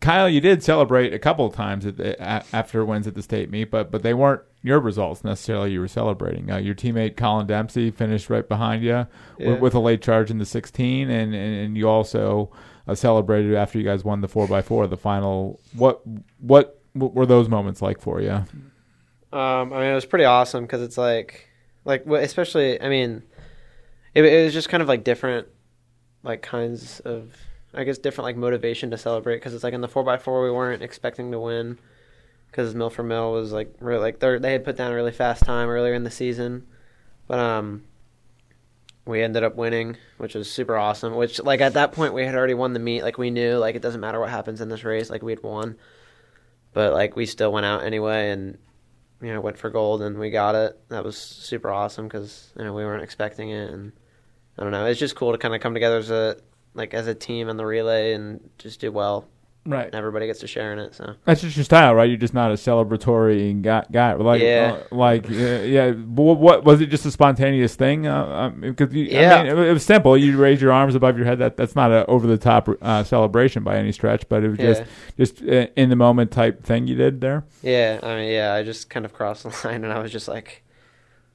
Kyle, 0.00 0.28
you 0.28 0.40
did 0.40 0.62
celebrate 0.62 1.12
a 1.12 1.18
couple 1.18 1.46
of 1.46 1.52
times 1.54 1.84
at 1.84 1.96
the, 1.96 2.14
a, 2.22 2.44
after 2.52 2.84
wins 2.84 3.08
at 3.08 3.14
the 3.16 3.22
state 3.22 3.50
meet, 3.50 3.72
but 3.72 3.90
but 3.90 4.04
they 4.04 4.14
weren't 4.14 4.42
your 4.62 4.78
results 4.78 5.24
necessarily. 5.24 5.72
You 5.72 5.80
were 5.80 5.88
celebrating. 5.88 6.48
Uh, 6.48 6.58
your 6.58 6.76
teammate 6.76 7.16
Colin 7.16 7.46
Dempsey 7.48 7.90
finished 7.90 8.30
right 8.30 8.48
behind 8.48 8.84
you 8.84 8.90
Yeah. 8.90 9.06
with, 9.38 9.60
with 9.60 9.74
a 9.74 9.80
late 9.80 10.00
charge 10.00 10.30
in 10.30 10.38
the 10.38 10.44
16, 10.46 11.10
and 11.10 11.34
and, 11.34 11.54
and 11.56 11.76
you 11.76 11.88
also 11.88 12.52
uh, 12.86 12.94
celebrated 12.94 13.56
after 13.56 13.78
you 13.78 13.84
guys 13.84 14.04
won 14.04 14.20
the 14.20 14.28
four 14.28 14.44
x 14.54 14.68
four, 14.68 14.86
the 14.86 14.96
final. 14.96 15.58
What 15.74 16.02
what 16.38 16.80
what 16.92 17.12
were 17.14 17.26
those 17.26 17.48
moments 17.48 17.82
like 17.82 18.00
for 18.00 18.20
you? 18.20 18.30
Um, 19.32 19.72
I 19.72 19.80
mean, 19.80 19.90
it 19.90 19.94
was 19.94 20.06
pretty 20.06 20.24
awesome 20.24 20.64
because 20.64 20.82
it's 20.82 20.96
like, 20.96 21.48
like 21.84 22.06
especially, 22.06 22.80
I 22.80 22.88
mean, 22.88 23.22
it, 24.14 24.24
it 24.24 24.44
was 24.44 24.52
just 24.54 24.68
kind 24.68 24.82
of 24.82 24.88
like 24.88 25.02
different, 25.04 25.48
like 26.26 26.42
kinds 26.42 27.00
of, 27.00 27.34
I 27.72 27.84
guess, 27.84 27.98
different 27.98 28.26
like 28.26 28.36
motivation 28.36 28.90
to 28.90 28.98
celebrate 28.98 29.36
because 29.36 29.54
it's 29.54 29.64
like 29.64 29.74
in 29.74 29.80
the 29.80 29.88
four 29.88 30.08
x 30.10 30.24
four 30.24 30.42
we 30.42 30.50
weren't 30.50 30.82
expecting 30.82 31.30
to 31.32 31.38
win 31.38 31.78
because 32.50 32.74
Milford 32.74 33.06
Mill 33.06 33.32
was 33.32 33.52
like 33.52 33.74
really 33.80 34.00
like 34.00 34.18
they 34.18 34.38
they 34.38 34.52
had 34.52 34.64
put 34.64 34.76
down 34.76 34.92
a 34.92 34.94
really 34.94 35.12
fast 35.12 35.44
time 35.44 35.68
earlier 35.68 35.94
in 35.94 36.04
the 36.04 36.10
season, 36.10 36.66
but 37.28 37.38
um, 37.38 37.84
we 39.04 39.22
ended 39.22 39.44
up 39.44 39.56
winning, 39.56 39.96
which 40.18 40.34
was 40.34 40.50
super 40.50 40.76
awesome. 40.76 41.14
Which 41.14 41.40
like 41.40 41.60
at 41.60 41.74
that 41.74 41.92
point 41.92 42.14
we 42.14 42.24
had 42.24 42.34
already 42.34 42.54
won 42.54 42.72
the 42.72 42.80
meet, 42.80 43.02
like 43.02 43.18
we 43.18 43.30
knew 43.30 43.56
like 43.58 43.76
it 43.76 43.82
doesn't 43.82 44.00
matter 44.00 44.20
what 44.20 44.30
happens 44.30 44.60
in 44.60 44.68
this 44.68 44.84
race, 44.84 45.10
like 45.10 45.22
we 45.22 45.32
had 45.32 45.42
won, 45.42 45.76
but 46.72 46.92
like 46.92 47.14
we 47.14 47.26
still 47.26 47.52
went 47.52 47.66
out 47.66 47.84
anyway 47.84 48.30
and 48.30 48.58
you 49.22 49.32
know, 49.32 49.40
went 49.40 49.58
for 49.58 49.70
gold 49.70 50.02
and 50.02 50.18
we 50.18 50.30
got 50.30 50.54
it. 50.54 50.78
That 50.88 51.04
was 51.04 51.16
super 51.16 51.70
awesome 51.70 52.06
because 52.06 52.52
you 52.58 52.64
know 52.64 52.74
we 52.74 52.84
weren't 52.84 53.04
expecting 53.04 53.50
it, 53.50 53.70
and 53.70 53.92
I 54.58 54.62
don't 54.62 54.72
know. 54.72 54.86
It's 54.86 55.00
just 55.00 55.16
cool 55.16 55.32
to 55.32 55.38
kind 55.38 55.54
of 55.54 55.60
come 55.60 55.74
together 55.74 55.98
as 55.98 56.10
a 56.10 56.36
like 56.74 56.94
as 56.94 57.06
a 57.06 57.14
team 57.14 57.48
in 57.48 57.56
the 57.56 57.66
relay 57.66 58.12
and 58.14 58.40
just 58.58 58.80
do 58.80 58.90
well. 58.92 59.26
Right. 59.68 59.86
And 59.86 59.96
everybody 59.96 60.26
gets 60.28 60.38
to 60.40 60.46
share 60.46 60.72
in 60.72 60.78
it. 60.78 60.94
So 60.94 61.14
That's 61.24 61.40
just 61.40 61.56
your 61.56 61.64
style, 61.64 61.92
right? 61.96 62.08
You're 62.08 62.18
just 62.18 62.34
not 62.34 62.52
a 62.52 62.54
celebratory 62.54 63.60
guy. 63.62 63.84
guy. 63.90 64.12
Like, 64.14 64.40
Yeah. 64.40 64.78
uh, 64.92 64.94
like, 64.94 65.28
uh, 65.28 65.34
yeah. 65.34 65.90
But 65.90 66.22
what, 66.34 66.64
was 66.64 66.80
it? 66.80 66.86
Just 66.86 67.04
a 67.04 67.10
spontaneous 67.10 67.74
thing? 67.74 68.06
Uh, 68.06 68.24
um, 68.26 68.60
because 68.60 68.94
Yeah. 68.94 69.34
I 69.34 69.42
mean, 69.42 69.58
it, 69.58 69.58
it 69.68 69.72
was 69.72 69.84
simple. 69.84 70.16
You 70.16 70.36
raise 70.36 70.62
your 70.62 70.70
arms 70.70 70.94
above 70.94 71.16
your 71.16 71.26
head. 71.26 71.38
That 71.40 71.56
that's 71.56 71.74
not 71.74 71.90
an 71.90 72.04
over 72.06 72.28
the 72.28 72.38
top 72.38 72.68
uh, 72.80 73.02
celebration 73.02 73.64
by 73.64 73.76
any 73.76 73.90
stretch, 73.90 74.28
but 74.28 74.44
it 74.44 74.50
was 74.50 74.58
just 74.58 74.82
Yeah. 74.82 74.86
just 75.24 75.42
uh, 75.42 75.66
in 75.76 75.88
the 75.88 75.96
moment 75.96 76.30
type 76.30 76.62
thing 76.62 76.86
you 76.86 76.94
did 76.94 77.20
there. 77.20 77.44
yeah, 77.62 77.98
I 78.04 78.14
mean, 78.14 78.30
yeah, 78.32 78.54
I 78.54 78.62
just 78.62 78.88
kind 78.88 79.04
of 79.04 79.12
crossed 79.12 79.42
the 79.42 79.48
line 79.68 79.82
and 79.82 79.92
I 79.92 79.98
was 79.98 80.12
just 80.12 80.28
like, 80.28 80.62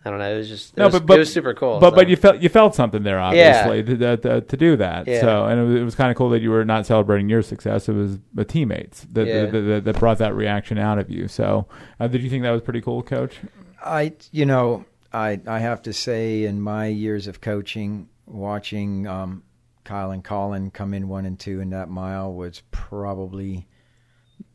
I 0.04 0.10
don't 0.10 0.18
know. 0.18 0.34
It 0.34 0.38
was 0.38 0.50
just 0.50 0.74
it, 0.74 0.78
No, 0.78 0.86
was, 0.86 0.94
but- 0.96 1.06
but- 1.06 1.16
it 1.18 1.20
was 1.20 1.32
super 1.34 1.54
cool. 1.54 1.80
But 1.80 1.92
so. 1.92 1.96
but 1.96 2.10
you 2.10 2.16
felt 2.16 2.42
you 2.42 2.50
felt 2.50 2.74
something 2.74 3.04
there, 3.04 3.20
obviously, 3.20 3.84
to, 3.84 3.98
to, 3.98 4.18
to, 4.18 4.42
to 4.42 4.58
do 4.58 4.76
that. 4.78 5.08
Yeah. 5.08 5.22
So 5.22 5.46
and 5.46 5.60
it 5.60 5.64
was, 5.64 5.76
it 5.76 5.84
was 5.84 5.96
kind 5.96 6.10
of 6.10 6.18
cool 6.18 6.30
that 6.32 6.42
you 6.42 6.50
were 6.50 6.66
not 6.66 6.86
celebrating 6.88 7.30
your 7.30 7.42
success; 7.44 7.88
it 7.88 7.94
was 7.94 8.18
the 8.34 8.44
teammates 8.46 9.06
that 9.12 9.28
Yeah. 9.28 9.46
that, 9.46 9.60
that, 9.62 9.84
that 9.86 10.00
brought 10.00 10.18
that 10.18 10.34
reaction 10.36 10.78
out 10.80 10.98
of 10.98 11.10
you. 11.12 11.28
So, 11.28 11.68
uh, 12.00 12.08
did 12.08 12.24
you 12.24 12.30
think 12.32 12.44
that 12.44 12.52
was 12.52 12.62
pretty 12.64 12.82
cool, 12.82 13.04
Coach? 13.04 13.38
I, 13.84 14.14
you 14.32 14.46
know, 14.46 14.86
I 15.14 15.40
I 15.46 15.60
have 15.60 15.84
to 15.84 15.94
say, 15.94 16.46
in 16.46 16.62
my 16.62 16.88
years 16.88 17.28
of 17.28 17.40
coaching, 17.42 18.10
watching 18.26 19.06
um, 19.06 19.44
Kyle 19.84 20.10
and 20.10 20.24
Colin 20.24 20.72
come 20.72 20.94
in 20.96 21.10
one 21.10 21.26
and 21.28 21.40
two 21.40 21.60
in 21.60 21.70
that 21.72 21.90
mile 21.90 22.34
was 22.34 22.64
probably 22.72 23.68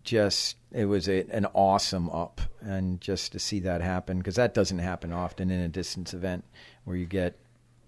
just 0.02 0.56
it 0.76 0.84
was 0.84 1.08
a, 1.08 1.24
an 1.30 1.46
awesome 1.54 2.10
up, 2.10 2.42
and 2.60 3.00
just 3.00 3.32
to 3.32 3.38
see 3.38 3.60
that 3.60 3.80
happen 3.80 4.18
because 4.18 4.34
that 4.34 4.52
doesn't 4.52 4.80
happen 4.80 5.10
often 5.10 5.50
in 5.50 5.58
a 5.60 5.68
distance 5.68 6.12
event 6.12 6.44
where 6.84 6.98
you 6.98 7.06
get 7.06 7.38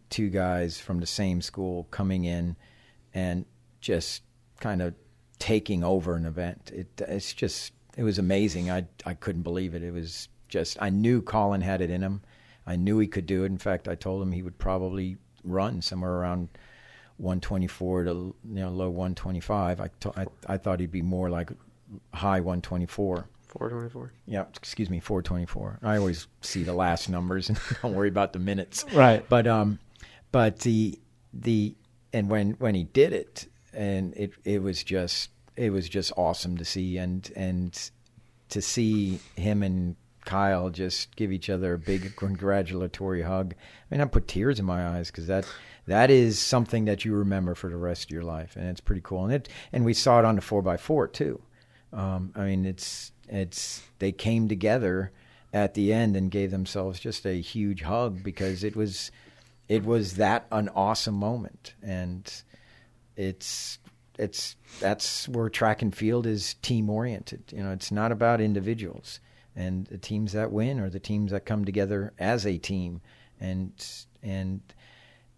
two 0.09 0.31
guys 0.31 0.81
from 0.81 0.99
the 0.99 1.07
same 1.07 1.43
school 1.43 1.87
coming 1.91 2.25
in 2.25 2.57
and 3.13 3.45
just 3.83 4.23
kind 4.59 4.81
of 4.81 4.95
taking 5.39 5.85
over 5.85 6.15
an 6.15 6.25
event. 6.25 6.71
It 6.75 6.87
it's 7.07 7.35
just 7.35 7.75
it 7.99 8.05
was 8.05 8.19
amazing. 8.19 8.71
I 8.71 8.87
I 9.05 9.13
couldn't 9.13 9.43
believe 9.43 9.75
it. 9.75 9.83
It 9.83 9.93
was 9.93 10.29
just 10.49 10.79
I 10.81 10.89
knew 10.89 11.21
Colin 11.21 11.61
had 11.61 11.83
it 11.83 11.91
in 11.91 12.01
him. 12.03 12.23
I 12.67 12.77
knew 12.77 12.99
he 12.99 13.07
could 13.07 13.27
do 13.27 13.45
it. 13.45 13.47
In 13.47 13.59
fact, 13.59 13.87
I 13.87 13.97
told 13.97 14.23
him 14.23 14.33
he 14.33 14.43
would 14.43 14.57
probably 14.57 15.19
run 15.45 15.83
somewhere 15.83 16.13
around 16.13 16.49
124 17.19 18.05
to 18.05 18.11
you 18.11 18.35
know 18.45 18.71
low 18.71 18.89
125. 18.89 19.79
I 19.79 19.91
to- 20.01 20.19
I, 20.19 20.27
I 20.47 20.57
thought 20.57 20.81
he'd 20.81 20.91
be 20.91 21.03
more 21.03 21.29
like 21.29 21.51
high 22.15 22.41
124. 22.41 23.29
424. 23.49 24.13
Yeah, 24.27 24.45
excuse 24.55 24.91
me, 24.91 25.01
424. 25.01 25.81
I 25.83 25.97
always 25.97 26.27
see 26.43 26.63
the 26.63 26.75
last 26.75 27.09
numbers 27.09 27.49
and 27.49 27.59
don't 27.83 27.95
worry 27.95 28.09
about 28.09 28.33
the 28.33 28.39
minutes. 28.39 28.85
Right. 28.93 29.27
But 29.29 29.47
um, 29.47 29.79
but 30.33 30.61
the 30.61 30.99
the 31.33 31.75
and 32.13 32.29
when 32.29 32.53
when 32.53 32.75
he 32.75 32.85
did 32.85 33.13
it, 33.13 33.47
and 33.73 34.15
it 34.17 34.33
it 34.45 34.63
was 34.63 34.85
just 34.85 35.31
it 35.57 35.71
was 35.71 35.89
just 35.89 36.13
awesome 36.17 36.57
to 36.59 36.65
see, 36.65 36.99
and 36.99 37.31
and 37.35 37.91
to 38.51 38.63
see 38.63 39.21
him 39.37 39.63
and 39.63 39.97
Kyle 40.25 40.69
just 40.69 41.17
give 41.17 41.33
each 41.33 41.49
other 41.49 41.73
a 41.75 41.79
big 41.79 42.15
congratulatory 42.17 43.23
hug. 43.23 43.55
I 43.55 43.95
mean, 43.95 44.03
I 44.03 44.05
put 44.05 44.29
tears 44.29 44.61
in 44.61 44.67
my 44.67 44.87
eyes 44.87 45.11
because 45.11 45.27
that 45.27 45.47
that 45.87 46.11
is 46.11 46.39
something 46.39 46.85
that 46.85 47.05
you 47.07 47.15
remember 47.15 47.55
for 47.55 47.71
the 47.71 47.79
rest 47.79 48.05
of 48.05 48.11
your 48.11 48.25
life, 48.25 48.55
and 48.57 48.69
it's 48.69 48.81
pretty 48.81 49.01
cool. 49.03 49.25
And 49.25 49.33
it 49.33 49.49
and 49.73 49.87
we 49.87 49.95
saw 49.95 50.19
it 50.19 50.27
on 50.27 50.37
the 50.37 50.43
four 50.43 50.67
x 50.69 50.83
four 50.83 51.09
too. 51.09 51.41
Um, 51.93 52.33
I 52.35 52.45
mean, 52.45 52.65
it's 52.65 53.13
it's 53.29 53.83
they 53.99 54.13
came 54.13 54.49
together 54.49 55.13
at 55.53 55.75
the 55.75 55.93
end 55.93 56.17
and 56.17 56.31
gave 56.31 56.51
themselves 56.51 57.01
just 57.01 57.25
a 57.27 57.41
huge 57.41 57.83
hug 57.83 58.23
because 58.23 58.65
it 58.65 58.77
was 58.77 59.11
it 59.69 59.85
was 59.85 60.15
that 60.15 60.47
an 60.51 60.69
awesome 60.71 61.15
moment, 61.15 61.75
and 61.83 62.43
it's 63.17 63.79
it's 64.19 64.57
that's 64.81 65.29
where 65.29 65.49
track 65.49 65.83
and 65.83 65.95
field 65.95 66.27
is 66.27 66.55
team 66.55 66.91
oriented. 66.91 67.45
You 67.53 67.63
know, 67.63 67.73
it's 67.73 67.93
not 67.93 68.13
about 68.13 68.41
individuals, 68.41 69.21
and 69.55 69.87
the 69.87 69.99
teams 69.99 70.33
that 70.33 70.53
win 70.53 70.81
are 70.81 70.91
the 70.91 71.01
teams 71.01 71.33
that 71.33 71.47
come 71.47 71.65
together 71.65 72.13
as 72.19 72.47
a 72.47 72.59
team, 72.59 73.01
and 73.41 73.73
and 74.23 74.61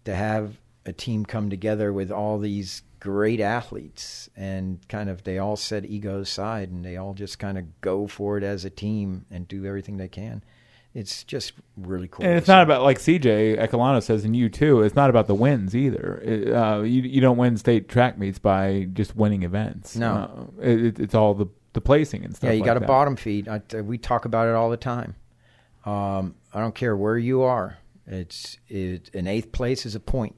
to 0.05 0.15
have 0.15 0.57
a 0.87 0.93
team 0.93 1.25
come 1.25 1.51
together 1.51 1.93
with 1.93 2.11
all 2.11 2.39
these 2.39 2.83
great 3.01 3.41
athletes 3.41 4.29
and 4.37 4.87
kind 4.89 5.09
of 5.09 5.25
they 5.25 5.39
all 5.39 5.57
set 5.57 5.85
egos 5.87 6.29
aside 6.29 6.71
and 6.71 6.85
they 6.85 6.97
all 6.97 7.15
just 7.15 7.39
kind 7.39 7.59
of 7.59 7.81
go 7.81 8.07
for 8.07 8.39
it 8.39 8.45
as 8.45 8.65
a 8.65 8.71
team 8.71 9.25
and 9.31 9.49
do 9.49 9.65
everything 9.65 9.97
they 9.97 10.09
can. 10.09 10.45
It's 10.93 11.23
just 11.23 11.53
really 11.77 12.09
cool. 12.09 12.27
And 12.27 12.37
it's 12.37 12.49
not 12.49 12.61
see. 12.61 12.63
about 12.65 12.83
like 12.83 12.99
CJ 12.99 13.59
Ecalono 13.59 14.03
says, 14.03 14.25
and 14.25 14.37
you 14.37 14.49
too. 14.49 14.83
It's 14.83 14.97
not 14.97 15.09
about 15.09 15.29
the 15.29 15.37
wins 15.37 15.75
either. 15.75 16.21
It, 16.25 16.53
uh, 16.53 16.81
you 16.81 17.03
you 17.03 17.21
don't 17.21 17.37
win 17.37 17.57
state 17.57 17.89
track 17.89 18.19
meets 18.19 18.41
by 18.41 18.89
just 18.93 19.15
winning 19.15 19.45
events. 19.45 19.95
No. 19.95 20.51
uh, 20.59 20.63
it, 20.63 20.99
it's 20.99 21.15
all 21.15 21.35
the 21.35 21.47
the 21.75 21.81
placing 21.81 22.25
and 22.25 22.35
stuff. 22.35 22.49
Yeah, 22.49 22.55
you 22.55 22.61
like 22.63 22.67
got 22.67 22.75
to 22.75 22.81
bottom 22.81 23.15
feed. 23.15 23.49
I, 23.49 23.61
we 23.81 23.99
talk 23.99 24.25
about 24.25 24.49
it 24.49 24.55
all 24.55 24.69
the 24.69 24.77
time. 24.77 25.15
Um, 25.85 26.35
I 26.53 26.61
don't 26.61 26.75
care 26.75 26.97
where 26.97 27.17
you 27.17 27.43
are. 27.43 27.79
It's 28.07 28.59
it, 28.69 29.15
an 29.15 29.29
eighth 29.29 29.53
place 29.53 29.87
is 29.87 29.95
a 29.95 30.01
point, 30.01 30.35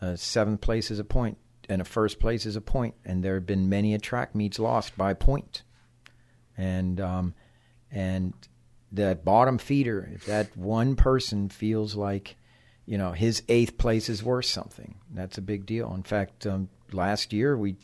a 0.00 0.16
seventh 0.16 0.60
place 0.60 0.90
is 0.90 0.98
a 0.98 1.04
point, 1.04 1.38
and 1.68 1.80
a 1.80 1.84
first 1.84 2.18
place 2.18 2.46
is 2.46 2.56
a. 2.56 2.62
And 3.04 3.24
there 3.24 3.34
have 3.34 3.46
been 3.46 3.68
many 3.68 3.94
a 3.94 3.98
track 3.98 4.34
meets 4.34 4.58
lost 4.58 4.96
by 4.96 5.14
point. 5.14 5.62
And 6.56 7.00
um, 7.00 7.34
and 7.90 8.34
that 8.92 9.24
bottom 9.24 9.58
feeder, 9.58 10.08
if 10.14 10.26
that 10.26 10.56
one 10.56 10.96
person 10.96 11.48
feels 11.48 11.94
like, 11.94 12.36
you 12.86 12.96
know, 12.96 13.12
his 13.12 13.42
eighth 13.48 13.76
place 13.76 14.08
is 14.08 14.22
worth 14.22 14.46
something, 14.46 14.96
that's 15.12 15.38
a 15.38 15.42
big 15.42 15.66
deal. 15.66 15.92
In 15.94 16.02
fact, 16.02 16.46
um, 16.46 16.68
last 16.92 17.32
year 17.32 17.56
we 17.56 17.76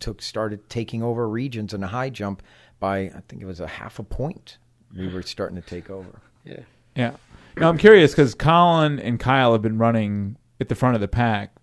took 0.00 0.22
started 0.22 0.68
taking 0.68 1.02
over 1.02 1.28
regions 1.28 1.74
in 1.74 1.82
a 1.82 1.86
high 1.86 2.10
jump 2.10 2.42
by 2.78 2.98
I 2.98 3.22
think 3.28 3.42
it 3.42 3.46
was 3.46 3.60
a 3.60 3.66
half 3.66 3.98
a 3.98 4.02
point. 4.02 4.58
We 4.96 5.08
were 5.08 5.22
starting 5.22 5.56
to 5.56 5.66
take 5.66 5.90
over. 5.90 6.20
Yeah. 6.44 6.60
Yeah. 6.96 7.12
Now 7.56 7.68
I'm 7.68 7.78
curious 7.78 8.12
because 8.12 8.34
Colin 8.34 8.98
and 8.98 9.20
Kyle 9.20 9.52
have 9.52 9.62
been 9.62 9.78
running 9.78 10.36
at 10.60 10.68
the 10.68 10.74
front 10.74 10.94
of 10.94 11.00
the 11.00 11.08
pack 11.08 11.52
since 11.52 11.59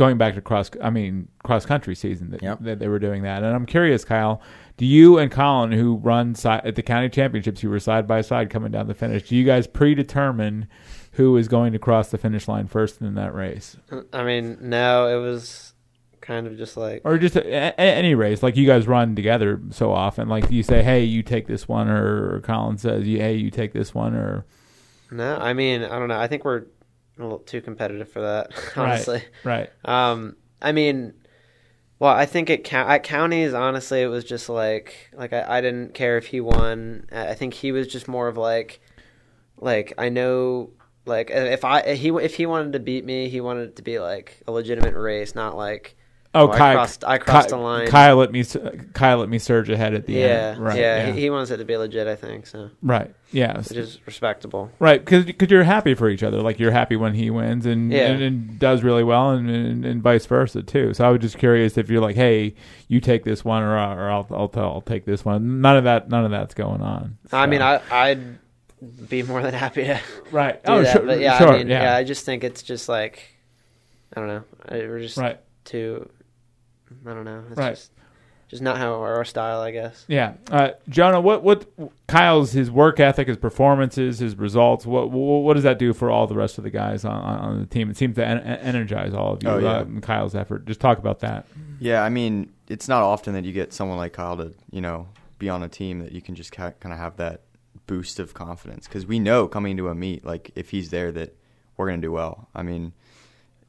going 0.00 0.16
back 0.16 0.34
to 0.34 0.40
cross. 0.40 0.70
I 0.82 0.88
mean 0.90 1.28
cross 1.44 1.66
country 1.66 1.94
season 1.94 2.30
that, 2.30 2.42
Yep. 2.42 2.58
that 2.62 2.78
they 2.78 2.88
were 2.88 2.98
doing 2.98 3.22
that, 3.22 3.42
and 3.44 3.54
I'm 3.54 3.66
curious, 3.66 4.02
Kyle. 4.04 4.40
Do 4.78 4.86
you 4.86 5.18
and 5.18 5.30
Colin, 5.30 5.72
who 5.72 5.96
run 5.96 6.34
si- 6.34 6.48
at 6.48 6.74
the 6.74 6.82
county 6.82 7.10
championships, 7.10 7.62
you 7.62 7.68
were 7.68 7.78
side 7.78 8.06
by 8.08 8.22
side 8.22 8.48
coming 8.48 8.72
down 8.72 8.88
the 8.88 8.94
finish. 8.94 9.28
Do 9.28 9.36
you 9.36 9.44
guys 9.44 9.66
predetermine 9.66 10.66
who 11.12 11.36
is 11.36 11.48
going 11.48 11.72
to 11.74 11.78
cross 11.78 12.10
the 12.10 12.16
finish 12.16 12.48
line 12.48 12.66
first 12.66 13.00
in 13.02 13.14
that 13.14 13.34
race, 13.34 13.76
I 14.12 14.22
mean, 14.24 14.56
no, 14.62 15.06
it 15.06 15.20
was 15.22 15.74
kind 16.22 16.46
of 16.46 16.56
just 16.56 16.76
like 16.76 17.02
or 17.04 17.18
just 17.18 17.36
a, 17.36 17.42
a, 17.46 17.74
any 17.78 18.14
race? 18.14 18.42
Like 18.42 18.56
you 18.56 18.66
guys 18.66 18.86
run 18.88 19.14
together 19.14 19.60
so 19.70 19.92
often. 19.92 20.28
Like 20.28 20.50
you 20.50 20.62
say, 20.62 20.82
"Hey, 20.82 21.04
you 21.04 21.22
take 21.22 21.46
this 21.46 21.68
one," 21.68 21.88
or, 21.88 22.36
or 22.36 22.40
Colin 22.40 22.78
says, 22.78 23.04
"Hey, 23.04 23.34
you 23.34 23.50
take 23.50 23.72
this 23.74 23.94
one," 23.94 24.14
or 24.14 24.46
no. 25.10 25.36
I 25.36 25.52
mean, 25.52 25.82
I 25.82 25.98
don't 25.98 26.08
know. 26.08 26.18
I 26.18 26.26
think 26.26 26.44
we're 26.44 26.64
a 27.22 27.24
little 27.24 27.38
too 27.40 27.60
competitive 27.60 28.10
for 28.10 28.20
that, 28.20 28.50
honestly. 28.76 29.22
right. 29.44 29.70
Um, 29.84 30.36
I 30.62 30.72
mean, 30.72 31.14
well, 31.98 32.14
I 32.14 32.26
think 32.26 32.50
at, 32.50 32.64
cou- 32.64 32.76
at 32.76 33.02
counties, 33.02 33.54
honestly, 33.54 34.02
it 34.02 34.06
was 34.08 34.24
just 34.24 34.48
like 34.48 35.10
like 35.12 35.32
I, 35.32 35.58
I 35.58 35.60
didn't 35.60 35.94
care 35.94 36.16
if 36.16 36.26
he 36.26 36.40
won. 36.40 37.06
I 37.12 37.28
I 37.28 37.34
think 37.34 37.54
he 37.54 37.72
was 37.72 37.86
just 37.86 38.08
more 38.08 38.28
of 38.28 38.36
like 38.36 38.80
like 39.58 39.92
I 39.98 40.08
know 40.08 40.70
like 41.06 41.30
if 41.30 41.64
I 41.64 41.80
if 41.80 41.98
he 42.00 42.08
if 42.08 42.36
he 42.36 42.46
wanted 42.46 42.72
to 42.72 42.80
beat 42.80 43.04
me, 43.04 43.28
he 43.28 43.40
wanted 43.40 43.68
it 43.70 43.76
to 43.76 43.82
be 43.82 43.98
like 43.98 44.42
a 44.46 44.52
legitimate 44.52 44.94
race, 44.94 45.34
not 45.34 45.56
like 45.56 45.96
Oh, 46.32 46.46
oh, 46.46 46.52
I 46.52 46.58
Kyle, 46.58 46.74
crossed 46.74 47.04
I 47.04 47.18
crossed 47.18 47.48
Ky- 47.48 47.56
the 47.56 47.60
line. 47.60 47.88
Kyle 47.88 48.14
let 48.14 48.30
me 48.30 48.44
Kyle 48.92 49.18
let 49.18 49.28
me 49.28 49.40
surge 49.40 49.68
ahead 49.68 49.94
at 49.94 50.06
the 50.06 50.12
yeah, 50.12 50.26
end. 50.54 50.60
Right. 50.60 50.78
yeah, 50.78 51.06
Yeah. 51.06 51.12
He, 51.12 51.22
he 51.22 51.30
wants 51.30 51.50
it 51.50 51.56
to 51.56 51.64
be 51.64 51.76
legit. 51.76 52.06
I 52.06 52.14
think 52.14 52.46
so, 52.46 52.70
right. 52.82 53.12
Yeah. 53.32 53.58
which 53.58 53.72
is 53.72 53.98
respectable. 54.06 54.70
Right, 54.78 55.04
because 55.04 55.50
you're 55.50 55.64
happy 55.64 55.94
for 55.94 56.08
each 56.08 56.22
other. 56.22 56.40
Like 56.40 56.60
you're 56.60 56.70
happy 56.70 56.94
when 56.94 57.14
he 57.14 57.30
wins 57.30 57.66
and 57.66 57.90
Yeah. 57.90 58.06
and, 58.12 58.22
and 58.22 58.58
does 58.60 58.84
really 58.84 59.02
well, 59.02 59.32
and, 59.32 59.50
and 59.50 59.84
and 59.84 60.02
vice 60.02 60.24
versa 60.26 60.62
too. 60.62 60.94
So 60.94 61.04
I 61.04 61.10
was 61.10 61.20
just 61.20 61.36
curious 61.36 61.76
if 61.76 61.90
you're 61.90 62.00
like, 62.00 62.14
hey, 62.14 62.54
you 62.86 63.00
take 63.00 63.24
this 63.24 63.44
one, 63.44 63.64
or 63.64 63.76
or 63.76 64.10
I'll 64.10 64.28
I'll, 64.30 64.48
tell, 64.48 64.64
I'll 64.66 64.82
take 64.82 65.06
this 65.06 65.24
one. 65.24 65.60
None 65.60 65.76
of 65.78 65.84
that, 65.84 66.10
none 66.10 66.24
of 66.24 66.30
that's 66.30 66.54
going 66.54 66.80
on. 66.80 67.18
I 67.32 67.46
mean, 67.46 67.60
I 67.60 67.80
I'd 67.90 68.38
be 69.08 69.24
more 69.24 69.42
than 69.42 69.54
happy 69.54 69.84
to 69.84 70.00
right. 70.30 70.62
do 70.64 70.72
oh, 70.72 70.82
that, 70.82 70.92
sure, 70.92 71.02
but 71.06 71.18
yeah, 71.18 71.38
sure, 71.38 71.48
I 71.48 71.58
mean, 71.58 71.68
yeah. 71.68 71.82
yeah. 71.82 71.96
I 71.96 72.04
just 72.04 72.24
think 72.24 72.44
it's 72.44 72.62
just 72.62 72.88
like 72.88 73.34
I 74.14 74.20
don't 74.20 74.28
know. 74.28 74.44
I, 74.68 74.76
we're 74.78 75.00
just 75.00 75.16
right. 75.16 75.40
too. 75.64 76.08
I 77.06 77.14
don't 77.14 77.24
know. 77.24 77.42
It's 77.50 77.56
Right. 77.58 77.70
just 77.74 77.92
just 78.48 78.62
not 78.62 78.78
how 78.78 78.94
our 78.94 79.24
style, 79.24 79.60
I 79.60 79.70
guess. 79.70 80.04
Yeah, 80.08 80.32
uh, 80.50 80.70
Jonah, 80.88 81.20
what 81.20 81.42
what 81.44 81.66
Kyle's 82.08 82.50
his 82.52 82.68
work 82.70 82.98
ethic, 82.98 83.28
his 83.28 83.36
performances, 83.36 84.18
his 84.18 84.36
results. 84.36 84.84
What 84.84 85.10
what, 85.10 85.42
what 85.42 85.54
does 85.54 85.62
that 85.62 85.78
do 85.78 85.92
for 85.92 86.10
all 86.10 86.26
the 86.26 86.34
rest 86.34 86.58
of 86.58 86.64
the 86.64 86.70
guys 86.70 87.04
on, 87.04 87.12
on 87.22 87.38
on 87.38 87.60
the 87.60 87.66
team? 87.66 87.90
It 87.90 87.96
seems 87.96 88.16
to 88.16 88.26
en- 88.26 88.40
energize 88.40 89.14
all 89.14 89.34
of 89.34 89.42
you. 89.44 89.48
Oh, 89.50 89.58
yeah. 89.58 89.76
uh, 89.78 89.82
in 89.84 90.00
Kyle's 90.00 90.34
effort. 90.34 90.66
Just 90.66 90.80
talk 90.80 90.98
about 90.98 91.20
that. 91.20 91.46
Yeah, 91.78 92.02
I 92.02 92.08
mean, 92.08 92.52
it's 92.68 92.88
not 92.88 93.02
often 93.02 93.34
that 93.34 93.44
you 93.44 93.52
get 93.52 93.72
someone 93.72 93.96
like 93.98 94.14
Kyle 94.14 94.36
to, 94.36 94.52
you 94.70 94.80
know, 94.80 95.06
be 95.38 95.48
on 95.48 95.62
a 95.62 95.68
team 95.68 96.00
that 96.00 96.10
you 96.12 96.20
can 96.20 96.34
just 96.34 96.50
kind 96.52 96.74
of 96.84 96.98
have 96.98 97.16
that 97.18 97.42
boost 97.86 98.18
of 98.18 98.34
confidence 98.34 98.86
because 98.86 99.06
we 99.06 99.18
know 99.18 99.46
coming 99.48 99.76
to 99.76 99.88
a 99.88 99.94
meet, 99.94 100.24
like 100.24 100.50
if 100.56 100.70
he's 100.70 100.90
there, 100.90 101.10
that 101.12 101.36
we're 101.76 101.86
gonna 101.88 102.02
do 102.02 102.12
well. 102.12 102.48
I 102.54 102.62
mean, 102.64 102.92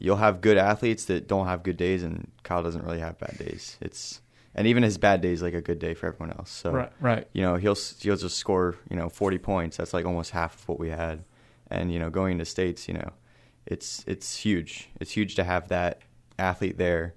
you'll 0.02 0.18
have 0.18 0.41
good 0.41 0.58
athletes 0.58 1.06
that 1.06 1.28
don't 1.28 1.47
have 1.47 1.64
good 1.64 1.78
days, 1.78 2.04
and 2.04 2.30
Kyle 2.43 2.64
doesn't 2.64 2.84
really 2.84 2.99
have 2.99 3.18
bad 3.20 3.38
days. 3.38 3.78
It's 3.82 4.22
and 4.54 4.68
even 4.68 4.84
his 4.84 4.97
bad 4.97 5.22
day 5.22 5.32
is 5.32 5.41
like 5.41 5.54
a 5.54 5.62
good 5.62 5.80
day 5.80 5.93
for 5.93 6.08
everyone 6.08 6.36
else. 6.38 6.49
So 6.52 6.72
Right, 6.72 6.91
right. 6.99 7.28
you 7.34 7.41
know 7.41 7.56
he'll 7.56 7.78
he'll 7.99 8.18
just 8.18 8.38
score 8.38 8.76
you 8.89 8.95
know 8.97 9.08
40 9.10 9.38
points 9.38 9.78
that's 9.78 9.93
like 9.93 10.06
almost 10.06 10.32
half 10.32 10.56
of 10.56 10.68
what 10.68 10.80
we 10.80 10.89
had 10.89 11.24
and 11.70 11.91
you 11.93 11.99
know 11.99 12.10
going 12.10 12.38
to 12.39 12.45
states 12.45 12.88
you 12.88 12.93
know 12.95 13.12
it's 13.66 14.04
it's 14.08 14.36
huge 14.38 14.89
it's 14.99 15.12
huge 15.12 15.36
to 15.36 15.43
have 15.45 15.68
that 15.70 16.02
athlete 16.39 16.78
there 16.78 17.14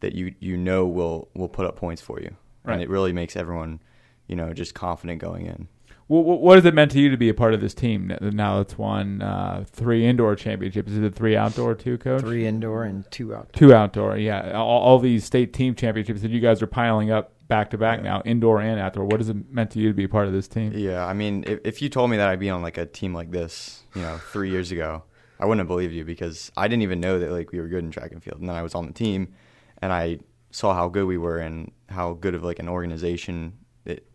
that 0.00 0.14
you 0.14 0.34
you 0.40 0.56
know 0.56 0.86
will 0.86 1.28
will 1.34 1.48
put 1.48 1.66
up 1.66 1.76
points 1.76 2.00
for 2.00 2.20
you 2.20 2.34
Right. 2.64 2.74
and 2.74 2.82
it 2.82 2.88
really 2.88 3.12
makes 3.12 3.36
everyone 3.36 3.80
you 4.26 4.36
know 4.36 4.52
just 4.54 4.74
confident 4.74 5.20
going 5.20 5.44
in 5.46 5.68
What, 6.08 6.24
what, 6.24 6.40
what 6.40 6.56
has 6.56 6.64
it 6.64 6.74
meant 6.74 6.90
to 6.92 7.00
you 7.00 7.10
to 7.10 7.16
be 7.16 7.28
a 7.28 7.34
part 7.34 7.54
of 7.54 7.60
this 7.60 7.74
team 7.74 8.10
n- 8.10 8.34
now 8.34 8.58
that's 8.58 8.76
won 8.76 9.22
uh, 9.22 9.64
three 9.70 10.06
indoor 10.06 10.34
championships? 10.34 10.90
Is 10.90 10.98
it 10.98 11.14
three 11.14 11.36
outdoor 11.36 11.74
two 11.74 11.98
coach? 11.98 12.22
Three 12.22 12.46
indoor 12.46 12.84
and 12.84 13.08
two 13.10 13.34
outdoor. 13.34 13.52
Two 13.52 13.74
outdoor, 13.74 14.16
yeah. 14.16 14.52
All, 14.52 14.80
all 14.80 14.98
these 14.98 15.24
state 15.24 15.52
team 15.52 15.74
championships 15.74 16.22
that 16.22 16.30
you 16.30 16.40
guys 16.40 16.62
are 16.62 16.66
piling 16.66 17.10
up 17.10 17.32
back 17.46 17.70
to 17.70 17.78
back 17.78 18.02
now, 18.02 18.22
indoor 18.24 18.60
and 18.60 18.80
outdoor. 18.80 19.04
What 19.04 19.20
has 19.20 19.28
it 19.28 19.50
meant 19.50 19.70
to 19.72 19.80
you 19.80 19.88
to 19.88 19.94
be 19.94 20.04
a 20.04 20.08
part 20.08 20.26
of 20.26 20.32
this 20.32 20.48
team? 20.48 20.72
Yeah, 20.74 21.04
I 21.04 21.12
mean, 21.12 21.44
if, 21.46 21.60
if 21.64 21.82
you 21.82 21.88
told 21.88 22.10
me 22.10 22.16
that 22.16 22.28
I'd 22.28 22.40
be 22.40 22.50
on 22.50 22.62
like 22.62 22.78
a 22.78 22.86
team 22.86 23.14
like 23.14 23.30
this, 23.30 23.82
you 23.94 24.02
know, 24.02 24.18
three 24.32 24.50
years 24.50 24.72
ago, 24.72 25.02
I 25.38 25.44
wouldn't 25.44 25.60
have 25.60 25.68
believed 25.68 25.92
you 25.92 26.04
because 26.04 26.50
I 26.56 26.68
didn't 26.68 26.82
even 26.82 27.00
know 27.00 27.18
that 27.18 27.30
like 27.30 27.52
we 27.52 27.60
were 27.60 27.68
good 27.68 27.84
in 27.84 27.90
track 27.90 28.12
and 28.12 28.22
field. 28.22 28.40
And 28.40 28.48
then 28.48 28.56
I 28.56 28.62
was 28.62 28.74
on 28.74 28.86
the 28.86 28.92
team, 28.92 29.34
and 29.82 29.92
I 29.92 30.20
saw 30.50 30.72
how 30.74 30.88
good 30.88 31.06
we 31.06 31.18
were 31.18 31.38
and 31.38 31.70
how 31.90 32.14
good 32.14 32.34
of 32.34 32.42
like 32.42 32.58
an 32.58 32.68
organization. 32.68 33.58
It, 33.84 34.06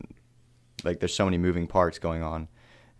like, 0.83 0.99
there's 0.99 1.13
so 1.13 1.25
many 1.25 1.37
moving 1.37 1.67
parts 1.67 1.99
going 1.99 2.21
on, 2.23 2.47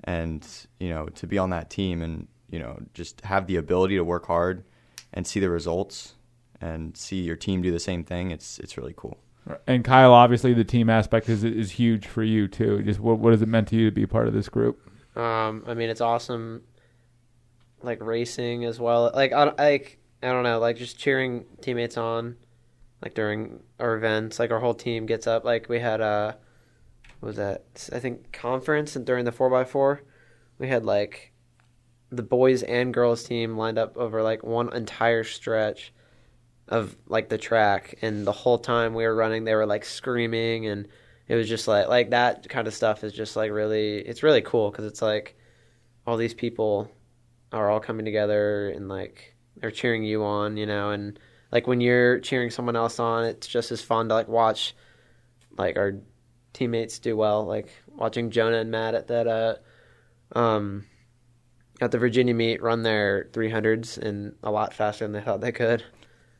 and 0.04 0.48
you 0.80 0.90
know, 0.90 1.08
to 1.08 1.28
be 1.28 1.38
on 1.38 1.50
that 1.52 1.70
team 1.70 2.02
and 2.02 2.28
you 2.50 2.60
know 2.60 2.80
just 2.94 3.22
have 3.22 3.48
the 3.48 3.56
ability 3.56 3.96
to 3.96 4.04
work 4.04 4.26
hard 4.28 4.64
and 5.14 5.26
see 5.26 5.40
the 5.40 5.50
results 5.50 6.16
and 6.62 6.96
see 6.96 7.22
your 7.22 7.36
team 7.36 7.62
do 7.62 7.72
the 7.72 7.80
same 7.80 8.04
thing. 8.04 8.32
It's 8.32 8.60
it's 8.60 8.78
really 8.78 8.94
cool. 8.96 9.18
And 9.68 9.84
Kyle, 9.84 10.14
obviously, 10.14 10.54
the 10.54 10.64
team 10.64 10.90
aspect 10.90 11.28
is 11.30 11.44
is 11.44 11.72
huge 11.72 12.08
for 12.08 12.24
you 12.24 12.48
too. 12.48 12.82
Just 12.84 13.00
what 13.00 13.20
what 13.20 13.32
has 13.32 13.42
it 13.42 13.48
meant 13.50 13.68
to 13.70 13.76
you 13.76 13.90
to 13.90 13.94
be 13.94 14.06
part 14.06 14.28
of 14.28 14.34
this 14.34 14.48
group? 14.50 14.80
Um, 15.18 15.64
I 15.68 15.74
mean, 15.74 15.90
it's 15.90 16.02
awesome. 16.02 16.64
Like 17.82 18.02
racing 18.02 18.64
as 18.66 18.80
well. 18.80 19.12
Like 19.14 19.34
I, 19.34 19.46
don't- 19.46 19.58
like 19.58 20.00
I 20.22 20.28
don't 20.28 20.44
know. 20.44 20.60
Like 20.60 20.78
just 20.78 20.98
cheering 20.98 21.44
teammates 21.62 21.98
on, 21.98 22.38
like 23.02 23.14
during 23.14 23.60
our 23.80 23.96
events. 23.96 24.40
Like 24.40 24.52
our 24.52 24.60
whole 24.60 24.74
team 24.74 25.06
gets 25.06 25.28
up. 25.28 25.44
Like 25.44 25.68
we 25.68 25.80
had 25.80 26.00
a, 26.00 26.38
what 26.38 26.40
was 27.24 27.38
that? 27.38 27.90
I 27.92 28.00
think 28.00 28.32
conference 28.32 28.96
and 28.96 29.06
during 29.06 29.26
the 29.26 29.32
four 29.32 29.56
x 29.60 29.72
four, 29.72 30.02
we 30.60 30.68
had 30.68 30.86
like, 30.86 31.32
the 32.10 32.24
boys 32.24 32.62
and 32.64 32.94
girls 32.94 33.24
team 33.24 33.58
lined 33.58 33.78
up 33.78 33.98
over 33.98 34.22
like 34.22 34.44
one 34.44 34.74
entire 34.76 35.24
stretch, 35.24 35.94
of 36.68 36.96
like 37.08 37.30
the 37.30 37.38
track, 37.38 37.96
and 38.02 38.26
the 38.26 38.32
whole 38.32 38.58
time 38.58 38.94
we 38.94 39.06
were 39.06 39.16
running, 39.16 39.44
they 39.44 39.56
were 39.56 39.66
like 39.66 39.84
screaming 39.84 40.68
and 40.68 40.88
it 41.28 41.36
was 41.36 41.48
just 41.48 41.68
like 41.68 41.88
like 41.88 42.10
that 42.12 42.48
kind 42.50 42.68
of 42.68 42.74
stuff 42.74 43.04
is 43.04 43.14
just 43.14 43.36
like 43.36 43.52
really 43.52 43.98
it's 43.98 44.24
really 44.24 44.42
cool 44.42 44.70
because 44.70 44.86
it's 44.86 45.02
like 45.02 45.36
all 46.06 46.18
these 46.18 46.34
people 46.34 46.92
are 47.52 47.70
all 47.70 47.80
coming 47.80 48.06
together 48.06 48.70
and 48.70 48.90
like 48.90 49.36
they're 49.58 49.72
cheering 49.72 50.04
you 50.04 50.24
on 50.24 50.58
you 50.58 50.66
know 50.66 50.92
and 50.92 51.20
like 51.52 51.68
when 51.68 51.82
you're 51.82 52.20
cheering 52.20 52.50
someone 52.50 52.76
else 52.76 53.00
on 53.00 53.26
it's 53.26 53.48
just 53.48 53.72
as 53.72 53.82
fun 53.82 54.10
to 54.10 54.16
like 54.16 54.28
watch 54.28 54.76
like 55.58 55.78
our 55.78 55.94
teammates 56.54 57.00
do 57.00 57.18
well 57.18 57.46
like 57.46 57.70
watching 57.88 58.30
jonah 58.30 58.58
and 58.58 58.72
matt 58.72 58.96
at 58.96 59.08
that 59.08 59.28
uh 59.28 59.56
um 60.38 60.86
at 61.82 61.92
the 61.92 61.98
virginia 61.98 62.34
meet 62.34 62.62
run 62.62 62.84
their 62.84 63.28
300s 63.32 63.98
and 63.98 64.36
a 64.44 64.52
lot 64.52 64.74
faster 64.74 65.06
than 65.06 65.12
they 65.12 65.22
thought 65.22 65.42
they 65.42 65.52
could 65.52 65.84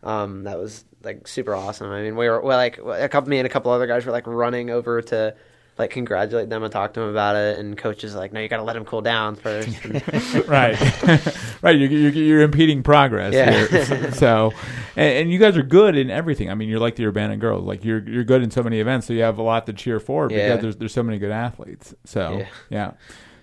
um, 0.04 0.44
that 0.44 0.60
was 0.60 0.86
like 1.04 1.28
super 1.28 1.56
awesome. 1.56 1.90
I 1.90 2.02
mean, 2.02 2.16
we 2.16 2.30
were 2.30 2.42
well, 2.42 2.58
like 2.58 2.78
a 2.78 3.10
couple, 3.10 3.30
me 3.30 3.40
and 3.40 3.46
a 3.46 3.50
couple 3.50 3.72
other 3.72 3.88
guys 3.88 4.06
were 4.06 4.12
like 4.12 4.28
running 4.28 4.70
over 4.70 5.02
to 5.04 5.36
like 5.78 5.90
congratulate 5.90 6.50
them 6.50 6.62
and 6.64 6.72
talk 6.72 6.94
to 6.94 7.00
them 7.00 7.10
about 7.10 7.36
it. 7.36 7.58
And 7.58 7.78
coach 7.78 8.04
is 8.04 8.14
like, 8.16 8.32
no, 8.32 8.40
you 8.40 8.48
got 8.48 8.58
to 8.58 8.64
let 8.64 8.74
them 8.74 8.86
cool 8.86 9.02
down 9.02 9.36
first. 9.36 9.70
Right, 10.48 10.80
right. 11.62 11.78
You're, 11.78 11.90
you're 11.90 12.12
you're 12.12 12.42
impeding 12.42 12.84
progress. 12.84 13.34
Yeah. 13.34 13.66
here. 13.68 14.12
So, 14.14 14.52
and, 14.96 15.14
and 15.20 15.32
you 15.32 15.40
guys 15.40 15.58
are 15.58 15.64
good 15.64 15.96
in 15.96 16.10
everything. 16.10 16.50
I 16.50 16.56
mean, 16.56 16.70
you're 16.70 16.80
like 16.80 16.96
the 16.96 17.06
Urbana 17.06 17.38
girls. 17.38 17.64
Like 17.66 17.84
you're 17.86 18.08
you're 18.08 18.24
good 18.24 18.44
in 18.44 18.52
so 18.52 18.62
many 18.64 18.80
events, 18.80 19.08
so 19.08 19.14
you 19.14 19.22
have 19.24 19.38
a 19.38 19.42
lot 19.44 19.66
to 19.68 19.74
cheer 19.74 20.00
for 20.00 20.30
Yeah. 20.30 20.48
because 20.56 20.62
there's 20.62 20.76
there's 20.78 20.94
so 20.94 21.04
many 21.04 21.18
good 21.20 21.32
athletes. 21.32 21.94
So 22.06 22.38
Yeah. 22.40 22.48
yeah. 22.70 22.92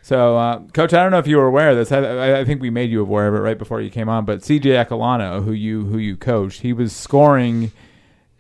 So, 0.03 0.37
uh, 0.37 0.61
Coach, 0.73 0.95
I 0.95 1.03
don't 1.03 1.11
know 1.13 1.19
if 1.19 1.27
you 1.27 1.37
were 1.37 1.47
aware 1.47 1.71
of 1.71 1.77
this. 1.77 1.93
I, 1.93 1.99
I, 1.99 2.41
I 2.41 2.45
think 2.47 2.63
we 2.63 2.71
made 2.71 2.91
you 2.91 3.03
aware 3.03 3.29
of 3.29 3.35
it 3.35 3.39
right 3.39 3.59
before 3.59 3.83
you 3.83 3.91
came 3.91 4.09
on. 4.09 4.25
But 4.25 4.41
CJ 4.41 4.87
Ecalono, 4.87 5.45
who 5.45 5.53
you 5.53 5.85
who 5.85 5.99
you 5.99 6.17
coached, 6.17 6.63
he 6.63 6.73
was 6.73 6.95
scoring 6.95 7.71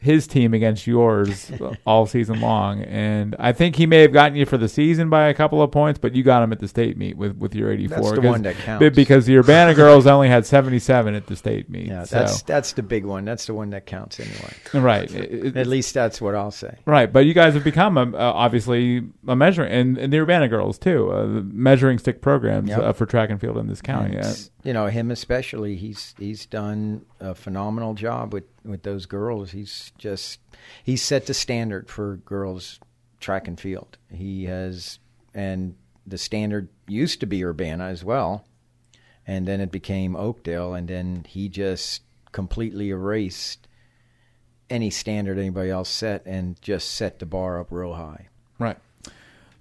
his 0.01 0.27
team 0.27 0.55
against 0.55 0.87
yours 0.87 1.53
all 1.87 2.07
season 2.07 2.41
long, 2.41 2.83
and 2.85 3.37
I 3.39 3.53
think 3.53 3.77
he 3.77 3.85
may 3.85 4.01
have 4.01 4.13
gotten 4.15 4.35
you 4.35 4.47
for 4.47 4.57
the 4.57 4.69
season 4.69 5.11
by 5.11 5.29
a 5.29 5.35
couple 5.35 5.61
of 5.63 5.71
points, 5.71 5.99
but 5.99 6.15
you 6.17 6.23
got 6.23 6.43
him 6.43 6.53
at 6.53 6.59
the 6.59 6.69
state 6.69 6.97
meet 6.97 7.19
with, 7.19 7.37
with 7.37 7.55
your 7.55 7.71
84. 7.71 7.97
That's 7.97 8.09
the 8.11 8.15
because- 8.17 8.31
one 8.31 8.43
that 8.43 8.57
counts. 8.57 8.97
Because 8.97 9.27
the 9.27 9.37
Urbana 9.37 9.75
girls 9.75 10.07
only 10.07 10.29
had 10.29 10.47
77 10.47 11.15
at 11.15 11.27
the 11.27 11.37
state 11.37 11.69
meet. 11.69 11.87
Yeah, 11.87 12.05
so- 12.05 12.19
that's 12.19 12.43
that's 12.43 12.73
the 12.73 12.83
big 12.83 13.05
one. 13.05 13.25
That's 13.27 13.45
the 13.47 13.53
one 13.55 13.71
that 13.71 13.85
counts 13.87 14.19
anyway. 14.21 14.55
right. 14.85 15.15
It- 15.15 15.57
At 15.57 15.67
least 15.67 15.93
that's 15.93 16.19
what 16.21 16.35
I'll 16.35 16.51
say. 16.51 16.79
Right, 16.87 17.13
but 17.13 17.27
you 17.27 17.35
guys 17.35 17.53
have 17.55 17.65
become 17.65 17.99
a, 17.99 18.03
uh, 18.17 18.33
obviously 18.35 19.03
a 19.29 19.37
measuring, 19.37 19.71
and, 19.71 19.99
and 19.99 20.13
the 20.13 20.19
Urbana 20.19 20.49
girls 20.49 20.79
too, 20.79 21.13
uh, 21.13 21.27
measuring 21.45 21.99
stick 21.99 22.23
programs 22.23 22.71
Yep. 22.71 22.79
uh, 22.81 22.93
for 22.95 23.05
track 23.07 23.29
and 23.31 23.41
field 23.41 23.59
in 23.59 23.67
this 23.67 23.83
county. 23.83 24.17
Uh, 24.19 24.33
You 24.65 24.73
know 24.73 24.87
him 24.87 25.11
especially. 25.11 25.77
He's 25.77 26.15
he's 26.19 26.47
done 26.47 27.03
a 27.19 27.35
phenomenal 27.35 27.95
job 27.95 28.33
with 28.33 28.45
with 28.65 28.83
those 28.83 29.07
girls. 29.07 29.51
He's 29.53 29.93
just 29.99 30.39
he's 30.85 31.03
set 31.03 31.27
the 31.27 31.35
standard 31.35 31.89
for 31.89 32.17
girls 32.17 32.79
track 33.21 33.47
and 33.49 33.59
field. 33.61 33.99
He 34.13 34.45
has, 34.45 34.99
and 35.35 35.75
the 36.07 36.19
standard 36.19 36.69
used 36.89 37.21
to 37.21 37.27
be 37.27 37.45
Urbana 37.45 37.85
as 37.85 38.03
well, 38.05 38.45
and 39.27 39.47
then 39.47 39.61
it 39.61 39.71
became 39.71 40.17
Oakdale, 40.17 40.75
and 40.75 40.89
then 40.89 41.25
he 41.29 41.49
just 41.49 42.03
completely 42.33 42.91
erased 42.91 43.67
any 44.69 44.89
standard 44.91 45.37
anybody 45.39 45.69
else 45.69 45.89
set 45.89 46.25
and 46.27 46.61
just 46.63 46.93
set 46.93 47.19
the 47.19 47.27
bar 47.27 47.59
up 47.61 47.69
real 47.71 47.95
high. 47.95 48.29
right. 48.59 48.79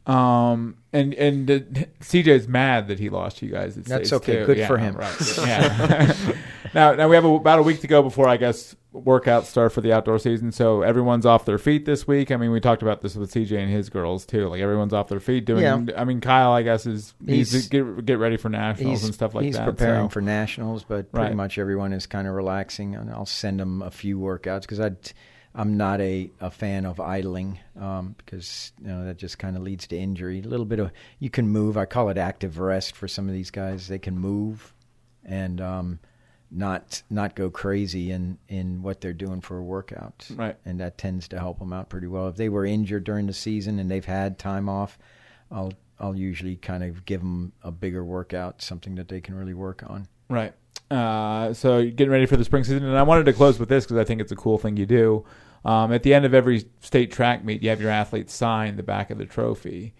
Um, 0.06 0.78
and 0.92 1.14
and 1.16 1.52
uh, 1.52 1.60
CJ's 2.02 2.48
mad 2.48 2.88
that 2.88 2.98
he 2.98 3.10
lost 3.10 3.44
you 3.44 3.50
guys. 3.52 3.78
At 3.78 3.86
That's 3.86 4.12
okay. 4.14 4.40
too. 4.40 4.46
Good 4.48 4.58
Yeah, 4.58 4.68
for 4.68 4.78
him. 4.80 4.96
Right. 4.96 5.38
Yeah. 5.38 6.14
now, 6.74 6.94
now 6.94 7.08
we 7.08 7.16
have 7.16 7.26
a, 7.26 7.30
about 7.30 7.60
a 7.60 7.64
week 7.64 7.82
to 7.82 7.88
go 7.88 8.02
before 8.02 8.28
I 8.28 8.38
guess 8.38 8.76
workouts 8.94 9.46
start 9.46 9.72
for 9.72 9.82
the 9.82 9.94
outdoor 9.94 10.18
season. 10.20 10.52
So 10.52 10.82
everyone's 10.82 11.26
off 11.26 11.46
their 11.46 11.58
feet 11.60 11.86
this 11.86 12.08
week. 12.08 12.32
I 12.32 12.38
mean, 12.38 12.52
we 12.52 12.60
talked 12.60 12.82
about 12.82 13.02
this 13.02 13.16
with 13.16 13.32
CJ 13.32 13.58
and 13.58 13.70
his 13.72 13.90
girls 13.90 14.26
too. 14.26 14.48
Like 14.48 14.62
everyone's 14.62 14.94
off 14.94 15.10
their 15.10 15.20
feet 15.20 15.46
doing. 15.46 15.62
Yeah. 15.64 15.80
I 15.96 16.06
mean, 16.06 16.22
Kyle, 16.22 16.52
I 16.52 16.64
guess 16.64 16.86
is 16.86 17.14
He's- 17.26 17.52
to 17.52 17.70
get 17.70 18.06
get 18.06 18.20
ready 18.20 18.38
for 18.38 18.50
nationals 18.50 19.04
and 19.04 19.14
stuff 19.14 19.36
like 19.36 19.46
he's 19.46 19.56
that. 19.58 19.66
preparing 19.66 20.06
so. 20.06 20.14
for 20.14 20.22
nationals, 20.22 20.84
but 20.84 21.12
pretty 21.12 21.28
Right. 21.28 21.36
much 21.36 21.58
everyone 21.58 21.94
is 21.94 22.08
kind 22.08 22.28
of 22.28 22.34
relaxing. 22.34 22.96
And 22.96 23.12
I'll 23.12 23.26
send 23.26 23.60
them 23.60 23.82
a 23.82 23.92
few 23.92 24.18
workouts 24.20 24.62
because 24.62 24.80
I, 24.80 24.92
I'm 25.54 25.78
not 25.78 26.00
a, 26.02 26.30
a 26.40 26.50
fan 26.52 26.86
of 26.86 27.00
idling 27.00 27.60
um, 27.80 28.16
because 28.18 28.72
you 28.82 28.88
know 28.88 29.06
that 29.06 29.18
just 29.18 29.38
kind 29.40 29.56
of 29.56 29.62
leads 29.64 29.88
to 29.88 29.98
injury. 29.98 30.40
A 30.40 30.48
little 30.48 30.66
bit 30.66 30.80
of 30.80 30.92
you 31.20 31.30
can 31.30 31.48
move. 31.48 31.78
I 31.78 31.86
call 31.86 32.10
it 32.10 32.18
active 32.18 32.58
rest 32.60 32.96
for 32.96 33.08
some 33.08 33.28
of 33.28 33.34
these 33.34 33.52
guys. 33.52 33.88
They 33.88 34.00
can 34.00 34.18
move 34.18 34.74
and 35.26 35.60
um, 35.62 36.00
not 36.52 37.04
not 37.10 37.36
go 37.36 37.50
crazy 37.50 38.12
in 38.12 38.38
in 38.48 38.82
what 38.82 39.02
they're 39.02 39.14
doing 39.14 39.42
for 39.42 39.58
a 39.58 39.64
workout. 39.64 40.28
Right. 40.36 40.56
and 40.66 40.80
that 40.80 40.98
tends 40.98 41.28
to 41.30 41.40
help 41.40 41.60
them 41.60 41.72
out 41.74 41.90
pretty 41.90 42.08
well. 42.08 42.28
If 42.28 42.36
they 42.38 42.50
were 42.50 42.66
injured 42.66 43.04
during 43.04 43.28
the 43.28 43.34
season 43.34 43.78
and 43.80 43.90
they've 43.92 44.06
had 44.06 44.40
time 44.40 44.68
off, 44.68 44.98
I'll 45.52 45.74
I'll 46.00 46.16
usually 46.16 46.56
kind 46.56 46.84
of 46.84 47.06
give 47.06 47.20
them 47.22 47.52
a 47.62 47.72
bigger 47.72 48.04
workout, 48.04 48.62
something 48.62 48.96
that 48.96 49.10
they 49.10 49.22
can 49.22 49.36
really 49.36 49.54
work 49.54 49.84
on. 49.88 50.08
Right. 50.30 50.54
Uh, 50.90 51.54
so 51.54 51.84
getting 51.86 52.10
ready 52.10 52.26
for 52.26 52.38
the 52.38 52.44
spring 52.46 52.64
season, 52.64 52.84
and 52.84 52.98
I 52.98 53.04
wanted 53.04 53.26
to 53.26 53.34
close 53.34 53.60
with 53.60 53.70
this 53.70 53.86
because 53.86 53.98
I 53.98 54.04
think 54.06 54.22
it's 54.22 54.32
a 54.32 54.36
cool 54.36 54.58
thing 54.58 54.76
you 54.78 54.86
do. 54.88 55.26
Um, 55.66 55.92
at 55.92 56.02
the 56.04 56.14
end 56.14 56.26
of 56.26 56.34
every 56.34 56.66
state 56.80 57.12
track 57.12 57.44
meet, 57.44 57.62
you 57.62 57.70
have 57.70 57.82
your 57.82 57.92
athletes 57.92 58.34
sign 58.34 58.76
the 58.78 58.82
back 58.84 59.12
of 59.12 59.18
the 59.18 59.26
trophy, 59.26 59.94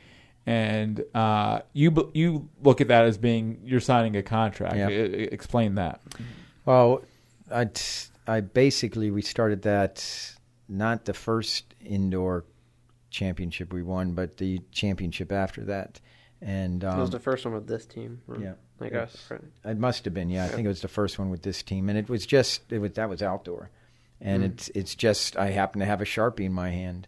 and 0.48 1.04
uh, 1.14 1.60
you 1.74 2.10
you 2.14 2.50
look 2.64 2.82
at 2.82 2.88
that 2.88 3.04
as 3.06 3.18
being 3.18 3.60
you're 3.66 3.82
signing 3.82 4.16
a 4.16 4.24
contract. 4.24 4.78
Yeah. 4.78 4.88
I- 4.88 4.92
I- 4.92 5.30
explain 5.32 5.76
that. 5.76 6.02
Well, 6.70 7.02
I 7.52 7.68
I 8.28 8.42
basically 8.42 9.10
we 9.10 9.24
started 9.24 9.64
that 9.64 10.06
not 10.68 11.06
the 11.06 11.16
first 11.16 11.74
indoor 11.84 12.46
championship 13.10 13.74
we 13.74 13.82
won, 13.82 14.12
but 14.12 14.38
the 14.38 14.62
championship 14.72 15.32
after 15.32 15.64
that, 15.66 16.00
and 16.44 16.84
it 16.84 16.86
was 16.86 17.06
um, 17.06 17.10
the 17.10 17.20
first 17.20 17.44
one 17.44 17.56
with 17.56 17.66
this 17.66 17.88
team. 17.88 18.22
yeah. 18.40 18.54
Like 18.80 18.92
Yeah. 18.92 19.00
us. 19.00 19.18
Right. 19.32 19.42
It 19.66 19.80
must 19.80 20.06
have 20.06 20.14
been, 20.14 20.30
yeah. 20.30 20.46
I 20.46 20.50
think 20.50 20.66
it 20.66 20.68
was 20.70 20.82
the 20.84 20.88
first 20.88 21.18
one 21.18 21.32
with 21.32 21.42
this 21.42 21.64
team, 21.64 21.90
and 21.90 21.98
it 21.98 22.08
was 22.08 22.28
just 22.28 22.72
it 22.72 22.78
was 22.78 22.92
that 22.94 23.10
was 23.10 23.24
outdoor, 23.24 23.72
and 24.22 24.44
Mm. 24.44 24.46
it's 24.52 24.70
it's 24.76 24.94
just 24.94 25.38
I 25.38 25.50
happened 25.50 25.82
to 25.82 25.88
have 25.88 26.02
a 26.02 26.06
sharpie 26.06 26.46
in 26.46 26.54
my 26.54 26.70
hand, 26.70 27.08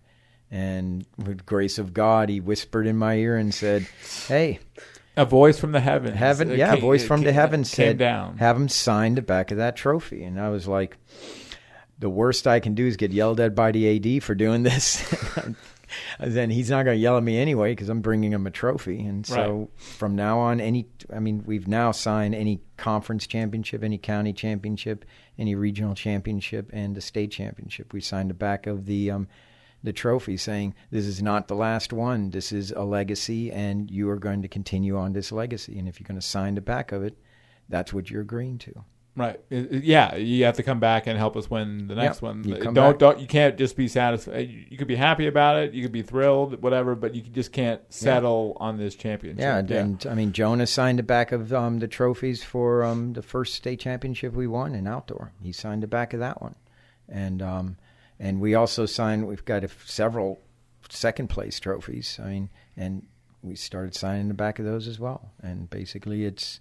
and 0.50 1.06
with 1.20 1.46
grace 1.46 1.78
of 1.78 1.94
God, 1.94 2.30
he 2.30 2.40
whispered 2.40 2.88
in 2.88 2.98
my 2.98 3.14
ear 3.14 3.38
and 3.38 3.54
said, 3.54 3.86
"Hey, 4.28 4.60
A 5.22 5.26
voice 5.26 5.60
from 5.60 5.72
the 5.72 5.80
heavens. 5.80 6.16
heaven, 6.18 6.52
yeah, 6.52 6.74
came- 6.74 6.82
voice 6.82 7.06
from 7.06 7.22
the 7.22 7.32
heavens 7.32 7.70
said, 7.70 7.98
down. 7.98 8.38
have 8.38 8.56
him 8.56 8.70
sign 8.70 9.16
the 9.16 9.22
back 9.22 9.52
of 9.52 9.58
that 9.58 9.76
trophy," 9.76 10.24
and 10.24 10.40
I 10.40 10.50
was 10.50 10.68
like, 10.68 10.98
"The 12.00 12.10
worst 12.10 12.48
I 12.48 12.60
can 12.60 12.74
do 12.74 12.88
is 12.88 12.98
get 12.98 13.12
yelled 13.12 13.40
at 13.40 13.54
by 13.54 13.72
the 13.72 13.88
AD 13.88 14.24
for 14.24 14.36
doing 14.36 14.64
this." 14.64 15.04
then 16.20 16.50
he's 16.50 16.70
not 16.70 16.84
going 16.84 16.98
to 16.98 17.02
yell 17.02 17.18
at 17.18 17.24
me 17.24 17.38
anyway 17.38 17.72
because 17.72 17.90
I'm 17.90 18.02
bringing 18.02 18.32
him 18.32 18.48
a 18.48 18.52
trophy. 18.52 19.04
And 19.04 19.26
so 19.26 19.70
from 19.78 20.16
now 20.16 20.40
on, 20.40 20.60
any 20.60 20.88
I 21.14 21.20
mean, 21.20 21.44
we've 21.46 21.68
now 21.68 21.92
signed 21.92 22.36
any 22.36 22.62
conference 22.78 23.28
championship, 23.28 23.84
any 23.84 23.98
county 23.98 24.34
championship, 24.34 25.06
any 25.38 25.56
regional 25.56 25.96
championship, 25.96 26.70
and 26.74 26.96
the 26.96 27.02
state 27.02 27.32
championship. 27.32 27.94
We 27.94 28.02
signed 28.02 28.30
the 28.30 28.36
back 28.36 28.68
of 28.68 28.86
the 28.86 29.12
um, 29.12 29.28
the 29.84 29.94
trophy, 29.94 30.38
saying, 30.38 30.74
"This 30.90 31.06
is 31.06 31.22
not 31.22 31.48
the 31.48 31.56
last 31.56 31.92
one. 31.92 32.30
This 32.32 32.52
is 32.52 32.72
a 32.72 32.84
legacy, 32.84 33.52
and 33.52 33.90
you 33.90 34.10
are 34.10 34.20
going 34.20 34.42
to 34.42 34.48
continue 34.48 34.98
on 34.98 35.14
this 35.14 35.32
legacy. 35.32 35.78
And 35.78 35.88
if 35.88 36.00
you're 36.00 36.08
going 36.08 36.20
to 36.20 36.26
sign 36.26 36.56
the 36.56 36.62
back 36.62 36.92
of 36.92 37.04
it, 37.04 37.18
that's 37.70 37.94
what 37.94 38.10
you're 38.10 38.22
agreeing 38.22 38.58
to." 38.60 38.84
Right. 39.16 39.42
Yeah, 39.50 40.16
you 40.16 40.46
have 40.46 40.56
to 40.56 40.64
come 40.64 40.80
back 40.80 41.06
and 41.06 41.18
help 41.18 41.36
us 41.36 41.50
win 41.50 41.88
the 41.88 41.96
next 41.96 42.22
one. 42.22 42.46
You 42.46 42.56
don't 42.56 42.74
back. 42.74 42.98
don't 42.98 43.20
you 43.20 43.28
can't 43.28 43.58
just 43.58 43.76
be 43.76 43.90
satisfied. 43.90 44.50
You 44.70 44.78
could 44.78 44.88
be 44.88 44.96
happy 44.96 45.28
about 45.28 45.58
it. 45.58 45.74
You 45.74 45.84
could 45.84 45.92
be 45.92 46.02
thrilled, 46.02 46.62
whatever, 46.62 46.96
but 46.96 47.14
you 47.14 47.22
just 47.22 47.52
can't 47.52 47.82
settle 47.90 48.56
on 48.62 48.78
this 48.78 48.96
championship. 48.96 49.70
Yeah, 49.70 49.78
and 49.78 50.06
I 50.10 50.14
mean, 50.14 50.32
Jonah 50.32 50.66
signed 50.66 50.98
the 51.00 51.04
back 51.04 51.34
of 51.34 51.52
um, 51.52 51.80
the 51.80 51.90
trophies 51.90 52.42
for 52.42 52.86
um, 52.86 53.12
the 53.12 53.22
first 53.22 53.56
state 53.56 53.82
championship 53.82 54.34
we 54.34 54.48
won 54.48 54.74
in 54.74 54.88
outdoor. 54.88 55.34
He 55.44 55.52
signed 55.52 55.84
the 55.84 55.88
back 55.88 56.14
of 56.14 56.22
that 56.22 56.42
one, 56.42 56.56
and 57.10 57.42
um, 57.42 57.78
and 58.22 58.40
we 58.40 58.54
also 58.54 58.86
signed. 58.86 59.28
We've 59.28 59.44
got 59.44 59.64
a, 59.64 59.70
several 59.86 60.40
second 60.90 61.30
place 61.30 61.60
trophies. 61.60 62.20
I 62.22 62.30
mean, 62.30 62.50
and 62.78 63.08
we 63.42 63.56
started 63.56 63.96
signing 63.96 64.28
the 64.28 64.36
back 64.36 64.60
of 64.60 64.66
those 64.66 64.88
as 64.88 65.00
well. 65.00 65.32
And 65.42 65.70
basically, 65.70 66.24
it's 66.24 66.60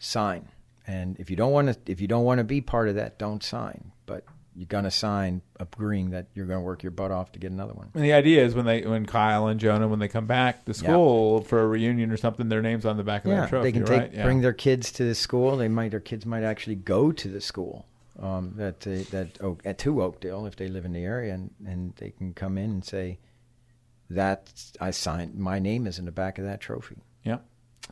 sign. 0.00 0.48
And 0.86 1.18
if 1.20 1.30
you 1.30 1.36
don't 1.36 1.52
want 1.52 1.68
to, 1.68 1.92
if 1.92 2.00
you 2.00 2.08
don't 2.08 2.24
want 2.24 2.38
to 2.38 2.44
be 2.44 2.60
part 2.60 2.88
of 2.88 2.96
that, 2.96 3.20
don't 3.20 3.42
sign. 3.44 3.92
But 4.04 4.24
you're 4.56 4.66
gonna 4.66 4.90
sign 4.90 5.42
agreeing 5.60 6.10
that 6.10 6.26
you're 6.34 6.46
gonna 6.46 6.60
work 6.60 6.82
your 6.82 6.90
butt 6.90 7.12
off 7.12 7.30
to 7.32 7.38
get 7.38 7.52
another 7.52 7.72
one. 7.72 7.90
And 7.94 8.02
the 8.02 8.12
idea 8.12 8.44
is 8.44 8.56
when 8.56 8.66
they 8.66 8.82
when 8.82 9.06
Kyle 9.06 9.46
and 9.46 9.60
Jonah 9.60 9.86
when 9.86 10.00
they 10.00 10.08
come 10.08 10.26
back 10.26 10.64
to 10.64 10.74
school 10.74 11.42
for 11.42 11.62
a 11.62 11.68
reunion 11.68 12.10
or 12.10 12.16
something, 12.16 12.48
their 12.48 12.62
names 12.62 12.84
on 12.84 12.96
the 12.96 13.04
back 13.04 13.24
of 13.24 13.30
yeah, 13.30 13.42
that 13.42 13.48
trophy. 13.48 13.70
they 13.70 13.72
can 13.72 13.84
take 13.84 14.00
right? 14.00 14.12
Yeah. 14.12 14.24
bring 14.24 14.40
their 14.40 14.52
kids 14.52 14.90
to 14.92 15.04
the 15.04 15.14
school. 15.14 15.56
They 15.56 15.68
might 15.68 15.92
their 15.92 16.00
kids 16.00 16.26
might 16.26 16.42
actually 16.42 16.74
go 16.74 17.12
to 17.12 17.28
the 17.28 17.40
school 17.40 17.86
um, 18.20 18.52
that 18.56 18.80
they, 18.80 19.02
that 19.04 19.40
Oak, 19.40 19.62
at 19.64 19.78
to 19.78 20.02
Oakdale 20.02 20.46
if 20.46 20.56
they 20.56 20.68
live 20.68 20.84
in 20.84 20.92
the 20.92 21.04
area, 21.04 21.34
and, 21.34 21.50
and 21.66 21.94
they 21.96 22.10
can 22.10 22.34
come 22.34 22.58
in 22.58 22.70
and 22.70 22.84
say 22.84 23.18
that 24.10 24.52
I 24.80 24.90
signed 24.90 25.36
my 25.36 25.58
name 25.58 25.86
is 25.86 25.98
in 25.98 26.04
the 26.04 26.12
back 26.12 26.38
of 26.38 26.44
that 26.44 26.60
trophy. 26.60 26.96
Yeah. 27.24 27.38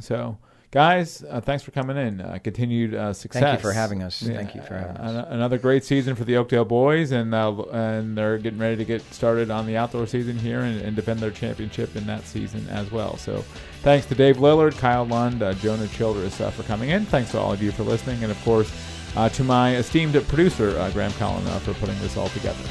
So, 0.01 0.37
guys, 0.71 1.25
uh, 1.29 1.41
thanks 1.41 1.63
for 1.63 1.71
coming 1.71 1.97
in. 1.97 2.21
Uh, 2.21 2.39
continued 2.43 2.95
uh, 2.95 3.13
success. 3.13 3.63
for 3.63 3.73
having 3.73 4.03
us. 4.03 4.21
Thank 4.21 4.55
you 4.55 4.61
for 4.63 4.75
having 4.75 4.97
us. 4.97 5.27
an- 5.27 5.33
Another 5.33 5.59
great 5.59 5.85
season 5.85 6.15
for 6.15 6.25
the 6.25 6.37
Oakdale 6.37 6.65
boys, 6.65 7.13
and 7.13 7.35
uh, 7.35 7.63
and 7.73 8.19
they're 8.19 8.37
getting 8.39 8.59
ready 8.59 8.77
to 8.77 8.85
get 8.85 9.01
started 9.15 9.51
on 9.51 9.67
the 9.67 9.77
outdoor 9.77 10.07
season 10.07 10.37
here 10.37 10.61
and, 10.61 10.81
and 10.83 10.95
defend 10.97 11.21
their 11.21 11.31
championship 11.31 11.97
in 11.97 12.07
that 12.07 12.27
season 12.27 12.69
as 12.69 12.91
well. 12.91 13.17
So, 13.17 13.45
thanks 13.83 14.05
to 14.07 14.15
Dave 14.15 14.37
Lillard, 14.39 14.77
Kyle 14.77 15.07
Lund, 15.07 15.43
uh, 15.43 15.55
Jonah 15.55 15.89
Childress 15.89 16.41
uh, 16.41 16.51
for 16.51 16.65
coming 16.65 16.91
in. 16.91 17.07
Thanks 17.07 17.31
to 17.31 17.39
all 17.39 17.53
of 17.53 17.63
you 17.63 17.73
for 17.73 17.85
listening, 17.85 18.23
and 18.23 18.31
of 18.33 18.43
course. 18.45 18.71
Uh, 19.17 19.29
to 19.31 19.43
my 19.45 19.77
esteemed 19.77 20.15
producer, 20.29 20.79
uh, 20.79 20.91
Graham 20.91 21.13
Collin, 21.13 21.47
uh, 21.49 21.59
for 21.61 21.75
putting 21.75 21.99
this 22.01 22.17
all 22.17 22.29
together. 22.29 22.63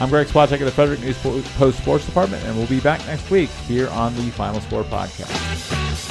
I'm 0.00 0.08
Greg 0.08 0.26
Swatek 0.26 0.54
of 0.54 0.60
the 0.60 0.70
Frederick 0.72 1.00
News 1.00 1.16
Post 1.18 1.78
Sports 1.78 2.04
Department, 2.04 2.42
and 2.44 2.56
we'll 2.56 2.66
be 2.66 2.80
back 2.80 3.04
next 3.06 3.30
week 3.30 3.48
here 3.68 3.88
on 3.90 4.14
the 4.16 4.28
Final 4.30 4.60
Score 4.60 4.82
Podcast. 4.82 6.03